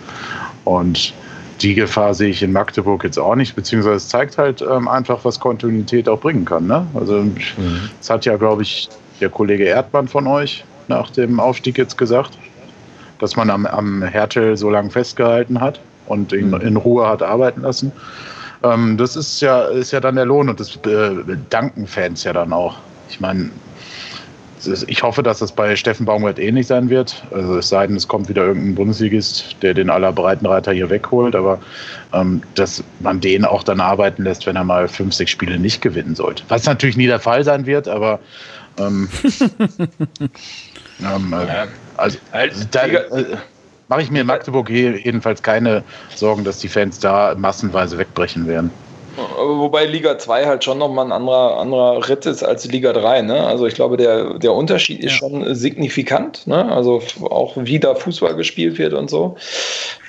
Und 0.63 1.13
die 1.61 1.73
Gefahr 1.73 2.13
sehe 2.13 2.29
ich 2.29 2.43
in 2.43 2.51
Magdeburg 2.51 3.03
jetzt 3.03 3.17
auch 3.17 3.35
nicht, 3.35 3.55
beziehungsweise 3.55 3.97
es 3.97 4.07
zeigt 4.07 4.37
halt 4.37 4.61
ähm, 4.61 4.87
einfach, 4.87 5.25
was 5.25 5.39
Kontinuität 5.39 6.07
auch 6.07 6.19
bringen 6.19 6.45
kann. 6.45 6.67
Ne? 6.67 6.85
Also 6.93 7.21
mhm. 7.21 7.35
das 7.97 8.09
hat 8.09 8.25
ja, 8.25 8.37
glaube 8.37 8.61
ich, 8.61 8.89
der 9.19 9.29
Kollege 9.29 9.65
Erdmann 9.65 10.07
von 10.07 10.27
euch 10.27 10.63
nach 10.87 11.09
dem 11.11 11.39
Aufstieg 11.39 11.77
jetzt 11.77 11.97
gesagt, 11.97 12.37
dass 13.19 13.35
man 13.35 13.49
am, 13.49 13.65
am 13.65 14.03
Hertel 14.03 14.55
so 14.55 14.69
lange 14.69 14.89
festgehalten 14.89 15.59
hat 15.59 15.79
und 16.05 16.31
ihn 16.31 16.51
mhm. 16.51 16.61
in 16.61 16.77
Ruhe 16.77 17.07
hat 17.07 17.21
arbeiten 17.21 17.61
lassen. 17.61 17.91
Ähm, 18.63 18.97
das 18.97 19.15
ist 19.15 19.41
ja, 19.41 19.63
ist 19.65 19.91
ja 19.91 19.99
dann 19.99 20.15
der 20.15 20.25
Lohn 20.25 20.49
und 20.49 20.59
das 20.59 20.75
äh, 20.85 21.37
danken 21.49 21.87
Fans 21.87 22.23
ja 22.23 22.33
dann 22.33 22.53
auch. 22.53 22.77
Ich 23.09 23.19
meine, 23.19 23.49
ich 24.87 25.03
hoffe, 25.03 25.23
dass 25.23 25.39
das 25.39 25.51
bei 25.51 25.75
Steffen 25.75 26.05
Baumgart 26.05 26.37
ähnlich 26.37 26.67
sein 26.67 26.89
wird. 26.89 27.23
Also 27.31 27.57
es 27.59 27.69
sei 27.69 27.87
denn, 27.87 27.95
es 27.95 28.07
kommt 28.07 28.27
wieder 28.27 28.45
irgendein 28.45 28.75
Bundesligist, 28.75 29.55
der 29.61 29.73
den 29.73 29.89
aller 29.89 30.11
Breitenreiter 30.11 30.73
hier 30.73 30.89
wegholt, 30.89 31.35
aber 31.35 31.59
ähm, 32.13 32.41
dass 32.55 32.83
man 32.99 33.21
den 33.21 33.45
auch 33.45 33.63
dann 33.63 33.79
arbeiten 33.79 34.23
lässt, 34.23 34.45
wenn 34.45 34.55
er 34.57 34.63
mal 34.63 34.87
fünf, 34.87 35.13
sechs 35.13 35.31
Spiele 35.31 35.57
nicht 35.57 35.81
gewinnen 35.81 36.15
sollte. 36.15 36.43
Was 36.49 36.65
natürlich 36.65 36.97
nie 36.97 37.07
der 37.07 37.19
Fall 37.19 37.43
sein 37.43 37.65
wird, 37.65 37.87
aber 37.87 38.19
ähm, 38.77 39.09
ähm, 40.99 41.33
äh, 41.33 41.67
also, 41.95 42.17
da, 42.71 42.85
äh, 42.85 43.37
mache 43.89 44.03
ich 44.03 44.11
mir 44.11 44.21
in 44.21 44.27
Magdeburg 44.27 44.69
jedenfalls 44.69 45.43
keine 45.43 45.83
Sorgen, 46.15 46.43
dass 46.43 46.59
die 46.59 46.69
Fans 46.69 46.99
da 46.99 47.35
massenweise 47.35 47.97
wegbrechen 47.97 48.47
werden. 48.47 48.71
Wobei 49.37 49.85
Liga 49.85 50.17
2 50.17 50.45
halt 50.45 50.63
schon 50.63 50.77
nochmal 50.77 51.05
ein 51.05 51.11
anderer, 51.11 51.59
anderer 51.59 52.07
Ritt 52.07 52.25
ist 52.25 52.43
als 52.43 52.65
Liga 52.65 52.93
3. 52.93 53.23
Ne? 53.23 53.45
Also 53.45 53.65
ich 53.65 53.73
glaube, 53.73 53.97
der, 53.97 54.39
der 54.39 54.53
Unterschied 54.53 55.03
ist 55.03 55.13
ja. 55.13 55.17
schon 55.17 55.55
signifikant. 55.55 56.47
Ne? 56.47 56.71
Also 56.71 57.01
auch 57.21 57.53
wie 57.55 57.79
da 57.79 57.95
Fußball 57.95 58.35
gespielt 58.35 58.77
wird 58.77 58.93
und 58.93 59.09
so. 59.09 59.35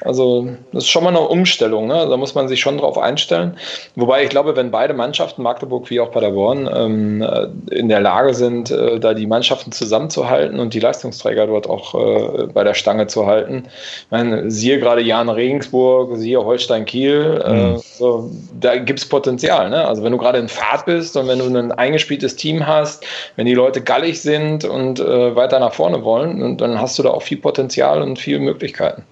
Also 0.02 0.48
das 0.72 0.84
ist 0.84 0.90
schon 0.90 1.04
mal 1.04 1.10
eine 1.10 1.20
Umstellung. 1.20 1.86
Ne? 1.86 2.06
Da 2.08 2.16
muss 2.16 2.34
man 2.34 2.48
sich 2.48 2.60
schon 2.60 2.78
drauf 2.78 2.98
einstellen. 2.98 3.56
Wobei 3.96 4.24
ich 4.24 4.30
glaube, 4.30 4.56
wenn 4.56 4.70
beide 4.70 4.94
Mannschaften, 4.94 5.42
Magdeburg 5.42 5.90
wie 5.90 6.00
auch 6.00 6.10
Paderborn, 6.10 6.68
ähm, 6.72 7.26
in 7.70 7.88
der 7.88 8.00
Lage 8.00 8.34
sind, 8.34 8.70
äh, 8.70 8.98
da 8.98 9.14
die 9.14 9.26
Mannschaften 9.26 9.72
zusammenzuhalten 9.72 10.58
und 10.58 10.74
die 10.74 10.80
Leistungsträger 10.80 11.46
dort 11.46 11.68
auch 11.68 11.94
äh, 11.94 12.46
bei 12.46 12.64
der 12.64 12.74
Stange 12.74 13.06
zu 13.06 13.26
halten. 13.26 13.64
Ich 13.66 14.10
meine, 14.10 14.50
siehe 14.50 14.78
gerade 14.78 15.02
Jan 15.02 15.28
Regensburg, 15.28 16.16
siehe 16.16 16.42
Holstein 16.44 16.84
Kiel. 16.84 17.42
Äh, 17.44 17.52
mhm. 17.52 17.74
Äh, 17.76 17.78
so, 17.78 18.30
da 18.58 18.76
gibt 18.76 18.99
es 19.02 19.08
Potenzial. 19.08 19.70
Ne? 19.70 19.86
Also 19.86 20.02
wenn 20.02 20.12
du 20.12 20.18
gerade 20.18 20.38
in 20.38 20.48
Fahrt 20.48 20.86
bist 20.86 21.16
und 21.16 21.28
wenn 21.28 21.38
du 21.38 21.46
ein 21.46 21.72
eingespieltes 21.72 22.36
Team 22.36 22.66
hast, 22.66 23.04
wenn 23.36 23.46
die 23.46 23.54
Leute 23.54 23.80
gallig 23.82 24.20
sind 24.20 24.64
und 24.64 25.00
äh, 25.00 25.36
weiter 25.36 25.58
nach 25.58 25.72
vorne 25.72 26.04
wollen, 26.04 26.56
dann 26.56 26.80
hast 26.80 26.98
du 26.98 27.02
da 27.02 27.10
auch 27.10 27.22
viel 27.22 27.38
Potenzial 27.38 28.02
und 28.02 28.18
viele 28.18 28.40
Möglichkeiten. 28.40 29.04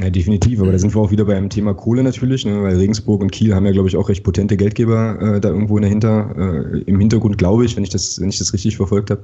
Ja, 0.00 0.08
definitiv, 0.08 0.58
aber 0.62 0.72
da 0.72 0.78
sind 0.78 0.94
wir 0.94 1.02
auch 1.02 1.10
wieder 1.10 1.26
beim 1.26 1.50
Thema 1.50 1.74
Kohle 1.74 2.02
natürlich, 2.02 2.46
ne, 2.46 2.62
weil 2.62 2.76
Regensburg 2.76 3.20
und 3.20 3.30
Kiel 3.30 3.54
haben 3.54 3.66
ja, 3.66 3.72
glaube 3.72 3.88
ich, 3.88 3.96
auch 3.98 4.08
recht 4.08 4.24
potente 4.24 4.56
Geldgeber 4.56 5.20
äh, 5.20 5.40
da 5.40 5.50
irgendwo 5.50 5.78
dahinter, 5.78 6.34
äh, 6.74 6.78
im 6.86 6.98
Hintergrund, 6.98 7.36
glaube 7.36 7.66
ich, 7.66 7.76
wenn 7.76 7.84
ich 7.84 7.90
das, 7.90 8.18
wenn 8.18 8.30
ich 8.30 8.38
das 8.38 8.54
richtig 8.54 8.78
verfolgt 8.78 9.10
habe. 9.10 9.20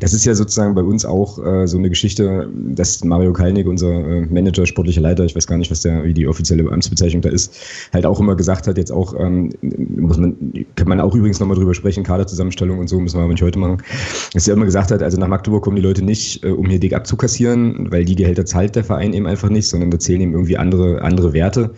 Das 0.00 0.12
ist 0.12 0.26
ja 0.26 0.34
sozusagen 0.34 0.74
bei 0.74 0.82
uns 0.82 1.06
auch 1.06 1.38
äh, 1.42 1.66
so 1.66 1.78
eine 1.78 1.88
Geschichte, 1.88 2.46
dass 2.74 3.02
Mario 3.02 3.32
Kalnick, 3.32 3.66
unser 3.66 3.90
äh, 3.90 4.26
Manager, 4.26 4.66
sportlicher 4.66 5.00
Leiter, 5.00 5.24
ich 5.24 5.34
weiß 5.34 5.46
gar 5.46 5.56
nicht, 5.56 5.70
was 5.70 5.80
der, 5.80 6.04
wie 6.04 6.12
die 6.12 6.26
offizielle 6.26 6.70
Amtsbezeichnung 6.70 7.22
da 7.22 7.30
ist, 7.30 7.56
halt 7.94 8.04
auch 8.04 8.20
immer 8.20 8.36
gesagt 8.36 8.66
hat, 8.66 8.76
jetzt 8.76 8.92
auch, 8.92 9.18
ähm, 9.18 9.48
muss 9.96 10.18
man, 10.18 10.36
kann 10.76 10.88
man 10.88 11.00
auch 11.00 11.14
übrigens 11.14 11.40
nochmal 11.40 11.56
drüber 11.56 11.72
sprechen, 11.72 12.04
Kaderzusammenstellung 12.04 12.80
und 12.80 12.88
so, 12.88 13.00
müssen 13.00 13.16
wir 13.16 13.22
aber 13.22 13.32
nicht 13.32 13.42
heute 13.42 13.58
machen, 13.58 13.78
dass 14.34 14.46
er 14.46 14.56
immer 14.56 14.66
gesagt 14.66 14.90
hat, 14.90 15.02
also 15.02 15.18
nach 15.18 15.28
Magdeburg 15.28 15.64
kommen 15.64 15.76
die 15.76 15.82
Leute 15.82 16.04
nicht, 16.04 16.44
äh, 16.44 16.48
um 16.50 16.66
hier 16.66 16.80
dick 16.80 16.92
abzukassieren, 16.92 17.90
weil 17.90 18.04
die 18.04 18.14
Gehälter 18.14 18.44
zahlt 18.44 18.76
der 18.76 18.84
Verein 18.84 19.14
eben 19.14 19.26
einfach 19.26 19.48
nicht, 19.48 19.66
sondern 19.66 19.90
zählen 20.02 20.20
ihm 20.20 20.32
irgendwie 20.32 20.56
andere, 20.56 21.02
andere 21.02 21.32
Werte, 21.32 21.70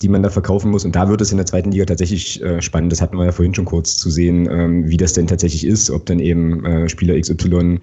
die 0.00 0.08
man 0.08 0.22
da 0.22 0.30
verkaufen 0.30 0.70
muss. 0.70 0.84
Und 0.84 0.96
da 0.96 1.08
wird 1.08 1.20
es 1.20 1.30
in 1.30 1.36
der 1.36 1.46
zweiten 1.46 1.70
Liga 1.70 1.84
tatsächlich 1.84 2.42
äh, 2.42 2.60
spannend. 2.62 2.92
Das 2.92 3.00
hatten 3.00 3.16
wir 3.16 3.24
ja 3.24 3.32
vorhin 3.32 3.54
schon 3.54 3.64
kurz 3.64 3.96
zu 3.96 4.10
sehen, 4.10 4.48
ähm, 4.50 4.88
wie 4.88 4.96
das 4.96 5.12
denn 5.12 5.26
tatsächlich 5.26 5.66
ist, 5.66 5.90
ob 5.90 6.06
dann 6.06 6.18
eben 6.20 6.64
äh, 6.64 6.88
Spieler 6.88 7.18
XY 7.18 7.80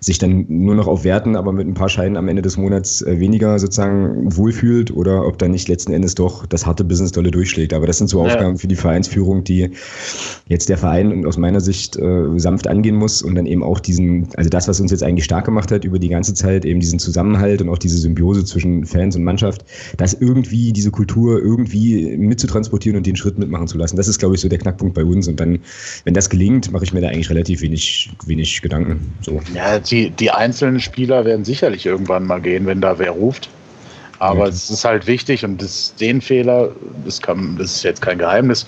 sich 0.00 0.18
dann 0.18 0.46
nur 0.48 0.74
noch 0.74 0.86
auf 0.86 1.04
Werten, 1.04 1.36
aber 1.36 1.52
mit 1.52 1.66
ein 1.66 1.74
paar 1.74 1.88
Scheinen 1.88 2.16
am 2.16 2.28
Ende 2.28 2.42
des 2.42 2.56
Monats 2.56 3.02
äh, 3.02 3.18
weniger 3.18 3.58
sozusagen 3.58 4.36
wohlfühlt 4.36 4.94
oder 4.94 5.26
ob 5.26 5.38
dann 5.38 5.50
nicht 5.50 5.68
letzten 5.68 5.92
Endes 5.92 6.14
doch 6.14 6.46
das 6.46 6.66
harte 6.66 6.84
Business 6.84 7.12
dolle 7.12 7.30
durchschlägt. 7.30 7.72
Aber 7.72 7.86
das 7.86 7.98
sind 7.98 8.08
so 8.08 8.24
ja. 8.24 8.32
Aufgaben 8.32 8.58
für 8.58 8.68
die 8.68 8.76
Vereinsführung, 8.76 9.44
die 9.44 9.70
jetzt 10.46 10.68
der 10.68 10.78
Verein 10.78 11.26
aus 11.26 11.36
meiner 11.36 11.60
Sicht 11.60 11.96
äh, 11.96 12.26
sanft 12.36 12.66
angehen 12.66 12.96
muss 12.96 13.22
und 13.22 13.34
dann 13.34 13.46
eben 13.46 13.62
auch 13.62 13.80
diesen, 13.80 14.28
also 14.36 14.50
das, 14.50 14.68
was 14.68 14.80
uns 14.80 14.90
jetzt 14.90 15.02
eigentlich 15.02 15.24
stark 15.24 15.44
gemacht 15.44 15.70
hat 15.72 15.84
über 15.84 15.98
die 15.98 16.08
ganze 16.08 16.34
Zeit, 16.34 16.64
eben 16.64 16.80
diesen 16.80 16.98
Zusammenhalt 16.98 17.62
und 17.62 17.68
auch 17.68 17.78
diese 17.78 17.98
Symbiose 17.98 18.44
zwischen 18.44 18.84
Fans 18.84 19.16
und 19.16 19.23
Mannschaft, 19.24 19.64
das 19.96 20.14
irgendwie, 20.14 20.72
diese 20.72 20.90
Kultur 20.90 21.38
irgendwie 21.38 22.16
mitzutransportieren 22.16 22.96
und 22.96 23.06
den 23.06 23.16
Schritt 23.16 23.38
mitmachen 23.38 23.66
zu 23.66 23.78
lassen. 23.78 23.96
Das 23.96 24.08
ist, 24.08 24.18
glaube 24.18 24.34
ich, 24.34 24.40
so 24.40 24.48
der 24.48 24.58
Knackpunkt 24.58 24.94
bei 24.94 25.04
uns. 25.04 25.28
Und 25.28 25.40
dann, 25.40 25.58
wenn 26.04 26.14
das 26.14 26.30
gelingt, 26.30 26.70
mache 26.72 26.84
ich 26.84 26.92
mir 26.92 27.00
da 27.00 27.08
eigentlich 27.08 27.30
relativ 27.30 27.62
wenig, 27.62 28.10
wenig 28.26 28.62
Gedanken. 28.62 29.12
So. 29.20 29.40
Ja, 29.54 29.78
die, 29.78 30.10
die 30.10 30.30
einzelnen 30.30 30.80
Spieler 30.80 31.24
werden 31.24 31.44
sicherlich 31.44 31.86
irgendwann 31.86 32.26
mal 32.26 32.40
gehen, 32.40 32.66
wenn 32.66 32.80
da 32.80 32.98
wer 32.98 33.10
ruft. 33.10 33.48
Aber 34.18 34.48
es 34.48 34.70
ist 34.70 34.84
halt 34.84 35.06
wichtig 35.06 35.44
und 35.44 35.60
das, 35.60 35.94
den 35.96 36.20
Fehler, 36.20 36.70
das, 37.04 37.20
kann, 37.20 37.56
das 37.58 37.76
ist 37.76 37.82
jetzt 37.82 38.00
kein 38.00 38.18
Geheimnis, 38.18 38.66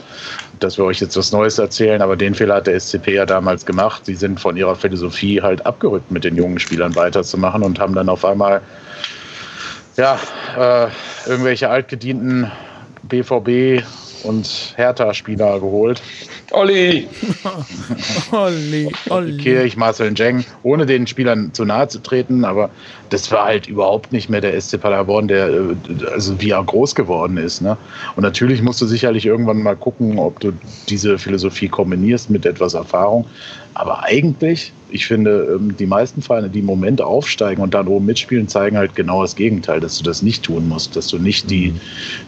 dass 0.58 0.76
wir 0.76 0.84
euch 0.84 1.00
jetzt 1.00 1.16
was 1.16 1.32
Neues 1.32 1.58
erzählen, 1.58 2.02
aber 2.02 2.16
den 2.16 2.34
Fehler 2.34 2.56
hat 2.56 2.66
der 2.66 2.78
SCP 2.78 3.14
ja 3.14 3.26
damals 3.26 3.64
gemacht. 3.64 4.04
Sie 4.04 4.14
sind 4.14 4.40
von 4.40 4.56
ihrer 4.56 4.74
Philosophie 4.74 5.40
halt 5.40 5.64
abgerückt, 5.64 6.10
mit 6.10 6.24
den 6.24 6.36
jungen 6.36 6.58
Spielern 6.58 6.94
weiterzumachen 6.94 7.62
und 7.62 7.78
haben 7.78 7.94
dann 7.94 8.08
auf 8.08 8.24
einmal 8.24 8.60
ja, 9.96 10.18
äh, 10.56 10.88
irgendwelche 11.28 11.68
altgedienten 11.68 12.50
BVB 13.02 13.82
und 14.26 14.74
Hertha-Spieler 14.76 15.60
geholt. 15.60 16.02
Olli! 16.50 17.08
Olli, 18.32 18.90
Olli. 19.08 19.36
Kirch, 19.38 19.76
Marcel 19.76 20.12
Jeng, 20.14 20.44
ohne 20.62 20.86
den 20.86 21.06
Spielern 21.06 21.52
zu 21.52 21.64
nahe 21.64 21.88
zu 21.88 21.98
treten, 22.00 22.44
aber 22.44 22.70
das 23.10 23.30
war 23.30 23.46
halt 23.46 23.66
überhaupt 23.68 24.12
nicht 24.12 24.28
mehr 24.28 24.40
der 24.40 24.60
SC 24.60 24.80
Paderborn, 24.80 25.28
der, 25.28 25.48
äh, 25.48 25.76
also 26.12 26.40
wie 26.40 26.50
er 26.50 26.62
groß 26.62 26.94
geworden 26.94 27.36
ist. 27.36 27.60
Ne? 27.62 27.76
Und 28.16 28.22
natürlich 28.22 28.62
musst 28.62 28.80
du 28.80 28.86
sicherlich 28.86 29.26
irgendwann 29.26 29.62
mal 29.62 29.76
gucken, 29.76 30.18
ob 30.18 30.40
du 30.40 30.52
diese 30.88 31.18
Philosophie 31.18 31.68
kombinierst 31.68 32.30
mit 32.30 32.46
etwas 32.46 32.74
Erfahrung. 32.74 33.26
Aber 33.74 34.04
eigentlich, 34.04 34.72
ich 34.90 35.06
finde, 35.06 35.58
ähm, 35.58 35.76
die 35.76 35.86
meisten 35.86 36.22
Vereine, 36.22 36.48
die 36.48 36.60
im 36.60 36.66
Moment 36.66 37.02
aufsteigen 37.02 37.62
und 37.62 37.74
dann 37.74 37.88
oben 37.88 38.06
mitspielen, 38.06 38.48
zeigen 38.48 38.76
halt 38.76 38.96
genau 38.96 39.22
das 39.22 39.36
Gegenteil, 39.36 39.80
dass 39.80 39.98
du 39.98 40.04
das 40.04 40.22
nicht 40.22 40.44
tun 40.44 40.68
musst, 40.68 40.96
dass 40.96 41.08
du 41.08 41.18
nicht 41.18 41.50
die, 41.50 41.74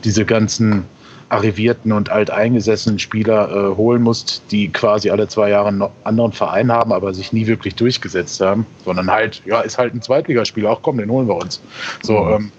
diese 0.05 0.25
ganzen 0.25 0.85
arrivierten 1.29 1.93
und 1.93 2.11
alteingesessenen 2.11 2.99
Spieler 2.99 3.51
äh, 3.51 3.77
holen 3.77 4.03
musst, 4.03 4.43
die 4.51 4.69
quasi 4.69 5.11
alle 5.11 5.29
zwei 5.29 5.51
Jahre 5.51 5.69
einen 5.69 5.85
anderen 6.05 6.33
Verein 6.33 6.73
haben, 6.73 6.93
aber 6.93 7.13
sich 7.13 7.33
nie 7.33 7.47
wirklich 7.47 7.75
durchgesetzt 7.75 8.41
haben, 8.41 8.67
sondern 8.85 9.11
halt, 9.11 9.43
ja, 9.45 9.61
ist 9.61 9.79
halt 9.79 9.95
ein 9.95 10.03
Zweitligaspieler, 10.03 10.71
auch 10.71 10.83
komm, 10.83 10.99
den 10.99 11.11
holen 11.11 11.29
wir 11.29 11.37
uns. 11.37 11.61
So, 12.03 12.21
mhm. 12.21 12.33
ähm, 12.33 12.53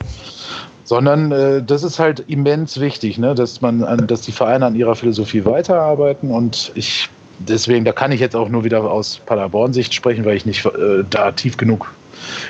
sondern 0.84 1.32
äh, 1.32 1.64
das 1.64 1.84
ist 1.84 2.00
halt 2.00 2.22
immens 2.28 2.80
wichtig, 2.80 3.18
ne, 3.18 3.36
dass 3.36 3.62
man, 3.62 3.84
an, 3.84 4.08
dass 4.08 4.22
die 4.22 4.32
Vereine 4.32 4.66
an 4.66 4.76
ihrer 4.76 4.96
Philosophie 4.96 5.46
weiterarbeiten 5.46 6.32
und 6.32 6.72
ich 6.76 7.10
deswegen, 7.40 7.86
da 7.86 7.92
kann 7.92 8.12
ich 8.12 8.20
jetzt 8.20 8.36
auch 8.36 8.50
nur 8.50 8.64
wieder 8.64 8.84
aus 8.84 9.20
Paderborn-Sicht 9.26 9.94
sprechen, 9.94 10.26
weil 10.26 10.36
ich 10.36 10.46
nicht 10.46 10.66
äh, 10.66 11.04
da 11.10 11.32
tief 11.32 11.58
genug 11.58 11.94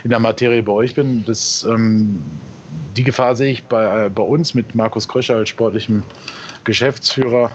in 0.03 0.09
der 0.09 0.19
Materie 0.19 0.63
bei 0.63 0.71
euch 0.71 0.95
bin. 0.95 1.23
Das 1.25 1.63
ähm, 1.63 2.23
die 2.95 3.03
Gefahr 3.03 3.35
sehe 3.35 3.51
ich 3.51 3.65
bei, 3.65 4.05
äh, 4.05 4.09
bei 4.09 4.23
uns 4.23 4.53
mit 4.53 4.75
Markus 4.75 5.07
Kröscher 5.07 5.35
als 5.35 5.49
sportlichem 5.49 6.03
Geschäftsführer 6.63 7.51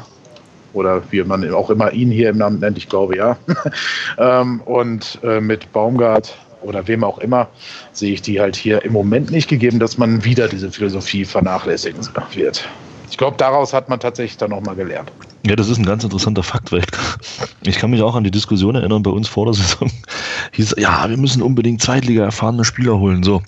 oder 0.72 1.03
wie 1.11 1.22
man 1.22 1.49
auch 1.53 1.70
immer 1.70 1.93
ihn 1.93 2.11
hier 2.11 2.30
im 2.30 2.39
Namen 2.39 2.61
nennt, 2.61 2.78
ich 2.78 2.89
glaube 2.89 3.16
ja. 3.16 3.37
ähm, 4.18 4.61
und 4.62 5.18
äh, 5.22 5.41
mit 5.41 5.72
Baumgart 5.72 6.37
oder 6.62 6.87
wem 6.89 7.05
auch 7.05 7.18
immer 7.18 7.49
sehe 7.93 8.12
ich 8.12 8.22
die 8.22 8.41
halt 8.41 8.57
hier 8.57 8.85
im 8.85 8.93
Moment 8.93 9.30
nicht 9.30 9.49
gegeben, 9.49 9.78
dass 9.78 9.99
man 9.99 10.24
wieder 10.24 10.49
diese 10.49 10.70
Philosophie 10.70 11.24
vernachlässigen 11.24 12.01
wird. 12.32 12.68
Ich 13.11 13.18
glaube, 13.18 13.37
daraus 13.37 13.72
hat 13.72 13.89
man 13.89 14.01
tatsächlich 14.01 14.39
dann 14.39 14.51
nochmal 14.51 14.74
gelernt. 14.74 15.12
Ja, 15.47 15.57
das 15.57 15.68
ist 15.68 15.78
ein 15.78 15.84
ganz 15.84 16.03
interessanter 16.05 16.42
Fakt, 16.42 16.72
weil 16.72 16.82
ich, 17.66 17.76
kann 17.76 17.90
mich 17.90 18.01
auch 18.01 18.16
an 18.16 18.24
die 18.24 18.30
Diskussion 18.30 18.74
erinnern, 18.74 19.03
bei 19.03 19.11
uns 19.11 19.28
vor 19.28 19.45
der 19.45 19.55
Saison 19.55 19.90
hieß, 20.53 20.76
ja, 20.78 21.09
wir 21.09 21.18
müssen 21.18 21.42
unbedingt 21.42 21.82
Zweitliga 21.82 22.24
erfahrene 22.24 22.64
Spieler 22.64 22.99
holen. 22.99 23.22
So, 23.22 23.42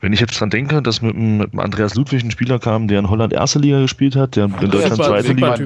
wenn 0.00 0.12
ich 0.12 0.20
jetzt 0.20 0.38
dran 0.38 0.50
denke, 0.50 0.82
dass 0.82 1.00
mit, 1.00 1.16
mit 1.16 1.58
Andreas 1.58 1.94
Ludwig 1.94 2.22
ein 2.22 2.30
Spieler 2.30 2.58
kam, 2.58 2.86
der 2.86 2.98
in 2.98 3.08
Holland 3.08 3.32
erste 3.32 3.58
Liga 3.58 3.80
gespielt 3.80 4.14
hat, 4.14 4.36
der 4.36 4.44
in 4.44 4.70
Deutschland 4.70 4.96
zweite 4.96 5.32
Liga, 5.32 5.56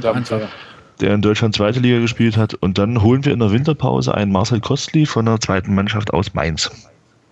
der 1.00 1.14
in 1.14 1.20
Deutschland 1.20 1.54
zweite 1.56 1.80
Liga 1.80 1.98
gespielt 1.98 2.36
hat 2.36 2.54
und 2.54 2.78
dann 2.78 3.02
holen 3.02 3.24
wir 3.24 3.32
in 3.32 3.40
der 3.40 3.50
Winterpause 3.50 4.14
einen 4.14 4.30
Marcel 4.30 4.60
Kostli 4.60 5.04
von 5.04 5.26
der 5.26 5.40
zweiten 5.40 5.74
Mannschaft 5.74 6.14
aus 6.14 6.32
Mainz. 6.32 6.70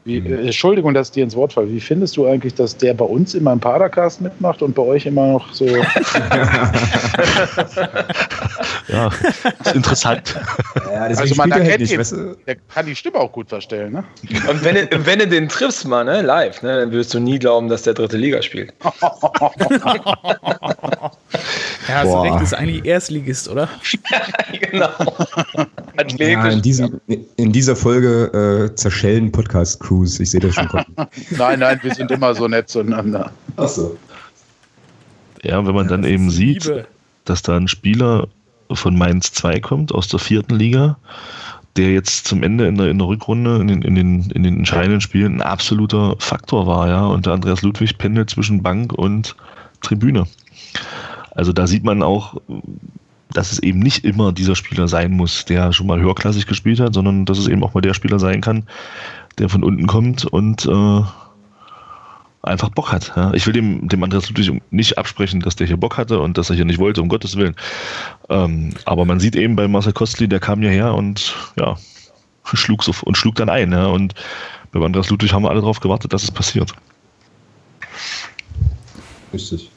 Wie, 0.04 0.18
äh, 0.18 0.46
Entschuldigung, 0.46 0.92
dass 0.92 1.08
ich 1.08 1.14
dir 1.14 1.24
ins 1.24 1.34
Wort 1.34 1.54
falle. 1.54 1.70
Wie 1.70 1.80
findest 1.80 2.16
du 2.16 2.26
eigentlich, 2.26 2.54
dass 2.54 2.76
der 2.76 2.94
bei 2.94 3.04
uns 3.04 3.34
immer 3.34 3.52
im 3.52 3.60
Padercast 3.60 4.20
mitmacht 4.20 4.60
und 4.60 4.74
bei 4.74 4.82
euch 4.82 5.06
immer 5.06 5.28
noch 5.28 5.52
so. 5.52 5.66
ja, 8.88 9.10
ist 9.64 9.74
interessant. 9.74 10.34
Ja, 10.92 11.04
also 11.04 11.34
man 11.36 11.50
erkennt 11.50 11.90
ihn, 11.90 12.36
der 12.46 12.56
kann 12.56 12.86
die 12.86 12.94
Stimme 12.94 13.16
auch 13.16 13.32
gut 13.32 13.48
verstellen. 13.48 13.92
Ne? 13.92 14.04
Und 14.48 14.62
wenn, 14.62 14.74
du, 14.74 15.06
wenn 15.06 15.20
du 15.20 15.26
den 15.26 15.48
triffst 15.48 15.86
mal, 15.86 16.04
ne, 16.04 16.20
live, 16.20 16.60
ne, 16.62 16.80
dann 16.80 16.92
wirst 16.92 17.14
du 17.14 17.18
nie 17.18 17.38
glauben, 17.38 17.68
dass 17.68 17.82
der 17.82 17.94
dritte 17.94 18.18
Liga 18.18 18.42
spielt. 18.42 18.74
ja, 21.88 21.94
hast 21.94 22.12
du 22.12 22.20
recht, 22.20 22.40
ist 22.42 22.54
eigentlich 22.54 22.84
Erstligist, 22.84 23.48
oder? 23.48 23.68
genau. 24.60 24.88
Ja, 26.18 26.48
in, 26.48 26.62
diesem, 26.62 27.00
in 27.36 27.52
dieser 27.52 27.76
Folge 27.76 28.70
äh, 28.72 28.74
zerschellen 28.74 29.30
Podcast-Crews. 29.30 30.20
Ich 30.20 30.30
sehe 30.30 30.40
das 30.40 30.54
schon 30.54 30.68
kommen. 30.68 30.86
nein, 31.30 31.58
nein, 31.60 31.80
wir 31.82 31.94
sind 31.94 32.10
immer 32.10 32.34
so 32.34 32.48
nett 32.48 32.68
zueinander. 32.68 33.30
Ach 33.56 33.68
so. 33.68 33.96
Ja, 35.42 35.64
wenn 35.66 35.74
man 35.74 35.88
dann 35.88 36.04
eben 36.04 36.30
sieht, 36.30 36.70
dass 37.24 37.42
da 37.42 37.56
ein 37.56 37.68
Spieler 37.68 38.28
von 38.72 38.96
Mainz 38.96 39.32
2 39.32 39.60
kommt, 39.60 39.92
aus 39.92 40.08
der 40.08 40.18
vierten 40.18 40.54
Liga, 40.54 40.96
der 41.76 41.92
jetzt 41.92 42.26
zum 42.26 42.42
Ende 42.42 42.66
in 42.66 42.76
der, 42.76 42.88
in 42.88 42.98
der 42.98 43.08
Rückrunde 43.08 43.56
in 43.56 43.66
den, 43.66 43.82
in, 43.82 43.94
den, 43.94 44.30
in 44.30 44.42
den 44.42 44.58
entscheidenden 44.58 45.00
Spielen 45.00 45.36
ein 45.36 45.42
absoluter 45.42 46.16
Faktor 46.18 46.66
war, 46.66 46.88
ja. 46.88 47.06
Und 47.06 47.26
der 47.26 47.32
Andreas 47.34 47.62
Ludwig 47.62 47.98
pendelt 47.98 48.30
zwischen 48.30 48.62
Bank 48.62 48.92
und 48.92 49.36
Tribüne. 49.82 50.26
Also 51.34 51.52
da 51.52 51.66
sieht 51.66 51.84
man 51.84 52.02
auch, 52.02 52.40
dass 53.32 53.52
es 53.52 53.58
eben 53.58 53.80
nicht 53.80 54.04
immer 54.04 54.32
dieser 54.32 54.54
Spieler 54.54 54.88
sein 54.88 55.12
muss, 55.12 55.44
der 55.44 55.72
schon 55.72 55.86
mal 55.86 56.00
höherklassig 56.00 56.46
gespielt 56.46 56.80
hat, 56.80 56.94
sondern 56.94 57.24
dass 57.24 57.38
es 57.38 57.48
eben 57.48 57.62
auch 57.64 57.74
mal 57.74 57.80
der 57.80 57.94
Spieler 57.94 58.18
sein 58.18 58.40
kann, 58.40 58.64
der 59.38 59.48
von 59.48 59.64
unten 59.64 59.86
kommt 59.86 60.24
und 60.24 60.66
äh, 60.66 61.02
einfach 62.42 62.68
Bock 62.68 62.92
hat. 62.92 63.12
Ja. 63.16 63.32
Ich 63.34 63.46
will 63.46 63.52
dem, 63.52 63.88
dem 63.88 64.02
Andreas 64.04 64.28
Ludwig 64.28 64.62
nicht 64.70 64.98
absprechen, 64.98 65.40
dass 65.40 65.56
der 65.56 65.66
hier 65.66 65.76
Bock 65.76 65.96
hatte 65.96 66.20
und 66.20 66.38
dass 66.38 66.50
er 66.50 66.56
hier 66.56 66.64
nicht 66.64 66.78
wollte, 66.78 67.02
um 67.02 67.08
Gottes 67.08 67.36
Willen. 67.36 67.56
Ähm, 68.28 68.70
aber 68.84 69.04
man 69.04 69.18
sieht 69.18 69.34
eben 69.36 69.56
bei 69.56 69.66
Marcel 69.66 69.92
Kostli, 69.92 70.28
der 70.28 70.40
kam 70.40 70.60
hierher 70.60 70.94
und 70.94 71.34
ja, 71.56 71.76
schlug 72.52 72.84
so 72.84 72.92
und 73.02 73.16
schlug 73.16 73.34
dann 73.36 73.48
ein. 73.48 73.72
Ja. 73.72 73.86
Und 73.86 74.14
bei 74.72 74.84
Andreas 74.84 75.10
Ludwig 75.10 75.32
haben 75.32 75.42
wir 75.42 75.50
alle 75.50 75.60
darauf 75.60 75.80
gewartet, 75.80 76.12
dass 76.12 76.22
es 76.22 76.30
passiert. 76.30 76.72
Richtig. 79.32 79.70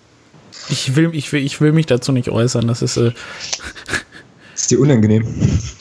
Ich 0.69 0.95
will, 0.95 1.11
ich, 1.13 1.31
will, 1.31 1.43
ich 1.43 1.61
will 1.61 1.71
mich 1.71 1.85
dazu 1.85 2.11
nicht 2.11 2.29
äußern. 2.29 2.67
Das 2.67 2.81
ist. 2.81 2.97
Äh, 2.97 3.11
ist 4.53 4.71
dir 4.71 4.79
unangenehm? 4.79 5.23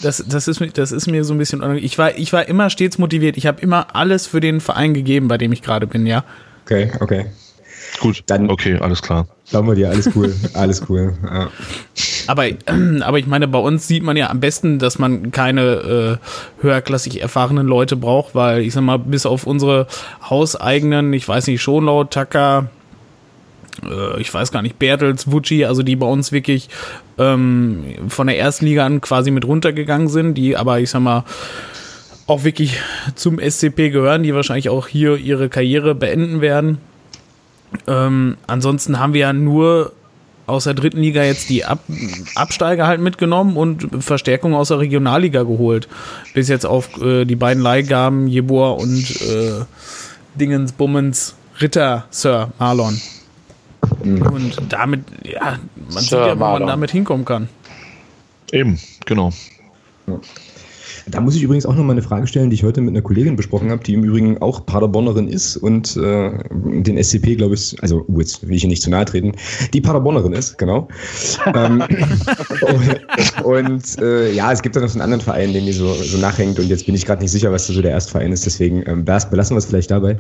Das, 0.02 0.22
das, 0.28 0.48
ist, 0.48 0.60
das 0.74 0.92
ist 0.92 1.06
mir 1.06 1.24
so 1.24 1.34
ein 1.34 1.38
bisschen 1.38 1.60
unangenehm. 1.60 1.84
Ich 1.84 1.98
war, 1.98 2.16
ich 2.16 2.32
war 2.32 2.46
immer 2.46 2.70
stets 2.70 2.98
motiviert. 2.98 3.36
Ich 3.36 3.46
habe 3.46 3.60
immer 3.60 3.94
alles 3.94 4.26
für 4.26 4.40
den 4.40 4.60
Verein 4.60 4.94
gegeben, 4.94 5.28
bei 5.28 5.38
dem 5.38 5.52
ich 5.52 5.62
gerade 5.62 5.86
bin, 5.86 6.06
ja. 6.06 6.24
Okay, 6.64 6.90
okay. 7.00 7.26
Gut, 8.00 8.22
dann. 8.26 8.50
Okay, 8.50 8.78
alles 8.78 9.00
klar. 9.00 9.26
Glauben 9.48 9.68
wir 9.68 9.74
dir, 9.74 9.90
alles 9.90 10.10
cool. 10.14 10.34
alles 10.54 10.82
cool. 10.88 11.14
Ja. 11.24 11.50
Aber, 12.26 12.44
aber 13.00 13.18
ich 13.18 13.26
meine, 13.26 13.48
bei 13.48 13.58
uns 13.58 13.86
sieht 13.86 14.02
man 14.02 14.16
ja 14.16 14.30
am 14.30 14.40
besten, 14.40 14.78
dass 14.78 14.98
man 14.98 15.30
keine 15.30 16.20
äh, 16.20 16.62
höherklassig 16.62 17.22
erfahrenen 17.22 17.66
Leute 17.66 17.96
braucht, 17.96 18.34
weil 18.34 18.62
ich 18.62 18.74
sag 18.74 18.82
mal, 18.82 18.98
bis 18.98 19.26
auf 19.26 19.46
unsere 19.46 19.86
hauseigenen, 20.28 21.12
ich 21.12 21.26
weiß 21.26 21.46
nicht, 21.46 21.62
Schonlau, 21.62 22.04
Taka, 22.04 22.68
äh, 23.84 24.20
ich 24.20 24.32
weiß 24.32 24.52
gar 24.52 24.62
nicht, 24.62 24.78
Bertels, 24.78 25.30
Wucci, 25.30 25.64
also 25.64 25.82
die 25.82 25.96
bei 25.96 26.06
uns 26.06 26.32
wirklich 26.32 26.68
ähm, 27.18 27.84
von 28.08 28.26
der 28.26 28.38
ersten 28.38 28.66
Liga 28.66 28.86
an 28.86 29.00
quasi 29.00 29.30
mit 29.30 29.46
runtergegangen 29.46 30.08
sind, 30.08 30.34
die 30.34 30.56
aber, 30.56 30.80
ich 30.80 30.90
sag 30.90 31.00
mal, 31.00 31.24
auch 32.26 32.44
wirklich 32.44 32.78
zum 33.14 33.38
SCP 33.38 33.90
gehören, 33.90 34.22
die 34.22 34.34
wahrscheinlich 34.34 34.68
auch 34.68 34.88
hier 34.88 35.16
ihre 35.16 35.48
Karriere 35.48 35.94
beenden 35.94 36.40
werden. 36.40 36.78
Ähm, 37.86 38.36
ansonsten 38.46 38.98
haben 38.98 39.12
wir 39.12 39.20
ja 39.20 39.32
nur 39.32 39.92
aus 40.46 40.64
der 40.64 40.74
dritten 40.74 41.00
Liga 41.00 41.24
jetzt 41.24 41.48
die 41.48 41.64
Ab 41.64 41.80
Absteiger 42.34 42.86
halt 42.86 43.00
mitgenommen 43.00 43.56
und 43.56 44.04
Verstärkung 44.04 44.54
aus 44.54 44.68
der 44.68 44.78
Regionalliga 44.78 45.42
geholt. 45.42 45.88
Bis 46.34 46.48
jetzt 46.48 46.64
auf 46.64 47.00
äh, 47.00 47.24
die 47.24 47.36
beiden 47.36 47.62
Leihgaben 47.62 48.28
Jeboa 48.28 48.70
und 48.70 49.10
äh, 49.22 49.64
Dingens 50.36 50.72
Bummens 50.72 51.34
Ritter 51.60 52.04
Sir 52.10 52.52
Marlon. 52.58 53.00
Mhm. 54.06 54.22
Und 54.22 54.72
damit, 54.72 55.04
ja, 55.24 55.58
man 55.76 55.90
Sir 55.90 56.00
sieht 56.00 56.12
ja, 56.12 56.34
wo 56.34 56.40
Marlon. 56.40 56.60
man 56.60 56.68
damit 56.68 56.90
hinkommen 56.90 57.24
kann. 57.24 57.48
Eben, 58.52 58.78
genau. 59.04 59.32
Ja. 60.06 60.20
Da 61.08 61.20
muss 61.20 61.36
ich 61.36 61.42
übrigens 61.42 61.66
auch 61.66 61.74
noch 61.74 61.84
mal 61.84 61.92
eine 61.92 62.02
Frage 62.02 62.26
stellen, 62.26 62.50
die 62.50 62.54
ich 62.54 62.64
heute 62.64 62.80
mit 62.80 62.90
einer 62.90 63.02
Kollegin 63.02 63.36
besprochen 63.36 63.70
habe, 63.70 63.82
die 63.84 63.94
im 63.94 64.02
Übrigen 64.02 64.38
auch 64.42 64.66
Paderbornerin 64.66 65.28
ist 65.28 65.56
und 65.56 65.96
äh, 65.96 66.32
den 66.50 67.02
SCP, 67.02 67.36
glaube 67.36 67.54
ich, 67.54 67.76
also 67.80 68.04
uh, 68.08 68.20
jetzt 68.20 68.46
will 68.46 68.56
ich 68.56 68.64
ihr 68.64 68.68
nicht 68.68 68.82
zu 68.82 68.90
nahe 68.90 69.04
treten, 69.04 69.32
die 69.72 69.80
Paderbornerin 69.80 70.32
ist, 70.32 70.58
genau. 70.58 70.88
ähm, 71.54 71.84
und 73.44 73.98
äh, 74.00 74.32
ja, 74.32 74.52
es 74.52 74.62
gibt 74.62 74.74
da 74.74 74.80
noch 74.80 74.88
so 74.88 74.94
einen 74.94 75.02
anderen 75.02 75.22
Verein, 75.22 75.52
den 75.52 75.64
die 75.64 75.72
so, 75.72 75.92
so 75.94 76.18
nachhängt 76.18 76.58
und 76.58 76.66
jetzt 76.66 76.86
bin 76.86 76.94
ich 76.96 77.06
gerade 77.06 77.22
nicht 77.22 77.30
sicher, 77.30 77.52
was 77.52 77.68
da 77.68 77.72
so 77.72 77.82
der 77.82 77.92
Erstverein 77.92 78.32
ist, 78.32 78.44
deswegen 78.44 78.82
ähm, 78.86 79.04
belassen 79.04 79.54
wir 79.54 79.58
es 79.58 79.66
vielleicht 79.66 79.92
dabei. 79.92 80.18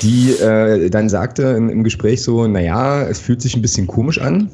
Die 0.00 0.30
äh, 0.32 0.88
dann 0.88 1.10
sagte 1.10 1.42
im, 1.42 1.68
im 1.68 1.84
Gespräch 1.84 2.22
so, 2.22 2.46
naja, 2.46 3.02
es 3.02 3.18
fühlt 3.18 3.42
sich 3.42 3.54
ein 3.56 3.62
bisschen 3.62 3.86
komisch 3.86 4.18
an, 4.18 4.50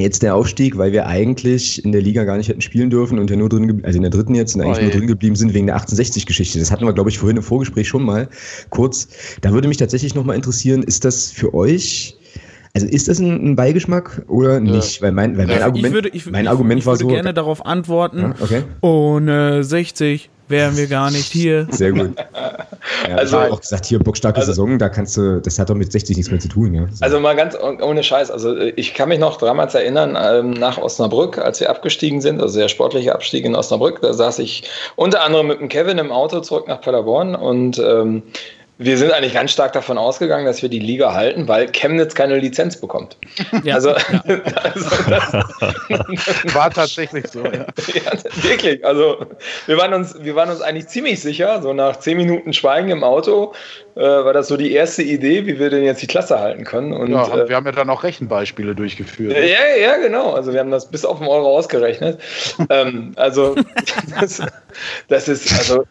Jetzt 0.00 0.22
der 0.22 0.34
Aufstieg, 0.34 0.78
weil 0.78 0.92
wir 0.92 1.06
eigentlich 1.06 1.84
in 1.84 1.92
der 1.92 2.02
Liga 2.02 2.24
gar 2.24 2.36
nicht 2.36 2.48
hätten 2.48 2.60
spielen 2.60 2.90
dürfen 2.90 3.18
und 3.18 3.30
ja 3.30 3.36
nur 3.36 3.48
drin, 3.48 3.82
also 3.84 3.96
in 3.96 4.02
der 4.02 4.10
dritten 4.10 4.34
jetzt, 4.34 4.54
und 4.54 4.62
eigentlich 4.62 4.78
oh, 4.78 4.82
nur 4.82 4.90
drin 4.90 5.06
geblieben 5.06 5.36
sind 5.36 5.54
wegen 5.54 5.66
der 5.66 5.78
1860-Geschichte. 5.78 6.58
Das 6.58 6.70
hatten 6.70 6.84
wir, 6.84 6.92
glaube 6.92 7.10
ich, 7.10 7.18
vorhin 7.18 7.36
im 7.36 7.42
Vorgespräch 7.42 7.88
schon 7.88 8.02
mal 8.02 8.28
kurz. 8.70 9.08
Da 9.40 9.52
würde 9.52 9.68
mich 9.68 9.76
tatsächlich 9.76 10.14
nochmal 10.14 10.36
interessieren, 10.36 10.82
ist 10.82 11.04
das 11.04 11.30
für 11.30 11.54
euch, 11.54 12.16
also 12.74 12.86
ist 12.86 13.08
das 13.08 13.18
ein, 13.18 13.50
ein 13.50 13.56
Beigeschmack 13.56 14.22
oder 14.28 14.60
nicht? 14.60 15.02
Weil 15.02 15.12
mein, 15.12 15.36
weil 15.36 15.46
mein 15.46 15.62
Argument, 15.62 15.86
ich 15.86 15.92
würde, 15.92 16.08
ich, 16.10 16.30
mein 16.30 16.48
Argument 16.48 16.78
ich, 16.78 16.82
ich 16.82 16.86
war 16.86 16.96
so. 16.96 17.00
Ich 17.00 17.06
würde 17.06 17.22
gerne 17.22 17.34
darauf 17.34 17.64
antworten. 17.66 18.20
Ja, 18.20 18.34
okay. 18.40 18.62
Ohne 18.80 19.64
60 19.64 20.30
wären 20.50 20.76
wir 20.76 20.86
gar 20.86 21.10
nicht 21.10 21.32
hier. 21.32 21.66
Sehr 21.70 21.92
gut. 21.92 22.14
Ja, 23.08 23.16
also 23.16 23.38
auch 23.38 23.60
gesagt, 23.60 23.86
hier 23.86 23.98
bockstarke 23.98 24.40
also, 24.40 24.52
Saison, 24.52 24.78
da 24.78 24.88
kannst 24.88 25.16
du, 25.16 25.40
das 25.40 25.58
hat 25.58 25.70
doch 25.70 25.74
mit 25.74 25.92
60 25.92 26.16
nichts 26.16 26.30
mehr 26.30 26.40
zu 26.40 26.48
tun. 26.48 26.74
Ja. 26.74 26.86
So. 26.90 27.04
Also 27.04 27.20
mal 27.20 27.36
ganz 27.36 27.56
ohne 27.56 28.02
Scheiß, 28.02 28.30
also 28.30 28.56
ich 28.56 28.94
kann 28.94 29.08
mich 29.08 29.18
noch 29.18 29.38
damals 29.38 29.74
erinnern, 29.74 30.18
ähm, 30.20 30.50
nach 30.50 30.78
Osnabrück, 30.78 31.38
als 31.38 31.60
wir 31.60 31.70
abgestiegen 31.70 32.20
sind, 32.20 32.40
also 32.40 32.58
der 32.58 32.68
sportliche 32.68 33.14
Abstieg 33.14 33.44
in 33.44 33.54
Osnabrück, 33.54 34.00
da 34.00 34.12
saß 34.12 34.38
ich 34.40 34.64
unter 34.96 35.22
anderem 35.22 35.48
mit 35.48 35.60
dem 35.60 35.68
Kevin 35.68 35.98
im 35.98 36.12
Auto 36.12 36.40
zurück 36.40 36.68
nach 36.68 36.80
Paderborn 36.80 37.34
und 37.34 37.78
ähm, 37.78 38.22
wir 38.80 38.96
sind 38.96 39.12
eigentlich 39.12 39.34
ganz 39.34 39.52
stark 39.52 39.74
davon 39.74 39.98
ausgegangen, 39.98 40.46
dass 40.46 40.62
wir 40.62 40.70
die 40.70 40.78
Liga 40.78 41.12
halten, 41.12 41.46
weil 41.48 41.70
Chemnitz 41.70 42.14
keine 42.14 42.38
Lizenz 42.38 42.80
bekommt. 42.80 43.18
Ja, 43.62 43.74
also, 43.74 43.90
ja. 43.90 43.96
also 44.64 44.90
das 45.06 46.54
war 46.54 46.70
tatsächlich 46.70 47.26
so. 47.28 47.44
Ja. 47.44 47.52
ja. 47.94 48.42
wirklich. 48.42 48.82
Also 48.82 49.26
wir 49.66 49.76
waren 49.76 49.92
uns, 49.92 50.16
wir 50.22 50.34
waren 50.34 50.48
uns 50.48 50.62
eigentlich 50.62 50.88
ziemlich 50.88 51.20
sicher. 51.20 51.60
So 51.60 51.74
nach 51.74 51.98
zehn 51.98 52.16
Minuten 52.16 52.54
Schweigen 52.54 52.88
im 52.88 53.04
Auto 53.04 53.52
äh, 53.96 54.00
war 54.00 54.32
das 54.32 54.48
so 54.48 54.56
die 54.56 54.72
erste 54.72 55.02
Idee, 55.02 55.44
wie 55.44 55.58
wir 55.58 55.68
denn 55.68 55.84
jetzt 55.84 56.00
die 56.00 56.06
Klasse 56.06 56.40
halten 56.40 56.64
können. 56.64 56.94
Und, 56.94 57.12
ja, 57.12 57.26
äh, 57.36 57.48
wir 57.50 57.56
haben 57.56 57.66
ja 57.66 57.72
dann 57.72 57.90
auch 57.90 58.02
Rechenbeispiele 58.02 58.74
durchgeführt. 58.74 59.36
Ja, 59.36 59.76
ja, 59.78 59.98
genau. 59.98 60.32
Also 60.32 60.54
wir 60.54 60.60
haben 60.60 60.70
das 60.70 60.90
bis 60.90 61.04
auf 61.04 61.18
den 61.18 61.28
Euro 61.28 61.54
ausgerechnet. 61.54 62.18
ähm, 62.70 63.12
also 63.16 63.56
das, 64.20 64.42
das 65.08 65.28
ist 65.28 65.52
also 65.58 65.84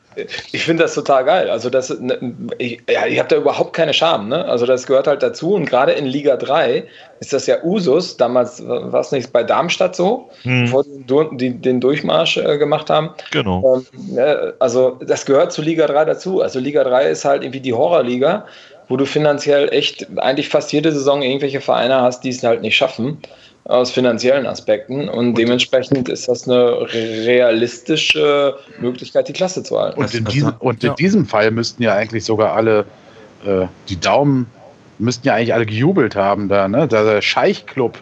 ich 0.52 0.64
finde 0.64 0.84
das 0.84 0.94
total 0.94 1.26
geil. 1.26 1.50
Also 1.50 1.70
das, 1.70 1.90
ne, 2.00 2.18
ich, 2.58 2.79
ja, 2.90 3.06
ich 3.06 3.20
habe 3.20 3.30
da 3.30 3.36
überhaupt 3.36 3.74
keine 3.74 3.94
Scham. 3.94 4.30
Ne? 4.30 4.46
Also 4.46 4.66
das 4.66 4.86
gehört 4.86 5.08
halt 5.08 5.24
dazu. 5.24 5.54
Und 5.54 5.66
gerade 5.66 5.94
in 5.94 6.06
Liga 6.06 6.38
3 6.38 6.86
ist 7.20 7.34
das 7.34 7.48
ja 7.48 7.64
Usus. 7.64 8.18
Damals 8.18 8.66
war 8.66 9.00
es 9.00 9.12
nicht 9.12 9.32
bei 9.34 9.44
Darmstadt 9.44 9.96
so, 9.96 10.30
hm. 10.44 10.66
bevor 10.66 10.84
die, 10.84 11.38
die 11.38 11.62
den 11.62 11.80
Durchmarsch 11.80 12.38
äh, 12.38 12.58
gemacht 12.58 12.90
haben. 12.90 13.12
Genau. 13.32 13.82
Ähm, 13.94 14.16
ne, 14.16 14.54
also 14.60 15.00
das 15.06 15.26
gehört 15.26 15.52
zu 15.52 15.62
Liga 15.62 15.88
3 15.88 16.06
dazu. 16.06 16.42
Also 16.42 16.60
Liga 16.60 16.84
3 16.84 17.10
ist 17.10 17.26
halt 17.26 17.44
irgendwie 17.44 17.62
die 17.62 17.74
Horrorliga, 17.74 18.46
wo 18.88 18.98
du 18.98 19.06
finanziell 19.06 19.70
echt 19.74 20.08
eigentlich 20.18 20.50
fast 20.50 20.72
jede 20.72 20.92
Saison 20.92 21.22
irgendwelche 21.22 21.62
Vereine 21.62 22.02
hast, 22.02 22.24
die 22.24 22.30
es 22.30 22.44
halt 22.44 22.62
nicht 22.62 22.76
schaffen 22.76 23.22
aus 23.70 23.92
finanziellen 23.92 24.48
Aspekten 24.48 25.08
und 25.08 25.36
dementsprechend 25.36 26.10
ist 26.10 26.28
das 26.28 26.48
eine 26.48 26.92
realistische 26.92 28.56
Möglichkeit, 28.80 29.28
die 29.28 29.34
Klasse 29.34 29.62
zu 29.62 29.80
halten. 29.80 30.00
Und 30.00 30.14
in, 30.14 30.26
diesem, 30.26 30.54
und 30.58 30.84
in 30.84 30.96
diesem 30.96 31.26
Fall 31.28 31.52
müssten 31.52 31.84
ja 31.84 31.94
eigentlich 31.94 32.26
sogar 32.26 32.54
alle 32.54 32.86
äh, 33.46 33.68
die 33.88 34.00
Daumen 34.00 34.48
müssten 34.98 35.28
ja 35.28 35.36
eigentlich 35.36 35.54
alle 35.54 35.68
gejubelt 35.68 36.16
haben 36.16 36.50
da, 36.50 36.68
ne? 36.68 36.88
Der 36.88 37.22
Scheichclub 37.22 38.00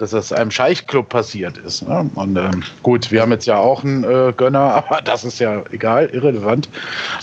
dass 0.00 0.12
das 0.12 0.32
einem 0.32 0.50
Scheichclub 0.50 1.10
passiert 1.10 1.58
ist. 1.58 1.86
Ne? 1.86 2.10
Und 2.14 2.34
ähm, 2.36 2.62
gut, 2.82 3.10
wir 3.10 3.20
haben 3.20 3.32
jetzt 3.32 3.46
ja 3.46 3.58
auch 3.58 3.84
einen 3.84 4.02
äh, 4.02 4.32
Gönner, 4.34 4.60
aber 4.88 5.02
das 5.02 5.24
ist 5.24 5.38
ja 5.40 5.62
egal, 5.70 6.06
irrelevant. 6.06 6.70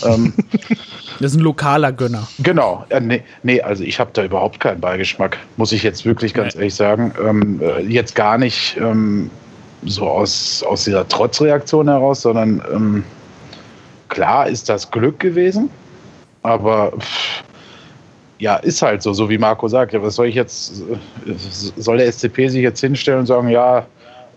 Ähm, 0.05 0.33
das 1.19 1.31
ist 1.31 1.37
ein 1.37 1.43
lokaler 1.43 1.91
Gönner. 1.91 2.27
Genau. 2.39 2.85
Äh, 2.89 2.99
nee, 2.99 3.23
nee, 3.43 3.61
also 3.61 3.83
ich 3.83 3.99
habe 3.99 4.11
da 4.13 4.23
überhaupt 4.23 4.59
keinen 4.59 4.79
Beigeschmack, 4.79 5.37
muss 5.57 5.71
ich 5.71 5.83
jetzt 5.83 6.05
wirklich 6.05 6.33
ganz 6.33 6.55
nee. 6.55 6.61
ehrlich 6.61 6.75
sagen. 6.75 7.13
Ähm, 7.23 7.59
äh, 7.61 7.81
jetzt 7.81 8.15
gar 8.15 8.37
nicht 8.37 8.77
ähm, 8.77 9.29
so 9.83 10.07
aus, 10.07 10.63
aus 10.63 10.83
dieser 10.83 11.07
Trotzreaktion 11.07 11.87
heraus, 11.87 12.21
sondern 12.21 12.61
ähm, 12.73 13.03
klar 14.09 14.47
ist 14.47 14.69
das 14.69 14.89
Glück 14.89 15.19
gewesen, 15.19 15.69
aber 16.43 16.91
pff, 16.97 17.43
ja, 18.39 18.57
ist 18.57 18.81
halt 18.81 19.01
so, 19.01 19.13
so 19.13 19.29
wie 19.29 19.37
Marco 19.37 19.67
sagt. 19.67 19.93
Ja, 19.93 20.01
was 20.01 20.15
soll 20.15 20.27
ich 20.27 20.35
jetzt, 20.35 20.81
äh, 20.81 21.33
soll 21.77 21.97
der 21.97 22.11
SCP 22.11 22.49
sich 22.49 22.61
jetzt 22.61 22.79
hinstellen 22.79 23.21
und 23.21 23.25
sagen, 23.25 23.49
ja, 23.49 23.85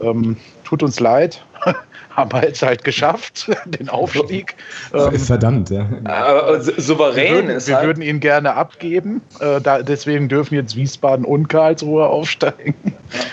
ähm, 0.00 0.36
tut 0.64 0.82
uns 0.82 1.00
leid, 1.00 1.42
haben 2.20 2.32
wir 2.32 2.44
jetzt 2.44 2.62
halt 2.62 2.84
geschafft, 2.84 3.50
den 3.66 3.88
Aufstieg. 3.88 4.54
Ähm, 4.94 5.18
Verdammt, 5.18 5.70
ja. 5.70 5.86
Aber 6.04 6.60
souverän 6.60 7.24
wir 7.24 7.34
würden, 7.34 7.50
ist 7.50 7.68
Wir 7.68 7.76
halt 7.76 7.86
würden 7.86 8.02
ihn 8.02 8.20
gerne 8.20 8.54
abgeben, 8.54 9.22
äh, 9.40 9.60
da, 9.60 9.82
deswegen 9.82 10.28
dürfen 10.28 10.54
jetzt 10.54 10.76
Wiesbaden 10.76 11.24
und 11.24 11.48
Karlsruhe 11.48 12.06
aufsteigen. 12.06 12.74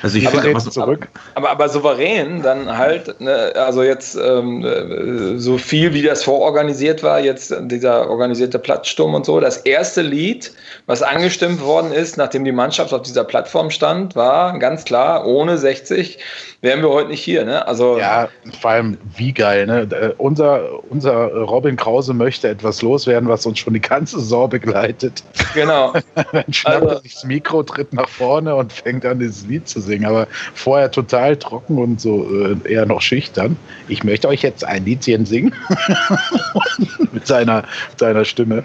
Also 0.01 0.17
ich 0.17 0.27
finde 0.27 0.57
zurück. 0.57 1.07
Aber, 1.35 1.49
aber, 1.49 1.63
aber, 1.63 1.69
souverän 1.69 2.41
dann 2.41 2.77
halt, 2.77 3.19
ne, 3.19 3.53
also 3.55 3.83
jetzt 3.83 4.15
ähm, 4.15 4.65
äh, 4.65 5.37
so 5.37 5.57
viel 5.57 5.93
wie 5.93 6.01
das 6.01 6.23
vororganisiert 6.23 7.03
war, 7.03 7.19
jetzt 7.19 7.53
dieser 7.61 8.09
organisierte 8.09 8.59
Platzsturm 8.59 9.13
und 9.13 9.25
so. 9.25 9.39
Das 9.39 9.57
erste 9.57 10.01
Lied, 10.01 10.51
was 10.85 11.03
angestimmt 11.03 11.61
worden 11.61 11.91
ist, 11.91 12.17
nachdem 12.17 12.45
die 12.45 12.51
Mannschaft 12.51 12.93
auf 12.93 13.03
dieser 13.03 13.23
Plattform 13.23 13.69
stand, 13.69 14.15
war 14.15 14.57
ganz 14.59 14.85
klar, 14.85 15.25
ohne 15.27 15.57
60 15.57 16.19
wären 16.61 16.81
wir 16.81 16.89
heute 16.89 17.09
nicht 17.09 17.23
hier. 17.23 17.45
Ne? 17.45 17.67
Also, 17.67 17.97
ja, 17.97 18.29
vor 18.61 18.71
allem 18.77 18.97
wie 19.15 19.33
geil. 19.33 19.65
Ne? 19.65 19.81
Äh, 19.91 20.13
unser, 20.17 20.83
unser 20.89 21.33
Robin 21.33 21.75
Krause 21.75 22.13
möchte 22.13 22.47
etwas 22.47 22.81
loswerden, 22.81 23.27
was 23.27 23.45
uns 23.45 23.59
schon 23.59 23.73
die 23.73 23.81
ganze 23.81 24.19
Saison 24.19 24.49
begleitet. 24.49 25.23
Genau. 25.53 25.93
Dann 26.31 26.53
schnappt 26.53 26.83
also, 26.83 26.95
er 26.95 27.01
sich 27.01 27.13
das 27.15 27.23
Mikro, 27.25 27.63
tritt 27.63 27.93
nach 27.93 28.09
vorne 28.09 28.55
und 28.55 28.71
fängt 28.71 29.05
an, 29.05 29.19
dieses 29.19 29.45
Lied 29.47 29.67
zu 29.67 29.81
singen. 29.81 30.05
Aber 30.05 30.27
vorher 30.53 30.91
total 30.91 31.35
trocken 31.37 31.77
und 31.77 31.99
so 31.99 32.27
äh, 32.31 32.71
eher 32.71 32.85
noch 32.85 33.01
schüchtern. 33.01 33.57
Ich 33.87 34.03
möchte 34.03 34.27
euch 34.27 34.41
jetzt 34.41 34.63
ein 34.63 34.85
Liedchen 34.85 35.25
singen. 35.25 35.53
mit, 37.11 37.27
seiner, 37.27 37.63
seiner 37.97 38.25
Stimme. 38.25 38.63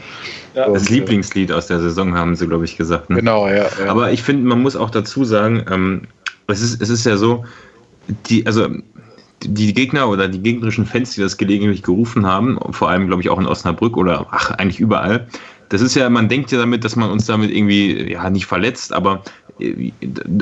Ja. 0.55 0.69
Das 0.69 0.83
und, 0.83 0.91
Lieblingslied 0.91 1.51
aus 1.51 1.67
der 1.67 1.81
Saison, 1.81 2.15
haben 2.15 2.37
sie, 2.37 2.47
glaube 2.47 2.65
ich, 2.65 2.77
gesagt. 2.77 3.11
Ne? 3.11 3.17
Genau, 3.17 3.49
ja, 3.49 3.67
ja, 3.83 3.89
Aber 3.89 4.13
ich 4.13 4.23
finde, 4.23 4.47
man 4.47 4.61
muss 4.61 4.77
auch 4.77 4.91
dazu 4.91 5.25
sagen, 5.25 5.65
ähm, 5.71 6.03
es, 6.47 6.61
ist, 6.61 6.83
es 6.83 6.91
ist 6.91 7.07
ja 7.07 7.17
so, 7.17 7.45
die, 8.29 8.47
also 8.47 8.69
die 9.45 9.74
Gegner 9.74 10.09
oder 10.09 10.28
die 10.28 10.40
gegnerischen 10.40 10.86
Fans, 10.86 11.14
die 11.14 11.20
das 11.20 11.36
gelegentlich 11.36 11.82
gerufen 11.82 12.26
haben, 12.26 12.59
vor 12.70 12.90
allem, 12.90 13.07
glaube 13.07 13.22
ich, 13.22 13.30
auch 13.30 13.38
in 13.38 13.47
Osnabrück 13.47 13.97
oder 13.97 14.26
ach, 14.30 14.51
eigentlich 14.53 14.80
überall, 14.80 15.26
das 15.72 15.80
ist 15.80 15.95
ja, 15.95 16.11
man 16.11 16.28
denkt 16.28 16.53
ja 16.53 16.59
damit, 16.59 16.84
dass 16.84 16.97
man 16.97 17.11
uns 17.11 17.24
damit 17.24 17.51
irgendwie, 17.51 18.12
ja, 18.12 18.28
nicht 18.28 18.45
verletzt, 18.45 18.93
aber 18.93 19.22
äh, 19.59 19.90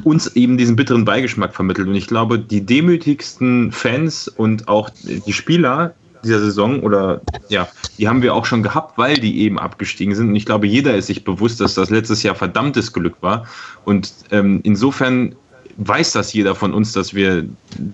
uns 0.03 0.35
eben 0.35 0.59
diesen 0.59 0.75
bitteren 0.75 1.05
Beigeschmack 1.05 1.55
vermittelt. 1.55 1.87
Und 1.87 1.95
ich 1.95 2.09
glaube, 2.09 2.41
die 2.41 2.67
demütigsten 2.67 3.71
Fans 3.71 4.27
und 4.27 4.67
auch 4.67 4.91
die 5.05 5.33
Spieler 5.33 5.95
dieser 6.25 6.41
Saison 6.41 6.81
oder 6.81 7.21
ja, 7.49 7.69
die 7.97 8.09
haben 8.09 8.23
wir 8.23 8.35
auch 8.35 8.45
schon 8.45 8.65
gehabt, 8.65 8.99
weil 8.99 9.15
die 9.19 9.43
eben 9.43 9.59
abgestiegen 9.59 10.17
sind. 10.17 10.31
Und 10.31 10.37
ich 10.37 10.47
glaube, 10.47 10.67
jeder 10.67 10.97
ist 10.97 11.07
sich 11.07 11.23
bewusst, 11.23 11.61
dass 11.61 11.75
das 11.75 11.91
letztes 11.91 12.25
Jahr 12.25 12.35
verdammtes 12.35 12.93
Glück 12.93 13.15
war. 13.21 13.47
Und 13.85 14.13
ähm, 14.33 14.61
insofern 14.65 15.37
weiß 15.77 16.13
das 16.13 16.33
jeder 16.33 16.55
von 16.55 16.73
uns, 16.73 16.93
dass 16.93 17.15
wir 17.15 17.45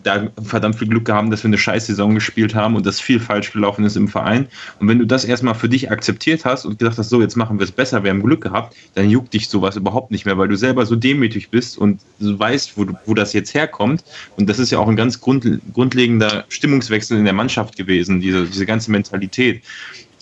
da 0.03 0.29
verdammt 0.43 0.77
viel 0.77 0.89
Glück 0.89 1.09
haben, 1.09 1.31
dass 1.31 1.43
wir 1.43 1.49
eine 1.49 1.59
scheiß 1.59 1.87
Saison 1.87 2.14
gespielt 2.14 2.55
haben 2.55 2.77
und 2.77 2.87
dass 2.87 3.01
viel 3.01 3.20
falsch 3.20 3.53
gelaufen 3.53 3.85
ist 3.85 3.97
im 3.97 4.09
Verein. 4.09 4.49
Und 4.81 4.89
wenn 4.89 4.99
du 4.99 5.07
das 5.07 5.24
erstmal 5.24 5.55
für 5.55 5.68
dich 5.68 5.91
akzeptiert 5.91 6.45
hast 6.45 6.64
und 6.64 6.79
gesagt 6.79 6.99
hast, 6.99 7.09
so, 7.09 7.20
jetzt 7.20 7.37
machen 7.37 7.59
wir 7.59 7.64
es 7.64 7.72
besser, 7.72 8.03
wir 8.03 8.11
haben 8.11 8.22
Glück 8.22 8.43
gehabt, 8.43 8.77
dann 8.95 9.11
juckt 9.11 9.35
dich 9.35 9.49
sowas 9.49 9.77
überhaupt 9.77 10.11
nicht 10.11 10.27
mehr, 10.27 10.39
weil 10.39 10.49
du 10.49 10.57
selber 10.57 10.87
so 10.87 10.97
demütig 10.97 11.51
bist 11.51 11.79
und 11.79 12.01
du 12.18 12.39
weißt, 12.39 12.77
wo, 12.77 12.87
wo 13.05 13.14
das 13.14 13.33
jetzt 13.33 13.55
herkommt. 13.55 14.05
Und 14.37 14.49
das 14.49 14.59
ist 14.59 14.70
ja 14.70 14.79
auch 14.79 14.89
ein 14.89 14.97
ganz 14.97 15.20
grund, 15.20 15.47
grundlegender 15.72 16.45
Stimmungswechsel 16.49 17.18
in 17.18 17.24
der 17.24 17.35
Mannschaft 17.35 17.77
gewesen, 17.77 18.20
diese, 18.20 18.47
diese 18.47 18.66
ganze 18.66 18.91
Mentalität. 18.91 19.62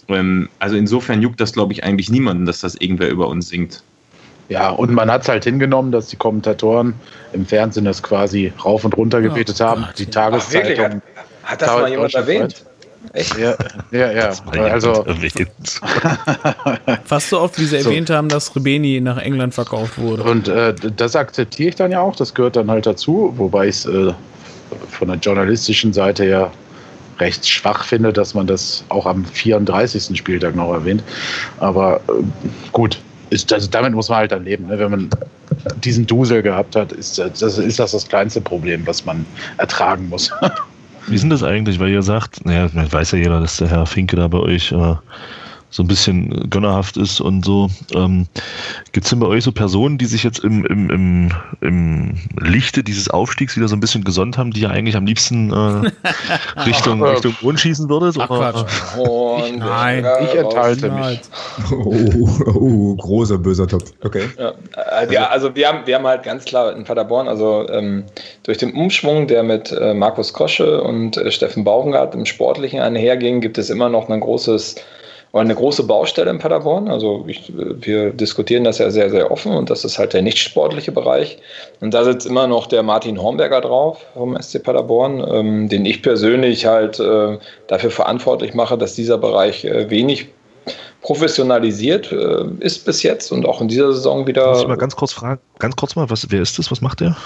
Ähm, 0.08 0.48
also 0.58 0.76
insofern 0.76 1.22
juckt 1.22 1.40
das, 1.40 1.52
glaube 1.52 1.72
ich, 1.72 1.84
eigentlich 1.84 2.10
niemanden, 2.10 2.46
dass 2.46 2.60
das 2.60 2.74
irgendwer 2.74 3.10
über 3.10 3.28
uns 3.28 3.48
singt. 3.48 3.82
Ja, 4.48 4.70
und 4.70 4.92
man 4.92 5.10
hat 5.10 5.22
es 5.22 5.28
halt 5.28 5.44
hingenommen, 5.44 5.90
dass 5.90 6.08
die 6.08 6.16
Kommentatoren 6.16 6.94
im 7.32 7.46
Fernsehen 7.46 7.84
das 7.84 8.02
quasi 8.02 8.52
rauf 8.64 8.84
und 8.84 8.96
runter 8.96 9.22
gebetet 9.22 9.56
oh, 9.60 9.64
haben. 9.64 9.82
Gott, 9.82 9.98
die 9.98 10.06
Tageszeitung. 10.06 11.02
Ach, 11.44 11.50
hat, 11.50 11.62
das 11.62 11.70
mal 11.70 11.90
jemand 11.90 12.14
erwähnt? 12.14 12.64
Echt? 13.12 13.38
Ja, 13.38 13.54
ja. 13.90 14.10
ja. 14.10 14.32
Also, 14.52 15.04
Fast 17.04 17.30
so 17.30 17.40
oft, 17.40 17.58
wie 17.58 17.64
sie 17.64 17.80
so. 17.80 17.88
erwähnt 17.88 18.10
haben, 18.10 18.28
dass 18.28 18.54
Rebeni 18.56 19.00
nach 19.00 19.18
England 19.18 19.54
verkauft 19.54 19.98
wurde. 19.98 20.24
Und 20.24 20.48
äh, 20.48 20.74
das 20.74 21.14
akzeptiere 21.14 21.68
ich 21.68 21.74
dann 21.76 21.92
ja 21.92 22.00
auch, 22.00 22.16
das 22.16 22.34
gehört 22.34 22.56
dann 22.56 22.70
halt 22.70 22.86
dazu, 22.86 23.32
wobei 23.36 23.68
ich 23.68 23.76
es 23.76 23.86
äh, 23.86 24.12
von 24.90 25.08
der 25.08 25.18
journalistischen 25.18 25.92
Seite 25.92 26.26
ja 26.26 26.50
recht 27.20 27.48
schwach 27.48 27.84
finde, 27.84 28.12
dass 28.12 28.34
man 28.34 28.46
das 28.46 28.84
auch 28.88 29.06
am 29.06 29.24
34. 29.24 30.16
Spieltag 30.16 30.56
noch 30.56 30.72
erwähnt. 30.72 31.04
Aber 31.60 32.00
äh, 32.08 32.12
gut, 32.72 32.98
ist, 33.34 33.52
also 33.52 33.68
damit 33.68 33.92
muss 33.92 34.08
man 34.08 34.18
halt 34.18 34.32
dann 34.32 34.44
leben. 34.44 34.66
Ne? 34.66 34.78
Wenn 34.78 34.90
man 34.90 35.10
diesen 35.82 36.06
Dusel 36.06 36.42
gehabt 36.42 36.76
hat, 36.76 36.92
ist 36.92 37.18
das, 37.18 37.42
ist 37.58 37.78
das 37.78 37.92
das 37.92 38.08
kleinste 38.08 38.40
Problem, 38.40 38.86
was 38.86 39.04
man 39.04 39.26
ertragen 39.58 40.08
muss. 40.08 40.30
Wie 41.06 41.16
ist 41.16 41.22
denn 41.22 41.30
das 41.30 41.42
eigentlich? 41.42 41.78
Weil 41.80 41.90
ihr 41.90 42.02
sagt, 42.02 42.46
naja, 42.46 42.70
weiß 42.72 43.12
ja 43.12 43.18
jeder, 43.18 43.40
dass 43.40 43.58
der 43.58 43.68
Herr 43.68 43.84
Finke 43.84 44.16
da 44.16 44.28
bei 44.28 44.38
euch 44.38 44.72
äh, 44.72 44.94
so 45.74 45.82
ein 45.82 45.88
bisschen 45.88 46.48
gönnerhaft 46.50 46.96
ist 46.96 47.20
und 47.20 47.44
so. 47.44 47.68
Ähm, 47.92 48.26
Gibt 48.92 49.06
es 49.06 49.10
denn 49.10 49.18
bei 49.18 49.26
euch 49.26 49.42
so 49.42 49.50
Personen, 49.50 49.98
die 49.98 50.04
sich 50.04 50.22
jetzt 50.22 50.38
im, 50.38 50.64
im, 50.66 50.88
im, 50.88 51.32
im 51.60 52.14
Lichte 52.38 52.84
dieses 52.84 53.10
Aufstiegs 53.10 53.56
wieder 53.56 53.66
so 53.66 53.74
ein 53.74 53.80
bisschen 53.80 54.04
gesonnt 54.04 54.38
haben, 54.38 54.52
die 54.52 54.60
ja 54.60 54.70
eigentlich 54.70 54.94
am 54.94 55.04
liebsten 55.04 55.52
äh, 55.52 55.90
Richtung, 56.64 57.02
Richtung 57.02 57.34
Grund 57.40 57.58
schießen 57.58 57.88
würdet? 57.88 58.16
Ach, 58.20 58.28
Quatsch. 58.28 58.64
Oh, 58.98 59.42
ich, 59.44 59.56
nein, 59.56 60.06
ich 60.22 60.34
enthalte 60.36 60.90
mich. 60.90 61.20
Oh, 61.72 62.28
oh, 62.54 62.94
großer 62.94 63.38
böser 63.38 63.66
Topf. 63.66 63.92
Okay. 64.04 64.28
Ja, 64.38 64.52
also, 64.86 65.12
ja, 65.12 65.26
also 65.28 65.56
wir 65.56 65.66
haben, 65.66 65.86
wir 65.86 65.96
haben 65.96 66.06
halt 66.06 66.22
ganz 66.22 66.44
klar 66.44 66.74
in 66.76 66.84
Paderborn, 66.84 67.26
also 67.26 67.66
ähm, 67.68 68.04
durch 68.44 68.58
den 68.58 68.72
Umschwung, 68.74 69.26
der 69.26 69.42
mit 69.42 69.72
äh, 69.72 69.92
Markus 69.92 70.32
Krosche 70.32 70.80
und 70.82 71.16
äh, 71.16 71.32
Steffen 71.32 71.64
Baumgart 71.64 72.14
im 72.14 72.26
Sportlichen 72.26 72.78
einherging, 72.78 73.40
gibt 73.40 73.58
es 73.58 73.70
immer 73.70 73.88
noch 73.88 74.08
ein 74.08 74.20
großes 74.20 74.76
war 75.34 75.40
eine 75.40 75.56
große 75.56 75.82
Baustelle 75.82 76.30
in 76.30 76.38
Paderborn. 76.38 76.86
Also 76.88 77.24
ich, 77.26 77.52
wir 77.56 78.12
diskutieren 78.12 78.62
das 78.62 78.78
ja 78.78 78.88
sehr, 78.92 79.10
sehr 79.10 79.32
offen 79.32 79.50
und 79.50 79.68
das 79.68 79.84
ist 79.84 79.98
halt 79.98 80.12
der 80.12 80.22
nicht 80.22 80.38
sportliche 80.38 80.92
Bereich. 80.92 81.38
Und 81.80 81.92
da 81.92 82.04
sitzt 82.04 82.24
immer 82.24 82.46
noch 82.46 82.68
der 82.68 82.84
Martin 82.84 83.20
Hornberger 83.20 83.60
drauf 83.60 84.06
vom 84.14 84.40
SC 84.40 84.62
Paderborn, 84.62 85.26
ähm, 85.28 85.68
den 85.68 85.86
ich 85.86 86.02
persönlich 86.02 86.66
halt 86.66 87.00
äh, 87.00 87.36
dafür 87.66 87.90
verantwortlich 87.90 88.54
mache, 88.54 88.78
dass 88.78 88.94
dieser 88.94 89.18
Bereich 89.18 89.64
äh, 89.64 89.90
wenig 89.90 90.28
professionalisiert 91.02 92.12
äh, 92.12 92.44
ist 92.60 92.86
bis 92.86 93.02
jetzt 93.02 93.32
und 93.32 93.44
auch 93.44 93.60
in 93.60 93.66
dieser 93.66 93.92
Saison 93.92 94.28
wieder. 94.28 94.50
Muss 94.50 94.62
ich 94.62 94.68
mal 94.68 94.76
ganz 94.76 94.94
kurz 94.94 95.12
fragen, 95.12 95.40
ganz 95.58 95.74
kurz 95.74 95.96
mal, 95.96 96.08
was, 96.10 96.24
wer 96.30 96.42
ist 96.42 96.60
das? 96.60 96.70
Was 96.70 96.80
macht 96.80 97.00
der? 97.00 97.16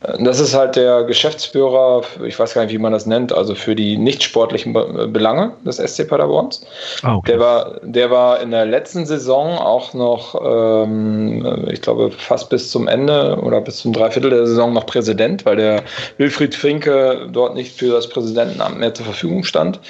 Das 0.00 0.38
ist 0.38 0.54
halt 0.54 0.76
der 0.76 1.02
Geschäftsführer, 1.02 2.02
ich 2.24 2.38
weiß 2.38 2.54
gar 2.54 2.62
nicht, 2.62 2.72
wie 2.72 2.78
man 2.78 2.92
das 2.92 3.06
nennt, 3.06 3.32
also 3.32 3.56
für 3.56 3.74
die 3.74 3.96
nicht 3.96 4.22
sportlichen 4.22 4.72
Belange 4.72 5.52
des 5.64 5.78
SC 5.78 6.06
Paderborns. 6.06 6.64
Ah, 7.02 7.16
okay. 7.16 7.32
der, 7.32 7.40
war, 7.40 7.80
der 7.82 8.10
war 8.10 8.40
in 8.40 8.52
der 8.52 8.64
letzten 8.64 9.06
Saison 9.06 9.58
auch 9.58 9.94
noch, 9.94 10.40
ähm, 10.40 11.66
ich 11.72 11.82
glaube, 11.82 12.12
fast 12.12 12.48
bis 12.48 12.70
zum 12.70 12.86
Ende 12.86 13.40
oder 13.42 13.60
bis 13.60 13.78
zum 13.78 13.92
Dreiviertel 13.92 14.30
der 14.30 14.46
Saison 14.46 14.72
noch 14.72 14.86
Präsident, 14.86 15.44
weil 15.44 15.56
der 15.56 15.82
Wilfried 16.16 16.54
Finke 16.54 17.28
dort 17.32 17.56
nicht 17.56 17.76
für 17.76 17.90
das 17.90 18.08
Präsidentenamt 18.08 18.78
mehr 18.78 18.94
zur 18.94 19.06
Verfügung 19.06 19.42
stand. 19.42 19.80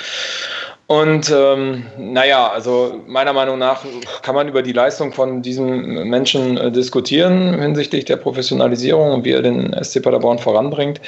Und 0.91 1.31
ähm, 1.31 1.85
naja, 1.99 2.49
also 2.49 3.03
meiner 3.07 3.35
Meinung 3.35 3.59
nach 3.59 3.85
kann 4.23 4.35
man 4.35 4.49
über 4.49 4.63
die 4.63 4.73
Leistung 4.73 5.13
von 5.13 5.43
diesem 5.43 6.09
Menschen 6.09 6.57
äh, 6.57 6.73
diskutieren 6.73 7.61
hinsichtlich 7.61 8.07
der 8.07 8.17
Professionalisierung 8.17 9.13
und 9.13 9.25
wie 9.27 9.33
er 9.33 9.43
den 9.43 9.77
SC 9.85 10.03
Paderborn 10.03 10.39
voranbringt. 10.39 11.03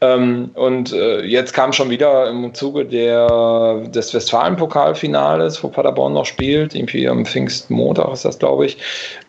Ähm, 0.00 0.52
und 0.54 0.92
äh, 0.92 1.24
jetzt 1.24 1.52
kam 1.52 1.72
schon 1.72 1.90
wieder 1.90 2.30
im 2.30 2.54
Zuge 2.54 2.84
der, 2.84 3.82
des 3.88 4.14
Westfalen-Pokalfinales, 4.14 5.64
wo 5.64 5.68
Paderborn 5.68 6.12
noch 6.12 6.26
spielt, 6.26 6.76
irgendwie 6.76 7.08
am 7.08 7.26
Pfingstmontag 7.26 8.12
ist 8.12 8.24
das, 8.24 8.38
glaube 8.38 8.66
ich, 8.66 8.78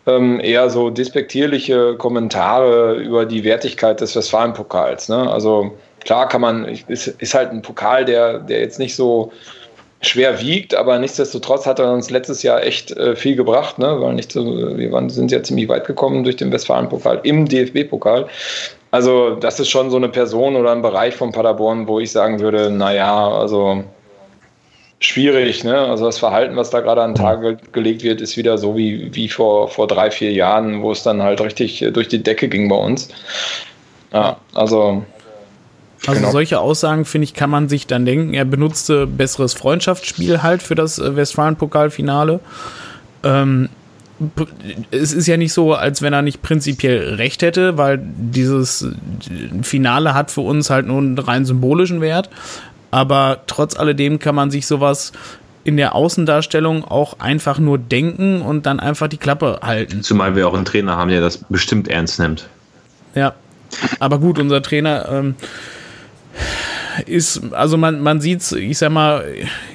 ähm, 0.06 0.38
eher 0.38 0.70
so 0.70 0.88
despektierliche 0.88 1.96
Kommentare 1.96 2.94
über 2.94 3.26
die 3.26 3.42
Wertigkeit 3.42 4.00
des 4.00 4.14
Westfalen-Pokals. 4.14 5.08
Ne? 5.08 5.28
Also 5.28 5.72
klar 6.04 6.28
kann 6.28 6.42
man, 6.42 6.64
ist, 6.64 7.08
ist 7.08 7.34
halt 7.34 7.50
ein 7.50 7.62
Pokal, 7.62 8.04
der, 8.04 8.38
der 8.38 8.60
jetzt 8.60 8.78
nicht 8.78 8.94
so 8.94 9.32
schwer 10.08 10.40
wiegt, 10.40 10.74
aber 10.74 10.98
nichtsdestotrotz 10.98 11.66
hat 11.66 11.78
er 11.78 11.92
uns 11.92 12.10
letztes 12.10 12.42
Jahr 12.42 12.62
echt 12.62 12.92
äh, 12.92 13.16
viel 13.16 13.36
gebracht, 13.36 13.78
ne? 13.78 14.00
weil 14.00 14.14
nicht 14.14 14.32
so, 14.32 14.44
wir 14.76 14.92
waren, 14.92 15.10
sind 15.10 15.30
ja 15.30 15.42
ziemlich 15.42 15.68
weit 15.68 15.86
gekommen 15.86 16.24
durch 16.24 16.36
den 16.36 16.52
Westfalen-Pokal 16.52 17.20
im 17.24 17.46
DFB-Pokal. 17.46 18.26
Also, 18.90 19.34
das 19.34 19.60
ist 19.60 19.68
schon 19.68 19.90
so 19.90 19.96
eine 19.96 20.08
Person 20.08 20.56
oder 20.56 20.72
ein 20.72 20.82
Bereich 20.82 21.14
von 21.14 21.32
Paderborn, 21.32 21.86
wo 21.86 22.00
ich 22.00 22.12
sagen 22.12 22.40
würde, 22.40 22.70
naja, 22.70 23.28
also 23.28 23.84
schwierig, 25.00 25.64
ne? 25.64 25.76
Also 25.78 26.06
das 26.06 26.18
Verhalten, 26.18 26.56
was 26.56 26.70
da 26.70 26.80
gerade 26.80 27.02
an 27.02 27.14
den 27.14 27.22
Tag 27.22 27.72
gelegt 27.72 28.02
wird, 28.02 28.20
ist 28.20 28.36
wieder 28.36 28.56
so 28.58 28.76
wie, 28.76 29.14
wie 29.14 29.28
vor, 29.28 29.68
vor 29.68 29.86
drei, 29.86 30.10
vier 30.10 30.32
Jahren, 30.32 30.82
wo 30.82 30.92
es 30.92 31.02
dann 31.02 31.22
halt 31.22 31.40
richtig 31.40 31.84
durch 31.92 32.08
die 32.08 32.22
Decke 32.22 32.48
ging 32.48 32.68
bei 32.68 32.76
uns. 32.76 33.08
Ja, 34.12 34.38
also. 34.54 35.04
Also 36.06 36.20
genau. 36.20 36.32
solche 36.32 36.60
Aussagen, 36.60 37.04
finde 37.04 37.24
ich, 37.24 37.34
kann 37.34 37.50
man 37.50 37.68
sich 37.68 37.86
dann 37.86 38.04
denken. 38.04 38.34
Er 38.34 38.44
benutzte 38.44 39.06
besseres 39.06 39.54
Freundschaftsspiel 39.54 40.42
halt 40.42 40.62
für 40.62 40.74
das 40.74 40.98
äh, 40.98 41.16
Westfalen-Pokalfinale. 41.16 42.40
Ähm, 43.24 43.68
es 44.90 45.12
ist 45.12 45.26
ja 45.26 45.36
nicht 45.36 45.52
so, 45.52 45.74
als 45.74 46.00
wenn 46.00 46.12
er 46.12 46.22
nicht 46.22 46.42
prinzipiell 46.42 47.14
recht 47.14 47.42
hätte, 47.42 47.76
weil 47.76 48.00
dieses 48.02 48.88
Finale 49.62 50.14
hat 50.14 50.30
für 50.30 50.40
uns 50.40 50.70
halt 50.70 50.86
nur 50.86 50.98
einen 50.98 51.18
rein 51.18 51.44
symbolischen 51.44 52.00
Wert. 52.00 52.30
Aber 52.90 53.42
trotz 53.46 53.76
alledem 53.76 54.18
kann 54.18 54.34
man 54.34 54.50
sich 54.50 54.66
sowas 54.66 55.12
in 55.64 55.76
der 55.76 55.94
Außendarstellung 55.94 56.84
auch 56.84 57.18
einfach 57.18 57.58
nur 57.58 57.76
denken 57.76 58.40
und 58.40 58.66
dann 58.66 58.80
einfach 58.80 59.08
die 59.08 59.18
Klappe 59.18 59.60
halten. 59.62 60.02
Zumal 60.02 60.36
wir 60.36 60.48
auch 60.48 60.54
einen 60.54 60.64
Trainer 60.64 60.96
haben, 60.96 61.10
der 61.10 61.20
das 61.20 61.38
bestimmt 61.48 61.88
ernst 61.88 62.20
nimmt. 62.20 62.48
Ja, 63.14 63.34
aber 63.98 64.18
gut, 64.18 64.38
unser 64.38 64.62
Trainer 64.62 65.08
ähm, 65.10 65.34
ist, 67.06 67.52
also 67.52 67.76
man, 67.76 68.00
man 68.00 68.20
sieht 68.20 68.40
es, 68.40 68.52
ich 68.52 68.78
sag 68.78 68.90
mal, 68.90 69.24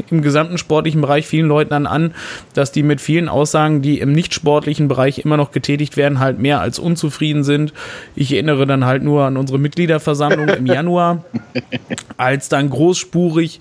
im 0.09 0.21
gesamten 0.21 0.57
sportlichen 0.57 1.01
Bereich 1.01 1.27
vielen 1.27 1.47
Leuten 1.47 1.69
dann 1.69 1.87
an, 1.87 2.13
dass 2.53 2.71
die 2.71 2.83
mit 2.83 3.01
vielen 3.01 3.29
Aussagen, 3.29 3.81
die 3.81 3.99
im 3.99 4.11
nicht 4.11 4.33
sportlichen 4.33 4.87
Bereich 4.87 5.19
immer 5.19 5.37
noch 5.37 5.51
getätigt 5.51 5.97
werden, 5.97 6.19
halt 6.19 6.39
mehr 6.39 6.61
als 6.61 6.79
unzufrieden 6.79 7.43
sind. 7.43 7.73
Ich 8.15 8.33
erinnere 8.33 8.65
dann 8.65 8.85
halt 8.85 9.03
nur 9.03 9.23
an 9.23 9.37
unsere 9.37 9.59
Mitgliederversammlung 9.59 10.49
im 10.49 10.65
Januar, 10.71 11.23
als 12.17 12.49
dann 12.49 12.69
großspurig 12.69 13.59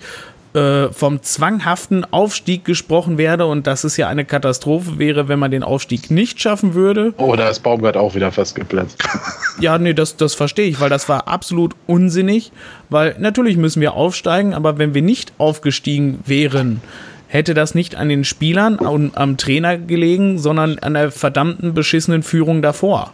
äh, 0.53 0.89
vom 0.89 1.21
zwanghaften 1.21 2.05
Aufstieg 2.11 2.65
gesprochen 2.65 3.17
werde 3.17 3.45
und 3.45 3.67
dass 3.67 3.83
es 3.83 3.97
ja 3.97 4.07
eine 4.07 4.25
Katastrophe 4.25 4.99
wäre, 4.99 5.27
wenn 5.27 5.39
man 5.39 5.51
den 5.51 5.63
Aufstieg 5.63 6.11
nicht 6.11 6.41
schaffen 6.41 6.73
würde. 6.73 7.13
Oh, 7.17 7.35
da 7.35 7.49
ist 7.49 7.61
Baumgart 7.61 7.97
auch 7.97 8.15
wieder 8.15 8.31
fast 8.31 8.55
geplatzt. 8.55 9.01
Ja, 9.59 9.77
nee, 9.77 9.93
das, 9.93 10.17
das 10.17 10.33
verstehe 10.33 10.67
ich, 10.67 10.79
weil 10.79 10.89
das 10.89 11.07
war 11.07 11.27
absolut 11.27 11.75
unsinnig, 11.85 12.51
weil 12.89 13.15
natürlich 13.19 13.57
müssen 13.57 13.79
wir 13.79 13.93
aufsteigen, 13.93 14.55
aber 14.55 14.79
wenn 14.79 14.95
wir 14.95 15.03
nicht 15.03 15.33
aufgestiegen 15.37 16.19
wären, 16.25 16.81
hätte 17.27 17.53
das 17.53 17.75
nicht 17.75 17.95
an 17.95 18.09
den 18.09 18.23
Spielern 18.23 18.77
und 18.77 19.15
am 19.17 19.37
Trainer 19.37 19.77
gelegen, 19.77 20.39
sondern 20.39 20.79
an 20.79 20.95
der 20.95 21.11
verdammten 21.11 21.73
beschissenen 21.73 22.23
Führung 22.23 22.61
davor. 22.63 23.13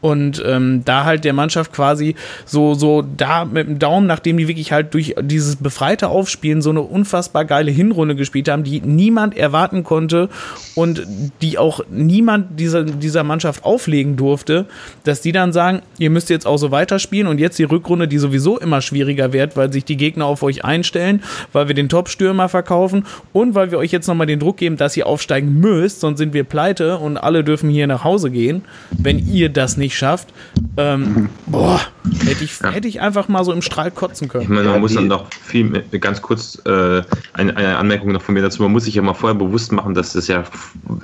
Und 0.00 0.42
ähm, 0.46 0.82
da 0.84 1.04
halt 1.04 1.24
der 1.24 1.32
Mannschaft 1.32 1.72
quasi 1.72 2.14
so, 2.44 2.74
so 2.74 3.02
da 3.02 3.44
mit 3.44 3.66
dem 3.66 3.78
Daumen, 3.78 4.06
nachdem 4.06 4.36
die 4.36 4.48
wirklich 4.48 4.72
halt 4.72 4.94
durch 4.94 5.14
dieses 5.20 5.56
befreite 5.56 6.08
Aufspielen 6.08 6.62
so 6.62 6.70
eine 6.70 6.82
unfassbar 6.82 7.44
geile 7.44 7.70
Hinrunde 7.70 8.14
gespielt 8.14 8.48
haben, 8.48 8.64
die 8.64 8.80
niemand 8.80 9.36
erwarten 9.36 9.84
konnte 9.84 10.28
und 10.74 11.06
die 11.42 11.58
auch 11.58 11.80
niemand 11.90 12.60
dieser, 12.60 12.84
dieser 12.84 13.24
Mannschaft 13.24 13.64
auflegen 13.64 14.16
durfte, 14.16 14.66
dass 15.04 15.20
die 15.20 15.32
dann 15.32 15.52
sagen, 15.52 15.82
ihr 15.98 16.10
müsst 16.10 16.30
jetzt 16.30 16.46
auch 16.46 16.58
so 16.58 16.70
weiterspielen 16.70 17.26
und 17.26 17.38
jetzt 17.38 17.58
die 17.58 17.64
Rückrunde, 17.64 18.08
die 18.08 18.18
sowieso 18.18 18.58
immer 18.58 18.80
schwieriger 18.80 19.32
wird, 19.32 19.56
weil 19.56 19.72
sich 19.72 19.84
die 19.84 19.96
Gegner 19.96 20.26
auf 20.26 20.42
euch 20.42 20.64
einstellen, 20.64 21.22
weil 21.52 21.68
wir 21.68 21.74
den 21.74 21.88
Top-Stürmer 21.88 22.48
verkaufen 22.48 23.04
und 23.32 23.54
weil 23.54 23.70
wir 23.70 23.78
euch 23.78 23.92
jetzt 23.92 24.06
nochmal 24.06 24.26
den 24.26 24.38
Druck 24.38 24.58
geben, 24.58 24.76
dass 24.76 24.96
ihr 24.96 25.06
aufsteigen 25.06 25.60
müsst, 25.60 26.00
sonst 26.00 26.18
sind 26.18 26.32
wir 26.34 26.44
pleite 26.44 26.98
und 26.98 27.16
alle 27.16 27.44
dürfen 27.44 27.70
hier 27.70 27.86
nach 27.86 28.04
Hause 28.04 28.30
gehen, 28.30 28.62
wenn 28.90 29.18
ihr 29.18 29.48
das 29.48 29.76
nicht 29.76 29.87
nicht 29.88 29.96
schafft. 29.96 30.28
Ähm, 30.76 31.30
boah, 31.46 31.80
hätte 32.26 32.44
ich, 32.44 32.60
ja. 32.60 32.70
hätte 32.70 32.86
ich 32.88 33.00
einfach 33.00 33.28
mal 33.28 33.42
so 33.42 33.52
im 33.52 33.62
Strahl 33.62 33.90
kotzen 33.90 34.28
können. 34.28 34.42
Ich 34.42 34.48
meine, 34.50 34.64
man 34.64 34.74
ja, 34.74 34.80
muss 34.80 34.94
dann 34.94 35.06
noch 35.06 35.32
viel, 35.32 35.70
ganz 35.98 36.20
kurz 36.20 36.60
äh, 36.66 37.02
eine, 37.32 37.56
eine, 37.56 37.78
Anmerkung 37.78 38.12
noch 38.12 38.20
von 38.20 38.34
mir 38.34 38.42
dazu. 38.42 38.62
Man 38.62 38.72
muss 38.72 38.84
sich 38.84 38.94
ja 38.94 39.02
mal 39.02 39.14
vorher 39.14 39.38
bewusst 39.38 39.72
machen, 39.72 39.94
dass 39.94 40.12
das 40.12 40.28
ja 40.28 40.44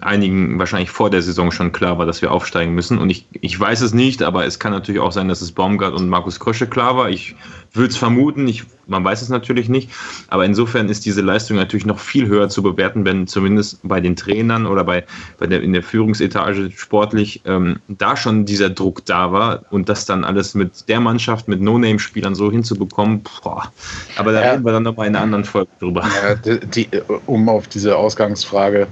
einigen 0.03 0.59
wahrscheinlich 0.59 0.91
vor 0.91 1.09
der 1.09 1.23
Saison 1.23 1.51
schon 1.51 1.73
klar 1.73 1.99
war, 1.99 2.05
dass 2.05 2.21
wir 2.21 2.31
aufsteigen 2.31 2.75
müssen. 2.75 2.99
Und 2.99 3.09
ich, 3.09 3.27
ich 3.41 3.59
weiß 3.59 3.81
es 3.81 3.95
nicht, 3.95 4.23
aber 4.23 4.45
es 4.45 4.59
kann 4.59 4.73
natürlich 4.73 5.01
auch 5.01 5.13
sein, 5.13 5.29
dass 5.29 5.41
es 5.41 5.53
Baumgart 5.53 5.95
und 5.95 6.09
Markus 6.11 6.39
Krösche 6.39 6.67
klar 6.67 6.97
war. 6.99 7.09
Ich 7.09 7.35
würde 7.75 7.91
es 7.91 7.97
vermuten, 7.97 8.47
ich, 8.47 8.65
man 8.87 9.05
weiß 9.05 9.21
es 9.23 9.29
natürlich 9.29 9.69
nicht. 9.69 9.91
Aber 10.29 10.45
insofern 10.45 10.89
ist 10.89 11.05
diese 11.05 11.21
Leistung 11.21 11.57
natürlich 11.57 11.87
noch 11.87 11.99
viel 11.99 12.29
höher 12.29 12.49
zu 12.49 12.63
bewerten, 12.63 13.05
wenn 13.05 13.27
zumindest 13.27 13.81
bei 13.83 14.01
den 14.01 14.17
Trainern 14.17 14.67
oder 14.67 14.85
bei, 14.85 15.05
bei 15.39 15.47
der, 15.47 15.63
in 15.63 15.73
der 15.73 15.83
Führungsetage 15.83 16.71
sportlich 16.75 17.43
ähm, 17.45 17.81
da 17.89 18.17
schon 18.17 18.45
dieser 18.45 18.71
Druck 18.71 19.05
da 19.05 19.33
war 19.33 19.63
und 19.71 19.89
das 19.89 20.07
dann 20.07 20.25
alles 20.25 20.55
mit 20.55 20.89
der 20.89 21.01
Mannschaft, 21.01 21.49
mit 21.49 21.61
No-Name-Spielern 21.61 22.35
so 22.35 22.51
hinzubekommen. 22.51 23.23
Boah. 23.43 23.73
Aber 24.17 24.33
da 24.33 24.43
ja. 24.43 24.53
reden 24.53 24.65
wir 24.65 24.73
dann 24.73 24.85
nochmal 24.85 25.09
in 25.09 25.17
einer 25.17 25.25
anderen 25.25 25.45
Folge 25.45 25.71
drüber. 25.81 26.05
Ja, 26.23 26.35
die, 26.37 26.67
die, 26.67 26.89
um 27.27 27.49
auf 27.49 27.67
diese 27.67 27.97
Ausgangsfrage 27.97 28.87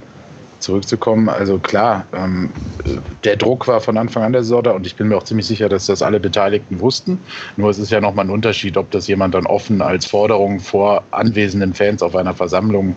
zurückzukommen, 0.63 1.29
also 1.29 1.59
klar, 1.59 2.05
ähm, 2.13 2.49
der 3.23 3.35
Druck 3.35 3.67
war 3.67 3.81
von 3.81 3.97
Anfang 3.97 4.23
an 4.23 4.33
der 4.33 4.43
Saison 4.43 4.63
da 4.63 4.71
und 4.71 4.87
ich 4.87 4.95
bin 4.95 5.09
mir 5.09 5.17
auch 5.17 5.23
ziemlich 5.23 5.45
sicher, 5.45 5.69
dass 5.69 5.85
das 5.85 6.01
alle 6.01 6.19
Beteiligten 6.19 6.79
wussten. 6.79 7.19
Nur 7.57 7.69
es 7.69 7.77
ist 7.77 7.91
ja 7.91 8.01
nochmal 8.01 8.25
ein 8.25 8.31
Unterschied, 8.31 8.77
ob 8.77 8.89
das 8.91 9.07
jemand 9.07 9.35
dann 9.35 9.45
offen 9.45 9.81
als 9.81 10.05
Forderung 10.05 10.59
vor 10.59 11.03
anwesenden 11.11 11.73
Fans 11.73 12.01
auf 12.01 12.15
einer 12.15 12.33
Versammlung 12.33 12.95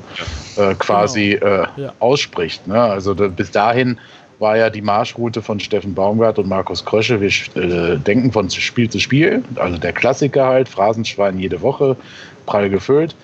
äh, 0.57 0.75
quasi 0.75 1.39
genau. 1.41 1.47
äh, 1.47 1.67
ja. 1.77 1.93
ausspricht. 1.99 2.67
Ne? 2.67 2.81
Also 2.81 3.15
da, 3.15 3.29
bis 3.29 3.51
dahin 3.51 3.99
war 4.39 4.57
ja 4.57 4.71
die 4.71 4.83
Marschroute 4.83 5.43
von 5.43 5.61
Steffen 5.61 5.95
Baumgart 5.95 6.39
und 6.39 6.49
Markus 6.49 6.85
Krösche. 6.85 7.21
Wir 7.21 7.31
äh, 7.63 7.99
denken 7.99 8.33
von 8.33 8.51
Spiel 8.51 8.89
zu 8.89 9.01
Spiel, 9.01 9.43
also 9.57 9.79
der 9.79 9.93
Klassiker 9.93 10.47
halt, 10.47 10.69
Phrasenschwein 10.69 11.39
jede 11.39 11.63
Woche, 11.63 11.97
prall 12.45 12.71
gefüllt. 12.71 13.15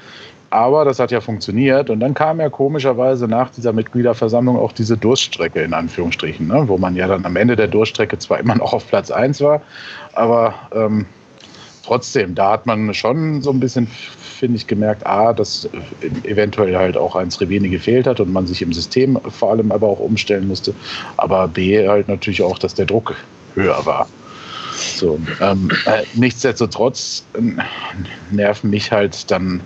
Aber 0.52 0.84
das 0.84 0.98
hat 0.98 1.10
ja 1.10 1.22
funktioniert. 1.22 1.88
Und 1.88 2.00
dann 2.00 2.12
kam 2.12 2.38
ja 2.38 2.50
komischerweise 2.50 3.26
nach 3.26 3.48
dieser 3.48 3.72
Mitgliederversammlung 3.72 4.58
auch 4.58 4.72
diese 4.72 4.98
Durststrecke 4.98 5.62
in 5.62 5.72
Anführungsstrichen, 5.72 6.46
ne? 6.46 6.64
wo 6.66 6.76
man 6.76 6.94
ja 6.94 7.06
dann 7.08 7.24
am 7.24 7.36
Ende 7.36 7.56
der 7.56 7.68
Durststrecke 7.68 8.18
zwar 8.18 8.38
immer 8.38 8.54
noch 8.56 8.74
auf 8.74 8.86
Platz 8.86 9.10
1 9.10 9.40
war, 9.40 9.62
aber 10.12 10.54
ähm, 10.74 11.06
trotzdem, 11.82 12.34
da 12.34 12.52
hat 12.52 12.66
man 12.66 12.92
schon 12.92 13.40
so 13.40 13.50
ein 13.50 13.60
bisschen, 13.60 13.86
finde 13.86 14.58
ich, 14.58 14.66
gemerkt, 14.66 15.06
A, 15.06 15.32
dass 15.32 15.70
eventuell 16.24 16.76
halt 16.76 16.98
auch 16.98 17.16
ein 17.16 17.30
Sreveni 17.30 17.70
gefehlt 17.70 18.06
hat 18.06 18.20
und 18.20 18.30
man 18.30 18.46
sich 18.46 18.60
im 18.60 18.74
System 18.74 19.18
vor 19.30 19.52
allem 19.52 19.72
aber 19.72 19.86
auch 19.86 20.00
umstellen 20.00 20.48
musste. 20.48 20.74
Aber 21.16 21.48
B, 21.48 21.88
halt 21.88 22.08
natürlich 22.08 22.42
auch, 22.42 22.58
dass 22.58 22.74
der 22.74 22.84
Druck 22.84 23.14
höher 23.54 23.86
war. 23.86 24.06
So, 24.96 25.18
ähm, 25.40 25.70
äh, 25.86 26.02
nichtsdestotrotz 26.12 27.24
äh, 27.32 27.40
nerven 28.30 28.68
mich 28.68 28.92
halt 28.92 29.30
dann 29.30 29.62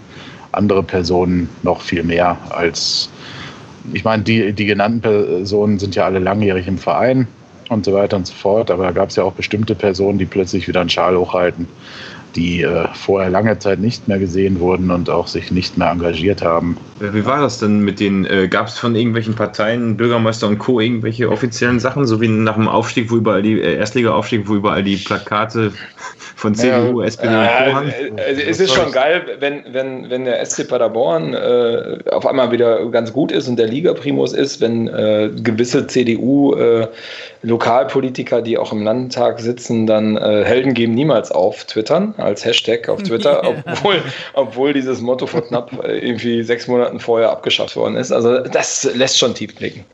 andere 0.56 0.82
Personen 0.82 1.48
noch 1.62 1.80
viel 1.80 2.02
mehr 2.02 2.36
als, 2.50 3.10
ich 3.92 4.04
meine, 4.04 4.22
die, 4.22 4.52
die 4.52 4.66
genannten 4.66 5.00
Personen 5.00 5.78
sind 5.78 5.94
ja 5.94 6.04
alle 6.04 6.18
langjährig 6.18 6.66
im 6.66 6.78
Verein 6.78 7.26
und 7.68 7.84
so 7.84 7.92
weiter 7.92 8.16
und 8.16 8.26
so 8.26 8.34
fort, 8.34 8.70
aber 8.70 8.84
da 8.84 8.90
gab 8.92 9.10
es 9.10 9.16
ja 9.16 9.24
auch 9.24 9.32
bestimmte 9.32 9.74
Personen, 9.74 10.18
die 10.18 10.26
plötzlich 10.26 10.68
wieder 10.68 10.80
einen 10.80 10.90
Schal 10.90 11.16
hochhalten, 11.16 11.68
die 12.34 12.62
äh, 12.62 12.86
vorher 12.94 13.30
lange 13.30 13.58
Zeit 13.58 13.80
nicht 13.80 14.08
mehr 14.08 14.18
gesehen 14.18 14.60
wurden 14.60 14.90
und 14.90 15.10
auch 15.10 15.26
sich 15.26 15.50
nicht 15.50 15.76
mehr 15.78 15.90
engagiert 15.90 16.42
haben. 16.42 16.76
Wie 16.98 17.26
war 17.26 17.40
das 17.40 17.58
denn 17.58 17.80
mit 17.80 18.00
den, 18.00 18.24
äh, 18.24 18.48
gab 18.48 18.68
es 18.68 18.78
von 18.78 18.94
irgendwelchen 18.94 19.34
Parteien, 19.34 19.96
Bürgermeister 19.96 20.46
und 20.46 20.58
Co. 20.58 20.80
irgendwelche 20.80 21.30
offiziellen 21.30 21.78
Sachen, 21.78 22.06
so 22.06 22.20
wie 22.22 22.28
nach 22.28 22.54
dem 22.54 22.68
Aufstieg, 22.68 23.10
wo 23.10 23.16
überall 23.16 23.42
die, 23.42 23.60
äh, 23.60 23.76
Erstliga-Aufstieg, 23.76 24.48
wo 24.48 24.54
überall 24.54 24.82
die 24.82 24.96
Plakate 24.96 25.72
von 26.36 26.54
CDU, 26.54 27.02
ja, 27.02 27.08
SPD 27.08 27.34
äh, 27.34 27.70
und 27.70 28.12
Co. 28.12 28.20
Äh, 28.20 28.42
es 28.48 28.60
ist 28.60 28.72
schon 28.72 28.92
geil, 28.92 29.22
wenn, 29.40 29.64
wenn, 29.72 30.08
wenn 30.08 30.24
der 30.24 30.44
SC 30.44 30.66
Paderborn 30.66 31.34
äh, 31.34 31.98
auf 32.10 32.26
einmal 32.26 32.50
wieder 32.50 32.88
ganz 32.90 33.12
gut 33.12 33.30
ist 33.30 33.46
und 33.46 33.56
der 33.56 33.66
Liga-Primus 33.66 34.32
ist, 34.32 34.62
wenn 34.62 34.88
äh, 34.88 35.30
gewisse 35.42 35.86
CDU 35.86 36.54
äh, 36.54 36.88
Lokalpolitiker, 37.42 38.42
die 38.42 38.58
auch 38.58 38.72
im 38.72 38.82
Landtag 38.82 39.38
sitzen, 39.38 39.86
dann 39.86 40.16
äh, 40.16 40.44
Helden 40.44 40.74
geben 40.74 40.94
niemals 40.94 41.30
auf 41.30 41.64
twittern, 41.64 42.14
als 42.16 42.44
Hashtag 42.44 42.88
auf 42.88 43.02
Twitter, 43.02 43.42
obwohl, 43.66 44.02
obwohl 44.34 44.72
dieses 44.72 45.00
Motto 45.00 45.26
vor 45.26 45.42
knapp 45.42 45.70
irgendwie 45.86 46.42
sechs 46.42 46.66
Monaten 46.66 46.85
vorher 46.98 47.30
abgeschafft 47.30 47.76
worden 47.76 47.96
ist. 47.96 48.12
Also 48.12 48.40
das 48.40 48.84
lässt 48.94 49.18
schon 49.18 49.34
tief 49.34 49.54
blicken. 49.54 49.84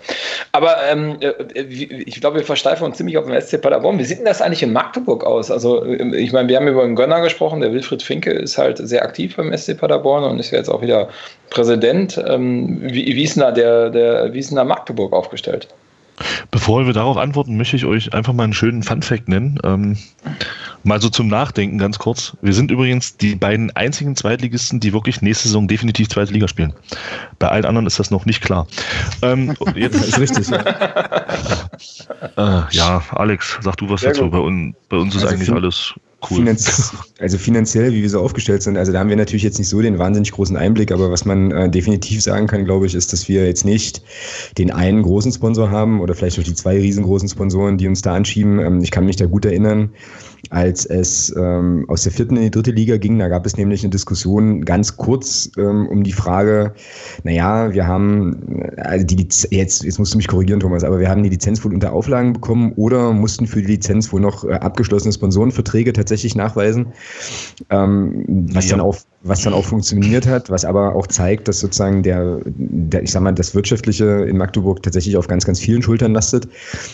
Aber 0.53 0.77
ähm, 0.91 1.19
ich 1.55 2.21
glaube, 2.21 2.39
wir 2.39 2.45
versteifen 2.45 2.85
uns 2.85 2.97
ziemlich 2.97 3.17
auf 3.17 3.27
dem 3.27 3.41
SC 3.41 3.61
Paderborn. 3.61 3.99
Wie 3.99 4.05
sieht 4.05 4.19
denn 4.19 4.25
das 4.25 4.43
eigentlich 4.43 4.63
in 4.63 4.73
Magdeburg 4.73 5.25
aus? 5.25 5.51
Also 5.51 5.85
ich 5.85 6.33
ich 6.33 6.35
meine, 6.35 6.49
wir 6.49 6.57
haben 6.57 6.67
über 6.67 6.83
einen 6.83 6.97
Gönner 6.97 7.21
gesprochen, 7.21 7.61
der 7.61 7.75
Wilfried 7.75 8.03
Finke 8.03 8.31
ist 8.31 8.57
halt 8.57 8.79
sehr 8.79 9.03
aktiv 9.03 9.37
beim 9.37 9.55
SC 9.55 9.77
Paderborn 9.77 10.25
und 10.25 10.39
ist 10.39 10.51
jetzt 10.51 10.71
auch 10.71 10.81
wieder 10.81 11.11
Präsident. 11.51 12.19
Ähm, 12.27 12.79
wie, 12.81 13.15
wie, 13.15 13.23
ist 13.23 13.37
denn 13.37 13.43
da 13.43 13.51
der, 13.51 13.91
der, 13.91 14.33
wie 14.33 14.39
ist 14.39 14.49
denn 14.49 14.57
da 14.57 14.65
Magdeburg 14.65 15.13
aufgestellt? 15.13 15.69
Bevor 16.51 16.87
wir 16.87 16.93
darauf 16.93 17.17
antworten, 17.17 17.57
möchte 17.57 17.77
ich 17.77 17.85
euch 17.85 18.13
einfach 18.13 18.33
mal 18.33 18.45
einen 18.45 18.53
schönen 18.53 18.83
Fun-Fact 18.83 19.29
nennen. 19.29 19.59
Ähm, 19.65 19.97
mal 20.85 21.01
so 21.01 21.09
zum 21.09 21.29
Nachdenken 21.29 21.79
ganz 21.79 21.99
kurz. 21.99 22.37
Wir 22.43 22.53
sind 22.53 22.71
übrigens 22.71 23.17
die 23.17 23.35
beiden 23.35 23.75
einzigen 23.75 24.17
Zweitligisten, 24.17 24.81
die 24.81 24.93
wirklich 24.93 25.23
nächste 25.23 25.49
Saison 25.49 25.69
definitiv 25.69 26.09
zweite 26.09 26.33
Liga 26.33 26.49
spielen. 26.49 26.73
Bei 27.39 27.49
allen 27.49 27.65
anderen 27.65 27.87
ist 27.87 27.99
das 27.99 28.11
noch 28.11 28.27
nicht 28.27 28.43
klar. 28.43 28.67
Ähm, 29.23 29.57
jetzt 29.75 30.05
ist 30.05 30.19
richtig. 30.19 30.51
äh, 30.51 30.59
ja, 32.37 33.03
Alex, 33.11 33.59
sag 33.63 33.77
du 33.77 33.89
was 33.89 34.03
Sehr 34.03 34.11
dazu. 34.13 34.31
Bei, 34.31 34.39
un, 34.39 34.75
bei, 34.89 34.97
uns 34.97 35.15
ist 35.15 35.23
also 35.23 35.35
eigentlich 35.35 35.53
alles 35.53 35.95
cool. 36.31 36.39
Finanz, 36.39 36.95
also 37.23 37.39
finanziell, 37.39 37.93
wie 37.93 38.03
wir 38.03 38.11
so 38.11 38.21
aufgestellt 38.21 38.63
sind, 38.63 38.77
also 38.77 38.93
da 38.93 38.99
haben 38.99 39.09
wir 39.09 39.17
natürlich 39.17 39.45
jetzt 39.45 39.59
nicht 39.59 39.69
so 39.69 39.81
den 39.81 39.99
wahnsinnig 39.99 40.33
großen 40.33 40.57
Einblick, 40.57 40.91
aber 40.91 41.11
was 41.11 41.25
man 41.25 41.51
äh, 41.53 41.71
definitiv 41.71 42.23
sagen 42.23 42.49
kann, 42.49 42.65
glaube 42.65 42.87
ich, 42.87 42.95
ist, 42.95 43.13
dass 43.13 43.29
wir 43.29 43.47
jetzt 43.47 43.65
nicht 43.65 44.03
den 44.59 44.71
einen 44.73 45.03
großen 45.03 45.33
Sponsor 45.33 45.71
haben 45.71 46.01
oder 46.01 46.15
vielleicht 46.15 46.39
auch 46.39 46.45
die 46.45 46.55
zwei 46.55 46.77
riesengroßen 46.79 47.29
Sponsoren, 47.29 47.79
die 47.79 47.87
uns 47.87 48.03
da 48.03 48.15
anschieben. 48.15 48.59
Ähm, 48.59 48.81
ich 48.83 48.91
kann 48.91 49.07
mich 49.07 49.17
da 49.17 49.27
gut 49.27 49.45
erinnern, 49.45 49.91
als 50.51 50.85
es 50.85 51.35
ähm, 51.37 51.85
aus 51.89 52.03
der 52.03 52.13
vierten 52.13 52.37
in 52.37 52.43
die 52.43 52.51
dritte 52.51 52.73
Liga 52.73 52.97
ging. 52.97 53.19
Da 53.19 53.29
gab 53.29 53.47
es 53.47 53.57
nämlich 53.57 53.83
eine 53.83 53.91
Diskussion 53.91 54.65
ganz 54.65 54.97
kurz 54.97 55.51
ähm, 55.57 55.89
um 55.89 56.03
die 56.03 56.13
Frage, 56.13 56.75
naja, 57.23 57.73
wir 57.73 57.87
haben, 57.87 58.71
also 58.77 59.07
die 59.07 59.17
jetzt, 59.17 59.53
jetzt 59.53 59.99
musst 59.99 60.13
du 60.13 60.17
mich 60.17 60.29
korrigieren, 60.29 60.61
Thomas, 60.61 60.85
aber 60.85 60.99
wir 60.99 61.09
haben 61.09 61.23
die 61.23 61.29
Lizenz 61.29 61.65
wohl 61.65 61.73
unter 61.73 61.93
Auflagen 61.93 62.33
bekommen 62.33 62.73
oder 62.77 63.13
mussten 63.13 63.47
für 63.47 63.61
die 63.61 63.69
Lizenz 63.69 64.13
wohl 64.13 64.21
noch 64.21 64.45
äh, 64.45 64.55
abgeschlossene 64.55 65.13
Sponsorenverträge 65.13 65.93
tatsächlich 65.93 66.35
nachweisen, 66.35 66.89
ähm, 67.71 68.25
was 68.53 68.67
ja. 68.67 68.77
dann 68.77 68.81
auch 68.81 68.97
was 69.25 69.43
dann 69.43 69.53
auch 69.53 69.65
funktioniert 69.65 70.27
hat, 70.27 70.51
was 70.51 70.65
aber 70.65 70.97
auch 70.97 71.07
zeigt, 71.07 71.47
dass 71.47 71.61
sozusagen 71.61 72.03
der, 72.03 72.41
der, 72.45 73.05
ich 73.05 73.13
sag 73.13 73.23
mal, 73.23 73.33
das 73.33 73.55
Wirtschaftliche 73.55 74.05
in 74.05 74.37
Magdeburg 74.37 74.83
tatsächlich 74.83 75.17
auf 75.17 75.29
ganz, 75.29 75.45
ganz 75.45 75.61
vielen 75.61 75.83
Schultern 75.83 76.13
lastet. 76.13 76.49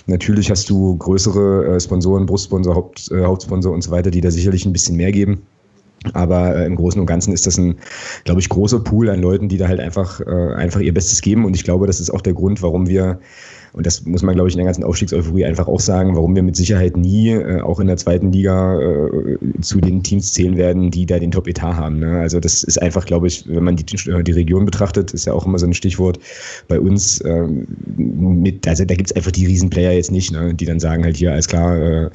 Natürlich 0.06 0.50
hast 0.50 0.68
du 0.68 0.96
größere 0.96 1.76
äh, 1.76 1.80
Sponsoren, 1.80 2.26
Brustsponsor, 2.26 2.74
Haupt, 2.74 3.10
äh, 3.12 3.24
Hauptsponsor 3.24 3.72
und 3.72 3.82
so 3.82 3.90
weiter, 3.90 4.10
die 4.10 4.20
da 4.20 4.30
sicherlich 4.30 4.66
ein 4.66 4.72
bisschen 4.72 4.96
mehr 4.96 5.10
geben. 5.10 5.42
Aber 6.12 6.54
äh, 6.54 6.66
im 6.66 6.76
Großen 6.76 7.00
und 7.00 7.06
Ganzen 7.06 7.32
ist 7.32 7.46
das 7.46 7.58
ein, 7.58 7.76
glaube 8.24 8.40
ich, 8.40 8.48
großer 8.48 8.80
Pool 8.80 9.08
an 9.08 9.20
Leuten, 9.20 9.48
die 9.48 9.56
da 9.56 9.66
halt 9.66 9.80
einfach, 9.80 10.20
äh, 10.20 10.54
einfach 10.54 10.80
ihr 10.80 10.94
Bestes 10.94 11.22
geben. 11.22 11.44
Und 11.44 11.56
ich 11.56 11.64
glaube, 11.64 11.86
das 11.86 11.98
ist 11.98 12.10
auch 12.10 12.20
der 12.20 12.34
Grund, 12.34 12.62
warum 12.62 12.88
wir 12.88 13.18
und 13.72 13.86
das 13.86 14.04
muss 14.04 14.22
man, 14.22 14.34
glaube 14.34 14.48
ich, 14.48 14.54
in 14.54 14.58
der 14.58 14.66
ganzen 14.66 14.84
Aufstiegseuphorie 14.84 15.44
einfach 15.44 15.68
auch 15.68 15.80
sagen, 15.80 16.14
warum 16.14 16.34
wir 16.34 16.42
mit 16.42 16.56
Sicherheit 16.56 16.96
nie, 16.96 17.30
äh, 17.30 17.60
auch 17.60 17.80
in 17.80 17.86
der 17.86 17.96
zweiten 17.96 18.32
Liga, 18.32 18.80
äh, 18.80 19.38
zu 19.60 19.80
den 19.80 20.02
Teams 20.02 20.32
zählen 20.32 20.56
werden, 20.56 20.90
die 20.90 21.06
da 21.06 21.18
den 21.18 21.30
Top-Etat 21.30 21.74
haben. 21.74 21.98
Ne? 21.98 22.18
Also 22.18 22.40
das 22.40 22.62
ist 22.62 22.80
einfach, 22.80 23.06
glaube 23.06 23.26
ich, 23.26 23.44
wenn 23.48 23.64
man 23.64 23.76
die, 23.76 23.84
die 23.84 24.32
Region 24.32 24.64
betrachtet, 24.64 25.12
ist 25.12 25.26
ja 25.26 25.32
auch 25.32 25.46
immer 25.46 25.58
so 25.58 25.66
ein 25.66 25.74
Stichwort 25.74 26.18
bei 26.68 26.80
uns. 26.80 27.22
Ähm, 27.24 27.66
mit, 27.96 28.66
also 28.66 28.84
da 28.84 28.94
gibt 28.94 29.10
es 29.10 29.16
einfach 29.16 29.30
die 29.30 29.46
Riesenplayer 29.46 29.92
jetzt 29.92 30.10
nicht, 30.10 30.32
ne? 30.32 30.54
die 30.54 30.64
dann 30.64 30.80
sagen 30.80 31.04
halt 31.04 31.16
hier, 31.16 31.32
alles 31.32 31.48
klar, 31.48 31.76
äh, 31.76 32.10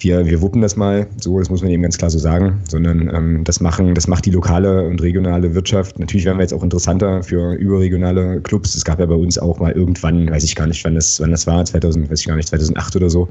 wir, 0.00 0.26
wir 0.26 0.40
wuppen 0.40 0.62
das 0.62 0.76
mal. 0.76 1.06
So, 1.20 1.38
das 1.38 1.50
muss 1.50 1.62
man 1.62 1.70
eben 1.70 1.82
ganz 1.82 1.98
klar 1.98 2.10
so 2.10 2.18
sagen. 2.18 2.60
Sondern 2.68 3.10
ähm, 3.14 3.44
das 3.44 3.60
machen, 3.60 3.94
das 3.94 4.08
macht 4.08 4.26
die 4.26 4.30
lokale 4.30 4.86
und 4.86 5.02
regionale 5.02 5.54
Wirtschaft. 5.54 5.98
Natürlich 5.98 6.24
werden 6.24 6.38
wir 6.38 6.42
jetzt 6.42 6.54
auch 6.54 6.62
interessanter 6.62 7.22
für 7.22 7.54
überregionale 7.54 8.40
Clubs. 8.40 8.74
Es 8.74 8.84
gab 8.84 8.98
ja 8.98 9.06
bei 9.06 9.14
uns 9.14 9.38
auch 9.38 9.58
mal 9.58 9.72
irgendwann, 9.72 10.30
weiß 10.30 10.44
ich 10.44 10.54
gar 10.54 10.61
nicht, 10.66 10.84
wann 10.84 10.94
das, 10.94 11.20
wann 11.20 11.30
das 11.30 11.46
war, 11.46 11.64
2000, 11.64 12.10
weiß 12.10 12.20
ich 12.20 12.26
gar 12.26 12.36
nicht, 12.36 12.48
2008 12.48 12.96
oder 12.96 13.10
so, 13.10 13.28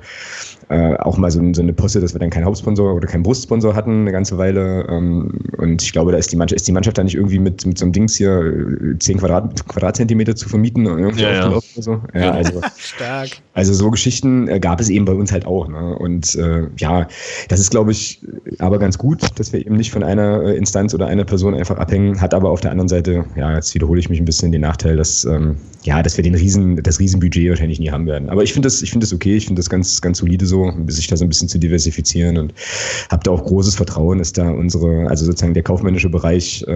äh, 0.69 0.95
auch 0.97 1.17
mal 1.17 1.29
so, 1.29 1.41
so, 1.53 1.61
eine 1.61 1.73
Posse, 1.73 1.99
dass 1.99 2.13
wir 2.13 2.19
dann 2.19 2.29
keinen 2.29 2.45
Hauptsponsor 2.45 2.93
oder 2.93 3.07
keinen 3.07 3.23
Brustsponsor 3.23 3.75
hatten 3.75 4.01
eine 4.01 4.11
ganze 4.11 4.37
Weile. 4.37 4.85
Ähm, 4.89 5.39
und 5.57 5.81
ich 5.81 5.91
glaube, 5.91 6.11
da 6.11 6.17
ist 6.17 6.31
die 6.31 6.37
Mannschaft, 6.37 6.55
ist 6.55 6.67
die 6.67 6.71
Mannschaft 6.71 6.97
da 6.97 7.03
nicht 7.03 7.15
irgendwie 7.15 7.39
mit, 7.39 7.65
mit 7.65 7.77
so 7.77 7.85
einem 7.85 7.91
Dings 7.91 8.15
hier 8.15 8.41
10 8.99 9.15
äh, 9.15 9.19
Quadrat, 9.19 9.67
Quadratzentimeter 9.67 10.35
zu 10.35 10.47
vermieten 10.47 10.85
irgendwie 10.85 11.23
ja, 11.23 11.51
ja. 11.51 11.59
so. 11.75 12.01
Ja, 12.13 12.31
also, 12.35 12.61
Stark. 12.77 13.29
Also 13.53 13.73
so 13.73 13.91
Geschichten 13.91 14.47
äh, 14.47 14.59
gab 14.59 14.79
es 14.79 14.89
eben 14.89 15.05
bei 15.05 15.13
uns 15.13 15.31
halt 15.31 15.45
auch. 15.45 15.67
Ne? 15.67 15.97
Und 15.97 16.35
äh, 16.35 16.67
ja, 16.77 17.07
das 17.49 17.59
ist, 17.59 17.71
glaube 17.71 17.91
ich, 17.91 18.21
aber 18.59 18.79
ganz 18.79 18.97
gut, 18.97 19.27
dass 19.39 19.51
wir 19.51 19.65
eben 19.65 19.75
nicht 19.75 19.91
von 19.91 20.03
einer 20.03 20.41
äh, 20.43 20.55
Instanz 20.55 20.93
oder 20.93 21.07
einer 21.07 21.25
Person 21.25 21.53
einfach 21.53 21.77
abhängen, 21.77 22.21
hat 22.21 22.33
aber 22.33 22.49
auf 22.49 22.61
der 22.61 22.71
anderen 22.71 22.87
Seite, 22.87 23.25
ja, 23.35 23.53
jetzt 23.55 23.73
wiederhole 23.75 23.99
ich 23.99 24.09
mich 24.09 24.19
ein 24.19 24.25
bisschen 24.25 24.51
den 24.51 24.61
Nachteil, 24.61 24.95
dass, 24.95 25.25
ähm, 25.25 25.57
ja, 25.83 26.01
dass 26.01 26.15
wir 26.15 26.23
den 26.23 26.35
Riesen, 26.35 26.81
das 26.81 26.99
Riesenbudget 27.21 27.49
wahrscheinlich 27.49 27.79
nie 27.79 27.91
haben 27.91 28.07
werden. 28.07 28.29
Aber 28.29 28.43
ich 28.43 28.53
finde 28.53 28.67
das, 28.67 28.81
ich 28.81 28.91
das 28.91 29.13
okay, 29.13 29.35
ich 29.35 29.45
finde 29.45 29.59
das 29.59 29.69
ganz, 29.69 30.01
ganz 30.01 30.17
solide 30.19 30.45
so 30.45 30.71
sich 30.87 31.07
da 31.07 31.15
so 31.17 31.25
ein 31.25 31.29
bisschen 31.29 31.47
zu 31.47 31.59
diversifizieren 31.59 32.37
und 32.37 32.53
habe 33.09 33.23
da 33.23 33.31
auch 33.31 33.43
großes 33.43 33.75
Vertrauen, 33.75 34.17
dass 34.17 34.33
da 34.33 34.49
unsere, 34.49 35.07
also 35.07 35.25
sozusagen 35.25 35.53
der 35.53 35.63
kaufmännische 35.63 36.09
Bereich 36.09 36.65
äh, 36.67 36.71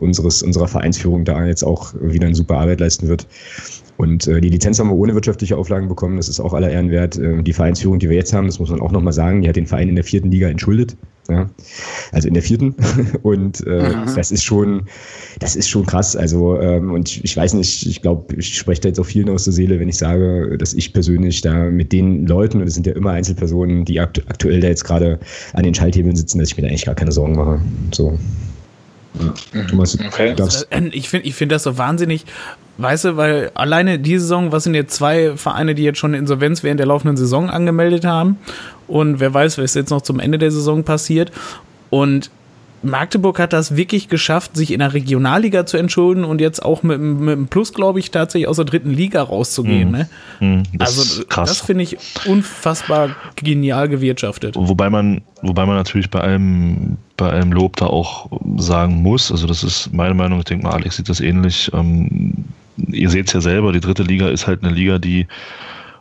unseres, 0.00 0.42
unserer 0.42 0.68
Vereinsführung 0.68 1.24
da 1.24 1.44
jetzt 1.46 1.62
auch 1.62 1.94
wieder 2.00 2.26
eine 2.26 2.34
super 2.34 2.58
Arbeit 2.58 2.80
leisten 2.80 3.08
wird. 3.08 3.26
Und 3.96 4.26
äh, 4.26 4.40
die 4.40 4.48
Lizenz 4.48 4.78
haben 4.78 4.88
wir 4.88 4.96
ohne 4.96 5.14
wirtschaftliche 5.14 5.56
Auflagen 5.56 5.88
bekommen. 5.88 6.16
Das 6.16 6.28
ist 6.28 6.40
auch 6.40 6.54
aller 6.54 6.70
Ehren 6.70 6.90
wert. 6.90 7.18
Äh, 7.18 7.42
die 7.42 7.52
Vereinsführung, 7.52 7.98
die 7.98 8.08
wir 8.08 8.16
jetzt 8.16 8.32
haben, 8.32 8.46
das 8.46 8.58
muss 8.58 8.70
man 8.70 8.80
auch 8.80 8.92
nochmal 8.92 9.12
sagen, 9.12 9.42
die 9.42 9.48
hat 9.48 9.56
den 9.56 9.66
Verein 9.66 9.90
in 9.90 9.94
der 9.94 10.04
vierten 10.04 10.30
Liga 10.30 10.48
entschuldet. 10.48 10.96
Ja? 11.30 11.50
Also 12.12 12.28
in 12.28 12.34
der 12.34 12.42
vierten. 12.42 12.74
Und 13.22 13.66
äh, 13.66 13.96
mhm. 13.96 14.14
das 14.14 14.30
ist 14.30 14.44
schon, 14.44 14.86
das 15.38 15.56
ist 15.56 15.68
schon 15.68 15.86
krass. 15.86 16.16
Also, 16.16 16.58
ähm, 16.60 16.92
und 16.92 17.08
ich, 17.08 17.24
ich 17.24 17.36
weiß 17.36 17.54
nicht, 17.54 17.86
ich 17.86 18.02
glaube, 18.02 18.34
ich 18.36 18.56
spreche 18.56 18.82
da 18.82 18.88
jetzt 18.88 19.00
auch 19.00 19.06
vielen 19.06 19.28
aus 19.28 19.44
der 19.44 19.52
Seele, 19.52 19.80
wenn 19.80 19.88
ich 19.88 19.98
sage, 19.98 20.56
dass 20.58 20.74
ich 20.74 20.92
persönlich 20.92 21.40
da 21.40 21.70
mit 21.70 21.92
den 21.92 22.26
Leuten, 22.26 22.60
und 22.60 22.66
es 22.66 22.74
sind 22.74 22.86
ja 22.86 22.94
immer 22.94 23.10
Einzelpersonen, 23.12 23.84
die 23.84 24.00
akt 24.00 24.22
aktuell 24.28 24.60
da 24.60 24.68
jetzt 24.68 24.84
gerade 24.84 25.18
an 25.52 25.62
den 25.62 25.74
Schalthebeln 25.74 26.16
sitzen, 26.16 26.38
dass 26.38 26.48
ich 26.48 26.56
mir 26.56 26.62
da 26.62 26.68
eigentlich 26.68 26.86
gar 26.86 26.94
keine 26.94 27.12
Sorgen 27.12 27.34
mache. 27.34 27.60
So. 27.92 28.18
Ja. 29.14 29.34
Okay. 30.10 30.34
Ich 30.92 31.08
finde 31.08 31.26
ich 31.26 31.34
find 31.34 31.52
das 31.52 31.64
so 31.64 31.78
wahnsinnig, 31.78 32.24
weißt 32.78 33.06
du, 33.06 33.16
weil 33.16 33.50
alleine 33.54 33.98
diese 33.98 34.20
Saison, 34.20 34.52
was 34.52 34.64
sind 34.64 34.74
jetzt 34.74 34.94
zwei 34.94 35.36
Vereine, 35.36 35.74
die 35.74 35.82
jetzt 35.82 35.98
schon 35.98 36.14
Insolvenz 36.14 36.62
während 36.62 36.80
der 36.80 36.86
laufenden 36.86 37.16
Saison 37.16 37.50
angemeldet 37.50 38.04
haben 38.04 38.38
und 38.86 39.20
wer 39.20 39.34
weiß, 39.34 39.58
was 39.58 39.74
jetzt 39.74 39.90
noch 39.90 40.02
zum 40.02 40.20
Ende 40.20 40.38
der 40.38 40.50
Saison 40.50 40.84
passiert 40.84 41.32
und 41.90 42.30
Magdeburg 42.82 43.38
hat 43.38 43.52
das 43.52 43.76
wirklich 43.76 44.08
geschafft, 44.08 44.56
sich 44.56 44.72
in 44.72 44.78
der 44.78 44.94
Regionalliga 44.94 45.66
zu 45.66 45.76
entschulden 45.76 46.24
und 46.24 46.40
jetzt 46.40 46.64
auch 46.64 46.82
mit, 46.82 46.98
mit 47.00 47.32
einem 47.32 47.46
Plus, 47.46 47.74
glaube 47.74 47.98
ich, 47.98 48.10
tatsächlich 48.10 48.48
aus 48.48 48.56
der 48.56 48.64
dritten 48.64 48.90
Liga 48.90 49.22
rauszugehen. 49.22 49.88
Mhm. 49.88 49.96
Ne? 49.96 50.08
Mhm, 50.40 50.62
das 50.72 50.98
also 50.98 51.24
das 51.24 51.60
finde 51.60 51.84
ich 51.84 51.98
unfassbar 52.24 53.16
genial 53.36 53.88
gewirtschaftet. 53.88 54.56
Wobei 54.56 54.88
man, 54.88 55.20
wobei 55.42 55.66
man 55.66 55.76
natürlich 55.76 56.08
bei 56.08 56.20
allem, 56.20 56.96
bei 57.20 57.30
allem 57.30 57.52
Lob 57.52 57.76
da 57.76 57.86
auch 57.86 58.28
sagen 58.56 59.02
muss, 59.02 59.30
also 59.30 59.46
das 59.46 59.62
ist 59.62 59.92
meine 59.92 60.14
Meinung, 60.14 60.38
ich 60.38 60.46
denke 60.46 60.66
mal, 60.66 60.72
Alex 60.72 60.96
sieht 60.96 61.08
das 61.08 61.20
ähnlich. 61.20 61.70
Ähm, 61.74 62.44
ihr 62.88 63.10
seht 63.10 63.28
es 63.28 63.34
ja 63.34 63.40
selber, 63.40 63.72
die 63.72 63.80
dritte 63.80 64.02
Liga 64.02 64.28
ist 64.28 64.46
halt 64.46 64.64
eine 64.64 64.72
Liga, 64.72 64.98
die 64.98 65.26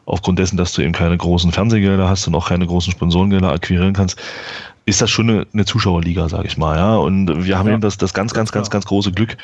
aufgrund 0.05 0.39
dessen, 0.39 0.57
dass 0.57 0.73
du 0.73 0.81
eben 0.81 0.93
keine 0.93 1.17
großen 1.17 1.51
Fernsehgelder 1.51 2.09
hast 2.09 2.25
und 2.27 2.35
auch 2.35 2.47
keine 2.47 2.65
großen 2.65 2.91
Sponsorengelder 2.91 3.51
akquirieren 3.51 3.93
kannst, 3.93 4.19
ist 4.85 5.01
das 5.01 5.11
schon 5.11 5.29
eine, 5.29 5.47
eine 5.53 5.65
Zuschauerliga, 5.65 6.29
sage 6.29 6.47
ich 6.47 6.57
mal. 6.57 6.77
Ja? 6.77 6.95
Und 6.95 7.45
wir 7.45 7.59
haben 7.59 7.67
ja. 7.67 7.73
eben 7.73 7.81
das, 7.81 7.97
das 7.97 8.13
ganz, 8.13 8.33
ganz, 8.33 8.51
ganz, 8.51 8.69
ganz 8.69 8.85
große 8.85 9.11
Glück, 9.11 9.37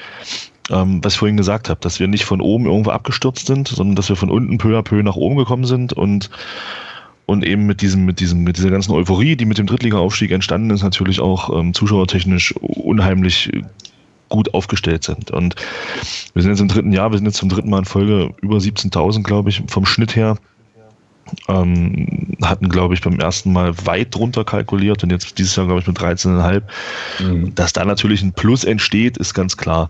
ähm, 0.71 1.03
was 1.03 1.13
ich 1.13 1.19
vorhin 1.19 1.37
gesagt 1.37 1.69
habe, 1.69 1.79
dass 1.81 1.99
wir 1.99 2.07
nicht 2.07 2.23
von 2.23 2.39
oben 2.39 2.65
irgendwo 2.65 2.91
abgestürzt 2.91 3.47
sind, 3.47 3.67
sondern 3.67 3.95
dass 3.95 4.09
wir 4.09 4.15
von 4.15 4.31
unten 4.31 4.57
peu 4.57 4.77
à 4.77 4.81
peu 4.81 5.03
nach 5.03 5.17
oben 5.17 5.35
gekommen 5.35 5.65
sind 5.65 5.91
und 5.93 6.29
und 7.25 7.45
eben 7.45 7.65
mit 7.65 7.81
diesem, 7.81 8.05
mit 8.05 8.19
diesem, 8.19 8.43
mit 8.43 8.57
dieser 8.57 8.69
ganzen 8.69 8.91
Euphorie, 8.91 9.35
die 9.35 9.45
mit 9.45 9.57
dem 9.57 9.65
Drittliga-Aufstieg 9.65 10.31
entstanden 10.31 10.69
ist, 10.69 10.83
natürlich 10.83 11.19
auch 11.19 11.57
ähm, 11.57 11.73
zuschauertechnisch 11.73 12.53
unheimlich 12.61 13.51
gut 14.29 14.53
aufgestellt 14.53 15.03
sind. 15.03 15.31
Und 15.31 15.55
wir 16.33 16.41
sind 16.41 16.51
jetzt 16.51 16.61
im 16.61 16.67
dritten 16.67 16.91
Jahr, 16.91 17.11
wir 17.11 17.17
sind 17.17 17.25
jetzt 17.25 17.37
zum 17.37 17.49
dritten 17.49 17.69
Mal 17.69 17.79
in 17.79 17.85
Folge 17.85 18.33
über 18.41 18.57
17.000, 18.57 19.23
glaube 19.23 19.49
ich, 19.49 19.63
vom 19.67 19.85
Schnitt 19.85 20.15
her. 20.15 20.37
Ähm, 21.47 22.35
hatten, 22.43 22.69
glaube 22.69 22.93
ich, 22.93 23.01
beim 23.01 23.19
ersten 23.19 23.51
Mal 23.51 23.73
weit 23.85 24.13
drunter 24.13 24.43
kalkuliert 24.43 25.03
und 25.03 25.11
jetzt 25.11 25.39
dieses 25.39 25.55
Jahr, 25.55 25.65
glaube 25.65 25.81
ich, 25.81 25.87
mit 25.87 25.97
13,5. 25.97 26.61
Mhm. 27.19 27.55
Dass 27.55 27.73
da 27.73 27.83
natürlich 27.83 28.21
ein 28.21 28.33
Plus 28.33 28.63
entsteht, 28.63 29.17
ist 29.17 29.33
ganz 29.33 29.57
klar. 29.57 29.89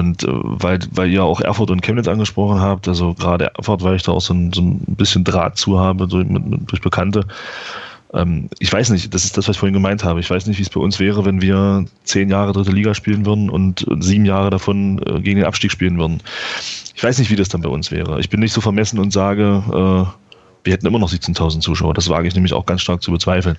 Und 0.00 0.24
äh, 0.24 0.28
weil, 0.30 0.80
weil 0.92 1.10
ihr 1.10 1.22
auch 1.22 1.40
Erfurt 1.40 1.70
und 1.70 1.82
Chemnitz 1.82 2.08
angesprochen 2.08 2.60
habt, 2.60 2.88
also 2.88 3.14
gerade 3.14 3.52
Erfurt, 3.56 3.82
weil 3.82 3.96
ich 3.96 4.02
da 4.02 4.12
auch 4.12 4.20
so 4.20 4.34
ein, 4.34 4.52
so 4.52 4.62
ein 4.62 4.80
bisschen 4.86 5.24
Draht 5.24 5.56
zu 5.56 5.78
habe 5.78 6.08
durch, 6.08 6.26
mit, 6.26 6.70
durch 6.70 6.80
Bekannte, 6.80 7.26
ähm, 8.12 8.48
ich 8.58 8.72
weiß 8.72 8.90
nicht, 8.90 9.14
das 9.14 9.24
ist 9.24 9.36
das, 9.36 9.46
was 9.46 9.56
ich 9.56 9.60
vorhin 9.60 9.74
gemeint 9.74 10.02
habe. 10.04 10.20
Ich 10.20 10.30
weiß 10.30 10.46
nicht, 10.46 10.58
wie 10.58 10.62
es 10.62 10.70
bei 10.70 10.80
uns 10.80 10.98
wäre, 10.98 11.24
wenn 11.24 11.40
wir 11.40 11.84
zehn 12.04 12.28
Jahre 12.28 12.52
dritte 12.52 12.72
Liga 12.72 12.94
spielen 12.94 13.24
würden 13.24 13.50
und 13.50 13.86
sieben 14.00 14.24
Jahre 14.24 14.50
davon 14.50 14.98
äh, 15.06 15.20
gegen 15.20 15.40
den 15.40 15.46
Abstieg 15.46 15.70
spielen 15.70 15.98
würden. 15.98 16.22
Ich 16.94 17.04
weiß 17.04 17.18
nicht, 17.18 17.30
wie 17.30 17.36
das 17.36 17.48
dann 17.48 17.62
bei 17.62 17.68
uns 17.68 17.90
wäre. 17.90 18.18
Ich 18.20 18.30
bin 18.30 18.40
nicht 18.40 18.52
so 18.52 18.60
vermessen 18.60 18.98
und 18.98 19.12
sage, 19.12 19.62
äh, 19.72 20.20
wir 20.64 20.72
hätten 20.72 20.86
immer 20.86 20.98
noch 20.98 21.10
17.000 21.10 21.60
Zuschauer. 21.60 21.94
Das 21.94 22.08
wage 22.08 22.28
ich 22.28 22.34
nämlich 22.34 22.52
auch 22.52 22.66
ganz 22.66 22.82
stark 22.82 23.02
zu 23.02 23.12
bezweifeln. 23.12 23.56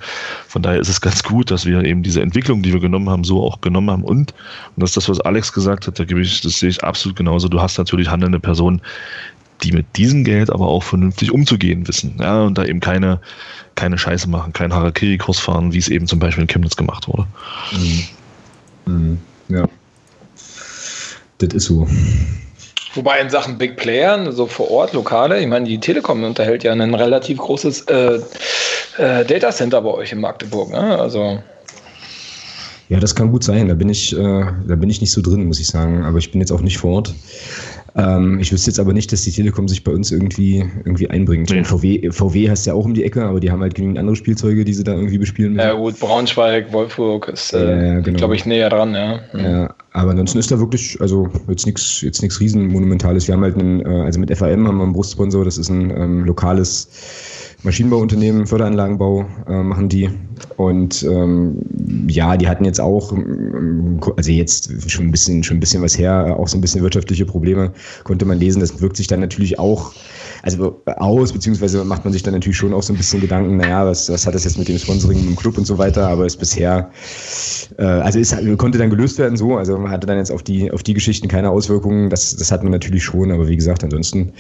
Von 0.48 0.62
daher 0.62 0.80
ist 0.80 0.90
es 0.90 1.02
ganz 1.02 1.24
gut, 1.24 1.52
dass 1.52 1.66
wir 1.66 1.84
eben 1.84 2.04
diese 2.04 2.22
Entwicklung, 2.22 2.62
die 2.62 2.74
wir 2.74 2.80
genommen 2.80 3.10
haben, 3.10 3.24
so 3.24 3.44
auch 3.44 3.62
genommen 3.62 3.90
haben. 3.90 4.04
Und, 4.04 4.34
und 4.76 4.82
das 4.82 4.92
ist 4.92 4.98
das, 4.98 5.10
was 5.10 5.20
Alex 5.22 5.54
gesagt 5.54 5.88
hat, 5.88 6.00
da 6.00 6.06
gebe 6.06 6.22
ich, 6.22 6.42
das 6.42 6.60
sehe 6.60 6.70
ich 6.70 6.84
absolut 6.84 7.18
genauso. 7.18 7.48
Du 7.48 7.62
hast 7.62 7.78
natürlich 7.78 8.10
handelnde 8.10 8.40
Personen, 8.40 8.82
die 9.64 9.72
mit 9.72 9.86
diesem 9.96 10.24
Geld 10.24 10.50
aber 10.50 10.68
auch 10.68 10.84
vernünftig 10.84 11.32
umzugehen 11.32 11.88
wissen. 11.88 12.18
Ja, 12.20 12.44
und 12.44 12.58
da 12.58 12.66
eben 12.66 12.80
keine, 12.80 13.20
keine 13.76 13.98
Scheiße 13.98 14.30
machen, 14.30 14.54
keinen 14.54 14.74
Harakiri-Kurs 14.74 15.40
fahren, 15.40 15.74
wie 15.74 15.78
es 15.78 15.90
eben 15.90 16.08
zum 16.08 16.20
Beispiel 16.20 16.44
in 16.44 16.48
Chemnitz 16.48 16.76
gemacht 16.76 17.08
wurde. 17.08 17.28
Mhm. 17.74 18.04
Mhm. 18.86 19.20
Ja. 19.50 19.68
Das 21.38 21.54
ist 21.54 21.66
so. 21.66 21.88
Wobei 22.94 23.20
in 23.22 23.30
Sachen 23.30 23.58
Big 23.58 23.78
Player, 23.78 24.32
so 24.32 24.48
vor 24.48 24.70
Ort, 24.70 24.94
lokale, 24.94 25.40
ich 25.40 25.48
meine, 25.48 25.66
die 25.66 25.80
Telekom 25.80 26.24
unterhält 26.24 26.64
ja 26.64 26.74
ein 26.74 26.94
relativ 26.94 27.38
großes 27.38 27.82
äh, 27.84 28.20
äh, 28.98 29.26
Datacenter 29.26 29.82
bei 29.82 29.92
euch 29.92 30.12
in 30.12 30.20
Magdeburg. 30.20 30.72
Ne? 30.72 31.00
Also 31.00 31.40
ja, 32.92 33.00
das 33.00 33.16
kann 33.16 33.32
gut 33.32 33.46
sein. 33.46 33.70
Da 33.70 33.74
bin 33.74 33.88
ich, 33.88 34.12
äh, 34.14 34.46
da 34.68 34.76
bin 34.76 34.90
ich 34.90 35.00
nicht 35.00 35.14
so 35.14 35.22
drin, 35.22 35.46
muss 35.46 35.62
ich 35.62 35.68
sagen. 35.68 36.04
Aber 36.04 36.18
ich 36.18 36.30
bin 36.30 36.42
jetzt 36.42 36.52
auch 36.52 36.60
nicht 36.60 36.78
vor 36.78 36.92
Ort. 36.96 37.14
Ähm, 37.96 38.40
ich 38.40 38.52
wüsste 38.52 38.70
jetzt 38.70 38.80
aber 38.80 38.94
nicht, 38.94 39.12
dass 39.12 39.24
die 39.24 39.32
Telekom 39.32 39.68
sich 39.68 39.84
bei 39.84 39.92
uns 39.92 40.12
irgendwie, 40.12 40.60
irgendwie 40.86 41.10
einbringt. 41.10 41.50
Nee. 41.50 41.64
VW, 41.64 42.10
VW 42.12 42.50
hast 42.50 42.66
ja 42.66 42.74
auch 42.74 42.86
um 42.86 42.94
die 42.94 43.04
Ecke, 43.04 43.24
aber 43.24 43.40
die 43.40 43.52
haben 43.52 43.62
halt 43.62 43.76
genügend 43.76 44.00
andere 44.00 44.16
Spielzeuge, 44.16 44.64
die 44.64 44.74
sie 44.74 44.84
da 44.84 44.94
irgendwie 44.94 45.18
bespielen 45.18 45.54
müssen. 45.54 45.68
Ja 45.68 45.74
gut, 45.74 46.00
Braunschweig, 46.00 46.72
Wolfsburg 46.72 47.28
ist, 47.28 47.54
äh, 47.54 47.96
ja, 47.96 48.00
genau. 48.00 48.18
glaube 48.18 48.36
ich, 48.36 48.46
näher 48.46 48.70
dran, 48.70 48.94
ja. 48.94 49.20
Mhm. 49.34 49.40
Ja, 49.40 49.76
aber 49.92 50.12
ansonsten 50.12 50.40
ist 50.40 50.52
da 50.52 50.60
wirklich, 50.60 51.00
also 51.02 51.30
jetzt 51.50 51.66
nichts 51.66 52.02
jetzt 52.02 52.22
nichts 52.22 52.40
Riesenmonumentales. 52.40 53.28
Wir 53.28 53.36
haben 53.36 53.44
halt 53.44 53.58
einen, 53.58 53.86
äh, 53.86 54.04
also 54.04 54.20
mit 54.20 54.36
FAM 54.36 54.68
haben 54.68 54.78
wir 54.78 54.84
einen 54.84 54.94
Brustsponsor, 54.94 55.44
das 55.44 55.58
ist 55.58 55.70
ein 55.70 55.90
ähm, 55.92 56.24
lokales 56.24 56.88
Maschinenbauunternehmen, 57.64 58.48
Förderanlagenbau 58.48 59.26
äh, 59.48 59.64
machen 59.64 59.90
die. 59.90 60.10
Und 60.58 61.04
ähm, 61.04 61.62
ja, 62.08 62.36
die 62.36 62.48
hatten 62.48 62.66
jetzt 62.66 62.82
auch, 62.82 63.14
ähm, 63.14 64.00
also 64.18 64.32
jetzt 64.32 64.90
schon 64.90 65.06
ein 65.06 65.12
bisschen, 65.12 65.44
schon 65.44 65.58
ein 65.58 65.60
bisschen 65.60 65.84
was 65.84 65.98
her, 65.98 66.36
auch 66.40 66.48
so 66.48 66.58
ein 66.58 66.62
bisschen 66.62 66.82
wirtschaftliche 66.82 67.26
Probleme, 67.26 67.74
konnte 68.04 68.26
man 68.26 68.40
lesen. 68.40 68.60
Das 68.60 68.82
wirkt 68.82 68.98
sich 68.98 69.08
dann 69.08 69.20
natürlich 69.20 69.60
auch 69.60 69.94
also 70.44 70.82
aus, 70.86 71.34
beziehungsweise 71.34 71.84
macht 71.84 72.04
man 72.04 72.14
sich 72.14 72.24
dann 72.24 72.34
natürlich 72.34 72.58
schon 72.58 72.74
auch 72.74 72.82
so 72.82 72.94
ein 72.94 72.98
bisschen 72.98 73.22
Gedanken, 73.22 73.58
naja, 73.58 73.86
was, 73.86 74.10
was 74.10 74.26
hat 74.26 74.34
das 74.34 74.44
jetzt 74.44 74.58
mit 74.58 74.68
dem 74.68 74.78
Sponsoring 74.78 75.28
im 75.28 75.36
Club 75.36 75.58
und 75.58 75.66
so 75.66 75.78
weiter, 75.78 76.08
aber 76.08 76.26
ist 76.26 76.38
bisher, 76.38 76.92
äh, 77.78 77.84
also 77.84 78.20
ist, 78.20 78.36
konnte 78.58 78.78
dann 78.78 78.90
gelöst 78.90 79.20
werden 79.20 79.38
so, 79.38 79.58
also 79.58 79.78
man 79.78 79.92
hatte 79.92 80.08
dann 80.08 80.18
jetzt 80.18 80.32
auf 80.32 80.42
die, 80.42 80.72
auf 80.72 80.84
die 80.84 80.94
Geschichten 80.94 81.28
keine 81.28 81.52
Auswirkungen, 81.52 82.10
das, 82.10 82.36
das 82.36 82.52
hat 82.52 82.64
man 82.64 82.72
natürlich 82.72 83.04
schon, 83.04 83.32
aber 83.32 83.48
wie 83.48 83.56
gesagt, 83.56 83.84
ansonsten 83.84 84.34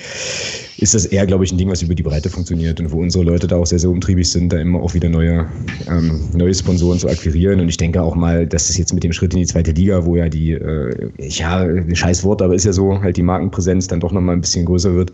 ist 0.77 0.95
das 0.95 1.05
eher, 1.05 1.27
glaube 1.27 1.43
ich, 1.43 1.51
ein 1.51 1.57
Ding, 1.57 1.69
was 1.69 1.83
über 1.83 1.93
die 1.93 2.03
Breite 2.03 2.29
funktioniert 2.29 2.79
und 2.79 2.91
wo 2.91 3.01
unsere 3.11 3.25
Leute 3.25 3.47
da 3.47 3.57
auch 3.57 3.65
sehr, 3.65 3.79
sehr 3.79 3.89
umtriebig 3.89 4.31
sind, 4.31 4.53
da 4.53 4.57
immer 4.57 4.79
auch 4.81 4.93
wieder 4.93 5.09
neue, 5.09 5.45
ähm, 5.87 6.21
neue 6.33 6.53
Sponsoren 6.53 6.97
zu 6.97 7.09
akquirieren. 7.09 7.59
Und 7.59 7.67
ich 7.67 7.75
denke 7.75 8.01
auch 8.01 8.15
mal, 8.15 8.47
dass 8.47 8.69
es 8.69 8.77
jetzt 8.77 8.93
mit 8.93 9.03
dem 9.03 9.11
Schritt 9.11 9.33
in 9.33 9.39
die 9.39 9.45
zweite 9.45 9.71
Liga, 9.71 10.05
wo 10.05 10.15
ja 10.15 10.29
die, 10.29 10.53
äh, 10.53 11.11
ja, 11.19 11.59
ein 11.59 11.93
scheiß 11.93 12.23
Wort, 12.23 12.41
aber 12.41 12.55
ist 12.55 12.63
ja 12.63 12.71
so, 12.71 13.01
halt 13.01 13.17
die 13.17 13.23
Markenpräsenz 13.23 13.89
dann 13.89 13.99
doch 13.99 14.13
nochmal 14.13 14.35
ein 14.35 14.41
bisschen 14.41 14.65
größer 14.65 14.95
wird, 14.95 15.11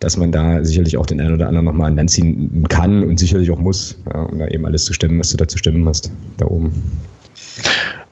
dass 0.00 0.16
man 0.16 0.32
da 0.32 0.64
sicherlich 0.64 0.96
auch 0.96 1.06
den 1.06 1.20
einen 1.20 1.34
oder 1.34 1.46
anderen 1.46 1.66
nochmal 1.66 1.90
an 1.90 1.96
Land 1.96 2.10
ziehen 2.10 2.66
kann 2.68 3.04
und 3.04 3.20
sicherlich 3.20 3.52
auch 3.52 3.60
muss, 3.60 3.96
ja, 4.12 4.22
um 4.22 4.40
da 4.40 4.48
eben 4.48 4.66
alles 4.66 4.84
zu 4.84 4.92
stemmen, 4.92 5.20
was 5.20 5.30
du 5.30 5.36
da 5.36 5.46
zu 5.46 5.58
stemmen 5.58 5.86
hast, 5.88 6.10
da 6.38 6.46
oben. 6.46 6.72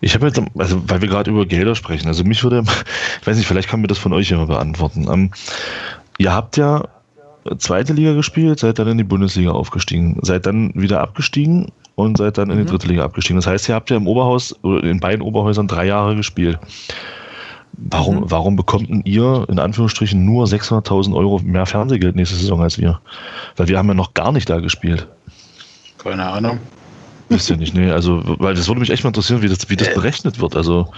Ich 0.01 0.15
habe 0.15 0.29
jetzt, 0.29 0.41
also 0.57 0.81
weil 0.87 1.01
wir 1.01 1.09
gerade 1.09 1.31
über 1.31 1.47
Gelder 1.47 1.75
sprechen, 1.75 2.07
also 2.07 2.23
mich 2.23 2.45
würde, 2.45 2.63
ich 3.21 3.27
weiß 3.27 3.37
nicht, 3.37 3.47
vielleicht 3.47 3.69
kann 3.69 3.81
mir 3.81 3.89
das 3.89 3.99
von 3.99 4.13
euch 4.13 4.31
immer 4.31 4.47
beantworten. 4.47 5.09
Ähm, 5.11 5.31
Ihr 6.21 6.35
habt 6.35 6.59
ja 6.59 6.87
zweite 7.59 7.93
Liga 7.93 8.15
gespielt, 8.15 8.61
seid 8.61 8.79
dann 8.79 8.89
in 8.89 8.99
die 8.99 9.05
Bundesliga 9.05 9.53
aufgestiegen, 9.53 10.19
seid 10.23 10.47
dann 10.47 10.73
wieder 10.75 11.01
abgestiegen 11.01 11.67
und 11.95 12.19
seid 12.19 12.39
dann 12.39 12.51
in 12.51 12.59
die 12.59 12.65
mhm. 12.65 12.69
dritte 12.69 12.89
Liga 12.89 13.05
abgestiegen. 13.05 13.37
Das 13.37 13.47
heißt, 13.47 13.69
ihr 13.69 13.75
habt 13.75 13.91
ja 13.91 13.97
im 13.97 14.07
Oberhaus, 14.07 14.55
in 14.63 15.01
beiden 15.01 15.23
Oberhäusern 15.23 15.69
drei 15.69 15.87
Jahre 15.87 16.17
gespielt. 16.17 16.59
Warum, 17.73 18.17
mhm. 18.17 18.31
warum 18.31 18.57
bekommt 18.57 19.07
ihr 19.07 19.47
in 19.49 19.59
Anführungsstrichen 19.59 20.25
nur 20.25 20.47
600.000 20.47 21.15
Euro 21.15 21.41
mehr 21.43 21.67
Fernsehgeld 21.67 22.17
nächste 22.17 22.37
Saison 22.37 22.61
als 22.61 22.79
wir? 22.79 23.01
Weil 23.57 23.69
wir 23.69 23.79
haben 23.79 23.89
ja 23.89 23.95
noch 23.95 24.15
gar 24.15 24.33
nicht 24.33 24.51
da 24.51 24.61
gespielt. 24.61 25.07
Keine 25.99 26.27
Ahnung. 26.27 26.59
Wisst 27.31 27.49
ihr 27.49 27.57
nicht, 27.57 27.75
nee. 27.75 27.89
Also, 27.89 28.23
weil 28.25 28.55
das 28.55 28.67
würde 28.67 28.81
mich 28.81 28.91
echt 28.91 29.05
mal 29.05 29.11
interessieren, 29.11 29.41
wie 29.41 29.49
das, 29.49 29.59
wie 29.71 29.77
das 29.77 29.89
äh. 29.89 29.95
berechnet 29.95 30.41
wird. 30.41 30.57
Also. 30.57 30.89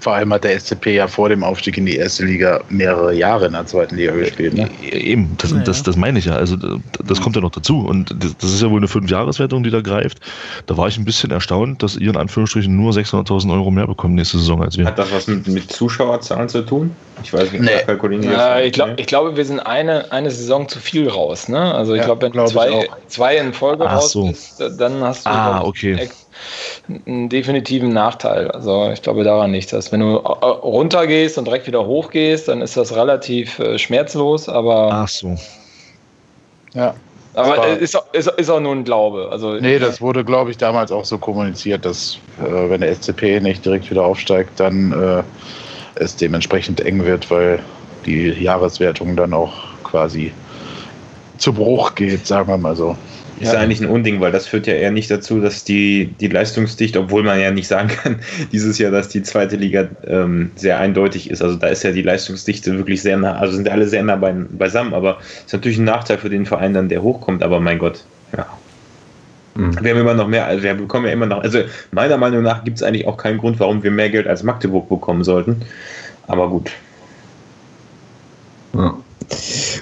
Vor 0.00 0.14
allem 0.14 0.32
hat 0.32 0.44
der 0.44 0.58
SCP 0.58 0.94
ja 0.94 1.06
vor 1.06 1.28
dem 1.28 1.44
Aufstieg 1.44 1.76
in 1.76 1.84
die 1.84 1.96
erste 1.96 2.24
Liga 2.24 2.62
mehrere 2.70 3.14
Jahre 3.14 3.46
in 3.46 3.52
der 3.52 3.66
zweiten 3.66 3.96
Liga 3.96 4.12
gespielt. 4.12 4.54
Ne? 4.54 4.70
E-, 4.82 4.88
eben, 4.88 5.36
das, 5.36 5.50
ja, 5.50 5.58
das, 5.58 5.82
das 5.82 5.96
meine 5.96 6.18
ich 6.18 6.24
ja. 6.24 6.36
Also 6.36 6.56
das 7.04 7.20
kommt 7.20 7.36
ja 7.36 7.42
noch 7.42 7.50
dazu. 7.50 7.80
Und 7.80 8.16
das 8.40 8.52
ist 8.52 8.62
ja 8.62 8.70
wohl 8.70 8.80
eine 8.80 8.88
Fünfjahreswertung, 8.88 9.62
die 9.62 9.70
da 9.70 9.82
greift. 9.82 10.18
Da 10.64 10.78
war 10.78 10.88
ich 10.88 10.96
ein 10.96 11.04
bisschen 11.04 11.30
erstaunt, 11.30 11.82
dass 11.82 11.96
ihr 11.96 12.08
in 12.08 12.16
Anführungsstrichen 12.16 12.74
nur 12.74 12.92
600.000 12.92 13.52
Euro 13.52 13.70
mehr 13.70 13.86
bekommt 13.86 14.14
nächste 14.14 14.38
Saison 14.38 14.62
als 14.62 14.78
wir. 14.78 14.86
Hat 14.86 14.98
das 14.98 15.12
was 15.12 15.26
mit, 15.26 15.46
mit 15.46 15.70
Zuschauerzahlen 15.70 16.48
zu 16.48 16.62
tun? 16.62 16.90
Ich 17.22 17.32
weiß 17.32 17.52
nicht, 17.52 17.62
nee. 17.62 17.82
kalkulieren 17.86 18.24
ja, 18.24 18.60
ich, 18.60 18.72
glaub, 18.72 18.98
ich 18.98 19.06
glaube, 19.06 19.36
wir 19.36 19.44
sind 19.44 19.60
eine, 19.60 20.10
eine 20.10 20.30
Saison 20.30 20.68
zu 20.68 20.80
viel 20.80 21.08
raus. 21.08 21.48
Ne? 21.48 21.74
Also 21.74 21.92
ich 21.92 22.00
ja, 22.00 22.06
glaube, 22.06 22.22
wenn 22.22 22.32
glaub 22.32 22.48
zwei, 22.48 22.88
zwei 23.08 23.36
in 23.36 23.52
Folge 23.52 23.84
Ach 23.86 23.96
raus 23.96 24.12
so. 24.12 24.26
bist, 24.26 24.62
dann 24.78 25.01
hast 25.04 25.26
du 25.26 25.30
ah, 25.30 25.62
okay. 25.64 26.08
einen 27.06 27.28
definitiven 27.28 27.92
Nachteil. 27.92 28.50
Also 28.50 28.90
ich 28.92 29.02
glaube 29.02 29.24
daran 29.24 29.50
nicht. 29.50 29.72
Dass 29.72 29.92
wenn 29.92 30.00
du 30.00 30.16
äh, 30.16 30.46
runtergehst 30.46 31.38
und 31.38 31.46
direkt 31.46 31.66
wieder 31.66 31.86
hochgehst, 31.86 32.48
dann 32.48 32.60
ist 32.60 32.76
das 32.76 32.94
relativ 32.94 33.58
äh, 33.58 33.78
schmerzlos, 33.78 34.48
aber. 34.48 34.90
Ach 34.92 35.08
so. 35.08 35.36
Ja. 36.74 36.94
Aber 37.34 37.66
ist, 37.66 37.98
ist, 38.12 38.28
ist 38.28 38.50
auch 38.50 38.60
nur 38.60 38.72
ein 38.72 38.84
Glaube. 38.84 39.28
Also, 39.30 39.54
nee, 39.54 39.78
das 39.78 40.02
wurde, 40.02 40.22
glaube 40.22 40.50
ich, 40.50 40.58
damals 40.58 40.92
auch 40.92 41.06
so 41.06 41.16
kommuniziert, 41.16 41.84
dass 41.86 42.18
äh, 42.38 42.68
wenn 42.68 42.82
der 42.82 42.94
SCP 42.94 43.40
nicht 43.40 43.64
direkt 43.64 43.90
wieder 43.90 44.04
aufsteigt, 44.04 44.60
dann 44.60 44.92
äh, 44.92 45.22
es 45.94 46.14
dementsprechend 46.16 46.80
eng 46.80 47.02
wird, 47.04 47.30
weil 47.30 47.60
die 48.04 48.28
Jahreswertung 48.28 49.16
dann 49.16 49.32
auch 49.32 49.52
quasi 49.82 50.32
zu 51.38 51.52
Bruch 51.52 51.94
geht, 51.94 52.26
sagen 52.26 52.48
wir 52.48 52.58
mal 52.58 52.76
so. 52.76 52.96
Ist 53.38 53.52
ja. 53.52 53.60
eigentlich 53.60 53.80
ein 53.80 53.88
Unding, 53.88 54.20
weil 54.20 54.30
das 54.30 54.46
führt 54.46 54.66
ja 54.66 54.74
eher 54.74 54.90
nicht 54.90 55.10
dazu, 55.10 55.40
dass 55.40 55.64
die, 55.64 56.14
die 56.20 56.28
Leistungsdichte, 56.28 57.00
obwohl 57.00 57.22
man 57.22 57.40
ja 57.40 57.50
nicht 57.50 57.66
sagen 57.66 57.88
kann, 57.88 58.20
dieses 58.52 58.78
Jahr, 58.78 58.90
dass 58.90 59.08
die 59.08 59.22
zweite 59.22 59.56
Liga 59.56 59.88
ähm, 60.06 60.50
sehr 60.54 60.78
eindeutig 60.78 61.30
ist. 61.30 61.42
Also 61.42 61.56
da 61.56 61.68
ist 61.68 61.82
ja 61.82 61.92
die 61.92 62.02
Leistungsdichte 62.02 62.76
wirklich 62.76 63.00
sehr 63.02 63.16
nah, 63.16 63.36
also 63.36 63.54
sind 63.54 63.68
alle 63.68 63.88
sehr 63.88 64.02
nah 64.02 64.16
bei, 64.16 64.32
beisammen, 64.32 64.92
aber 64.92 65.18
ist 65.44 65.52
natürlich 65.52 65.78
ein 65.78 65.84
Nachteil 65.84 66.18
für 66.18 66.30
den 66.30 66.44
Verein 66.46 66.74
dann, 66.74 66.88
der 66.88 67.02
hochkommt, 67.02 67.42
aber 67.42 67.58
mein 67.58 67.78
Gott, 67.78 68.04
ja. 68.36 68.46
Mhm. 69.54 69.82
Wir 69.82 69.92
haben 69.92 70.00
immer 70.00 70.14
noch 70.14 70.28
mehr, 70.28 70.46
also 70.46 70.62
wir 70.62 70.74
bekommen 70.74 71.06
ja 71.06 71.12
immer 71.12 71.26
noch, 71.26 71.42
also 71.42 71.60
meiner 71.90 72.18
Meinung 72.18 72.42
nach 72.42 72.64
gibt 72.64 72.78
es 72.78 72.82
eigentlich 72.82 73.06
auch 73.06 73.16
keinen 73.16 73.38
Grund, 73.38 73.60
warum 73.60 73.82
wir 73.82 73.90
mehr 73.90 74.10
Geld 74.10 74.26
als 74.26 74.42
Magdeburg 74.42 74.88
bekommen 74.88 75.24
sollten. 75.24 75.62
Aber 76.26 76.48
gut. 76.48 76.70
Ja. 78.74 78.96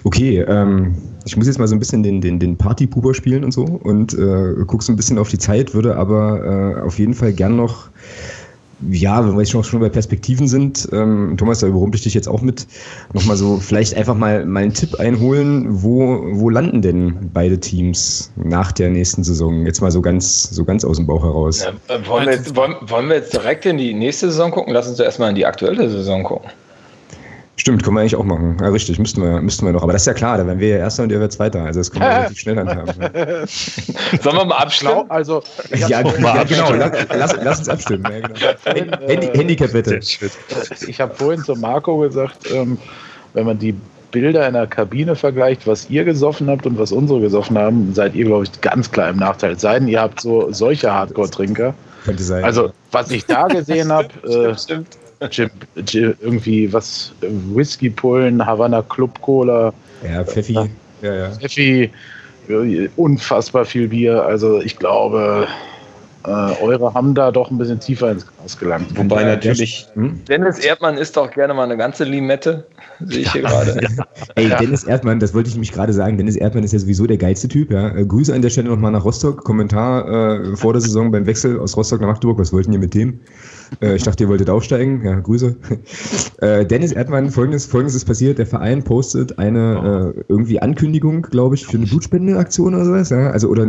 Okay, 0.05 0.41
ähm, 0.41 0.95
ich 1.25 1.37
muss 1.37 1.47
jetzt 1.47 1.59
mal 1.59 1.69
so 1.69 1.75
ein 1.75 1.79
bisschen 1.79 2.03
den, 2.03 2.21
den, 2.21 2.39
den 2.39 2.57
Partypuber 2.57 3.15
spielen 3.15 3.45
und 3.45 3.53
so 3.53 3.65
und 3.65 4.15
äh, 4.15 4.55
guck 4.67 4.83
so 4.83 4.93
ein 4.93 4.97
bisschen 4.97 5.19
auf 5.19 5.29
die 5.29 5.39
Zeit, 5.39 5.75
würde 5.75 5.97
aber 5.97 6.77
äh, 6.79 6.81
auf 6.83 6.99
jeden 6.99 7.15
Fall 7.15 7.33
gern 7.33 7.57
noch, 7.57 7.89
ja, 8.91 9.23
wenn 9.27 9.35
wir 9.35 9.43
jetzt 9.43 9.51
schon 9.51 9.81
bei 9.81 9.91
Perspektiven 9.91 10.49
sind, 10.49 10.89
ähm, 10.93 11.35
Thomas, 11.37 11.59
da 11.59 11.67
überrumpel 11.67 11.97
ich 11.97 12.05
dich 12.05 12.15
jetzt 12.15 12.29
auch 12.29 12.41
mit, 12.41 12.67
nochmal 13.13 13.37
so 13.37 13.59
vielleicht 13.59 13.95
einfach 13.95 14.15
mal, 14.15 14.47
mal 14.47 14.63
einen 14.63 14.73
Tipp 14.73 14.95
einholen, 14.99 15.67
wo, 15.69 16.25
wo 16.33 16.49
landen 16.49 16.81
denn 16.81 17.31
beide 17.35 17.61
Teams 17.61 18.33
nach 18.37 18.73
der 18.73 18.89
nächsten 18.89 19.23
Saison? 19.23 19.67
Jetzt 19.67 19.83
mal 19.83 19.91
so 19.91 20.01
ganz, 20.01 20.45
so 20.45 20.65
ganz 20.65 20.85
aus 20.85 20.97
dem 20.97 21.07
Bauch 21.07 21.23
heraus. 21.23 21.63
Ja, 21.63 22.09
wollen, 22.09 22.27
wir 22.27 22.35
jetzt, 22.35 22.57
wollen, 22.57 22.75
wollen 22.87 23.09
wir 23.09 23.17
jetzt 23.17 23.35
direkt 23.35 23.67
in 23.67 23.77
die 23.77 23.93
nächste 23.93 24.31
Saison 24.31 24.51
gucken? 24.51 24.73
Lass 24.73 24.89
uns 24.89 24.99
erstmal 24.99 25.29
in 25.29 25.37
die 25.37 25.45
aktuelle 25.45 25.91
Saison 25.91 26.23
gucken. 26.23 26.51
Stimmt, 27.61 27.83
können 27.83 27.95
wir 27.97 28.01
eigentlich 28.01 28.17
auch 28.17 28.25
machen. 28.25 28.57
Ja, 28.59 28.71
richtig, 28.71 28.99
müssten 28.99 29.21
wir, 29.21 29.43
müssten 29.43 29.67
wir 29.67 29.73
noch. 29.75 29.83
Aber 29.83 29.93
das 29.93 30.01
ist 30.01 30.07
ja 30.07 30.15
klar, 30.15 30.39
da 30.39 30.47
wären 30.47 30.59
wir 30.59 30.69
ja 30.69 30.77
Erster 30.79 31.03
und 31.03 31.13
ihr 31.13 31.19
werdet 31.19 31.35
Zweiter. 31.35 31.63
Also 31.63 31.81
das 31.81 31.91
können 31.91 32.07
wir 32.07 32.11
relativ 32.11 32.39
schnell 32.39 32.57
handhaben. 32.57 32.95
Sollen 34.23 34.37
wir 34.37 34.45
mal 34.47 34.57
abstimmen? 34.57 35.05
Also, 35.11 35.43
ja, 35.77 35.89
ja 35.89 36.03
genau, 36.45 36.73
lass, 36.73 37.37
lass, 37.43 37.59
uns 37.59 37.69
abstimmen. 37.69 38.03
Ja, 38.11 38.73
genau. 38.73 38.97
Handy, 39.07 39.27
Handicap-Wette. 39.27 40.01
Ich 40.89 41.01
habe 41.03 41.15
vorhin 41.15 41.45
zu 41.45 41.55
Marco 41.55 41.99
gesagt, 41.99 42.51
ähm, 42.51 42.79
wenn 43.35 43.45
man 43.45 43.59
die 43.59 43.75
Bilder 44.11 44.49
in 44.49 44.55
der 44.55 44.67
Kabine 44.67 45.15
vergleicht, 45.15 45.67
was 45.67 45.91
ihr 45.91 46.05
gesoffen 46.05 46.49
habt 46.49 46.65
und 46.65 46.79
was 46.79 46.93
unsere 46.93 47.21
gesoffen 47.21 47.59
haben, 47.59 47.93
seid 47.93 48.15
ihr, 48.15 48.25
glaube 48.25 48.45
ich, 48.45 48.61
ganz 48.63 48.91
klar 48.91 49.11
im 49.11 49.19
Nachteil. 49.19 49.53
Es 49.53 49.61
sei 49.61 49.79
denn, 49.79 49.87
ihr 49.87 50.01
habt 50.01 50.23
so 50.23 50.51
solche 50.51 50.91
Hardcore-Trinker. 50.91 51.75
Könnte 52.07 52.23
sein. 52.23 52.43
Also, 52.43 52.73
was 52.91 53.11
ich 53.11 53.27
da 53.27 53.49
gesehen 53.49 53.93
habe, 53.93 54.09
äh, 54.27 54.57
stimmt. 54.57 54.97
Jim, 55.31 55.51
Jim, 55.87 56.15
irgendwie 56.21 56.73
was, 56.73 57.13
Whisky 57.21 57.91
Pullen, 57.91 58.45
Havana 58.45 58.83
Club 58.83 59.21
Cola. 59.21 59.73
Ja, 60.03 60.25
Pfeffi. 60.25 60.59
Ja, 61.03 61.15
ja. 61.15 61.31
Pfeffi, 61.31 61.91
unfassbar 62.97 63.65
viel 63.65 63.89
Bier. 63.89 64.25
Also 64.25 64.61
ich 64.61 64.79
glaube, 64.79 65.47
äh, 66.27 66.31
eure 66.63 66.93
haben 66.93 67.15
da 67.15 67.31
doch 67.31 67.51
ein 67.51 67.57
bisschen 67.57 67.81
tiefer 67.81 68.11
ins 68.11 68.27
Gras 68.27 68.59
gelangt. 68.59 68.97
Wobei 68.97 69.25
natürlich. 69.25 69.87
Hm? 69.95 70.21
Dennis 70.29 70.59
Erdmann 70.59 70.99
isst 70.99 71.17
doch 71.17 71.31
gerne 71.31 71.55
mal 71.55 71.65
eine 71.65 71.79
ganze 71.79 72.05
Limette, 72.05 72.67
sehe 73.07 73.21
ich 73.21 73.33
hier 73.33 73.43
gerade. 73.43 73.81
Ja. 73.81 74.05
Ey, 74.35 74.51
Dennis 74.61 74.85
Erdmann, 74.85 75.19
das 75.19 75.33
wollte 75.33 75.49
ich 75.49 75.55
nämlich 75.55 75.73
gerade 75.73 75.95
sagen. 75.95 76.19
Dennis 76.19 76.37
Erdmann 76.37 76.65
ist 76.65 76.73
ja 76.73 76.79
sowieso 76.79 77.07
der 77.07 77.17
geilste 77.17 77.49
Typ. 77.49 77.71
Ja. 77.71 77.97
Äh, 77.97 78.05
Grüße 78.05 78.35
an 78.35 78.43
der 78.43 78.51
Stelle 78.51 78.69
nochmal 78.69 78.93
nach 78.93 79.05
Rostock. 79.05 79.45
Kommentar 79.45 80.09
äh, 80.09 80.57
vor 80.57 80.75
der 80.75 80.83
Saison 80.83 81.11
beim 81.11 81.25
Wechsel 81.25 81.59
aus 81.59 81.77
Rostock 81.77 82.03
nach 82.03 82.09
Magdeburg. 82.09 82.39
Was 82.39 82.53
wollten 82.53 82.73
ihr 82.73 82.79
mit 82.79 82.93
dem? 82.93 83.21
Äh, 83.81 83.97
ich 83.97 84.03
dachte, 84.03 84.25
ihr 84.25 84.29
wolltet 84.29 84.51
aufsteigen. 84.51 85.05
Ja, 85.05 85.19
Grüße. 85.19 85.57
Äh, 86.41 86.65
Dennis 86.65 86.93
Erdmann, 86.93 87.31
folgendes, 87.31 87.67
folgendes 87.67 87.95
ist 87.95 88.07
passiert. 88.07 88.39
Der 88.39 88.47
Verein 88.47 88.83
postet 88.83 89.39
eine 89.39 90.15
äh, 90.17 90.25
irgendwie 90.29 90.59
Ankündigung, 90.59 91.21
glaube 91.21 91.55
ich, 91.55 91.67
für 91.67 91.77
eine 91.77 91.85
Blutspendeaktion 91.85 92.75
oder 92.75 92.87
sowas. 92.87 93.11
Ja? 93.11 93.29
Also, 93.31 93.49
oder 93.49 93.67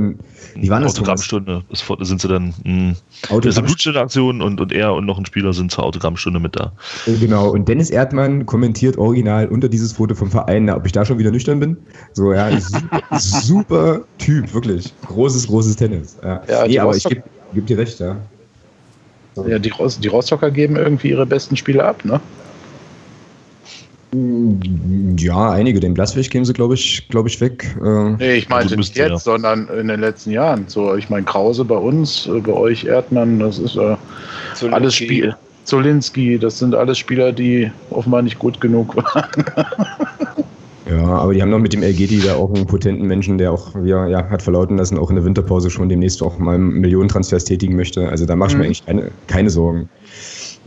wie 0.55 0.69
war 0.69 0.79
das? 0.79 0.93
Autogrammstunde. 0.93 1.63
Das 1.69 1.83
sind 2.03 2.21
sie 2.21 2.29
dann. 2.29 2.53
Mh, 2.63 2.93
Autogramm 3.23 3.41
das 3.41 3.45
ist 3.47 3.57
eine 3.57 3.67
Blutspendeaktion 3.67 4.41
und, 4.41 4.61
und 4.61 4.71
er 4.71 4.93
und 4.93 5.05
noch 5.05 5.17
ein 5.17 5.25
Spieler 5.25 5.51
sind 5.51 5.71
zur 5.71 5.83
Autogrammstunde 5.83 6.39
mit 6.39 6.55
da. 6.55 6.71
Äh, 7.07 7.17
genau. 7.17 7.49
Und 7.49 7.67
Dennis 7.67 7.89
Erdmann 7.89 8.45
kommentiert 8.45 8.97
original 8.97 9.47
unter 9.47 9.67
dieses 9.67 9.91
Foto 9.91 10.15
vom 10.15 10.31
Verein, 10.31 10.69
ob 10.69 10.85
ich 10.85 10.93
da 10.93 11.03
schon 11.03 11.19
wieder 11.19 11.31
nüchtern 11.31 11.59
bin. 11.59 11.75
So, 12.13 12.31
ja, 12.31 12.57
super, 12.57 13.01
super 13.19 14.01
Typ, 14.17 14.53
wirklich. 14.53 14.93
Großes, 15.07 15.47
großes 15.47 15.75
Tennis. 15.75 16.17
Ja, 16.23 16.41
ja 16.47 16.67
nee, 16.67 16.79
aber 16.79 16.95
ich 16.95 17.03
gebe 17.03 17.23
geb 17.53 17.67
dir 17.67 17.77
recht, 17.77 17.99
ja. 17.99 18.15
Ja, 19.35 19.59
die, 19.59 19.71
die 19.99 20.07
Rostocker 20.07 20.51
geben 20.51 20.75
irgendwie 20.75 21.09
ihre 21.09 21.25
besten 21.25 21.55
Spiele 21.55 21.83
ab, 21.83 22.03
ne? 22.03 22.19
Ja, 25.17 25.51
einige. 25.51 25.79
Den 25.79 25.93
Blaswig 25.93 26.29
geben 26.29 26.43
sie, 26.43 26.51
glaube 26.51 26.73
ich, 26.73 27.07
glaube 27.07 27.29
ich, 27.29 27.39
weg. 27.39 27.77
Äh, 27.81 28.11
nee, 28.11 28.33
ich 28.33 28.49
meinte 28.49 28.75
nicht 28.75 28.97
jetzt, 28.97 29.09
ja. 29.09 29.17
sondern 29.17 29.69
in 29.69 29.87
den 29.87 30.01
letzten 30.01 30.31
Jahren. 30.31 30.65
So, 30.67 30.95
ich 30.95 31.09
meine, 31.09 31.23
Krause 31.25 31.63
bei 31.63 31.77
uns, 31.77 32.27
äh, 32.27 32.41
bei 32.41 32.51
euch 32.51 32.83
Erdmann, 32.83 33.39
das 33.39 33.57
ist 33.57 33.77
äh, 33.77 33.95
alles 34.69 34.95
Spiel. 34.95 35.33
Zolinski, 35.63 36.37
das 36.37 36.59
sind 36.59 36.75
alles 36.75 36.97
Spieler, 36.97 37.31
die 37.31 37.71
offenbar 37.91 38.21
nicht 38.21 38.37
gut 38.39 38.59
genug 38.59 38.95
waren. 38.97 39.45
Ja, 40.91 41.05
aber 41.05 41.33
die 41.33 41.41
haben 41.41 41.49
noch 41.49 41.59
mit 41.59 41.71
dem 41.71 41.83
Elgeti 41.83 42.19
da 42.19 42.35
auch 42.35 42.53
einen 42.53 42.65
potenten 42.65 43.07
Menschen, 43.07 43.37
der 43.37 43.53
auch, 43.53 43.73
ja, 43.83 44.07
ja, 44.07 44.29
hat 44.29 44.41
verlauten 44.41 44.77
lassen, 44.77 44.97
auch 44.97 45.09
in 45.09 45.15
der 45.15 45.23
Winterpause 45.23 45.69
schon 45.69 45.87
demnächst 45.87 46.21
auch 46.21 46.37
mal 46.37 46.57
Millionentransfers 46.57 47.45
tätigen 47.45 47.77
möchte. 47.77 48.09
Also 48.09 48.25
da 48.25 48.35
mache 48.35 48.49
ich 48.49 48.55
mhm. 48.55 48.59
mir 48.59 48.65
eigentlich 48.65 48.85
keine, 48.85 49.11
keine 49.27 49.49
Sorgen, 49.49 49.89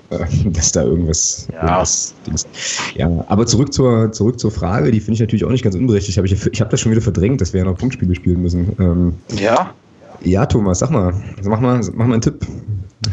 äh, 0.09 0.25
dass 0.47 0.73
da 0.73 0.85
irgendwas, 0.85 1.49
ja. 1.53 1.61
irgendwas 1.61 2.15
Dings. 2.27 2.47
Ja, 2.95 3.25
aber 3.29 3.45
zurück 3.45 3.75
zur, 3.75 4.13
zurück 4.13 4.41
zur 4.41 4.51
Frage, 4.51 4.91
die 4.91 5.01
finde 5.01 5.15
ich 5.15 5.21
natürlich 5.21 5.45
auch 5.45 5.51
nicht 5.51 5.65
ganz 5.65 5.75
unberechtigt. 5.75 6.17
Hab 6.17 6.25
ich 6.25 6.33
ich 6.33 6.61
habe 6.61 6.71
das 6.71 6.81
schon 6.81 6.93
wieder 6.93 7.03
verdrängt, 7.03 7.43
dass 7.43 7.53
wir 7.53 7.59
ja 7.59 7.67
noch 7.67 7.77
Punktspiele 7.77 8.15
spielen 8.15 8.41
müssen. 8.41 8.75
Ähm, 8.79 9.15
ja? 9.39 9.75
Ja, 10.23 10.47
Thomas, 10.47 10.79
sag 10.79 10.91
mal. 10.91 11.13
Also 11.37 11.51
mach 11.51 11.61
mal, 11.61 11.81
mach 11.93 12.07
mal 12.07 12.15
einen 12.15 12.23
Tipp. 12.23 12.47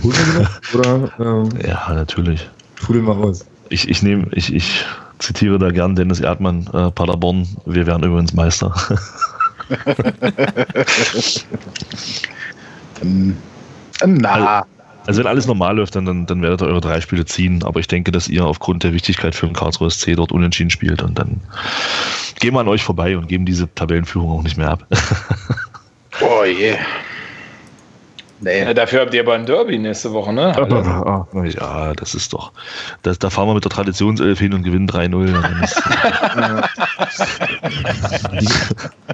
Holen 0.01 0.15
wir 0.33 0.41
noch? 0.43 0.73
Oder, 0.73 1.11
ähm, 1.19 1.49
ja, 1.67 1.93
natürlich. 1.93 2.49
Fudeln 2.75 3.05
wir 3.05 3.17
raus. 3.17 3.45
Ich, 3.67 3.89
ich 3.89 4.01
nehme, 4.01 4.27
ich, 4.31 4.53
ich 4.53 4.85
zitiere 5.21 5.59
da 5.59 5.71
gern 5.71 5.95
Dennis 5.95 6.19
Erdmann, 6.19 6.67
äh, 6.73 6.91
Paderborn, 6.91 7.47
wir 7.65 7.85
werden 7.85 8.03
übrigens 8.03 8.33
Meister. 8.33 8.73
Na. 14.05 14.65
Also 15.07 15.19
wenn 15.19 15.27
alles 15.27 15.47
normal 15.47 15.77
läuft, 15.77 15.95
dann, 15.95 16.05
dann, 16.05 16.27
dann 16.27 16.41
werdet 16.41 16.61
ihr 16.61 16.67
eure 16.67 16.81
drei 16.81 17.01
Spiele 17.01 17.25
ziehen. 17.25 17.63
Aber 17.63 17.79
ich 17.79 17.87
denke, 17.87 18.11
dass 18.11 18.27
ihr 18.27 18.45
aufgrund 18.45 18.83
der 18.83 18.93
Wichtigkeit 18.93 19.33
für 19.33 19.47
den 19.47 19.55
Karlsruhe 19.55 19.89
SC 19.89 20.15
dort 20.15 20.31
unentschieden 20.31 20.69
spielt. 20.69 21.01
Und 21.01 21.17
dann 21.17 21.41
gehen 22.39 22.53
wir 22.53 22.59
an 22.59 22.67
euch 22.67 22.83
vorbei 22.83 23.17
und 23.17 23.27
geben 23.27 23.45
diese 23.45 23.73
Tabellenführung 23.73 24.31
auch 24.31 24.43
nicht 24.43 24.57
mehr 24.57 24.69
ab. 24.69 24.85
oh 26.21 26.43
je. 26.43 26.71
Yeah. 26.71 26.77
Nee. 28.41 28.63
Ja, 28.63 28.73
dafür 28.73 29.01
habt 29.01 29.13
ihr 29.13 29.21
aber 29.21 29.35
ein 29.35 29.45
Derby 29.45 29.77
nächste 29.77 30.13
Woche, 30.13 30.33
ne? 30.33 30.51
Ah, 30.57 31.27
ja, 31.45 31.93
das 31.93 32.15
ist 32.15 32.33
doch. 32.33 32.51
Das, 33.03 33.19
da 33.19 33.29
fahren 33.29 33.47
wir 33.47 33.53
mit 33.53 33.63
der 33.63 33.69
Traditionself 33.69 34.39
hin 34.39 34.53
und 34.53 34.63
gewinnen 34.63 34.89
3-0. 34.89 35.31
die, 38.41 38.49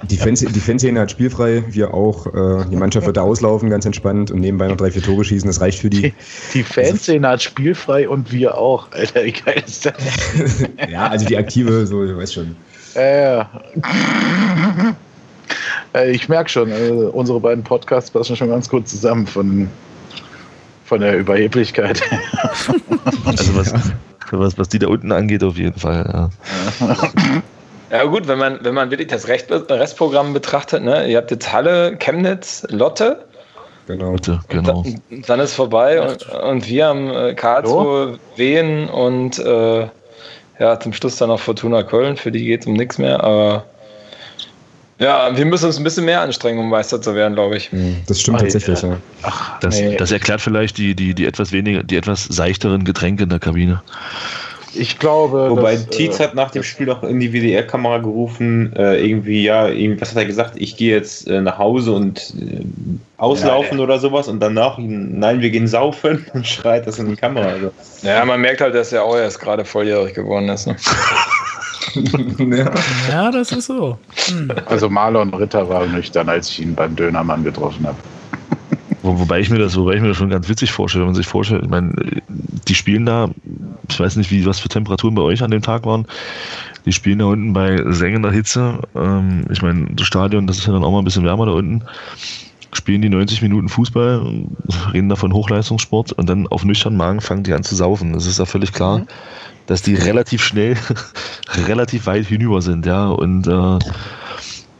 die, 0.08 0.16
Fans, 0.16 0.40
die 0.40 0.60
Fanszene 0.60 1.00
hat 1.00 1.10
spielfrei, 1.10 1.62
wir 1.68 1.92
auch. 1.92 2.26
Äh, 2.26 2.64
die 2.70 2.76
Mannschaft 2.76 3.06
wird 3.06 3.18
da 3.18 3.22
auslaufen, 3.22 3.68
ganz 3.68 3.84
entspannt 3.84 4.30
und 4.30 4.40
nebenbei 4.40 4.66
noch 4.66 4.78
drei, 4.78 4.90
vier 4.90 5.02
Tore 5.02 5.24
schießen. 5.24 5.46
Das 5.46 5.60
reicht 5.60 5.80
für 5.80 5.90
die. 5.90 6.00
Die, 6.00 6.14
die 6.54 6.62
Fanszene 6.62 7.28
hat 7.28 7.42
spielfrei 7.42 8.08
und 8.08 8.32
wir 8.32 8.56
auch. 8.56 8.90
Alter, 8.92 9.24
wie 9.24 9.32
geil 9.32 9.62
ist 9.66 9.84
das? 9.84 9.94
ja, 10.90 11.06
also 11.08 11.26
die 11.26 11.36
aktive, 11.36 11.86
so, 11.86 12.02
du 12.06 12.16
weißt 12.16 12.32
schon. 12.32 12.56
Ja, 12.94 13.02
ja. 13.02 13.50
Äh, 15.94 16.10
ich 16.10 16.28
merke 16.28 16.50
schon, 16.50 16.70
äh, 16.70 16.90
unsere 16.90 17.40
beiden 17.40 17.64
Podcasts 17.64 18.10
passen 18.10 18.36
schon 18.36 18.48
ganz 18.48 18.68
gut 18.68 18.88
zusammen 18.88 19.26
von, 19.26 19.68
von 20.84 21.00
der 21.00 21.18
Überheblichkeit. 21.18 22.02
also 23.24 23.56
was, 23.56 23.72
was, 24.30 24.58
was 24.58 24.68
die 24.68 24.78
da 24.78 24.88
unten 24.88 25.12
angeht, 25.12 25.42
auf 25.42 25.56
jeden 25.56 25.78
Fall. 25.78 26.30
Ja. 26.80 26.92
Ja 27.90 28.04
gut, 28.04 28.28
wenn 28.28 28.38
man, 28.38 28.58
wenn 28.62 28.74
man 28.74 28.90
wirklich 28.90 29.08
das 29.08 29.28
Restprogramm 29.28 30.34
betrachtet, 30.34 30.82
ne? 30.82 31.08
ihr 31.08 31.16
habt 31.16 31.30
jetzt 31.30 31.50
Halle, 31.52 31.96
Chemnitz, 31.96 32.66
Lotte. 32.68 33.24
Genau. 33.86 34.12
Lotte, 34.12 34.40
genau. 34.48 34.82
Dann, 34.82 35.22
dann, 35.26 35.40
ist 35.40 35.54
vorbei 35.54 36.02
und, 36.02 36.28
und 36.28 36.68
wir 36.68 36.86
haben 36.86 37.10
äh, 37.10 37.34
Karlsruhe, 37.34 38.18
Wien 38.36 38.90
und 38.90 39.38
äh, 39.38 39.88
ja, 40.58 40.78
zum 40.78 40.92
Schluss 40.92 41.16
dann 41.16 41.30
noch 41.30 41.40
Fortuna 41.40 41.82
Köln. 41.82 42.18
Für 42.18 42.30
die 42.30 42.44
geht 42.44 42.60
es 42.60 42.66
um 42.66 42.74
nichts 42.74 42.98
mehr, 42.98 43.24
aber 43.24 43.64
ja, 44.98 45.36
wir 45.36 45.44
müssen 45.44 45.66
uns 45.66 45.78
ein 45.78 45.84
bisschen 45.84 46.04
mehr 46.04 46.20
anstrengen, 46.20 46.58
um 46.58 46.68
Meister 46.68 47.00
zu 47.00 47.14
werden, 47.14 47.34
glaube 47.34 47.56
ich. 47.56 47.70
Hm, 47.70 47.98
das 48.06 48.20
stimmt 48.20 48.38
Ach, 48.38 48.42
tatsächlich, 48.42 48.82
ja. 48.82 48.96
Ach, 49.22 49.58
das, 49.60 49.80
nee. 49.80 49.96
das, 49.96 50.10
erklärt 50.10 50.40
vielleicht 50.40 50.76
die, 50.76 50.94
die, 50.94 51.14
die 51.14 51.26
etwas 51.26 51.52
weniger, 51.52 51.82
die 51.82 51.96
etwas 51.96 52.24
seichteren 52.24 52.84
Getränke 52.84 53.22
in 53.24 53.28
der 53.28 53.38
Kabine. 53.38 53.82
Ich 54.74 54.98
glaube. 54.98 55.50
Wobei 55.50 55.74
dass, 55.74 55.88
Tietz 55.88 56.20
äh, 56.20 56.24
hat 56.24 56.34
nach 56.34 56.50
dem 56.50 56.62
Spiel 56.62 56.86
noch 56.86 57.02
in 57.02 57.20
die 57.20 57.32
WDR-Kamera 57.32 57.98
gerufen, 57.98 58.72
äh, 58.76 59.00
irgendwie, 59.04 59.44
ja, 59.44 59.68
was 60.00 60.10
hat 60.10 60.18
er 60.18 60.26
gesagt? 60.26 60.54
Ich 60.56 60.76
gehe 60.76 60.94
jetzt 60.94 61.28
äh, 61.28 61.40
nach 61.40 61.58
Hause 61.58 61.92
und 61.92 62.34
äh, 62.40 62.64
auslaufen 63.16 63.78
ja, 63.78 63.84
oder 63.84 63.98
sowas 63.98 64.28
und 64.28 64.40
danach, 64.40 64.78
nein, 64.78 65.40
wir 65.40 65.50
gehen 65.50 65.66
saufen 65.66 66.26
und 66.34 66.46
schreit 66.46 66.86
das 66.86 66.98
in 66.98 67.08
die 67.08 67.16
Kamera. 67.16 67.46
Also. 67.46 67.72
Ja, 68.02 68.24
man 68.24 68.40
merkt 68.40 68.60
halt, 68.60 68.74
dass 68.74 68.92
er 68.92 69.04
auch 69.04 69.16
erst 69.16 69.40
gerade 69.40 69.64
volljährig 69.64 70.14
geworden 70.14 70.48
ist. 70.48 70.66
Ne? 70.66 70.76
ja. 72.38 72.70
ja, 73.10 73.30
das 73.30 73.52
ist 73.52 73.66
so. 73.66 73.98
Hm. 74.26 74.50
Also 74.66 74.88
Marlon 74.88 75.32
Ritter 75.34 75.68
war 75.68 75.86
nüchtern, 75.86 76.28
als 76.28 76.50
ich 76.50 76.62
ihn 76.62 76.74
beim 76.74 76.94
Dönermann 76.96 77.44
getroffen 77.44 77.86
habe. 77.86 77.96
Wo, 79.02 79.18
wobei 79.18 79.40
ich 79.40 79.50
mir 79.50 79.58
das, 79.58 79.76
wobei 79.76 79.94
ich 79.94 80.02
mir 80.02 80.08
das 80.08 80.16
schon 80.16 80.30
ganz 80.30 80.48
witzig 80.48 80.72
vorstelle, 80.72 81.02
wenn 81.02 81.08
man 81.08 81.14
sich 81.14 81.26
vorstellt, 81.26 81.62
ich 81.64 81.70
meine, 81.70 81.92
die 82.28 82.74
spielen 82.74 83.06
da, 83.06 83.30
ich 83.88 84.00
weiß 84.00 84.16
nicht, 84.16 84.30
wie, 84.30 84.44
was 84.44 84.58
für 84.58 84.68
Temperaturen 84.68 85.14
bei 85.14 85.22
euch 85.22 85.42
an 85.42 85.50
dem 85.50 85.62
Tag 85.62 85.86
waren. 85.86 86.06
Die 86.84 86.92
spielen 86.92 87.18
da 87.20 87.26
unten 87.26 87.52
bei 87.52 87.82
sengender 87.92 88.32
Hitze. 88.32 88.80
Ähm, 88.94 89.44
ich 89.50 89.62
meine, 89.62 89.86
das 89.92 90.06
Stadion, 90.06 90.46
das 90.46 90.58
ist 90.58 90.66
ja 90.66 90.72
dann 90.72 90.84
auch 90.84 90.92
mal 90.92 90.98
ein 90.98 91.04
bisschen 91.04 91.24
wärmer 91.24 91.46
da 91.46 91.52
unten. 91.52 91.82
Spielen 92.72 93.00
die 93.00 93.08
90 93.08 93.40
Minuten 93.40 93.68
Fußball, 93.68 94.46
reden 94.92 95.08
da 95.08 95.16
von 95.16 95.32
Hochleistungssport 95.32 96.12
und 96.12 96.28
dann 96.28 96.46
auf 96.48 96.64
nüchternen 96.64 96.98
Magen 96.98 97.20
fangen 97.20 97.44
die 97.44 97.54
an 97.54 97.62
zu 97.62 97.74
saufen. 97.74 98.12
Das 98.12 98.26
ist 98.26 98.38
ja 98.38 98.44
völlig 98.44 98.72
klar. 98.72 98.98
Mhm 98.98 99.06
dass 99.68 99.82
die 99.82 99.94
relativ 99.94 100.42
schnell, 100.42 100.76
relativ 101.66 102.06
weit 102.06 102.26
hinüber 102.26 102.60
sind, 102.62 102.86
ja. 102.86 103.08
Und 103.08 103.46
äh, 103.46 103.78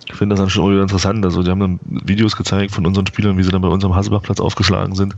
ich 0.06 0.14
finde 0.14 0.34
das 0.34 0.40
dann 0.40 0.50
schon 0.50 0.72
wieder 0.72 0.82
interessant. 0.82 1.24
Also, 1.24 1.42
die 1.42 1.50
haben 1.50 1.60
dann 1.60 1.80
Videos 1.84 2.34
gezeigt 2.34 2.72
von 2.72 2.86
unseren 2.86 3.06
Spielern, 3.06 3.36
wie 3.36 3.42
sie 3.42 3.50
dann 3.50 3.60
bei 3.60 3.68
unserem 3.68 3.94
Hasselbachplatz 3.94 4.40
aufgeschlagen 4.40 4.96
sind. 4.96 5.14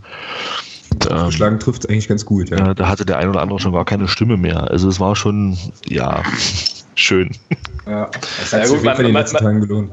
Aufgeschlagen 1.08 1.54
ähm, 1.54 1.60
trifft 1.60 1.88
eigentlich 1.88 2.08
ganz 2.08 2.26
gut, 2.26 2.50
ja. 2.50 2.74
Da 2.74 2.88
hatte 2.88 3.06
der 3.06 3.18
ein 3.18 3.28
oder 3.28 3.40
andere 3.40 3.60
schon 3.60 3.72
gar 3.72 3.84
keine 3.84 4.08
Stimme 4.08 4.36
mehr. 4.36 4.68
Also, 4.68 4.88
es 4.88 4.98
war 4.98 5.14
schon, 5.14 5.56
ja, 5.86 6.24
schön. 6.96 7.30
Ja, 7.86 8.10
das 8.40 8.52
hat 8.52 8.60
ja, 8.60 8.66
sich 8.66 8.82
in 8.82 9.04
den 9.06 9.12
letzten 9.14 9.38
Tagen 9.38 9.60
gelohnt. 9.60 9.92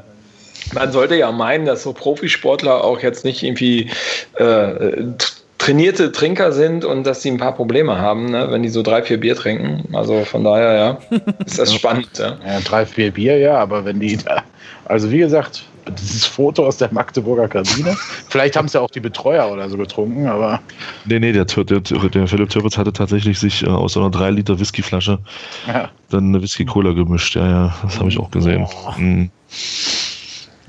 Man 0.74 0.92
sollte 0.92 1.16
ja 1.16 1.32
meinen, 1.32 1.66
dass 1.66 1.84
so 1.84 1.94
Profisportler 1.94 2.84
auch 2.84 3.00
jetzt 3.02 3.24
nicht 3.24 3.44
irgendwie 3.44 3.92
äh, 4.38 5.14
trainierte 5.58 6.12
Trinker 6.12 6.52
sind 6.52 6.86
und 6.86 7.06
dass 7.06 7.22
sie 7.22 7.32
ein 7.32 7.38
paar 7.38 7.54
Probleme 7.54 7.98
haben, 7.98 8.32
ne, 8.32 8.48
wenn 8.52 8.64
die 8.64 8.70
so 8.70 8.84
drei, 8.84 9.02
vier 9.02 9.20
Bier 9.20 9.36
trinken. 9.36 9.96
Also 9.96 10.24
von 10.26 10.44
daher, 10.44 10.74
ja, 10.74 11.18
ist 11.46 11.60
das 11.60 11.74
spannend. 11.76 12.10
Ja. 12.18 12.38
ja, 12.46 12.60
drei, 12.62 12.86
vier 12.86 13.12
Bier, 13.12 13.38
ja, 13.38 13.58
aber 13.58 13.86
wenn 13.86 14.00
die 14.00 14.18
da, 14.18 14.44
also 14.86 15.12
wie 15.12 15.20
gesagt, 15.20 15.64
dieses 15.90 16.26
Foto 16.26 16.66
aus 16.66 16.78
der 16.78 16.92
Magdeburger 16.92 17.48
Kabine. 17.48 17.96
Vielleicht 18.30 18.56
haben 18.56 18.66
es 18.66 18.74
ja 18.74 18.82
auch 18.82 18.90
die 18.90 19.00
Betreuer 19.00 19.50
oder 19.52 19.70
so 19.70 19.78
getrunken, 19.78 20.28
aber. 20.28 20.60
Nee, 21.06 21.20
nee, 21.20 21.32
der, 21.32 21.46
der, 21.46 21.80
der 21.80 22.28
Philipp 22.28 22.50
Türpitz 22.50 22.78
hatte 22.78 22.94
tatsächlich 22.94 23.40
sich 23.40 23.64
äh, 23.64 23.68
aus 23.68 23.94
so 23.94 24.02
einer 24.02 24.12
3 24.12 24.32
Liter 24.32 24.60
Whiskyflasche 24.60 25.20
ja. 25.68 25.90
dann 26.10 26.26
eine 26.30 26.42
Whisky-Cola 26.42 26.92
gemischt. 26.92 27.36
Ja, 27.36 27.48
ja, 27.48 27.78
das 27.84 28.00
habe 28.00 28.10
ich 28.10 28.20
auch 28.20 28.32
gesehen. 28.32 28.68
Oh. 28.68 28.92
Mhm. 28.98 29.32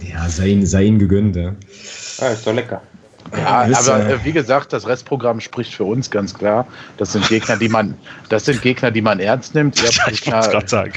Ja, 0.01 0.29
sei 0.29 0.49
ihm, 0.49 0.65
sei 0.65 0.85
ihm 0.85 0.99
gegönnt, 0.99 1.35
ja. 1.35 1.55
Ja, 2.21 2.29
ist 2.29 2.47
doch 2.47 2.55
lecker. 2.55 2.81
Ja, 3.37 3.69
aber 3.75 4.09
äh, 4.09 4.25
wie 4.25 4.33
gesagt, 4.33 4.73
das 4.73 4.87
Restprogramm 4.87 5.41
spricht 5.41 5.75
für 5.75 5.85
uns 5.85 6.11
ganz 6.11 6.33
klar. 6.33 6.67
Das 6.97 7.13
sind 7.13 7.29
Gegner, 7.29 7.57
die 7.57 7.69
man, 7.69 7.95
das 8.29 8.47
sind 8.47 8.63
Gegner, 8.63 8.91
die 8.91 9.03
man 9.03 9.21
ernst 9.21 9.55
nimmt. 9.55 9.81
Ihr 9.83 9.89
habt 9.89 10.23
Gegner, 10.23 10.67
sagen. 10.67 10.95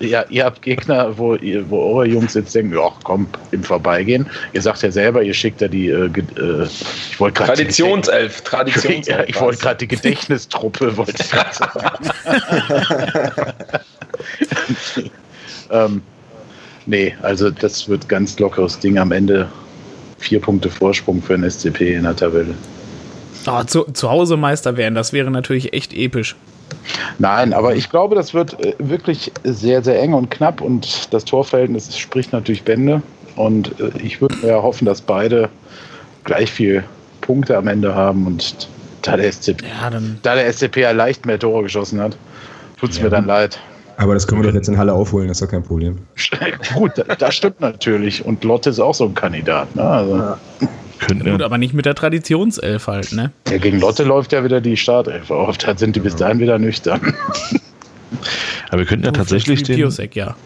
Ja, 0.00 0.24
ihr 0.28 0.44
habt 0.44 0.62
Gegner, 0.62 1.16
wo, 1.16 1.36
ihr, 1.36 1.68
wo 1.70 1.94
eure 1.94 2.06
Jungs 2.06 2.34
jetzt 2.34 2.54
denken, 2.54 2.74
ja, 2.74 2.90
komm, 3.04 3.28
im 3.52 3.62
Vorbeigehen. 3.62 4.28
Ihr 4.52 4.62
sagt 4.62 4.82
ja 4.82 4.90
selber, 4.90 5.22
ihr 5.22 5.34
schickt 5.34 5.60
ja 5.60 5.68
die, 5.68 5.88
äh, 5.88 6.06
äh 6.06 6.64
ich 6.64 7.20
wollte 7.20 7.38
gerade 7.38 7.52
Traditionself, 7.54 8.40
Traditionself. 8.44 9.06
Ja, 9.06 9.24
ich 9.24 9.40
wollte 9.40 9.58
gerade 9.58 9.78
die 9.78 9.88
Gedächtnistruppe, 9.88 10.96
wollte 10.96 11.22
ich 11.22 11.30
gerade 11.30 11.54
sagen. 11.54 12.10
ähm, 15.70 16.02
nee, 16.86 17.14
also 17.22 17.50
das 17.50 17.88
wird 17.88 18.08
ganz 18.08 18.38
lockeres 18.38 18.78
Ding 18.80 18.98
am 18.98 19.12
Ende 19.12 19.48
vier 20.18 20.40
Punkte 20.40 20.70
Vorsprung 20.70 21.22
für 21.22 21.38
den 21.38 21.48
SCP 21.48 21.94
in 21.94 22.04
der 22.04 22.16
Tabelle. 22.16 22.54
Oh, 23.46 23.62
zu, 23.64 23.84
zu 23.84 24.10
Hause 24.10 24.36
Meister 24.36 24.76
werden, 24.76 24.94
das 24.94 25.12
wäre 25.12 25.30
natürlich 25.30 25.72
echt 25.72 25.94
episch. 25.94 26.36
Nein, 27.18 27.52
aber 27.52 27.74
ich 27.74 27.90
glaube, 27.90 28.14
das 28.14 28.34
wird 28.34 28.62
äh, 28.64 28.74
wirklich 28.78 29.32
sehr, 29.44 29.82
sehr 29.82 30.00
eng 30.00 30.12
und 30.12 30.30
knapp 30.30 30.60
und 30.60 31.12
das 31.12 31.24
Torverhältnis 31.24 31.96
spricht 31.96 32.32
natürlich 32.32 32.62
Bände. 32.62 33.02
Und 33.36 33.78
äh, 33.80 33.90
ich 34.02 34.20
würde 34.20 34.36
ja 34.46 34.62
hoffen, 34.62 34.84
dass 34.84 35.00
beide 35.00 35.48
gleich 36.24 36.50
viel 36.50 36.84
Punkte 37.20 37.56
am 37.56 37.68
Ende 37.68 37.94
haben 37.94 38.26
und 38.26 38.68
da 39.02 39.16
der 39.16 39.32
SCP, 39.32 39.64
Ja, 39.64 39.90
da 40.22 40.34
der 40.34 40.52
SCP 40.52 40.80
ja 40.80 40.90
leicht 40.90 41.24
mehr 41.24 41.38
Tore 41.38 41.62
geschossen 41.62 42.00
hat, 42.00 42.16
tut 42.78 42.90
es 42.90 43.00
mir 43.00 43.10
dann 43.10 43.26
leid. 43.26 43.58
Aber 43.98 44.14
das 44.14 44.26
können 44.28 44.40
wir 44.42 44.48
doch 44.48 44.54
jetzt 44.54 44.68
in 44.68 44.78
Halle 44.78 44.92
aufholen, 44.94 45.26
das 45.26 45.38
ist 45.40 45.46
doch 45.46 45.50
kein 45.50 45.64
Problem. 45.64 45.98
Gut, 46.74 46.92
da- 46.96 47.14
das 47.16 47.34
stimmt 47.34 47.60
natürlich. 47.60 48.24
Und 48.24 48.44
Lotte 48.44 48.70
ist 48.70 48.78
auch 48.78 48.94
so 48.94 49.04
ein 49.06 49.14
Kandidat. 49.14 49.74
Ne? 49.74 49.82
Also, 49.82 50.34
Könnten 51.00 51.30
Gut, 51.30 51.40
ja, 51.40 51.44
aber 51.46 51.58
nicht 51.58 51.74
mit 51.74 51.84
der 51.84 51.94
Traditionself 51.96 52.86
halt, 52.86 53.12
ne? 53.12 53.32
ja, 53.50 53.58
gegen 53.58 53.80
Lotte 53.80 54.04
läuft 54.04 54.32
ja 54.32 54.42
wieder 54.44 54.60
die 54.60 54.76
Startelf 54.76 55.30
auf. 55.30 55.58
Da 55.58 55.76
sind 55.76 55.96
die 55.96 56.00
bis 56.00 56.14
dahin 56.16 56.38
wieder 56.38 56.58
nüchtern. 56.58 57.00
aber 58.70 58.78
wir 58.78 58.86
könnten 58.86 59.04
ja 59.04 59.12
tatsächlich 59.12 59.60
Wie 59.60 59.64
den, 59.64 59.76
Piosek, 59.76 60.14
ja. 60.16 60.36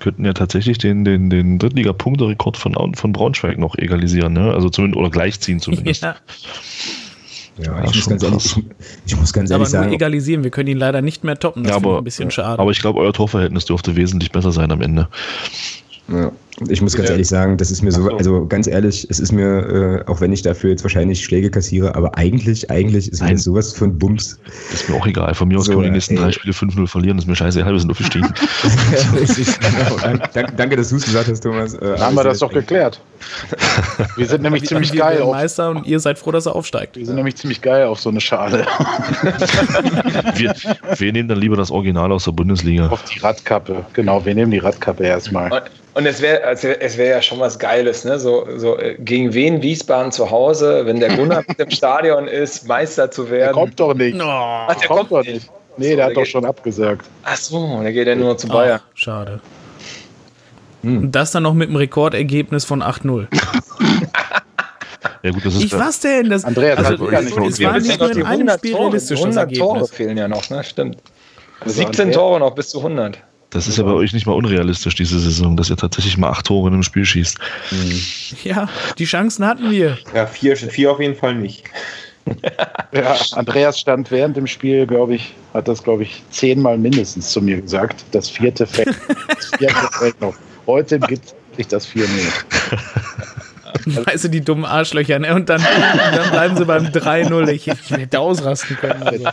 könnten 0.00 0.24
ja 0.24 0.32
tatsächlich 0.32 0.78
den, 0.78 1.04
den, 1.04 1.28
den 1.28 1.58
Drittliga-Punkterekord 1.58 2.56
von, 2.56 2.94
von 2.94 3.12
Braunschweig 3.12 3.58
noch 3.58 3.76
egalisieren, 3.76 4.32
ne? 4.32 4.52
Also 4.54 4.68
zumindest 4.70 4.98
oder 4.98 5.10
gleichziehen 5.10 5.60
zumindest. 5.60 6.02
ja. 6.02 6.16
Ja, 7.58 7.84
ich, 7.84 7.94
muss 7.96 8.08
ganz 8.08 8.22
ehrlich, 8.22 8.44
ich, 8.56 8.64
ich 9.06 9.16
muss 9.16 9.32
ganz 9.32 9.50
Aber 9.50 9.60
ehrlich 9.60 9.72
nur 9.74 9.80
sagen, 9.82 9.92
egalisieren, 9.92 10.42
wir 10.42 10.50
können 10.50 10.68
ihn 10.70 10.78
leider 10.78 11.02
nicht 11.02 11.22
mehr 11.24 11.38
toppen. 11.38 11.64
Das 11.64 11.70
Ja, 11.70 11.76
aber- 11.76 11.98
ein 11.98 12.04
bisschen 12.04 12.30
schade. 12.30 12.58
Aber 12.58 12.70
ich 12.70 12.80
glaube, 12.80 12.98
euer 13.00 13.12
Torverhältnis 13.12 13.66
dürfte 13.66 13.94
wesentlich 13.96 14.32
besser 14.32 14.52
sein 14.52 14.70
am 14.72 14.80
Ende. 14.80 15.08
Ja. 16.08 16.32
Ich 16.68 16.82
muss 16.82 16.94
ganz 16.94 17.08
ehrlich 17.08 17.28
sagen, 17.28 17.56
das 17.56 17.70
ist 17.70 17.82
mir 17.82 17.90
so, 17.92 18.08
also 18.10 18.46
ganz 18.46 18.66
ehrlich, 18.66 19.06
es 19.08 19.18
ist 19.20 19.32
mir, 19.32 20.04
äh, 20.06 20.10
auch 20.10 20.20
wenn 20.20 20.32
ich 20.32 20.42
dafür 20.42 20.68
jetzt 20.70 20.84
wahrscheinlich 20.84 21.24
Schläge 21.24 21.50
kassiere, 21.50 21.94
aber 21.94 22.16
eigentlich, 22.18 22.70
eigentlich 22.70 23.10
ist 23.10 23.22
mir 23.22 23.38
sowas 23.38 23.72
von 23.72 23.98
Bums. 23.98 24.38
Ist 24.72 24.86
mir 24.88 24.96
auch 24.96 25.06
egal. 25.06 25.34
Von 25.34 25.48
mir 25.48 25.58
aus 25.58 25.64
So, 25.64 25.72
können 25.72 25.84
wir 25.84 25.88
die 25.88 25.94
nächsten 25.94 26.14
ey. 26.16 26.20
drei 26.24 26.32
Spiele 26.32 26.52
5-0 26.52 26.86
verlieren. 26.86 27.16
Das 27.16 27.24
ist 27.24 27.28
mir 27.30 27.36
scheißegal, 27.36 27.72
wir 27.72 27.80
sind 27.80 27.90
aufgestiegen. 27.90 28.32
Richtig, 29.18 29.46
genau. 29.60 30.18
Dank- 30.34 30.56
Danke, 30.56 30.76
dass 30.76 30.90
du 30.90 30.96
es 30.96 31.04
gesagt 31.06 31.28
hast, 31.28 31.40
Thomas. 31.40 31.72
Äh, 31.74 31.96
haben 31.98 32.14
wir 32.14 32.24
das 32.24 32.40
doch 32.40 32.52
geklärt. 32.52 33.00
Wir 34.16 34.26
sind 34.26 34.42
nämlich 34.42 34.64
ziemlich 34.64 34.92
wir 34.92 35.00
geil 35.00 35.22
auf, 35.22 35.32
Meister 35.32 35.70
und 35.70 35.86
ihr 35.86 36.00
seid 36.00 36.18
froh, 36.18 36.32
dass 36.32 36.44
er 36.46 36.54
aufsteigt. 36.54 36.96
wir 36.96 37.06
sind 37.06 37.14
nämlich 37.16 37.36
ziemlich 37.36 37.62
geil 37.62 37.86
auf 37.86 37.98
so 37.98 38.10
eine 38.10 38.20
Schale. 38.20 38.66
wir, 40.36 40.54
wir 40.98 41.12
nehmen 41.12 41.28
dann 41.28 41.38
lieber 41.38 41.56
das 41.56 41.70
Original 41.70 42.12
aus 42.12 42.24
der 42.24 42.32
Bundesliga. 42.32 42.88
auf 42.88 43.04
die 43.04 43.18
Radkappe. 43.20 43.84
Genau, 43.94 44.24
wir 44.24 44.34
nehmen 44.34 44.50
die 44.50 44.58
Radkappe 44.58 45.04
erstmal. 45.04 45.62
Und, 45.94 46.06
es 46.06 46.22
wäre 46.22 46.42
also 46.44 46.68
es 46.68 46.96
wär 46.96 47.06
ja 47.10 47.22
schon 47.22 47.38
was 47.40 47.58
Geiles, 47.58 48.04
ne? 48.04 48.18
So, 48.18 48.46
so 48.56 48.78
äh, 48.78 48.96
gegen 48.98 49.34
wen 49.34 49.60
Wiesbaden 49.60 50.10
zu 50.10 50.30
Hause, 50.30 50.86
wenn 50.86 51.00
der 51.00 51.14
Gunnar 51.16 51.44
mit 51.48 51.58
dem 51.58 51.70
Stadion 51.70 52.28
ist, 52.28 52.66
Meister 52.66 53.10
zu 53.10 53.24
Der 53.24 53.32
werden. 53.32 53.52
kommt 53.54 53.78
doch 53.78 53.92
nicht. 53.94 54.16
Oh, 54.18 54.22
Ach, 54.24 54.74
Der 54.74 54.88
kommt 54.88 55.10
doch 55.12 55.22
nicht. 55.22 55.50
Nee, 55.76 55.90
So, 55.90 55.96
der 55.96 56.04
hat 56.04 56.10
der 56.10 56.14
doch 56.14 56.22
geht- 56.22 56.30
schon 56.30 56.44
abgesagt. 56.46 57.06
Ach 57.24 57.36
so, 57.36 57.80
der 57.82 57.92
geht 57.92 58.06
ja 58.06 58.14
nur 58.14 58.28
noch 58.30 58.36
zu 58.36 58.48
Bayern. 58.48 58.80
Ach, 58.82 58.90
schade. 58.94 59.40
Und 60.82 61.12
das 61.12 61.30
dann 61.30 61.42
noch 61.44 61.54
mit 61.54 61.68
einem 61.68 61.76
Rekordergebnis 61.76 62.64
von 62.64 62.82
8-0. 62.82 63.26
Ja 65.22 65.30
gut, 65.30 65.44
das 65.44 65.54
ist 65.54 65.64
Ich 65.64 65.72
ja- 65.72 65.78
was 65.78 66.00
denn? 66.00 66.30
Das, 66.30 66.44
Andreas, 66.44 66.78
also, 66.78 66.90
das 66.92 67.00
hat 67.00 67.10
gar 67.10 67.20
nicht 67.20 67.28
es 67.30 67.34
funktioniert. 67.36 67.72
war 67.72 67.78
Bis 67.78 67.88
nicht 67.88 68.00
noch 68.00 68.06
nur 68.08 68.16
in 68.16 68.22
einem 68.26 68.32
100 68.40 68.58
Spiel 68.58 68.72
Tore, 68.72 68.84
realistisch 68.86 69.20
das 69.20 69.36
100 69.36 69.56
Tore 69.56 69.86
fehlen 69.88 70.16
ja 70.18 70.28
noch, 70.28 70.50
ne? 70.50 70.64
Stimmt. 70.64 70.96
Also 71.60 71.74
17 71.74 72.00
Andreas- 72.08 72.16
Tore 72.16 72.40
noch 72.40 72.54
bis 72.54 72.68
zu 72.70 72.78
100. 72.82 73.18
Das 73.52 73.68
ist 73.68 73.76
ja 73.76 73.84
bei 73.84 73.92
euch 73.92 74.14
nicht 74.14 74.26
mal 74.26 74.32
unrealistisch, 74.32 74.94
diese 74.94 75.18
Saison, 75.20 75.56
dass 75.58 75.68
ihr 75.68 75.76
tatsächlich 75.76 76.16
mal 76.16 76.30
acht 76.30 76.46
Tore 76.46 76.68
in 76.68 76.74
einem 76.74 76.82
Spiel 76.82 77.04
schießt. 77.04 77.38
Ja, 78.44 78.68
die 78.98 79.04
Chancen 79.04 79.46
hatten 79.46 79.70
wir. 79.70 79.98
Ja, 80.14 80.26
vier, 80.26 80.56
vier 80.56 80.90
auf 80.90 81.00
jeden 81.00 81.16
Fall 81.16 81.34
nicht. 81.34 81.64
Ja, 82.92 83.16
Andreas 83.32 83.80
stand 83.80 84.10
während 84.10 84.36
dem 84.36 84.46
Spiel, 84.46 84.86
glaube 84.86 85.14
ich, 85.14 85.34
hat 85.54 85.66
das, 85.66 85.82
glaube 85.82 86.02
ich, 86.02 86.22
zehnmal 86.30 86.76
mindestens 86.76 87.30
zu 87.30 87.40
mir 87.40 87.60
gesagt. 87.60 88.04
Das 88.12 88.28
vierte 88.28 88.66
fällt, 88.66 88.94
das 89.28 89.46
vierte 89.56 89.88
fällt 89.92 90.20
noch. 90.20 90.34
Heute 90.66 91.00
gibt 91.00 91.34
sich 91.56 91.68
das 91.68 91.86
4 91.86 92.04
Weißt 93.86 94.24
du, 94.24 94.28
die 94.28 94.40
dummen 94.42 94.64
Arschlöcher, 94.64 95.18
ne? 95.18 95.34
Und 95.34 95.48
dann, 95.48 95.60
und 95.60 96.16
dann 96.16 96.30
bleiben 96.30 96.56
sie 96.56 96.64
beim 96.64 96.86
3-0. 96.86 97.48
Ich, 97.50 97.68
ich 97.68 97.90
hätte 97.90 98.18
ausrasten 98.20 98.76
können. 98.76 99.02
Also, 99.02 99.24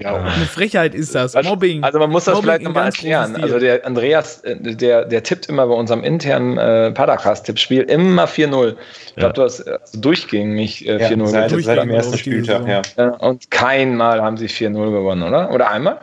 Ja, 0.00 0.14
eine 0.16 0.46
Frechheit 0.46 0.94
ist 0.94 1.14
das. 1.14 1.34
Mobbing. 1.34 1.82
Also 1.84 1.98
man 1.98 2.10
muss 2.10 2.24
das 2.24 2.34
Mobbing 2.34 2.44
vielleicht 2.50 2.62
nochmal 2.64 2.86
erklären. 2.86 3.36
Also 3.36 3.58
der 3.58 3.84
Andreas, 3.86 4.40
äh, 4.44 4.56
der, 4.60 5.04
der 5.04 5.22
tippt 5.22 5.46
immer 5.46 5.66
bei 5.66 5.74
unserem 5.74 6.02
internen 6.04 6.58
äh, 6.58 6.90
Padercast-Tippspiel 6.92 7.82
immer 7.82 8.26
4-0. 8.26 8.76
Ich 9.06 9.14
glaube, 9.14 9.28
Ja. 9.28 9.28
du 9.32 9.42
hast 9.42 9.60
äh, 9.60 9.78
durchgängig 9.94 10.86
äh, 10.88 11.00
Ja, 11.00 11.08
4-0 11.08 11.26
seit, 11.26 11.48
getippt. 11.50 11.64
seit 11.64 11.82
dem 11.82 11.90
ersten 11.90 12.18
Spieltag, 12.18 12.62
ja. 12.96 13.08
Und 13.18 13.50
kein 13.50 13.96
Mal 13.96 14.22
haben 14.22 14.36
sie 14.36 14.46
4-0 14.46 14.72
gewonnen, 14.90 15.22
oder? 15.22 15.50
Oder 15.52 15.70
einmal? 15.70 15.98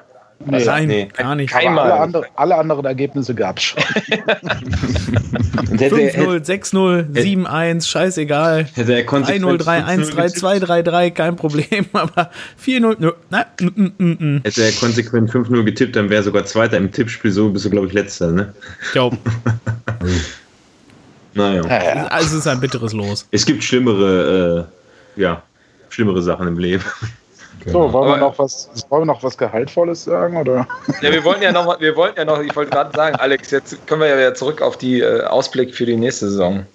Nee. 0.45 0.63
Nein, 0.65 0.87
nee. 0.87 1.07
gar 1.15 1.35
nicht. 1.35 1.51
Kein- 1.51 1.67
Aber 1.67 1.83
alle, 1.83 1.93
andere, 1.99 2.25
alle 2.35 2.55
anderen 2.55 2.85
Ergebnisse 2.85 3.35
gab 3.35 3.57
es 3.57 3.63
schon. 3.63 3.83
Und 5.69 5.81
hätte, 5.81 5.97
hätte, 5.97 6.41
5-0, 6.41 6.45
6-0, 6.45 7.45
7-1, 7.45 7.87
scheißegal. 7.87 8.65
hätte 8.73 8.93
er 8.93 9.01
3-0, 9.01 9.05
konsequent 9.05 9.61
3-1, 9.61 10.11
5-0 10.11 10.63
3-2, 10.63 10.83
3-3, 10.83 11.11
kein 11.11 11.35
Problem. 11.35 11.85
Aber 11.93 12.31
4-0, 12.65 12.95
nö, 12.99 13.11
na, 13.29 13.45
mm, 13.59 13.91
mm, 13.97 14.17
mm. 14.19 14.41
Hätte 14.43 14.63
er 14.63 14.71
konsequent 14.73 15.31
5-0 15.31 15.63
getippt, 15.63 15.95
dann 15.95 16.09
wäre 16.09 16.21
er 16.21 16.23
sogar 16.23 16.45
Zweiter 16.45 16.77
im 16.77 16.91
Tippspiel. 16.91 17.31
So 17.31 17.49
bist 17.49 17.65
du, 17.65 17.69
glaube 17.69 17.87
ich, 17.87 17.93
Letzter, 17.93 18.31
ne? 18.31 18.53
Ich 18.83 18.91
glaube, 18.91 19.17
Naja. 21.33 21.63
Ja, 21.63 21.83
ja. 21.83 22.07
also 22.07 22.27
es 22.27 22.33
ist 22.41 22.47
ein 22.47 22.59
bitteres 22.59 22.93
Los. 22.93 23.27
Es 23.31 23.45
gibt 23.45 23.63
schlimmere, 23.63 24.67
äh, 25.17 25.21
ja, 25.21 25.43
schlimmere 25.89 26.21
Sachen 26.21 26.47
im 26.47 26.57
Leben. 26.57 26.83
So, 27.71 27.93
wollen 27.93 28.07
wir, 28.07 28.13
Aber- 28.13 28.17
noch 28.17 28.39
was, 28.39 28.69
wollen 28.89 29.03
wir 29.03 29.05
noch 29.13 29.23
was 29.23 29.37
Gehaltvolles 29.37 30.03
sagen? 30.03 30.37
Oder? 30.37 30.67
Ja, 31.01 31.11
wir 31.11 31.23
wollen 31.23 31.41
ja 31.41 31.51
noch, 31.51 31.65
mal- 31.65 31.79
wir 31.79 31.95
wollten 31.95 32.19
ja 32.19 32.25
noch, 32.25 32.39
ich 32.41 32.55
wollte 32.55 32.71
gerade 32.71 32.95
sagen, 32.95 33.15
Alex, 33.17 33.51
jetzt 33.51 33.85
können 33.87 34.01
wir 34.01 34.07
ja 34.07 34.17
wieder 34.17 34.33
zurück 34.35 34.61
auf 34.61 34.77
die 34.77 35.01
äh, 35.01 35.23
Ausblick 35.23 35.73
für 35.75 35.85
die 35.85 35.95
nächste 35.97 36.29
Saison. 36.29 36.65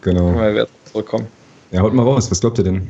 Können 0.00 0.16
Genau. 0.18 0.40
wir 0.40 0.52
wieder 0.52 0.66
zurückkommen. 0.90 1.26
Ja, 1.70 1.80
haut 1.82 1.92
mal 1.94 2.02
raus, 2.04 2.30
was 2.30 2.40
glaubt 2.40 2.58
ihr 2.58 2.64
denn? 2.64 2.88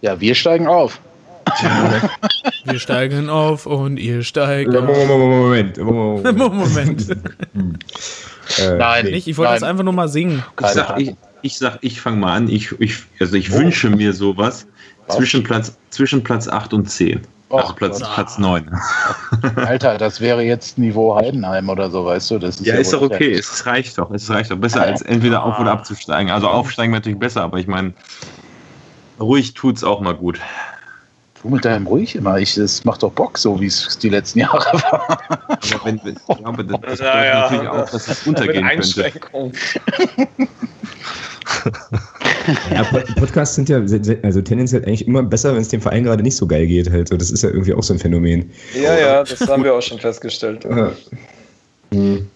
Ja, 0.00 0.20
wir 0.20 0.34
steigen 0.34 0.66
auf. 0.66 0.98
Wir 2.64 2.78
steigen 2.78 3.28
auf 3.28 3.66
und 3.66 3.98
ihr 3.98 4.22
steigt 4.22 4.74
auf. 4.74 5.06
Moment, 5.06 5.76
Moment. 5.76 6.36
Moment. 6.36 7.06
Äh, 8.58 8.76
Nein, 8.76 9.06
Nicht, 9.06 9.26
ich 9.26 9.36
wollte 9.38 9.52
Nein. 9.52 9.60
das 9.60 9.68
einfach 9.68 9.84
nur 9.84 9.92
mal 9.94 10.08
singen. 10.08 10.42
Ich 10.60 10.66
sag, 10.68 10.98
ich, 11.00 11.14
ich 11.42 11.56
sag, 11.58 11.78
ich 11.80 12.00
fange 12.00 12.18
mal 12.18 12.34
an. 12.34 12.48
Ich, 12.48 12.72
ich, 12.78 12.98
also 13.18 13.36
ich 13.36 13.50
wünsche 13.52 13.88
mir 13.88 14.12
sowas 14.12 14.66
zwischen 15.08 15.42
Platz, 15.42 15.76
zwischen 15.90 16.22
Platz 16.22 16.48
8 16.48 16.72
und 16.74 16.90
10. 16.90 17.20
Also 17.50 17.68
Och 17.68 17.76
Platz, 17.76 18.00
Gott. 18.00 18.14
Platz 18.14 18.38
9. 18.38 18.70
Alter, 19.56 19.98
das 19.98 20.20
wäre 20.20 20.42
jetzt 20.42 20.78
Niveau 20.78 21.14
Heidenheim 21.14 21.68
oder 21.68 21.90
so, 21.90 22.04
weißt 22.04 22.32
du? 22.32 22.38
Das 22.38 22.56
ist 22.56 22.66
Ja, 22.66 22.74
ist 22.76 22.92
doch 22.92 23.02
okay. 23.02 23.32
Es 23.32 23.64
reicht 23.66 23.98
doch. 23.98 24.10
Es 24.10 24.28
reicht 24.30 24.50
doch. 24.50 24.56
Besser 24.56 24.82
als 24.82 25.02
entweder 25.02 25.44
auf- 25.44 25.58
oder 25.58 25.72
abzusteigen. 25.72 26.32
Also 26.32 26.48
aufsteigen 26.48 26.92
wäre 26.92 27.00
natürlich 27.00 27.18
besser, 27.18 27.42
aber 27.42 27.58
ich 27.58 27.66
meine, 27.66 27.92
ruhig 29.20 29.54
tut's 29.54 29.84
auch 29.84 30.00
mal 30.00 30.14
gut. 30.14 30.40
Du 31.42 31.50
mit 31.50 31.64
deinem 31.64 31.86
ruhig 31.86 32.16
immer. 32.16 32.38
Ich, 32.38 32.54
das 32.54 32.84
macht 32.84 33.02
doch 33.02 33.12
Bock, 33.12 33.36
so 33.36 33.60
wie 33.60 33.66
es 33.66 33.98
die 33.98 34.08
letzten 34.08 34.38
Jahre 34.40 34.58
war. 34.90 35.18
Aber 35.30 35.84
wenn, 35.84 36.00
ja, 36.02 36.14
aber 36.44 36.64
das, 36.64 36.80
das 36.80 36.98
bedeutet 36.98 37.00
Naja, 37.00 37.40
natürlich 37.42 37.68
auch, 37.68 37.90
dass 37.90 38.08
es 38.08 38.26
untergehen 38.26 38.66
könnte. 38.66 39.12
Ja, 42.72 42.84
Pod- 42.84 43.14
Podcasts 43.16 43.54
sind 43.54 43.68
ja 43.68 43.78
also 44.22 44.40
tendenziell 44.42 44.82
eigentlich 44.84 45.06
immer 45.06 45.22
besser, 45.22 45.54
wenn 45.54 45.62
es 45.62 45.68
dem 45.68 45.80
Verein 45.80 46.04
gerade 46.04 46.22
nicht 46.22 46.36
so 46.36 46.46
geil 46.46 46.66
geht. 46.66 46.90
Halt. 46.90 47.08
So, 47.08 47.16
das 47.16 47.30
ist 47.30 47.42
ja 47.42 47.50
irgendwie 47.50 47.74
auch 47.74 47.82
so 47.82 47.94
ein 47.94 47.98
Phänomen. 47.98 48.50
Ja, 48.74 48.98
ja, 48.98 49.22
das 49.24 49.40
haben 49.48 49.64
wir 49.64 49.74
auch 49.74 49.82
schon 49.82 49.98
festgestellt. 49.98 50.64
Ja. 50.64 50.92
Hm. 51.92 52.28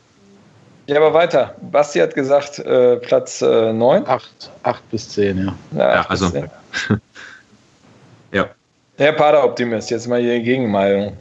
Ja, 0.86 0.96
aber 0.96 1.12
weiter. 1.12 1.54
Basti 1.70 1.98
hat 1.98 2.14
gesagt, 2.14 2.58
äh, 2.60 2.96
Platz 2.96 3.42
äh, 3.42 3.72
9. 3.72 4.06
Acht, 4.06 4.50
acht 4.62 4.90
bis 4.90 5.08
zehn, 5.10 5.38
ja. 5.38 5.54
Ja, 5.76 5.94
Ja, 5.96 6.06
also-. 6.08 6.32
Ja. 8.32 8.46
Herr 8.96 9.12
Pader-Optimist, 9.12 9.90
jetzt 9.90 10.06
mal 10.08 10.20
hier 10.20 10.40
Gegenmeinung. 10.40 11.16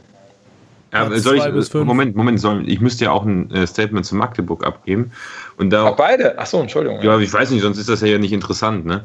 Ja, 0.92 1.08
soll 1.18 1.38
zwei 1.38 1.50
bis 1.50 1.66
ich, 1.66 1.72
fünf. 1.72 1.86
Moment, 1.86 2.16
Moment, 2.16 2.40
soll, 2.40 2.68
ich 2.68 2.80
müsste 2.80 3.04
ja 3.04 3.10
auch 3.12 3.24
ein 3.24 3.50
äh, 3.50 3.66
Statement 3.66 4.04
zu 4.06 4.16
Magdeburg 4.16 4.64
abgeben. 4.66 5.12
Und 5.58 5.70
da, 5.70 5.88
Ach, 5.88 5.96
beide? 5.96 6.38
Achso, 6.38 6.60
Entschuldigung. 6.60 7.02
Ja, 7.02 7.18
ich 7.18 7.32
weiß 7.32 7.50
nicht, 7.50 7.62
sonst 7.62 7.78
ist 7.78 7.88
das 7.88 8.00
ja 8.00 8.16
nicht 8.16 8.32
interessant. 8.32 8.86
Ne? 8.86 9.04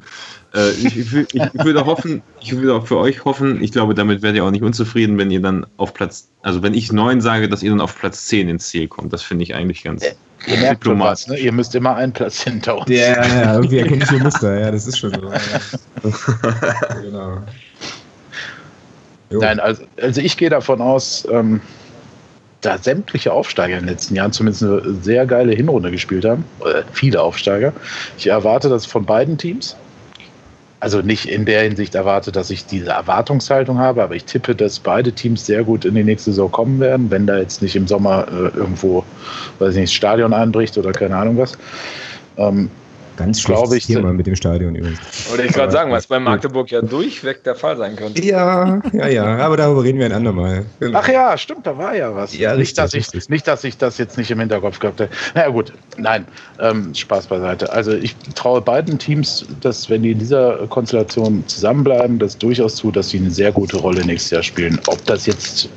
Äh, 0.53 0.69
ich, 0.71 0.97
ich, 0.97 1.13
ich 1.33 1.65
würde 1.65 1.83
hoffen, 1.85 2.21
ich 2.41 2.55
würde 2.55 2.75
auch 2.75 2.85
für 2.85 2.97
euch 2.97 3.25
hoffen, 3.25 3.61
ich 3.61 3.71
glaube, 3.71 3.95
damit 3.95 4.21
werdet 4.21 4.37
ihr 4.37 4.45
auch 4.45 4.51
nicht 4.51 4.61
unzufrieden, 4.61 5.17
wenn 5.17 5.31
ihr 5.31 5.41
dann 5.41 5.65
auf 5.77 5.95
Platz, 5.95 6.29
also 6.43 6.61
wenn 6.61 6.75
ich 6.75 6.91
neun 6.91 7.21
sage, 7.21 7.49
dass 7.49 7.63
ihr 7.63 7.71
dann 7.71 7.81
auf 7.81 7.97
Platz 7.97 8.27
10 8.27 8.49
ins 8.49 8.69
Ziel 8.69 8.87
kommt. 8.87 9.11
Das 9.11 9.23
finde 9.23 9.43
ich 9.43 9.55
eigentlich 9.55 9.83
ganz 9.83 10.03
Ihr 10.45 10.57
merkt 10.57 10.83
schon 10.83 10.93
diplomatisch. 10.93 11.23
was, 11.23 11.27
ne? 11.29 11.39
Ihr 11.39 11.51
müsst 11.53 11.73
immer 11.73 11.95
einen 11.95 12.11
Platz 12.11 12.43
hinter 12.43 12.77
uns. 12.77 12.89
Ja, 12.89 13.25
ja, 13.25 13.55
irgendwie 13.55 13.79
erkenne 13.79 14.03
ich 14.03 14.09
hier 14.09 14.19
Muster. 14.23 14.59
Ja, 14.59 14.71
das 14.71 14.87
ist 14.87 14.99
schon 14.99 15.11
so. 15.11 15.31
Ja. 15.31 17.01
genau. 17.01 17.37
Jo. 19.31 19.39
Nein, 19.39 19.59
also, 19.59 19.83
also 19.99 20.21
ich 20.21 20.37
gehe 20.37 20.49
davon 20.49 20.81
aus, 20.81 21.27
ähm, 21.31 21.61
da 22.65 22.77
sämtliche 22.77 23.31
Aufsteiger 23.31 23.77
in 23.77 23.85
den 23.85 23.89
letzten 23.89 24.15
Jahren 24.15 24.31
zumindest 24.31 24.63
eine 24.63 24.95
sehr 25.01 25.25
geile 25.25 25.53
Hinrunde 25.53 25.91
gespielt 25.91 26.25
haben, 26.25 26.45
äh, 26.65 26.83
viele 26.93 27.21
Aufsteiger. 27.21 27.73
Ich 28.17 28.27
erwarte 28.27 28.69
das 28.69 28.85
von 28.85 29.05
beiden 29.05 29.37
Teams. 29.37 29.75
also 30.83 30.99
nicht 31.01 31.27
in 31.29 31.45
der 31.45 31.61
Hinsicht 31.61 31.95
erwarte, 31.95 32.33
dass 32.33 32.49
ich 32.49 32.65
diese 32.65 32.89
Erwartungshaltung 32.89 33.79
habe, 33.79 34.03
aber 34.03 34.15
ich 34.15 34.25
tippe, 34.25 34.53
dass 34.53 34.79
beide 34.79 35.13
Teams 35.13 35.45
sehr 35.45 35.63
gut 35.63 35.85
in 35.85 35.95
die 35.95 36.03
nächste 36.03 36.31
Saison 36.31 36.51
kommen 36.51 36.81
werden, 36.81 37.09
wenn 37.09 37.25
da 37.25 37.37
jetzt 37.37 37.61
nicht 37.61 37.77
im 37.77 37.87
Sommer 37.87 38.27
äh, 38.27 38.57
irgendwo, 38.57 39.05
weiß 39.59 39.75
ich 39.75 39.79
nicht, 39.81 39.93
Stadion 39.93 40.33
einbricht 40.33 40.77
oder 40.77 40.91
keine 40.91 41.15
Ahnung 41.15 41.37
was. 41.37 41.57
Ähm, 42.35 42.69
Ganz 43.17 43.41
schlechtes 43.41 43.73
ich, 43.73 43.85
Thema 43.85 44.11
mit 44.13 44.25
dem 44.25 44.35
Stadion 44.35 44.75
übrigens. 44.75 44.99
Wollte 45.29 45.43
ich 45.43 45.53
gerade 45.53 45.71
sagen, 45.71 45.91
was 45.91 46.07
bei 46.07 46.19
Magdeburg 46.19 46.71
ja 46.71 46.81
durchweg 46.81 47.43
der 47.43 47.55
Fall 47.55 47.77
sein 47.77 47.95
könnte. 47.95 48.23
Ja, 48.23 48.81
ja, 48.91 49.07
ja, 49.07 49.37
aber 49.37 49.57
darüber 49.57 49.83
reden 49.83 49.99
wir 49.99 50.05
ein 50.07 50.11
andermal. 50.11 50.65
Genau. 50.79 50.99
Ach 50.99 51.07
ja, 51.07 51.37
stimmt, 51.37 51.67
da 51.67 51.77
war 51.77 51.95
ja 51.95 52.15
was. 52.15 52.35
Ja, 52.37 52.55
nicht, 52.55 52.77
dass 52.77 52.93
ich, 52.93 53.07
nicht, 53.29 53.47
dass 53.47 53.63
ich 53.63 53.77
das 53.77 53.97
jetzt 53.97 54.17
nicht 54.17 54.31
im 54.31 54.39
Hinterkopf 54.39 54.79
gehabt 54.79 54.99
hätte. 54.99 55.13
Na 55.35 55.47
gut, 55.49 55.73
nein, 55.97 56.25
ähm, 56.59 56.93
Spaß 56.93 57.27
beiseite. 57.27 57.71
Also 57.71 57.91
ich 57.91 58.15
traue 58.35 58.61
beiden 58.61 58.97
Teams, 58.97 59.45
dass 59.61 59.89
wenn 59.89 60.03
die 60.03 60.11
in 60.11 60.19
dieser 60.19 60.67
Konstellation 60.67 61.43
zusammenbleiben, 61.47 62.19
das 62.19 62.37
durchaus 62.37 62.75
zu, 62.75 62.91
dass 62.91 63.09
sie 63.09 63.19
eine 63.19 63.31
sehr 63.31 63.51
gute 63.51 63.77
Rolle 63.77 64.05
nächstes 64.05 64.31
Jahr 64.31 64.43
spielen. 64.43 64.79
Ob 64.87 65.03
das 65.05 65.25
jetzt 65.25 65.69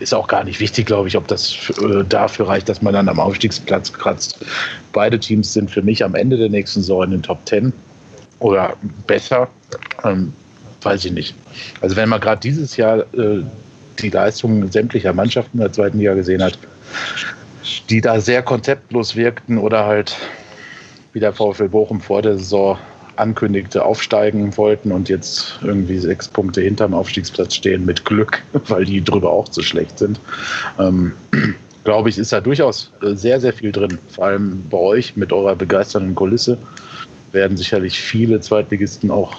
ist 0.00 0.14
auch 0.14 0.26
gar 0.26 0.44
nicht 0.44 0.60
wichtig, 0.60 0.86
glaube 0.86 1.08
ich, 1.08 1.16
ob 1.16 1.26
das 1.28 1.70
äh, 1.80 2.04
dafür 2.08 2.48
reicht, 2.48 2.68
dass 2.68 2.82
man 2.82 2.94
dann 2.94 3.08
am 3.08 3.18
Aufstiegsplatz 3.20 3.92
kratzt. 3.92 4.44
Beide 4.92 5.18
Teams 5.18 5.52
sind 5.52 5.70
für 5.70 5.82
mich 5.82 6.04
am 6.04 6.14
Ende 6.14 6.36
der 6.36 6.48
nächsten 6.48 6.80
Saison 6.80 7.04
in 7.04 7.10
den 7.10 7.22
Top 7.22 7.44
Ten 7.46 7.72
oder 8.38 8.76
besser. 9.06 9.48
Ähm, 10.04 10.32
weiß 10.82 11.04
ich 11.04 11.12
nicht. 11.12 11.34
Also 11.80 11.96
wenn 11.96 12.08
man 12.08 12.20
gerade 12.20 12.40
dieses 12.40 12.76
Jahr 12.76 13.00
äh, 13.14 13.42
die 13.98 14.10
Leistungen 14.10 14.70
sämtlicher 14.70 15.12
Mannschaften 15.12 15.58
der 15.58 15.72
zweiten 15.72 15.98
Liga 15.98 16.14
gesehen 16.14 16.42
hat, 16.42 16.58
die 17.88 18.00
da 18.00 18.20
sehr 18.20 18.42
konzeptlos 18.42 19.16
wirkten 19.16 19.58
oder 19.58 19.86
halt 19.86 20.16
wie 21.12 21.20
der 21.20 21.32
VfL 21.32 21.68
Bochum 21.68 22.00
vor 22.00 22.22
der 22.22 22.36
Saison 22.36 22.78
ankündigte, 23.16 23.84
aufsteigen 23.84 24.56
wollten 24.56 24.92
und 24.92 25.08
jetzt 25.08 25.58
irgendwie 25.62 25.98
sechs 25.98 26.28
Punkte 26.28 26.60
hinterm 26.60 26.94
Aufstiegsplatz 26.94 27.54
stehen 27.54 27.84
mit 27.84 28.04
Glück, 28.04 28.42
weil 28.68 28.84
die 28.84 29.02
drüber 29.02 29.30
auch 29.30 29.48
zu 29.48 29.62
schlecht 29.62 29.98
sind. 29.98 30.20
Ähm, 30.78 31.12
glaube 31.84 32.08
ich, 32.08 32.18
ist 32.18 32.32
da 32.32 32.40
durchaus 32.40 32.92
äh, 33.02 33.14
sehr, 33.14 33.40
sehr 33.40 33.52
viel 33.52 33.72
drin. 33.72 33.98
Vor 34.08 34.26
allem 34.26 34.62
bei 34.70 34.78
euch 34.78 35.16
mit 35.16 35.32
eurer 35.32 35.54
begeisternden 35.54 36.14
Kulisse 36.14 36.58
werden 37.32 37.56
sicherlich 37.56 38.00
viele 38.00 38.40
Zweitligisten 38.40 39.10
auch 39.10 39.34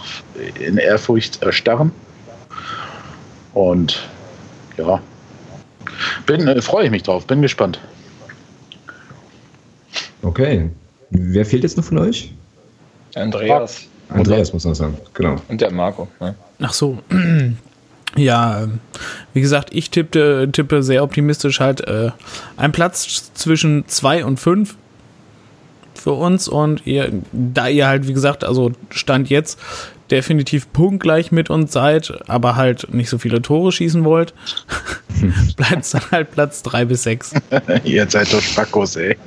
in 0.59 0.77
Ehrfurcht 0.77 1.41
erstarren. 1.41 1.91
Und 3.53 4.07
ja, 4.77 5.01
bin, 6.25 6.47
äh, 6.47 6.61
freue 6.61 6.85
ich 6.85 6.91
mich 6.91 7.03
drauf, 7.03 7.25
bin 7.25 7.41
gespannt. 7.41 7.79
Okay. 10.21 10.69
Wer 11.11 11.45
fehlt 11.45 11.63
jetzt 11.63 11.77
noch 11.77 11.85
von 11.85 11.99
euch? 11.99 12.33
Andreas. 13.15 13.87
Andreas 14.09 14.53
muss 14.53 14.65
man 14.65 14.75
sagen, 14.75 14.97
genau. 15.13 15.35
Und 15.47 15.61
der 15.61 15.71
Marco. 15.71 16.07
Ne? 16.19 16.35
Ach 16.59 16.73
so. 16.73 16.99
Ja, 18.17 18.63
ähm, 18.63 18.79
wie 19.33 19.41
gesagt, 19.41 19.73
ich 19.73 19.89
tippte, 19.89 20.47
tippe 20.49 20.83
sehr 20.83 21.03
optimistisch 21.03 21.59
halt 21.59 21.81
äh, 21.81 22.11
ein 22.55 22.71
Platz 22.71 23.29
zwischen 23.33 23.87
zwei 23.89 24.23
und 24.23 24.39
fünf 24.39 24.77
für 25.95 26.13
uns 26.13 26.47
und 26.47 26.87
ihr, 26.87 27.11
da 27.33 27.67
ihr 27.67 27.87
halt, 27.87 28.07
wie 28.07 28.13
gesagt, 28.13 28.45
also 28.45 28.71
Stand 28.89 29.29
jetzt 29.29 29.59
definitiv 30.11 30.71
punktgleich 30.71 31.31
mit 31.31 31.49
uns 31.49 31.71
seid, 31.71 32.13
aber 32.27 32.55
halt 32.55 32.93
nicht 32.93 33.09
so 33.09 33.17
viele 33.17 33.41
Tore 33.41 33.71
schießen 33.71 34.03
wollt, 34.03 34.33
bleibt 35.57 35.83
es 35.83 35.91
dann 35.91 36.03
halt 36.11 36.31
Platz 36.31 36.61
3 36.63 36.85
bis 36.85 37.03
6. 37.03 37.33
Ihr 37.83 38.09
seid 38.09 38.31
doch 38.31 38.41
Spackos, 38.41 38.95
ey. 38.97 39.17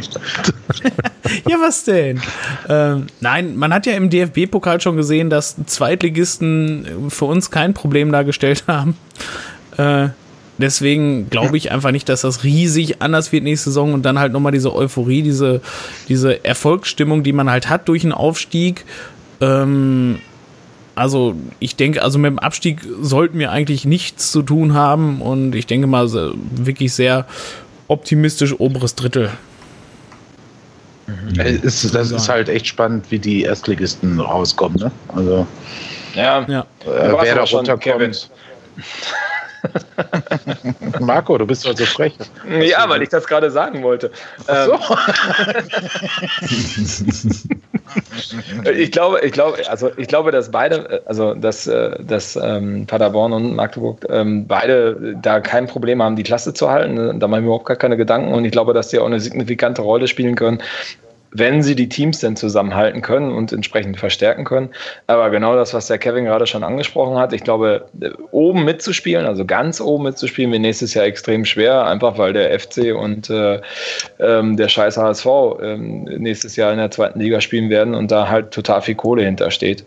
ja, 1.48 1.56
was 1.60 1.84
denn? 1.84 2.20
Ähm, 2.68 3.06
nein, 3.20 3.56
man 3.56 3.74
hat 3.74 3.86
ja 3.86 3.94
im 3.94 4.10
DFB-Pokal 4.10 4.80
schon 4.80 4.96
gesehen, 4.96 5.30
dass 5.30 5.56
Zweitligisten 5.66 6.86
für 7.09 7.24
uns 7.24 7.50
kein 7.50 7.74
Problem 7.74 8.12
dargestellt 8.12 8.64
haben. 8.68 8.96
Äh, 9.76 10.09
deswegen 10.59 11.28
glaube 11.28 11.56
ich 11.56 11.72
einfach 11.72 11.90
nicht, 11.90 12.09
dass 12.09 12.20
das 12.20 12.44
riesig 12.44 13.02
anders 13.02 13.32
wird 13.32 13.42
nächste 13.42 13.70
Saison 13.70 13.94
und 13.94 14.05
dann 14.05 14.18
halt 14.18 14.32
nochmal 14.32 14.52
diese 14.52 14.74
Euphorie, 14.74 15.22
diese, 15.22 15.60
diese 16.09 16.44
Erfolgsstimmung, 16.44 17.24
die 17.24 17.32
man 17.32 17.50
halt 17.50 17.68
hat 17.68 17.88
durch 17.88 18.05
einen 18.05 18.12
Aufstieg. 18.12 18.84
Ähm, 19.40 20.18
also 20.98 21.34
ich 21.60 21.76
denke, 21.76 22.02
also 22.02 22.18
mit 22.18 22.30
dem 22.30 22.38
Abstieg 22.38 22.80
sollten 23.00 23.38
wir 23.38 23.52
eigentlich 23.52 23.84
nichts 23.84 24.32
zu 24.32 24.42
tun 24.42 24.74
haben 24.74 25.22
und 25.22 25.54
ich 25.54 25.66
denke 25.66 25.86
mal 25.86 26.10
wirklich 26.10 26.92
sehr 26.92 27.26
optimistisch 27.86 28.58
oberes 28.58 28.94
Drittel. 28.94 29.30
Mhm. 31.06 31.40
Ist, 31.40 31.94
das 31.94 32.10
ist 32.10 32.28
halt 32.28 32.48
echt 32.48 32.66
spannend, 32.66 33.06
wie 33.10 33.18
die 33.18 33.42
Erstligisten 33.42 34.20
rauskommen. 34.20 34.78
Ne? 34.78 34.90
Also 35.14 35.46
ja, 36.14 36.44
ja. 36.48 36.60
Äh, 36.84 37.14
wer 37.22 37.34
da 37.34 37.44
runterkommt. 37.44 38.30
Marco, 41.00 41.38
du 41.38 41.46
bist 41.46 41.66
halt 41.66 41.78
so 41.78 41.84
frech. 41.84 42.14
Ja, 42.60 42.88
weil 42.88 43.02
ich 43.02 43.08
das 43.08 43.26
gerade 43.26 43.50
sagen 43.50 43.82
wollte. 43.82 44.12
Ach 44.46 44.66
so. 44.66 44.78
Ich 48.77 48.93
glaube, 48.93 49.20
ich 49.23 49.32
glaube, 49.32 49.59
also 49.69 49.90
ich 49.97 50.09
glaube, 50.09 50.31
dass 50.31 50.51
beide, 50.51 51.02
also 51.06 51.35
dass, 51.35 51.66
äh, 51.66 52.02
dass 52.02 52.36
ähm, 52.36 52.86
Paderborn 52.86 53.32
und 53.32 53.55
Magdeburg 53.55 54.06
ähm, 54.10 54.47
beide 54.47 55.16
da 55.20 55.40
kein 55.40 55.66
Problem 55.66 56.02
haben, 56.02 56.16
die 56.16 56.23
Klasse 56.23 56.55
zu 56.55 56.70
halten. 56.70 57.20
Da 57.20 57.28
machen 57.28 57.43
wir 57.43 57.47
überhaupt 57.47 57.66
gar 57.66 57.77
keine 57.77 57.97
Gedanken 57.97 58.32
und 58.35 58.44
ich 58.44 58.52
glaube, 58.52 58.74
dass 58.74 58.89
die 58.89 58.98
auch 58.98 59.06
eine 59.06 59.20
signifikante 59.20 59.82
Rolle 59.82 60.09
spielen 60.09 60.35
können 60.35 60.60
wenn 61.30 61.62
sie 61.62 61.74
die 61.74 61.88
Teams 61.88 62.20
denn 62.20 62.36
zusammenhalten 62.36 63.02
können 63.02 63.32
und 63.32 63.52
entsprechend 63.52 63.98
verstärken 63.98 64.44
können. 64.44 64.70
Aber 65.06 65.30
genau 65.30 65.56
das, 65.56 65.74
was 65.74 65.86
der 65.86 65.98
Kevin 65.98 66.24
gerade 66.24 66.46
schon 66.46 66.64
angesprochen 66.64 67.18
hat, 67.18 67.32
ich 67.32 67.44
glaube, 67.44 67.86
oben 68.30 68.64
mitzuspielen, 68.64 69.26
also 69.26 69.44
ganz 69.44 69.80
oben 69.80 70.05
mitzuspielen, 70.05 70.52
wird 70.52 70.62
nächstes 70.62 70.94
Jahr 70.94 71.05
extrem 71.05 71.44
schwer, 71.44 71.86
einfach 71.86 72.18
weil 72.18 72.32
der 72.32 72.59
FC 72.59 72.94
und 72.94 73.30
äh, 73.30 73.60
ähm, 74.18 74.56
der 74.56 74.68
scheiß 74.68 74.96
HSV 74.96 75.26
ähm, 75.62 76.05
nächstes 76.05 76.56
Jahr 76.56 76.72
in 76.72 76.78
der 76.78 76.90
zweiten 76.90 77.20
Liga 77.20 77.40
spielen 77.40 77.70
werden 77.70 77.94
und 77.94 78.10
da 78.10 78.28
halt 78.28 78.50
total 78.50 78.82
viel 78.82 78.94
Kohle 78.94 79.24
hintersteht. 79.24 79.84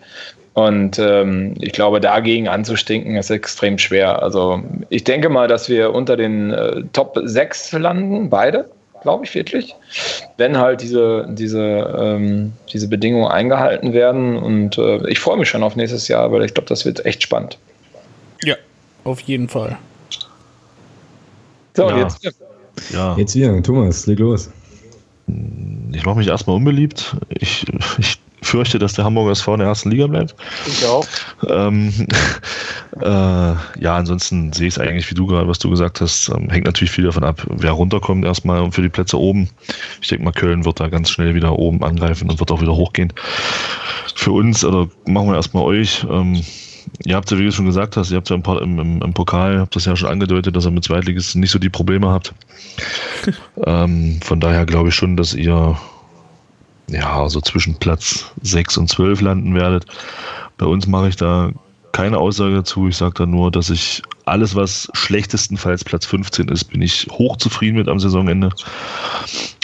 Und 0.53 0.99
ähm, 0.99 1.55
ich 1.61 1.71
glaube, 1.71 2.01
dagegen 2.01 2.49
anzustinken 2.49 3.15
ist 3.15 3.29
extrem 3.29 3.77
schwer. 3.77 4.21
Also 4.21 4.61
ich 4.89 5.05
denke 5.05 5.29
mal, 5.29 5.47
dass 5.47 5.69
wir 5.69 5.93
unter 5.93 6.17
den 6.17 6.51
äh, 6.51 6.83
Top 6.91 7.17
6 7.23 7.71
landen, 7.73 8.29
beide 8.29 8.65
glaube 9.01 9.25
ich 9.25 9.33
wirklich, 9.35 9.75
wenn 10.37 10.57
halt 10.57 10.81
diese, 10.81 11.27
diese, 11.29 11.59
ähm, 11.59 12.53
diese 12.71 12.87
Bedingungen 12.87 13.31
eingehalten 13.31 13.93
werden. 13.93 14.37
Und 14.37 14.77
äh, 14.77 15.07
ich 15.09 15.19
freue 15.19 15.37
mich 15.37 15.49
schon 15.49 15.63
auf 15.63 15.75
nächstes 15.75 16.07
Jahr, 16.07 16.31
weil 16.31 16.43
ich 16.43 16.53
glaube, 16.53 16.69
das 16.69 16.85
wird 16.85 17.05
echt 17.05 17.23
spannend. 17.23 17.57
Ja, 18.43 18.55
auf 19.03 19.19
jeden 19.21 19.49
Fall. 19.49 19.77
So, 21.75 21.89
ja. 21.89 21.97
jetzt 21.97 22.23
wir. 22.23 22.31
Ja. 22.91 23.15
Jetzt 23.17 23.35
wir, 23.35 23.61
Thomas, 23.63 24.05
leg 24.07 24.19
los. 24.19 24.49
Ich 25.93 26.05
mache 26.05 26.17
mich 26.17 26.27
erstmal 26.27 26.55
unbeliebt. 26.55 27.15
Ich, 27.29 27.65
ich 27.97 28.20
fürchte, 28.41 28.79
dass 28.79 28.93
der 28.93 29.05
Hamburger 29.05 29.31
SV 29.31 29.53
in 29.53 29.59
der 29.59 29.69
ersten 29.69 29.91
Liga 29.91 30.07
bleibt. 30.07 30.35
Ich 30.65 30.85
auch. 30.85 31.05
Ähm, 31.47 31.93
äh, 33.01 33.05
ja, 33.05 33.95
ansonsten 33.95 34.51
sehe 34.51 34.67
ich 34.67 34.75
es 34.75 34.79
eigentlich, 34.79 35.09
wie 35.09 35.15
du 35.15 35.27
gerade, 35.27 35.47
was 35.47 35.59
du 35.59 35.69
gesagt 35.69 36.01
hast, 36.01 36.29
ähm, 36.29 36.49
hängt 36.49 36.65
natürlich 36.65 36.91
viel 36.91 37.05
davon 37.05 37.23
ab, 37.23 37.45
wer 37.49 37.71
runterkommt 37.71 38.25
erstmal 38.25 38.71
für 38.71 38.81
die 38.81 38.89
Plätze 38.89 39.19
oben. 39.19 39.49
Ich 40.01 40.07
denke 40.07 40.23
mal, 40.23 40.31
Köln 40.31 40.65
wird 40.65 40.79
da 40.79 40.87
ganz 40.87 41.09
schnell 41.09 41.35
wieder 41.35 41.57
oben 41.57 41.83
angreifen 41.83 42.29
und 42.29 42.39
wird 42.39 42.51
auch 42.51 42.61
wieder 42.61 42.75
hochgehen. 42.75 43.13
Für 44.15 44.31
uns, 44.31 44.65
oder 44.65 44.87
machen 45.05 45.27
wir 45.27 45.35
erstmal 45.35 45.63
euch, 45.63 46.05
ähm, 46.09 46.41
ihr 47.05 47.15
habt 47.15 47.29
ja, 47.31 47.37
wie 47.37 47.45
du 47.45 47.51
schon 47.51 47.65
gesagt 47.65 47.95
hast, 47.95 48.11
ihr 48.11 48.17
habt 48.17 48.29
ja 48.29 48.35
im, 48.35 48.43
im, 48.43 48.79
im, 48.79 49.01
im 49.01 49.13
Pokal, 49.13 49.59
habt 49.59 49.75
das 49.75 49.85
ja 49.85 49.95
schon 49.95 50.09
angedeutet, 50.09 50.55
dass 50.55 50.65
ihr 50.65 50.71
mit 50.71 50.83
Zweitligisten 50.83 51.41
nicht 51.41 51.51
so 51.51 51.59
die 51.59 51.69
Probleme 51.69 52.09
habt. 52.09 52.33
ähm, 53.65 54.19
von 54.23 54.39
daher 54.39 54.65
glaube 54.65 54.89
ich 54.89 54.95
schon, 54.95 55.15
dass 55.15 55.33
ihr 55.33 55.77
ja, 56.91 57.27
so 57.29 57.41
zwischen 57.41 57.75
Platz 57.75 58.25
6 58.41 58.77
und 58.77 58.89
12 58.89 59.21
landen 59.21 59.55
werdet. 59.55 59.85
Bei 60.57 60.65
uns 60.65 60.87
mache 60.87 61.09
ich 61.09 61.15
da 61.15 61.51
keine 61.91 62.17
Aussage 62.17 62.55
dazu. 62.55 62.87
Ich 62.87 62.97
sage 62.97 63.13
da 63.17 63.25
nur, 63.25 63.51
dass 63.51 63.69
ich 63.69 64.01
alles, 64.25 64.55
was 64.55 64.89
schlechtestenfalls 64.93 65.83
Platz 65.83 66.05
15 66.05 66.47
ist, 66.49 66.65
bin 66.65 66.81
ich 66.81 67.07
hochzufrieden 67.11 67.77
mit 67.77 67.87
am 67.87 67.99
Saisonende, 67.99 68.49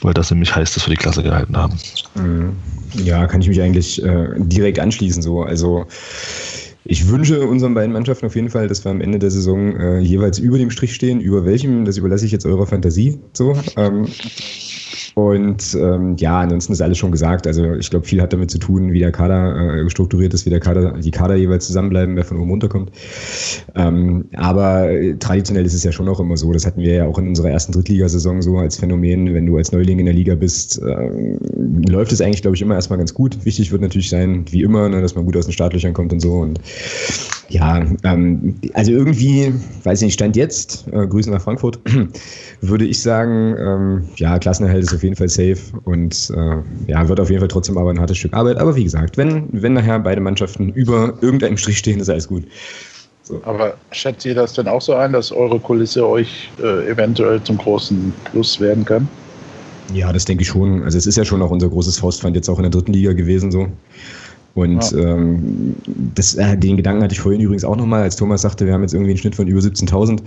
weil 0.01 0.13
das 0.13 0.31
nämlich 0.31 0.55
heißt, 0.55 0.75
dass 0.75 0.87
wir 0.87 0.91
die 0.95 1.01
Klasse 1.01 1.23
gehalten 1.23 1.55
haben. 1.55 1.77
Mhm. 2.15 2.57
Ja, 2.93 3.27
kann 3.27 3.41
ich 3.41 3.47
mich 3.47 3.61
eigentlich 3.61 4.03
äh, 4.03 4.27
direkt 4.37 4.79
anschließen. 4.79 5.21
So. 5.21 5.43
Also 5.43 5.85
ich 6.85 7.07
wünsche 7.09 7.41
unseren 7.45 7.73
beiden 7.73 7.91
Mannschaften 7.91 8.25
auf 8.25 8.35
jeden 8.35 8.49
Fall, 8.49 8.67
dass 8.67 8.85
wir 8.85 8.91
am 8.91 9.01
Ende 9.01 9.19
der 9.19 9.29
Saison 9.29 9.75
äh, 9.75 9.99
jeweils 9.99 10.39
über 10.39 10.57
dem 10.57 10.71
Strich 10.71 10.95
stehen. 10.95 11.19
Über 11.19 11.45
welchem, 11.45 11.83
das 11.83 11.97
überlasse 11.97 12.25
ich 12.25 12.31
jetzt 12.31 12.45
eurer 12.45 12.65
Fantasie. 12.65 13.19
So. 13.33 13.57
Ähm, 13.75 14.07
Und 15.17 15.73
ähm, 15.73 16.15
ja, 16.17 16.41
ansonsten 16.41 16.73
ist 16.73 16.81
alles 16.81 16.99
schon 16.99 17.11
gesagt. 17.11 17.47
Also 17.47 17.73
ich 17.73 17.89
glaube, 17.89 18.05
viel 18.05 18.21
hat 18.21 18.33
damit 18.33 18.51
zu 18.51 18.59
tun, 18.59 18.91
wie 18.91 18.99
der 18.99 19.11
Kader 19.11 19.83
äh, 19.83 19.89
strukturiert 19.89 20.31
ist, 20.35 20.45
wie 20.45 20.51
der 20.51 20.59
Kader, 20.59 20.91
die 20.91 21.09
Kader 21.09 21.33
jeweils 21.33 21.65
zusammenbleiben, 21.65 22.15
wer 22.15 22.23
von 22.23 22.37
oben 22.37 22.51
runterkommt. 22.51 22.91
Ähm, 23.73 24.25
aber 24.35 24.87
traditionell 25.17 25.65
ist 25.65 25.73
es 25.73 25.83
ja 25.83 25.91
schon 25.91 26.07
auch 26.07 26.19
immer 26.19 26.37
so, 26.37 26.53
das 26.53 26.67
hatten 26.67 26.81
wir 26.81 26.93
ja 26.93 27.05
auch 27.07 27.17
in 27.17 27.29
unserer 27.29 27.49
ersten 27.49 27.71
Drittligasaison 27.71 28.43
so 28.43 28.59
als 28.59 28.77
Phänomen, 28.77 29.33
wenn 29.33 29.47
du 29.47 29.57
als 29.57 29.71
Neuling 29.71 29.97
in 29.97 30.05
der 30.05 30.13
Liga 30.13 30.35
bist, 30.35 30.79
äh, 30.83 31.09
läuft 31.89 32.11
es 32.11 32.21
eigentlich, 32.21 32.43
glaube 32.43 32.55
ich, 32.55 32.61
immer 32.61 32.75
erstmal 32.75 32.99
ganz 32.99 33.15
gut. 33.15 33.43
Wichtig 33.43 33.71
wird 33.71 33.81
natürlich 33.81 34.11
sein, 34.11 34.45
wie 34.51 34.61
immer, 34.61 34.87
ne, 34.87 35.01
dass 35.01 35.15
man 35.15 35.25
gut 35.25 35.35
aus 35.35 35.45
den 35.45 35.53
Startlöchern 35.53 35.95
kommt 35.95 36.13
und 36.13 36.19
so. 36.19 36.33
Und 36.33 36.59
ja, 37.49 37.85
ähm, 38.03 38.55
also 38.73 38.91
irgendwie, 38.91 39.53
weiß 39.83 40.01
ich 40.01 40.05
nicht, 40.07 40.13
Stand 40.15 40.35
jetzt, 40.35 40.85
äh, 40.91 41.07
Grüße 41.07 41.31
nach 41.31 41.41
Frankfurt, 41.41 41.79
würde 42.61 42.85
ich 42.85 43.01
sagen, 43.01 43.55
ähm, 43.57 44.09
ja, 44.17 44.37
Klassenerhalt 44.37 44.83
ist 44.83 44.93
auf 44.93 45.03
jeden 45.03 45.15
Fall 45.15 45.29
safe 45.29 45.57
und 45.85 46.31
äh, 46.35 46.91
ja, 46.91 47.07
wird 47.07 47.19
auf 47.19 47.29
jeden 47.29 47.39
Fall 47.39 47.47
trotzdem 47.47 47.77
aber 47.77 47.91
ein 47.91 47.99
hartes 47.99 48.17
Stück 48.17 48.33
Arbeit. 48.33 48.57
Aber 48.57 48.75
wie 48.75 48.83
gesagt, 48.83 49.17
wenn, 49.17 49.47
wenn 49.51 49.73
nachher 49.73 49.99
beide 49.99 50.21
Mannschaften 50.21 50.69
über 50.69 51.17
irgendeinem 51.21 51.57
Strich 51.57 51.77
stehen, 51.77 51.99
ist 51.99 52.09
alles 52.09 52.27
gut. 52.27 52.43
So. 53.23 53.41
Aber 53.43 53.75
schätzt 53.91 54.25
ihr 54.25 54.35
das 54.35 54.53
denn 54.53 54.67
auch 54.67 54.81
so 54.81 54.93
ein, 54.93 55.13
dass 55.13 55.31
eure 55.31 55.59
Kulisse 55.59 56.07
euch 56.07 56.49
äh, 56.61 56.89
eventuell 56.89 57.41
zum 57.43 57.57
großen 57.57 58.13
Plus 58.31 58.59
werden 58.59 58.85
kann? 58.85 59.07
Ja, 59.93 60.11
das 60.11 60.25
denke 60.25 60.43
ich 60.43 60.49
schon. 60.49 60.83
Also 60.83 60.97
es 60.97 61.05
ist 61.05 61.17
ja 61.17 61.25
schon 61.25 61.41
auch 61.41 61.51
unser 61.51 61.69
großes 61.69 61.99
Faustpfand 61.99 62.35
jetzt 62.35 62.49
auch 62.49 62.57
in 62.57 62.63
der 62.63 62.71
dritten 62.71 62.93
Liga 62.93 63.13
gewesen 63.13 63.51
so. 63.51 63.67
Und 64.57 64.91
ja. 64.91 64.97
ähm, 64.97 65.75
das, 66.15 66.33
äh, 66.33 66.57
den 66.57 66.77
Gedanken 66.77 67.03
hatte 67.03 67.13
ich 67.13 67.19
vorhin 67.19 67.39
übrigens 67.41 67.63
auch 67.63 67.75
nochmal, 67.75 68.01
als 68.01 68.15
Thomas 68.15 68.41
sagte, 68.41 68.65
wir 68.65 68.73
haben 68.73 68.81
jetzt 68.81 68.95
irgendwie 68.95 69.11
einen 69.11 69.19
Schnitt 69.19 69.35
von 69.35 69.47
über 69.47 69.59
17.000. 69.59 70.19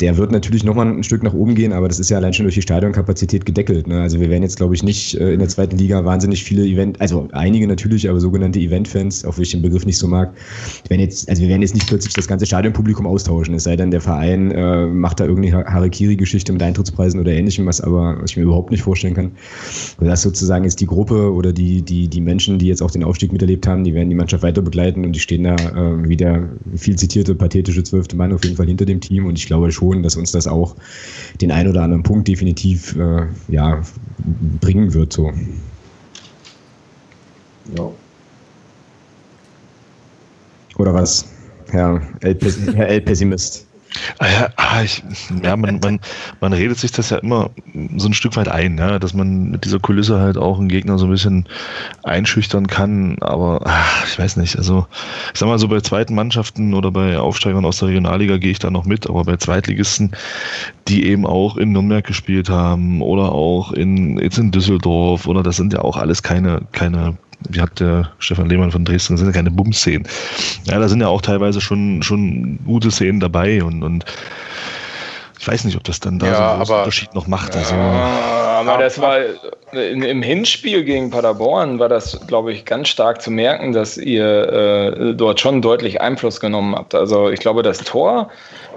Der 0.00 0.16
wird 0.16 0.32
natürlich 0.32 0.64
nochmal 0.64 0.86
ein 0.86 1.02
Stück 1.02 1.22
nach 1.22 1.34
oben 1.34 1.54
gehen, 1.54 1.74
aber 1.74 1.86
das 1.86 2.00
ist 2.00 2.08
ja 2.08 2.16
allein 2.16 2.32
schon 2.32 2.44
durch 2.44 2.54
die 2.54 2.62
Stadionkapazität 2.62 3.44
gedeckelt. 3.44 3.86
Ne? 3.86 4.00
Also 4.00 4.18
wir 4.18 4.30
werden 4.30 4.44
jetzt, 4.44 4.56
glaube 4.56 4.74
ich, 4.74 4.82
nicht 4.82 5.14
äh, 5.20 5.34
in 5.34 5.40
der 5.40 5.48
zweiten 5.50 5.76
Liga 5.76 6.02
wahnsinnig 6.06 6.42
viele 6.42 6.64
Event, 6.64 6.98
also 7.02 7.28
einige 7.32 7.66
natürlich, 7.66 8.08
aber 8.08 8.18
sogenannte 8.18 8.58
Event-Fans, 8.58 9.26
auch 9.26 9.36
wenn 9.36 9.42
ich 9.42 9.50
den 9.50 9.60
Begriff 9.60 9.84
nicht 9.84 9.98
so 9.98 10.08
mag, 10.08 10.32
werden 10.88 11.02
jetzt, 11.02 11.28
also 11.28 11.42
wir 11.42 11.50
werden 11.50 11.60
jetzt 11.60 11.74
nicht 11.74 11.86
plötzlich 11.86 12.14
das 12.14 12.26
ganze 12.26 12.46
Stadionpublikum 12.46 13.06
austauschen, 13.06 13.52
es 13.52 13.64
sei 13.64 13.76
denn, 13.76 13.90
der 13.90 14.00
Verein 14.00 14.52
äh, 14.52 14.86
macht 14.86 15.20
da 15.20 15.26
irgendeine 15.26 15.66
Harikiri-Geschichte 15.66 16.50
mit 16.50 16.62
Eintrittspreisen 16.62 17.20
oder 17.20 17.32
ähnlichem, 17.32 17.66
was 17.66 17.82
aber 17.82 18.16
was 18.22 18.30
ich 18.30 18.38
mir 18.38 18.44
überhaupt 18.44 18.70
nicht 18.70 18.84
vorstellen 18.84 19.12
kann. 19.12 19.32
Und 19.98 20.06
das 20.06 20.22
sozusagen 20.22 20.64
ist 20.64 20.80
die 20.80 20.86
Gruppe 20.86 21.30
oder 21.30 21.52
die, 21.52 21.82
die, 21.82 22.08
die 22.08 22.22
Menschen, 22.22 22.58
die 22.58 22.66
jetzt 22.66 22.82
auch 22.82 22.90
den 22.90 23.04
Aufstieg 23.04 23.32
miterleben, 23.32 23.49
erlebt 23.50 23.66
haben, 23.66 23.82
die 23.82 23.94
werden 23.94 24.08
die 24.08 24.14
Mannschaft 24.14 24.44
weiter 24.44 24.62
begleiten 24.62 25.04
und 25.04 25.12
die 25.12 25.20
stehen 25.20 25.42
da 25.42 25.56
äh, 25.56 26.08
wie 26.08 26.16
der 26.16 26.48
viel 26.76 26.96
zitierte, 26.96 27.34
pathetische 27.34 27.82
zwölfte 27.82 28.16
Mann 28.16 28.32
auf 28.32 28.44
jeden 28.44 28.56
Fall 28.56 28.66
hinter 28.66 28.84
dem 28.84 29.00
Team 29.00 29.26
und 29.26 29.36
ich 29.38 29.46
glaube 29.46 29.72
schon, 29.72 30.02
dass 30.02 30.16
uns 30.16 30.30
das 30.30 30.46
auch 30.46 30.76
den 31.40 31.50
ein 31.50 31.66
oder 31.66 31.82
anderen 31.82 32.04
Punkt 32.04 32.28
definitiv 32.28 32.96
äh, 32.96 33.26
ja, 33.48 33.82
bringen 34.60 34.94
wird. 34.94 35.12
So. 35.12 35.32
Ja. 37.76 37.90
Oder 40.76 40.94
was, 40.94 41.26
Herr 41.70 42.00
L-Pessimist? 42.20 43.66
Ah 44.18 44.28
ja, 44.28 44.48
ah, 44.56 44.82
ich, 44.82 45.02
ja 45.42 45.56
man, 45.56 45.80
man, 45.80 46.00
man 46.40 46.52
redet 46.52 46.78
sich 46.78 46.92
das 46.92 47.10
ja 47.10 47.18
immer 47.18 47.50
so 47.96 48.08
ein 48.08 48.14
Stück 48.14 48.36
weit 48.36 48.48
ein, 48.48 48.78
ja, 48.78 48.98
dass 48.98 49.14
man 49.14 49.50
mit 49.50 49.64
dieser 49.64 49.80
Kulisse 49.80 50.20
halt 50.20 50.36
auch 50.36 50.58
einen 50.58 50.68
Gegner 50.68 50.98
so 50.98 51.06
ein 51.06 51.10
bisschen 51.10 51.48
einschüchtern 52.02 52.66
kann. 52.66 53.16
Aber 53.20 53.62
ach, 53.64 54.06
ich 54.06 54.18
weiß 54.18 54.36
nicht, 54.36 54.56
also 54.56 54.86
ich 55.32 55.38
sag 55.38 55.48
mal 55.48 55.58
so 55.58 55.68
bei 55.68 55.80
zweiten 55.80 56.14
Mannschaften 56.14 56.74
oder 56.74 56.90
bei 56.90 57.18
Aufsteigern 57.18 57.64
aus 57.64 57.78
der 57.78 57.88
Regionalliga 57.88 58.36
gehe 58.36 58.52
ich 58.52 58.58
da 58.58 58.70
noch 58.70 58.84
mit, 58.84 59.08
aber 59.08 59.24
bei 59.24 59.36
Zweitligisten, 59.36 60.12
die 60.88 61.06
eben 61.06 61.26
auch 61.26 61.56
in 61.56 61.72
Nürnberg 61.72 62.06
gespielt 62.06 62.48
haben 62.48 63.02
oder 63.02 63.32
auch 63.32 63.72
in, 63.72 64.18
jetzt 64.18 64.38
in 64.38 64.50
Düsseldorf 64.52 65.26
oder 65.26 65.42
das 65.42 65.56
sind 65.56 65.72
ja 65.72 65.80
auch 65.80 65.96
alles 65.96 66.22
keine, 66.22 66.62
keine 66.72 67.16
wie 67.48 67.60
hat 67.60 67.80
der 67.80 68.10
Stefan 68.18 68.48
Lehmann 68.48 68.70
von 68.70 68.84
Dresden, 68.84 69.14
das 69.14 69.20
sind 69.20 69.28
ja 69.28 69.32
keine 69.34 69.50
Bums-Szenen. 69.50 70.06
Ja, 70.64 70.78
da 70.78 70.88
sind 70.88 71.00
ja 71.00 71.08
auch 71.08 71.22
teilweise 71.22 71.60
schon, 71.60 72.02
schon 72.02 72.58
gute 72.64 72.90
Szenen 72.90 73.20
dabei 73.20 73.62
und, 73.62 73.82
und 73.82 74.04
ich 75.40 75.48
weiß 75.48 75.64
nicht, 75.64 75.76
ob 75.76 75.84
das 75.84 76.00
dann 76.00 76.18
da 76.18 76.26
ja, 76.26 76.34
so 76.34 76.42
einen 76.42 76.60
aber, 76.60 76.78
Unterschied 76.80 77.14
noch 77.14 77.26
macht. 77.26 77.56
Also. 77.56 77.74
aber 77.74 78.76
das 78.76 79.00
war 79.00 79.20
im 79.72 80.22
Hinspiel 80.22 80.84
gegen 80.84 81.08
Paderborn 81.10 81.78
war 81.78 81.88
das, 81.88 82.20
glaube 82.26 82.52
ich, 82.52 82.66
ganz 82.66 82.88
stark 82.88 83.22
zu 83.22 83.30
merken, 83.30 83.72
dass 83.72 83.96
ihr 83.96 84.52
äh, 84.52 85.14
dort 85.14 85.40
schon 85.40 85.62
deutlich 85.62 86.02
Einfluss 86.02 86.40
genommen 86.40 86.74
habt. 86.74 86.94
Also 86.94 87.30
ich 87.30 87.40
glaube, 87.40 87.62
das 87.62 87.78
Tor, 87.78 88.28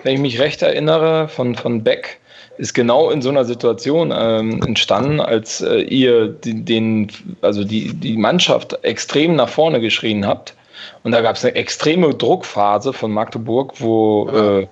wenn 0.04 0.16
ich 0.16 0.22
mich 0.22 0.40
recht 0.40 0.62
erinnere, 0.62 1.28
von, 1.28 1.56
von 1.56 1.84
Beck, 1.84 2.22
ist 2.58 2.74
genau 2.74 3.10
in 3.10 3.22
so 3.22 3.30
einer 3.30 3.46
Situation 3.46 4.14
ähm, 4.16 4.62
entstanden, 4.66 5.20
als 5.20 5.62
äh, 5.62 5.82
ihr 5.82 6.28
die, 6.28 6.64
den, 6.64 7.12
also 7.42 7.64
die, 7.64 7.94
die 7.94 8.18
Mannschaft 8.18 8.78
extrem 8.84 9.36
nach 9.36 9.50
vorne 9.50 9.82
geschrien 9.82 10.26
habt. 10.26 10.54
Und 11.04 11.12
da 11.12 11.22
gab 11.22 11.36
es 11.36 11.44
eine 11.44 11.56
extreme 11.56 12.14
Druckphase 12.14 12.94
von 12.94 13.12
Magdeburg, 13.12 13.74
wo, 13.80 14.30
äh, 14.30 14.68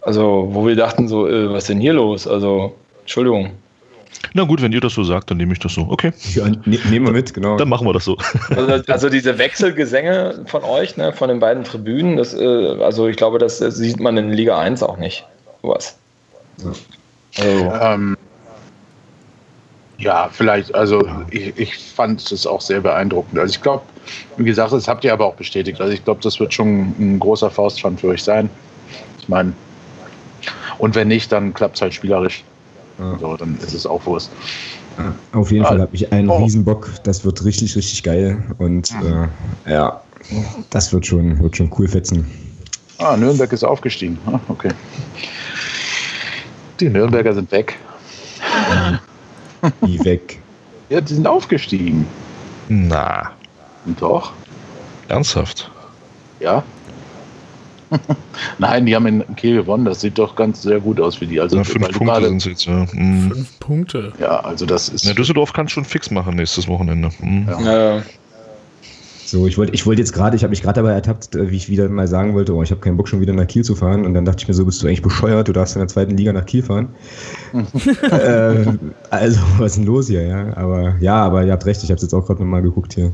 also, 0.00 0.48
wo 0.50 0.66
wir 0.66 0.76
dachten 0.76 1.08
so, 1.08 1.28
äh, 1.28 1.50
was 1.50 1.64
ist 1.64 1.70
denn 1.70 1.80
hier 1.80 1.94
los? 1.94 2.26
Also, 2.26 2.74
Entschuldigung. 3.00 3.50
Na 4.32 4.44
gut, 4.44 4.62
wenn 4.62 4.72
ihr 4.72 4.80
das 4.80 4.94
so 4.94 5.04
sagt, 5.04 5.30
dann 5.30 5.36
nehme 5.36 5.52
ich 5.52 5.58
das 5.58 5.74
so. 5.74 5.82
Okay. 5.88 6.12
Ja, 6.34 6.48
ne, 6.48 6.78
nehmen 6.90 7.06
wir 7.06 7.12
mit, 7.12 7.34
genau. 7.34 7.56
Dann 7.56 7.68
machen 7.68 7.86
wir 7.86 7.92
das 7.92 8.04
so. 8.04 8.16
Also, 8.50 8.82
also 8.90 9.08
diese 9.10 9.38
Wechselgesänge 9.38 10.44
von 10.46 10.64
euch, 10.64 10.96
ne, 10.96 11.12
von 11.12 11.28
den 11.28 11.40
beiden 11.40 11.64
Tribünen, 11.64 12.16
das, 12.16 12.34
äh, 12.34 12.76
also 12.80 13.06
ich 13.08 13.16
glaube, 13.16 13.38
das, 13.38 13.58
das, 13.58 13.76
sieht 13.76 14.00
man 14.00 14.16
in 14.16 14.32
Liga 14.32 14.58
1 14.58 14.82
auch 14.82 14.96
nicht. 14.96 15.26
Was? 15.62 15.96
Ja. 16.58 17.44
Also. 17.44 17.72
Ähm, 17.80 18.16
ja, 19.98 20.28
vielleicht, 20.30 20.74
also 20.74 21.06
ich, 21.30 21.56
ich 21.56 21.76
fand 21.76 22.30
es 22.30 22.46
auch 22.46 22.60
sehr 22.60 22.80
beeindruckend. 22.80 23.38
Also 23.38 23.54
ich 23.54 23.62
glaube, 23.62 23.82
wie 24.36 24.44
gesagt, 24.44 24.72
das 24.72 24.88
habt 24.88 25.04
ihr 25.04 25.12
aber 25.12 25.26
auch 25.26 25.34
bestätigt. 25.34 25.80
Also 25.80 25.92
ich 25.92 26.04
glaube, 26.04 26.20
das 26.22 26.38
wird 26.40 26.52
schon 26.52 26.94
ein 26.98 27.20
großer 27.20 27.50
Faustpfand 27.50 28.00
für 28.00 28.08
euch 28.08 28.22
sein. 28.22 28.50
Ich 29.20 29.28
meine, 29.28 29.52
und 30.78 30.94
wenn 30.94 31.08
nicht, 31.08 31.30
dann 31.32 31.54
klappt 31.54 31.76
es 31.76 31.82
halt 31.82 31.94
spielerisch. 31.94 32.44
Ja. 32.98 33.18
So, 33.18 33.36
dann 33.36 33.58
ist 33.60 33.72
es 33.72 33.86
auch 33.86 34.04
Wurst. 34.06 34.30
Ja, 34.98 35.14
auf 35.32 35.50
jeden 35.50 35.64
Fall 35.64 35.80
habe 35.80 35.94
ich 35.94 36.12
einen 36.12 36.28
oh. 36.28 36.36
Riesenbock. 36.36 36.90
Das 37.04 37.24
wird 37.24 37.44
richtig, 37.44 37.74
richtig 37.76 38.02
geil. 38.02 38.44
Und 38.58 38.92
mhm. 39.00 39.28
äh, 39.64 39.72
ja, 39.72 40.00
das 40.70 40.92
wird 40.92 41.06
schon, 41.06 41.38
wird 41.40 41.56
schon 41.56 41.70
cool 41.78 41.88
fetzen. 41.88 42.30
Ah, 42.98 43.16
Nürnberg 43.16 43.52
ist 43.52 43.64
aufgestiegen. 43.64 44.18
Ah, 44.26 44.38
okay. 44.48 44.70
Die 46.80 46.88
Nürnberger 46.88 47.34
sind 47.34 47.50
weg. 47.52 47.78
Wie 49.80 50.04
weg? 50.04 50.38
Ja, 50.88 51.00
die 51.00 51.14
sind 51.14 51.26
aufgestiegen. 51.26 52.06
Na. 52.68 53.32
Doch. 53.98 54.32
Ernsthaft? 55.08 55.70
Ja. 56.40 56.62
Nein, 58.58 58.86
die 58.86 58.94
haben 58.94 59.06
in 59.06 59.36
Kiel 59.36 59.56
gewonnen. 59.56 59.84
Das 59.84 60.00
sieht 60.00 60.18
doch 60.18 60.34
ganz 60.34 60.62
sehr 60.62 60.80
gut 60.80 61.00
aus 61.00 61.16
für 61.16 61.26
die. 61.26 61.40
Also, 61.40 61.56
ja, 61.56 61.64
fünf 61.64 61.90
Punkte 61.92 62.26
sind 62.26 62.38
es 62.38 62.44
jetzt, 62.44 62.64
ja. 62.64 62.86
Mhm. 62.92 63.30
Fünf 63.30 63.60
Punkte. 63.60 64.12
Ja, 64.18 64.40
also 64.40 64.66
das 64.66 64.88
ist. 64.88 65.04
Ja, 65.04 65.12
Düsseldorf 65.12 65.52
kann 65.52 65.68
schon 65.68 65.84
fix 65.84 66.10
machen 66.10 66.36
nächstes 66.36 66.66
Wochenende. 66.66 67.10
Mhm. 67.20 67.48
Ja. 67.48 67.96
ja. 67.96 68.02
So, 69.26 69.46
ich 69.46 69.56
wollte 69.56 69.72
ich 69.72 69.86
wollt 69.86 69.98
jetzt 69.98 70.12
gerade, 70.12 70.36
ich 70.36 70.42
habe 70.42 70.50
mich 70.50 70.62
gerade 70.62 70.82
dabei 70.82 70.92
ertappt, 70.92 71.34
äh, 71.34 71.50
wie 71.50 71.56
ich 71.56 71.68
wieder 71.68 71.88
mal 71.88 72.06
sagen 72.06 72.34
wollte, 72.34 72.54
oh, 72.54 72.62
ich 72.62 72.70
habe 72.70 72.80
keinen 72.80 72.96
Bock 72.96 73.08
schon 73.08 73.20
wieder 73.20 73.32
nach 73.32 73.46
Kiel 73.46 73.64
zu 73.64 73.74
fahren. 73.74 74.04
Und 74.04 74.14
dann 74.14 74.24
dachte 74.24 74.42
ich 74.42 74.48
mir 74.48 74.54
so, 74.54 74.64
bist 74.64 74.82
du 74.82 74.86
eigentlich 74.86 75.02
bescheuert, 75.02 75.48
du 75.48 75.52
darfst 75.52 75.76
in 75.76 75.80
der 75.80 75.88
zweiten 75.88 76.16
Liga 76.16 76.32
nach 76.32 76.44
Kiel 76.44 76.62
fahren. 76.62 76.88
äh, 78.02 78.66
also, 79.10 79.40
was 79.58 79.72
ist 79.72 79.78
denn 79.78 79.86
los 79.86 80.08
hier, 80.08 80.26
ja? 80.26 80.56
Aber 80.56 80.96
ja, 81.00 81.16
aber 81.16 81.44
ihr 81.44 81.52
habt 81.52 81.64
recht, 81.64 81.82
ich 81.82 81.90
habe 81.90 81.96
es 81.96 82.02
jetzt 82.02 82.14
auch 82.14 82.26
gerade 82.26 82.42
nochmal 82.42 82.62
geguckt 82.62 82.94
hier. 82.94 83.12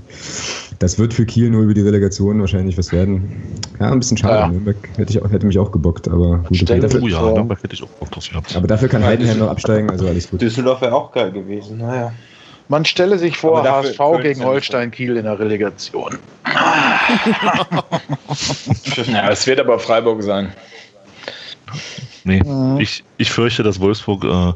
Das 0.80 0.98
wird 0.98 1.14
für 1.14 1.26
Kiel 1.26 1.50
nur 1.50 1.62
über 1.62 1.74
die 1.74 1.82
Relegation 1.82 2.40
wahrscheinlich 2.40 2.76
was 2.76 2.90
werden. 2.90 3.36
Ja, 3.78 3.92
ein 3.92 3.98
bisschen 3.98 4.16
schade. 4.16 4.34
Ja. 4.34 4.48
Nürnberg 4.48 4.76
hätte, 4.96 5.12
ich 5.12 5.22
auch, 5.22 5.30
hätte 5.30 5.46
mich 5.46 5.58
auch 5.58 5.70
gebockt, 5.70 6.08
aber 6.08 6.38
gut. 6.38 6.62
Okay, 6.62 6.80
dafür, 6.80 7.02
oh 7.02 7.08
ja, 7.08 7.22
Nürnberg 7.22 7.62
hätte 7.62 7.74
ich 7.74 7.82
auch 7.82 7.88
Bock 7.88 8.10
drauf 8.10 8.28
gehabt. 8.28 8.56
Aber 8.56 8.66
dafür 8.66 8.88
kann 8.88 9.04
Heidenheim 9.04 9.38
noch 9.38 9.48
absteigen, 9.48 9.90
also 9.90 10.06
alles 10.08 10.30
gut. 10.30 10.40
Düsseldorf 10.40 10.80
wäre 10.80 10.94
auch 10.94 11.12
geil 11.12 11.30
gewesen, 11.30 11.78
naja. 11.78 12.12
Man 12.70 12.84
stelle 12.84 13.18
sich 13.18 13.36
vor, 13.36 13.64
HSV 13.64 13.98
gegen 14.22 14.44
Holstein 14.44 14.92
Kiel 14.92 15.16
in 15.16 15.24
der 15.24 15.36
Relegation. 15.36 16.20
ja, 19.08 19.28
es 19.28 19.44
wird 19.48 19.58
aber 19.58 19.80
Freiburg 19.80 20.22
sein. 20.22 20.52
Nee, 22.22 22.40
mhm. 22.44 22.78
ich, 22.78 23.02
ich 23.16 23.28
fürchte, 23.28 23.64
dass 23.64 23.80
Wolfsburg, 23.80 24.22
äh, 24.22 24.52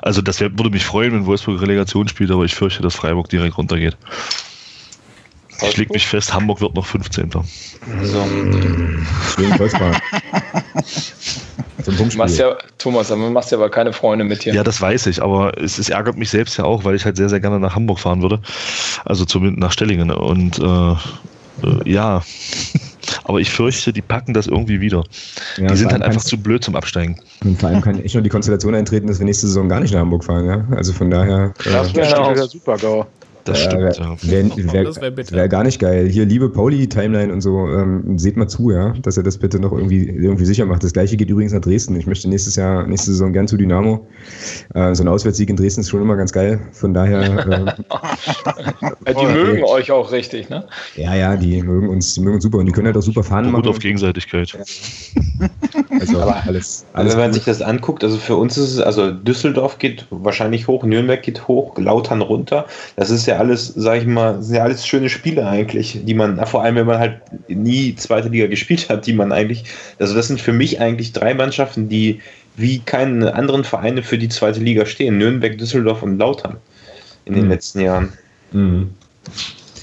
also 0.00 0.22
das 0.22 0.40
wär, 0.40 0.56
würde 0.56 0.70
mich 0.70 0.84
freuen, 0.84 1.12
wenn 1.12 1.26
Wolfsburg 1.26 1.60
Relegation 1.60 2.06
spielt, 2.06 2.30
aber 2.30 2.44
ich 2.44 2.54
fürchte, 2.54 2.82
dass 2.82 2.94
Freiburg 2.94 3.28
direkt 3.30 3.58
runtergeht. 3.58 3.96
Ich 5.62 5.76
leg 5.76 5.90
mich 5.90 6.06
fest, 6.06 6.32
Hamburg 6.34 6.60
wird 6.60 6.74
noch 6.74 6.86
15. 6.86 7.30
So. 7.30 7.42
Schön 9.34 9.58
Wolfsburg. 9.58 9.96
Du 11.84 12.16
machst 12.16 12.38
ja, 12.38 12.56
Thomas, 12.78 13.12
aber 13.12 13.30
machst 13.30 13.52
ja 13.52 13.58
aber 13.58 13.70
keine 13.70 13.92
Freunde 13.92 14.24
mit 14.24 14.42
hier. 14.42 14.54
Ja, 14.54 14.64
das 14.64 14.80
weiß 14.80 15.06
ich, 15.06 15.22
aber 15.22 15.56
es, 15.60 15.78
es, 15.78 15.88
ärgert 15.88 16.16
mich 16.16 16.30
selbst 16.30 16.56
ja 16.56 16.64
auch, 16.64 16.84
weil 16.84 16.96
ich 16.96 17.04
halt 17.04 17.16
sehr, 17.16 17.28
sehr 17.28 17.38
gerne 17.38 17.60
nach 17.60 17.74
Hamburg 17.76 18.00
fahren 18.00 18.22
würde. 18.22 18.40
Also 19.04 19.24
zumindest 19.24 19.60
nach 19.60 19.72
Stellingen. 19.72 20.10
Und 20.10 20.58
äh, 20.58 20.92
äh, 21.62 21.90
ja, 21.90 22.22
aber 23.24 23.38
ich 23.40 23.50
fürchte, 23.50 23.92
die 23.92 24.02
packen 24.02 24.34
das 24.34 24.46
irgendwie 24.46 24.80
wieder. 24.80 25.04
Ja, 25.58 25.68
die 25.68 25.76
sind 25.76 25.92
halt 25.92 26.02
einfach 26.02 26.22
zu 26.22 26.38
blöd 26.38 26.64
zum 26.64 26.74
Absteigen. 26.74 27.20
Und 27.44 27.60
vor 27.60 27.68
allem 27.68 27.80
kann 27.80 28.02
echt 28.02 28.14
noch 28.14 28.22
die 28.22 28.30
Konstellation 28.30 28.74
eintreten, 28.74 29.06
dass 29.06 29.18
wir 29.18 29.26
nächste 29.26 29.46
Saison 29.46 29.68
gar 29.68 29.80
nicht 29.80 29.92
nach 29.92 30.00
Hamburg 30.00 30.24
fahren. 30.24 30.46
Ja? 30.46 30.64
Also 30.76 30.92
von 30.92 31.10
daher. 31.10 31.54
Das 31.64 31.94
wäre 31.94 32.32
äh, 32.32 32.36
ja, 32.36 32.46
super, 32.46 32.76
GAU. 32.78 33.06
Das 33.46 33.60
stimmt, 33.60 33.96
äh, 33.96 34.02
ja. 34.02 34.16
Wäre 34.22 34.96
wär, 34.96 35.30
wär 35.30 35.48
gar 35.48 35.62
nicht 35.62 35.78
geil. 35.78 36.08
Hier, 36.08 36.26
liebe 36.26 36.48
Pauli-Timeline 36.50 37.32
und 37.32 37.40
so, 37.40 37.68
ähm, 37.68 38.18
seht 38.18 38.36
mal 38.36 38.48
zu, 38.48 38.72
ja, 38.72 38.92
dass 39.02 39.16
er 39.16 39.22
das 39.22 39.38
bitte 39.38 39.60
noch 39.60 39.72
irgendwie, 39.72 40.08
irgendwie 40.08 40.44
sicher 40.44 40.66
macht. 40.66 40.82
Das 40.82 40.92
gleiche 40.92 41.16
geht 41.16 41.30
übrigens 41.30 41.52
nach 41.52 41.60
Dresden. 41.60 41.96
Ich 41.96 42.06
möchte 42.06 42.28
nächstes 42.28 42.56
Jahr, 42.56 42.86
nächste 42.86 43.12
Saison 43.12 43.32
gern 43.32 43.46
zu 43.46 43.56
Dynamo. 43.56 44.06
Äh, 44.74 44.94
so 44.96 45.04
ein 45.04 45.08
Auswärtssieg 45.08 45.48
in 45.48 45.56
Dresden 45.56 45.82
ist 45.82 45.90
schon 45.90 46.02
immer 46.02 46.16
ganz 46.16 46.32
geil. 46.32 46.60
Von 46.72 46.92
daher. 46.92 47.76
Äh, 49.04 49.14
die 49.14 49.26
mögen 49.26 49.64
euch 49.64 49.90
auch 49.90 50.10
richtig, 50.10 50.48
ne? 50.50 50.64
Ja, 50.96 51.14
ja, 51.14 51.36
die 51.36 51.62
mögen 51.62 51.88
uns, 51.88 52.14
die 52.14 52.20
mögen 52.20 52.34
uns 52.36 52.44
super 52.44 52.58
und 52.58 52.66
die 52.66 52.72
können 52.72 52.86
halt 52.86 52.96
auch 52.96 53.02
super 53.02 53.22
fahren 53.22 53.50
machen. 53.50 53.62
Gut 53.62 53.70
auf 53.70 53.78
Gegenseitigkeit. 53.78 54.56
also 56.00 56.20
Aber 56.20 56.42
alles, 56.44 56.84
alles. 56.92 57.12
Wenn 57.12 57.20
man 57.20 57.32
sich 57.32 57.44
das 57.44 57.62
anguckt, 57.62 58.02
also 58.02 58.16
für 58.16 58.36
uns 58.36 58.56
ist 58.58 58.74
es, 58.74 58.80
also 58.80 59.12
Düsseldorf 59.12 59.78
geht 59.78 60.06
wahrscheinlich 60.10 60.66
hoch, 60.66 60.84
Nürnberg 60.84 61.22
geht 61.22 61.46
hoch, 61.46 61.76
Lautern 61.78 62.20
runter. 62.20 62.66
Das 62.96 63.10
ist 63.10 63.26
ja 63.26 63.35
alles, 63.36 63.72
sag 63.74 64.00
ich 64.00 64.06
mal, 64.06 64.42
sind 64.42 64.56
ja 64.56 64.62
alles 64.62 64.86
schöne 64.86 65.08
Spiele 65.08 65.46
eigentlich, 65.46 66.00
die 66.04 66.14
man, 66.14 66.44
vor 66.46 66.62
allem 66.62 66.76
wenn 66.76 66.86
man 66.86 66.98
halt 66.98 67.20
nie 67.48 67.94
zweite 67.96 68.28
Liga 68.28 68.46
gespielt 68.46 68.88
hat, 68.88 69.06
die 69.06 69.12
man 69.12 69.32
eigentlich, 69.32 69.64
also 69.98 70.14
das 70.14 70.28
sind 70.28 70.40
für 70.40 70.52
mich 70.52 70.80
eigentlich 70.80 71.12
drei 71.12 71.34
Mannschaften, 71.34 71.88
die 71.88 72.20
wie 72.56 72.78
keine 72.80 73.34
anderen 73.34 73.64
Vereine 73.64 74.02
für 74.02 74.18
die 74.18 74.28
zweite 74.28 74.60
Liga 74.60 74.86
stehen. 74.86 75.18
Nürnberg, 75.18 75.58
Düsseldorf 75.58 76.02
und 76.02 76.18
Lautern 76.18 76.56
in 77.26 77.34
den 77.34 77.44
mhm. 77.44 77.50
letzten 77.50 77.80
Jahren. 77.80 78.12
Mhm. 78.52 78.90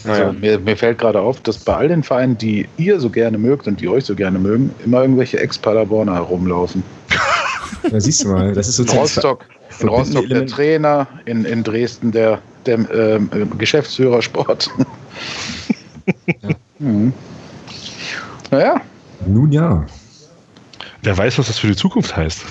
Naja. 0.05 0.27
Also, 0.27 0.39
mir, 0.39 0.59
mir, 0.59 0.75
fällt 0.75 0.97
gerade 0.97 1.21
auf, 1.21 1.39
dass 1.41 1.57
bei 1.59 1.75
all 1.75 1.87
den 1.87 2.03
Vereinen, 2.03 2.37
die 2.37 2.67
ihr 2.77 2.99
so 2.99 3.09
gerne 3.09 3.37
mögt 3.37 3.67
und 3.67 3.79
die 3.79 3.87
euch 3.87 4.05
so 4.05 4.15
gerne 4.15 4.39
mögen, 4.39 4.71
immer 4.83 5.01
irgendwelche 5.01 5.39
Ex-Paderborner 5.39 6.15
herumlaufen. 6.15 6.83
Da 7.89 7.99
siehst 7.99 8.23
du 8.23 8.29
mal, 8.29 8.53
das 8.53 8.67
ist 8.67 8.77
so 8.77 8.83
in 8.83 8.89
Rostock, 8.89 9.45
in 9.79 9.87
Rostock 9.87 10.27
der 10.29 10.45
Trainer, 10.45 11.07
in, 11.25 11.45
in 11.45 11.63
Dresden 11.63 12.11
der 12.11 12.39
der 12.65 12.79
äh, 12.79 13.19
Geschäftsführer 13.57 14.21
Sport. 14.21 14.69
ja. 16.27 16.49
Mhm. 16.79 17.13
Naja. 18.51 18.81
Nun 19.25 19.51
ja. 19.51 19.85
Wer 21.01 21.17
weiß, 21.17 21.37
was 21.37 21.47
das 21.47 21.57
für 21.59 21.67
die 21.67 21.75
Zukunft 21.75 22.15
heißt. 22.15 22.45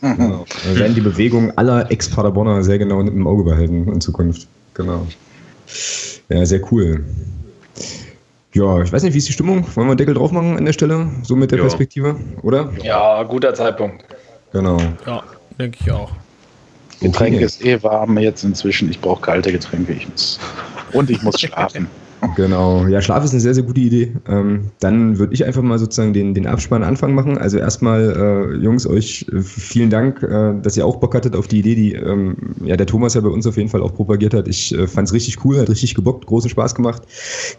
Genau. 0.00 0.44
Wir 0.64 0.78
werden 0.78 0.94
die 0.94 1.00
Bewegung 1.00 1.56
aller 1.56 1.90
Ex-Paderborner 1.90 2.62
sehr 2.62 2.78
genau 2.78 3.00
im 3.00 3.26
Auge 3.26 3.44
behalten 3.44 3.90
in 3.92 4.00
Zukunft. 4.00 4.46
Genau. 4.74 5.06
Ja, 6.28 6.44
sehr 6.46 6.60
cool. 6.72 7.04
Ja, 8.54 8.82
ich 8.82 8.92
weiß 8.92 9.02
nicht, 9.02 9.14
wie 9.14 9.18
ist 9.18 9.28
die 9.28 9.32
Stimmung? 9.32 9.64
Wollen 9.74 9.86
wir 9.86 9.90
einen 9.90 9.96
Deckel 9.96 10.14
drauf 10.14 10.32
machen 10.32 10.56
an 10.56 10.64
der 10.64 10.72
Stelle? 10.72 11.10
So 11.22 11.36
mit 11.36 11.50
der 11.50 11.58
ja. 11.58 11.64
Perspektive, 11.64 12.16
oder? 12.42 12.72
Ja, 12.82 13.22
guter 13.22 13.54
Zeitpunkt. 13.54 14.04
Genau. 14.52 14.78
Ja, 15.06 15.22
denke 15.58 15.78
ich 15.80 15.90
auch. 15.90 16.10
Getränk 17.00 17.36
okay. 17.36 17.44
ist 17.44 17.64
eh 17.64 17.82
warm 17.82 18.18
jetzt 18.18 18.44
inzwischen. 18.44 18.90
Ich 18.90 19.00
brauche 19.00 19.20
kalte 19.20 19.52
Getränke. 19.52 19.92
Ich 19.92 20.08
muss, 20.08 20.38
und 20.92 21.10
ich 21.10 21.22
muss 21.22 21.40
schlafen. 21.40 21.88
Genau, 22.34 22.86
ja, 22.86 23.00
Schlaf 23.00 23.24
ist 23.24 23.30
eine 23.32 23.40
sehr, 23.40 23.54
sehr 23.54 23.62
gute 23.62 23.80
Idee. 23.80 24.12
Ähm, 24.28 24.70
dann 24.80 25.18
würde 25.18 25.34
ich 25.34 25.44
einfach 25.44 25.62
mal 25.62 25.78
sozusagen 25.78 26.12
den, 26.12 26.34
den 26.34 26.46
Abspann 26.46 26.82
Anfang 26.82 27.14
machen. 27.14 27.38
Also 27.38 27.58
erstmal, 27.58 28.54
äh, 28.56 28.56
Jungs, 28.56 28.86
euch 28.86 29.26
äh, 29.32 29.40
vielen 29.40 29.90
Dank, 29.90 30.22
äh, 30.22 30.54
dass 30.60 30.76
ihr 30.76 30.84
auch 30.84 30.96
Bock 30.96 31.14
hattet 31.14 31.36
auf 31.36 31.46
die 31.46 31.60
Idee, 31.60 31.74
die 31.74 31.94
ähm, 31.94 32.36
ja, 32.64 32.76
der 32.76 32.86
Thomas 32.86 33.14
ja 33.14 33.20
bei 33.20 33.28
uns 33.28 33.46
auf 33.46 33.56
jeden 33.56 33.68
Fall 33.68 33.82
auch 33.82 33.94
propagiert 33.94 34.34
hat. 34.34 34.48
Ich 34.48 34.74
äh, 34.74 34.86
fand 34.86 35.08
es 35.08 35.14
richtig 35.14 35.44
cool, 35.44 35.58
hat 35.58 35.70
richtig 35.70 35.94
gebockt, 35.94 36.26
großen 36.26 36.50
Spaß 36.50 36.74
gemacht. 36.74 37.02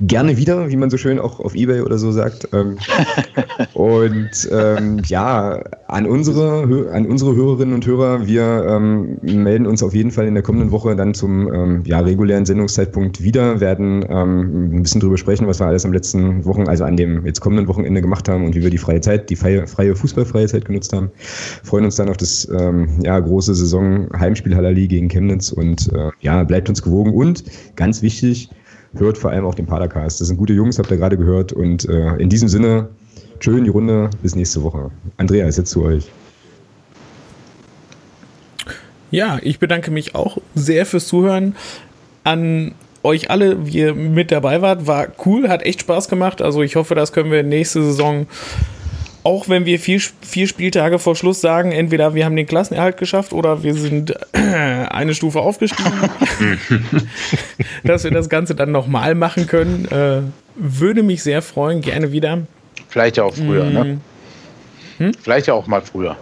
Gerne 0.01 0.35
wieder, 0.37 0.69
wie 0.69 0.77
man 0.77 0.89
so 0.89 0.97
schön 0.97 1.19
auch 1.19 1.39
auf 1.39 1.55
Ebay 1.55 1.81
oder 1.81 1.97
so 1.97 2.11
sagt. 2.11 2.49
Ähm, 2.53 2.77
und 3.73 4.49
ähm, 4.51 5.01
ja, 5.05 5.63
an 5.87 6.05
unsere, 6.05 6.91
an 6.91 7.05
unsere 7.05 7.35
Hörerinnen 7.35 7.73
und 7.73 7.85
Hörer, 7.85 8.27
wir 8.27 8.65
ähm, 8.67 9.17
melden 9.21 9.67
uns 9.67 9.81
auf 9.83 9.93
jeden 9.93 10.11
Fall 10.11 10.27
in 10.27 10.33
der 10.33 10.43
kommenden 10.43 10.71
Woche 10.71 10.95
dann 10.95 11.13
zum 11.13 11.51
ähm, 11.53 11.83
ja, 11.85 11.99
regulären 11.99 12.45
Sendungszeitpunkt 12.45 13.23
wieder, 13.23 13.59
werden 13.59 14.05
ähm, 14.09 14.48
ein 14.49 14.81
bisschen 14.81 15.01
drüber 15.01 15.17
sprechen, 15.17 15.47
was 15.47 15.59
wir 15.59 15.67
alles 15.67 15.85
am 15.85 15.93
letzten 15.93 16.45
Wochen, 16.45 16.67
also 16.67 16.83
an 16.83 16.97
dem 16.97 17.25
jetzt 17.25 17.39
kommenden 17.39 17.67
Wochenende 17.67 18.01
gemacht 18.01 18.27
haben 18.27 18.45
und 18.45 18.55
wie 18.55 18.63
wir 18.63 18.69
die 18.69 18.77
freie 18.77 19.01
Zeit, 19.01 19.29
die 19.29 19.35
freie, 19.35 19.67
freie 19.67 19.95
Fußballfreie 19.95 20.47
Zeit 20.47 20.65
genutzt 20.65 20.93
haben. 20.93 21.11
Freuen 21.63 21.85
uns 21.85 21.95
dann 21.95 22.09
auf 22.09 22.17
das 22.17 22.47
ähm, 22.49 22.99
ja, 23.03 23.19
große 23.19 23.55
Saison 23.55 24.09
Heimspiel 24.17 24.55
Hallali 24.55 24.87
gegen 24.87 25.07
Chemnitz 25.07 25.51
und 25.51 25.91
äh, 25.93 26.09
ja, 26.21 26.43
bleibt 26.43 26.69
uns 26.69 26.81
gewogen 26.81 27.13
und 27.13 27.43
ganz 27.75 28.01
wichtig, 28.01 28.49
hört 28.95 29.17
vor 29.17 29.31
allem 29.31 29.45
auch 29.45 29.55
den 29.55 29.65
Padercast. 29.65 30.19
Das 30.19 30.27
sind 30.27 30.37
gute 30.37 30.53
Jungs, 30.53 30.79
habt 30.79 30.91
ihr 30.91 30.97
gerade 30.97 31.17
gehört 31.17 31.53
und 31.53 31.87
äh, 31.87 32.15
in 32.15 32.29
diesem 32.29 32.49
Sinne, 32.49 32.89
schön 33.39 33.63
die 33.63 33.69
Runde, 33.69 34.09
bis 34.21 34.35
nächste 34.35 34.63
Woche. 34.63 34.91
Andreas, 35.17 35.57
jetzt 35.57 35.71
zu 35.71 35.83
euch. 35.83 36.09
Ja, 39.11 39.39
ich 39.41 39.59
bedanke 39.59 39.91
mich 39.91 40.15
auch 40.15 40.37
sehr 40.53 40.85
fürs 40.85 41.07
Zuhören. 41.07 41.55
An 42.23 42.73
euch 43.03 43.29
alle, 43.29 43.65
wie 43.65 43.79
ihr 43.79 43.93
mit 43.93 44.31
dabei 44.31 44.61
wart. 44.61 44.87
War 44.87 45.07
cool, 45.25 45.49
hat 45.49 45.63
echt 45.63 45.81
Spaß 45.81 46.09
gemacht. 46.09 46.41
Also 46.41 46.61
ich 46.61 46.75
hoffe, 46.75 46.95
das 46.95 47.11
können 47.13 47.31
wir 47.31 47.43
nächste 47.43 47.83
Saison, 47.83 48.27
auch 49.23 49.49
wenn 49.49 49.65
wir 49.65 49.79
vier, 49.79 50.01
vier 50.21 50.47
Spieltage 50.47 50.97
vor 50.99 51.15
Schluss 51.15 51.41
sagen, 51.41 51.71
entweder 51.71 52.15
wir 52.15 52.25
haben 52.25 52.35
den 52.35 52.47
Klassenerhalt 52.47 52.97
geschafft 52.97 53.33
oder 53.33 53.63
wir 53.63 53.73
sind 53.73 54.13
eine 54.33 55.13
Stufe 55.13 55.41
aufgestiegen, 55.41 55.91
dass 57.83 58.03
wir 58.03 58.11
das 58.11 58.29
Ganze 58.29 58.55
dann 58.55 58.71
nochmal 58.71 59.15
machen 59.15 59.47
können. 59.47 59.85
Äh, 59.91 60.21
würde 60.55 61.03
mich 61.03 61.23
sehr 61.23 61.41
freuen, 61.41 61.81
gerne 61.81 62.11
wieder. 62.11 62.39
Vielleicht 62.87 63.17
ja 63.17 63.23
auch 63.23 63.35
früher, 63.35 63.65
ne? 63.65 63.83
mm. 63.83 63.87
ne? 63.87 64.01
Hm? 64.97 65.11
Vielleicht 65.21 65.47
ja 65.47 65.53
auch 65.53 65.67
mal 65.67 65.81
früher. 65.81 66.17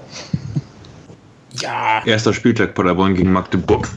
Ja. 1.62 2.02
Erster 2.06 2.34
Spieltag 2.34 2.74
Paderborn 2.74 3.16
gegen 3.16 3.32
Magdeburg. 3.32 3.88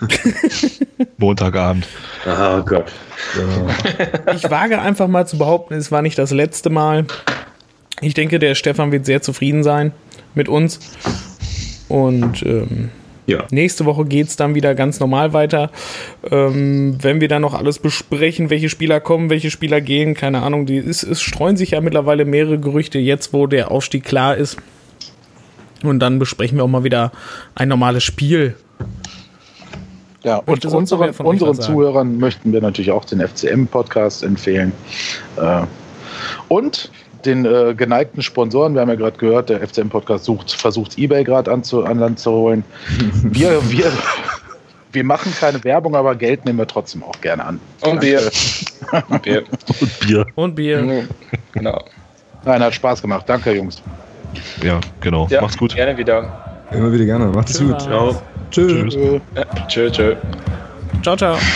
Montagabend. 1.18 1.86
Oh 2.26 2.62
Gott. 2.62 2.92
Ja. 3.36 4.34
Ich 4.34 4.50
wage 4.50 4.80
einfach 4.80 5.08
mal 5.08 5.26
zu 5.26 5.38
behaupten, 5.38 5.74
es 5.74 5.90
war 5.90 6.02
nicht 6.02 6.18
das 6.18 6.30
letzte 6.30 6.70
Mal. 6.70 7.06
Ich 8.00 8.14
denke, 8.14 8.38
der 8.38 8.54
Stefan 8.54 8.92
wird 8.92 9.06
sehr 9.06 9.22
zufrieden 9.22 9.62
sein 9.62 9.92
mit 10.34 10.48
uns. 10.48 10.78
Und 11.88 12.42
ähm, 12.44 12.90
ja. 13.26 13.44
nächste 13.50 13.84
Woche 13.84 14.04
geht 14.04 14.28
es 14.28 14.36
dann 14.36 14.54
wieder 14.54 14.74
ganz 14.74 15.00
normal 15.00 15.32
weiter. 15.32 15.70
Ähm, 16.30 16.96
wenn 17.02 17.20
wir 17.20 17.28
dann 17.28 17.42
noch 17.42 17.54
alles 17.54 17.78
besprechen, 17.78 18.50
welche 18.50 18.68
Spieler 18.68 19.00
kommen, 19.00 19.30
welche 19.30 19.50
Spieler 19.50 19.80
gehen, 19.80 20.14
keine 20.14 20.42
Ahnung. 20.42 20.66
Die, 20.66 20.78
es, 20.78 21.02
es 21.02 21.20
streuen 21.20 21.56
sich 21.56 21.72
ja 21.72 21.80
mittlerweile 21.80 22.24
mehrere 22.24 22.58
Gerüchte, 22.58 22.98
jetzt 22.98 23.32
wo 23.32 23.46
der 23.46 23.70
Aufstieg 23.70 24.04
klar 24.04 24.36
ist. 24.36 24.58
Und 25.82 26.00
dann 26.00 26.18
besprechen 26.18 26.58
wir 26.58 26.64
auch 26.64 26.68
mal 26.68 26.84
wieder 26.84 27.12
ein 27.54 27.68
normales 27.68 28.02
Spiel. 28.02 28.56
Ja, 30.24 30.36
und 30.44 30.64
unseren, 30.64 31.10
unseren 31.10 31.60
Zuhörern 31.60 32.18
möchten 32.18 32.52
wir 32.52 32.60
natürlich 32.60 32.90
auch 32.90 33.04
den 33.04 33.20
FCM-Podcast 33.20 34.24
empfehlen. 34.24 34.72
Äh, 35.36 35.62
und 36.48 36.90
den 37.24 37.44
äh, 37.44 37.74
geneigten 37.76 38.22
Sponsoren, 38.22 38.74
wir 38.74 38.80
haben 38.80 38.88
ja 38.88 38.94
gerade 38.96 39.16
gehört, 39.16 39.48
der 39.48 39.66
FCM-Podcast 39.66 40.24
sucht, 40.24 40.52
versucht 40.52 40.98
Ebay 40.98 41.24
gerade 41.24 41.50
an, 41.52 41.62
an 41.84 41.98
Land 41.98 42.18
zu 42.18 42.30
holen. 42.32 42.64
Wir, 43.22 43.60
wir, 43.70 43.92
wir 44.92 45.04
machen 45.04 45.32
keine 45.38 45.62
Werbung, 45.64 45.94
aber 45.94 46.14
Geld 46.14 46.44
nehmen 46.44 46.58
wir 46.58 46.66
trotzdem 46.66 47.02
auch 47.02 47.20
gerne 47.20 47.44
an. 47.44 47.60
Und 47.82 48.00
Bier. 48.00 48.30
und 49.08 49.22
Bier. 49.22 49.44
Und 49.66 50.00
Bier. 50.00 50.26
Und 50.34 50.54
Bier. 50.54 51.06
Genau. 51.52 51.84
Nein, 52.44 52.62
hat 52.62 52.74
Spaß 52.74 53.02
gemacht. 53.02 53.24
Danke, 53.28 53.54
Jungs. 53.54 53.82
Ja, 54.62 54.80
genau. 55.00 55.26
Ja, 55.30 55.40
Macht's 55.40 55.56
gut. 55.56 55.74
Gerne 55.74 55.96
wieder. 55.96 56.44
Immer 56.70 56.92
wieder 56.92 57.04
gerne. 57.04 57.26
Macht's 57.26 57.58
gut. 57.58 57.80
Ciao. 57.80 58.20
Tschüss. 58.50 58.94
Tschüss. 58.94 59.20
Tschö, 59.68 59.90
tschö. 59.90 60.16
Ciao, 61.02 61.16
ciao. 61.16 61.36